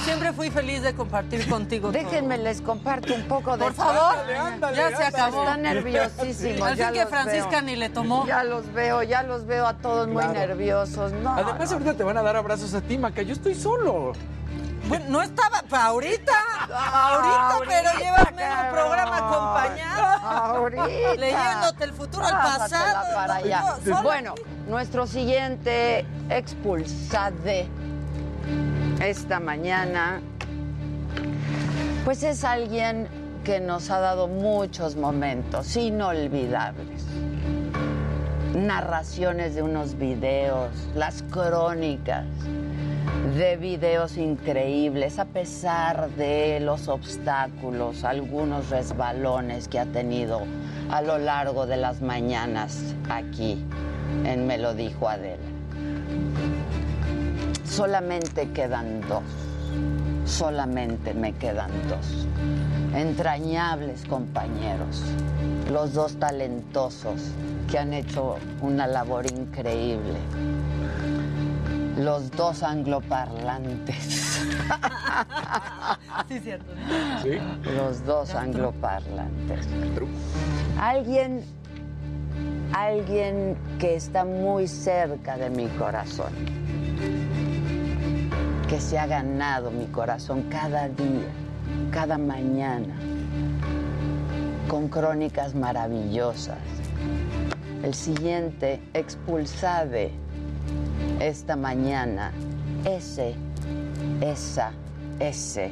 [0.02, 1.92] Siempre fui feliz de compartir contigo.
[1.92, 5.06] Déjenme les comparto un poco de Por favor, Ándale, ándale, ya se ándale.
[5.16, 5.42] acabó.
[5.42, 6.68] Están nerviosísimos.
[6.68, 7.62] Al ya fin que Francisca veo.
[7.62, 8.26] ni le tomó.
[8.26, 11.12] Ya los veo, ya los veo a todos muy nerviosos.
[11.12, 11.76] No, Además, no.
[11.76, 13.20] ahorita te van a dar abrazos a ti, Maca.
[13.22, 14.12] Yo estoy solo.
[14.88, 16.32] Bueno, no estaba pa' ahorita.
[16.70, 20.26] ahorita, pero llevas medio programa acompañado.
[20.26, 21.14] Ahorita.
[21.16, 23.14] Leyéndote el futuro al pasado.
[23.14, 23.64] para allá.
[24.02, 24.34] Bueno,
[24.66, 27.68] nuestro siguiente expulsade
[29.00, 30.20] esta mañana,
[32.04, 33.08] pues es alguien
[33.44, 37.04] que nos ha dado muchos momentos inolvidables.
[38.54, 42.24] Narraciones de unos videos, las crónicas
[43.36, 50.42] de videos increíbles, a pesar de los obstáculos, algunos resbalones que ha tenido
[50.90, 53.64] a lo largo de las mañanas aquí
[54.24, 55.53] en Me lo dijo Adela.
[57.64, 59.22] Solamente quedan dos,
[60.24, 62.26] solamente me quedan dos.
[62.94, 65.02] Entrañables compañeros,
[65.72, 67.20] los dos talentosos
[67.70, 70.18] que han hecho una labor increíble
[71.96, 74.30] los dos angloparlantes.
[76.28, 76.72] Sí, cierto.
[77.76, 79.66] Los dos angloparlantes.
[80.78, 81.42] Alguien,
[82.72, 86.32] alguien que está muy cerca de mi corazón,
[88.68, 91.28] que se ha ganado mi corazón cada día,
[91.90, 92.94] cada mañana,
[94.68, 96.58] con crónicas maravillosas.
[97.82, 100.12] El siguiente, expulsade
[101.20, 102.32] esta mañana,
[102.84, 103.34] ese,
[104.20, 104.72] esa,
[105.18, 105.70] ese.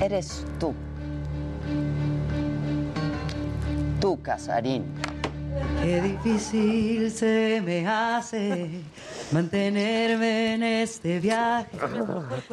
[0.00, 0.74] Eres tú.
[4.00, 4.84] Tú, Casarín.
[5.82, 8.70] Qué difícil se me hace
[9.32, 11.76] mantenerme en este viaje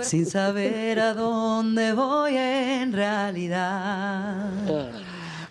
[0.02, 4.50] sin saber a dónde voy en realidad.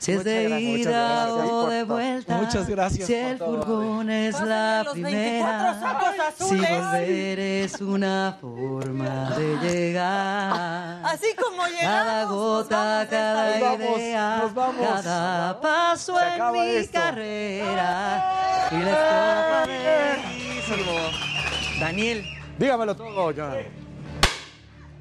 [0.01, 2.39] Si es de ida o de vuelta.
[2.39, 6.33] Muchas gracias Si el furgón es la los 24 primera.
[6.39, 11.03] Si volver es una forma de llegar.
[11.05, 11.83] Así como llegamos.
[11.83, 16.99] Cada gota, cada idea, cada paso en mi esto.
[16.99, 18.69] carrera.
[18.73, 22.25] Y la de Daniel.
[22.59, 23.80] Dígamelo todo, Jonathan.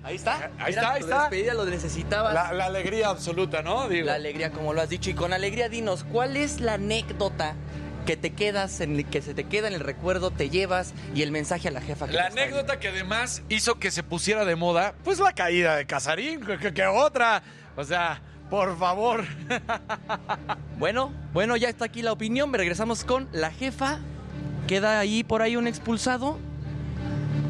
[0.09, 0.51] Ahí está.
[0.59, 1.19] Ahí está, ahí tu está.
[1.21, 2.33] despedida, lo necesitabas.
[2.33, 3.87] La, la alegría absoluta, ¿no?
[3.87, 4.07] Digo.
[4.07, 5.09] La alegría, como lo has dicho.
[5.09, 7.53] Y con alegría, dinos, ¿cuál es la anécdota
[8.07, 11.31] que te quedas, en, que se te queda en el recuerdo, te llevas y el
[11.31, 12.07] mensaje a la jefa?
[12.07, 15.85] que La anécdota que además hizo que se pusiera de moda, pues la caída de
[15.85, 17.43] Casarín, que, que- que otra.
[17.75, 19.23] O sea, por favor.
[20.77, 22.53] Bueno, bueno, ya está aquí la opinión.
[22.53, 23.99] Regresamos con la jefa.
[24.67, 26.39] Queda ahí por ahí un expulsado.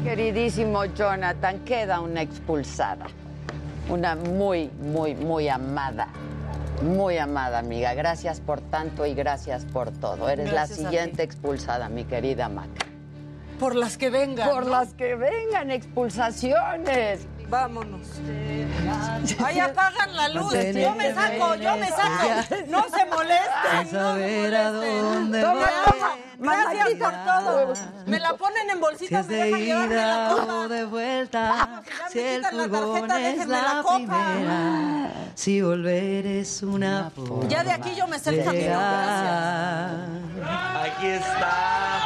[0.04, 3.06] Queridísimo Jonathan, queda una expulsada.
[3.88, 6.08] Una muy, muy, muy amada.
[6.82, 7.92] Muy amada amiga.
[7.94, 10.28] Gracias por tanto y gracias por todo.
[10.28, 12.86] Eres Gracias la siguiente expulsada, mi querida Maca.
[13.58, 14.48] Por las que vengan.
[14.48, 14.70] Por ¿no?
[14.70, 17.26] las que vengan, expulsaciones.
[17.50, 18.06] Vámonos.
[19.44, 20.52] Ahí apagan la luz.
[20.52, 22.54] Yo me saco, yo me saco.
[22.68, 23.90] No se molesten.
[23.90, 26.10] Saber a dónde Toma, toma.
[26.38, 27.74] Gracias por todo.
[28.06, 30.68] Me la ponen en Si bolsitas, me de dejan llevarme la copa.
[30.68, 33.96] de vuelta, si el quitan la furgón tarjeta, es déjenme la la copa.
[33.98, 38.62] primera, si volver es una forma Ya de aquí yo me sé el camino.
[38.62, 39.96] llegar.
[40.86, 42.00] Aquí está.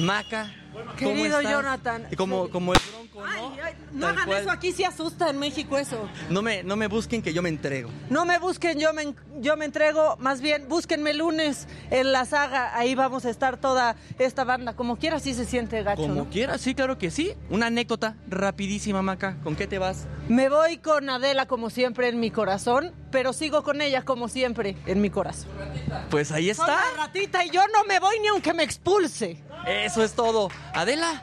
[0.00, 0.50] Maca.
[0.98, 1.42] ¿Cómo Querido?
[1.42, 2.06] Jonathan.
[2.10, 2.72] Y como, como
[3.20, 3.26] ¿no?
[3.26, 4.40] Ay, ay, no Tal hagan cual.
[4.42, 6.08] eso, aquí sí asusta en México eso.
[6.30, 7.90] No me, no me busquen que yo me entrego.
[8.10, 12.76] No me busquen, yo me, yo me entrego, más bien búsquenme lunes en la saga,
[12.76, 16.30] ahí vamos a estar toda esta banda, como quiera sí se siente gacho, Como ¿no?
[16.30, 17.34] quieras, sí, claro que sí.
[17.50, 19.36] Una anécdota rapidísima, Maca.
[19.42, 20.06] ¿Con qué te vas?
[20.28, 24.76] Me voy con Adela como siempre en mi corazón, pero sigo con ella como siempre
[24.86, 25.50] en mi corazón.
[26.10, 26.66] Pues ahí Soy está.
[26.96, 29.42] la ratita y yo no me voy ni aunque me expulse.
[29.66, 30.48] Eso es todo.
[30.74, 31.22] Adela,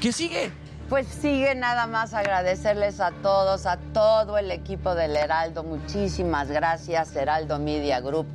[0.00, 0.50] ¿qué sigue?
[0.88, 5.64] Pues sigue nada más agradecerles a todos, a todo el equipo del Heraldo.
[5.64, 8.26] Muchísimas gracias, Heraldo Media Group.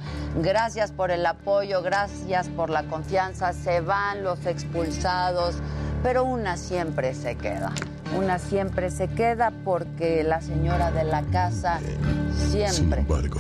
[0.41, 3.53] Gracias por el apoyo, gracias por la confianza.
[3.53, 5.55] Se van los expulsados,
[6.01, 7.71] pero una siempre se queda.
[8.17, 11.79] Una siempre se queda porque la señora de la casa
[12.35, 13.01] Sin siempre.
[13.01, 13.39] embargo,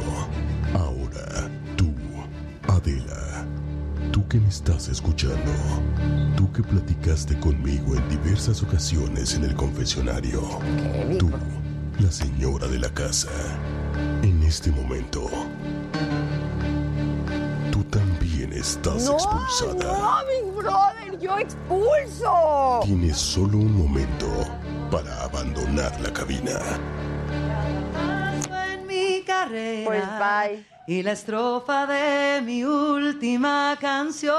[0.75, 1.91] ahora tú,
[2.67, 3.43] Adela,
[4.19, 5.51] tú que me estás escuchando,
[6.35, 10.41] tú que platicaste conmigo en diversas ocasiones en el confesionario,
[11.17, 11.31] tú,
[11.99, 13.29] la señora de la casa,
[14.21, 15.29] en este momento,
[17.71, 19.97] tú también estás No, expulsada.
[19.97, 22.81] no, Big Brother, yo expulso.
[22.83, 24.27] Tienes solo un momento
[24.91, 26.59] para abandonar la cabina.
[27.93, 29.85] Paso en mi carrera.
[29.85, 30.78] Pues bye.
[30.89, 34.33] Y la estrofa de mi última canción.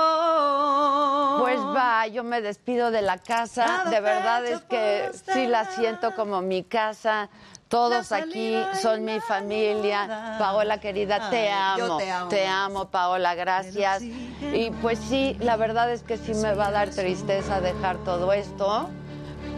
[1.39, 3.85] Pues va, yo me despido de la casa.
[3.89, 7.29] De verdad es que sí la siento como mi casa.
[7.69, 10.35] Todos aquí son mi familia.
[10.41, 11.99] Paola querida, te amo.
[11.99, 12.29] te amo.
[12.29, 14.03] Te amo, Paola, gracias.
[14.03, 18.33] Y pues sí, la verdad es que sí me va a dar tristeza dejar todo
[18.33, 18.91] esto.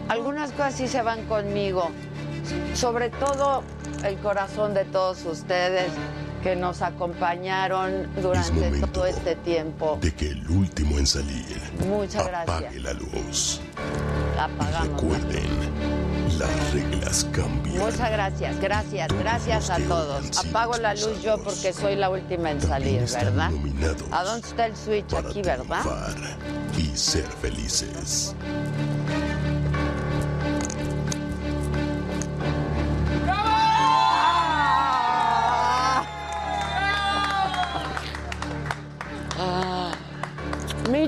[0.09, 1.89] Algunas cosas sí se van conmigo.
[2.75, 3.63] Sobre todo
[4.03, 5.91] el corazón de todos ustedes
[6.43, 9.97] que nos acompañaron durante todo este tiempo.
[10.01, 12.57] De que el último en salir Muchas gracias.
[12.57, 13.61] apague la luz.
[14.37, 15.01] Apagamos.
[15.01, 15.47] Recuerden,
[16.37, 17.77] las reglas cambian.
[17.77, 20.37] Muchas gracias, gracias, gracias a todos.
[20.37, 23.51] Apago la luz yo porque soy la última en salir, ¿verdad?
[24.11, 25.83] ¿A dónde está el switch aquí, verdad?
[26.77, 28.35] Y ser felices.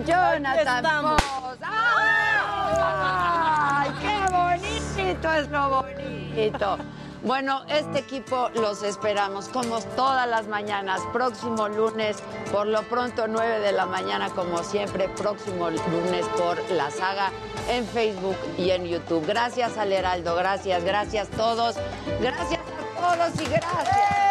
[0.05, 1.17] Jonathan.
[1.17, 1.57] Foss.
[1.61, 6.77] ¡Ay, qué bonito es lo bonito!
[7.23, 12.17] Bueno, este equipo los esperamos como todas las mañanas, próximo lunes,
[12.51, 17.31] por lo pronto 9 de la mañana, como siempre, próximo lunes por la saga
[17.67, 19.25] en Facebook y en YouTube.
[19.25, 21.75] Gracias al Heraldo, gracias, gracias a todos,
[22.21, 24.24] gracias a todos y gracias.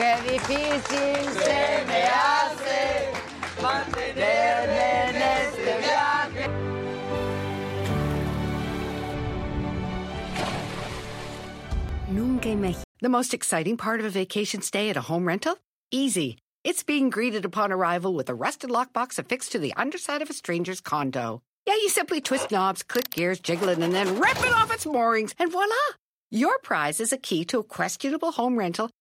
[0.00, 3.12] Qué difícil se me hace
[3.60, 6.48] mantenerme en este viaje.
[12.08, 12.82] Nunca imaginé.
[13.02, 15.58] The most exciting part of a vacation stay at a home rental?
[15.90, 16.38] Easy.
[16.64, 20.32] It's being greeted upon arrival with a rusted lockbox affixed to the underside of a
[20.32, 21.42] stranger's condo.
[21.66, 24.86] Yeah, you simply twist knobs, click gears, jiggle it, and then rip it off its
[24.86, 25.74] moorings, and voila!
[26.30, 28.88] Your prize is a key to a questionable home rental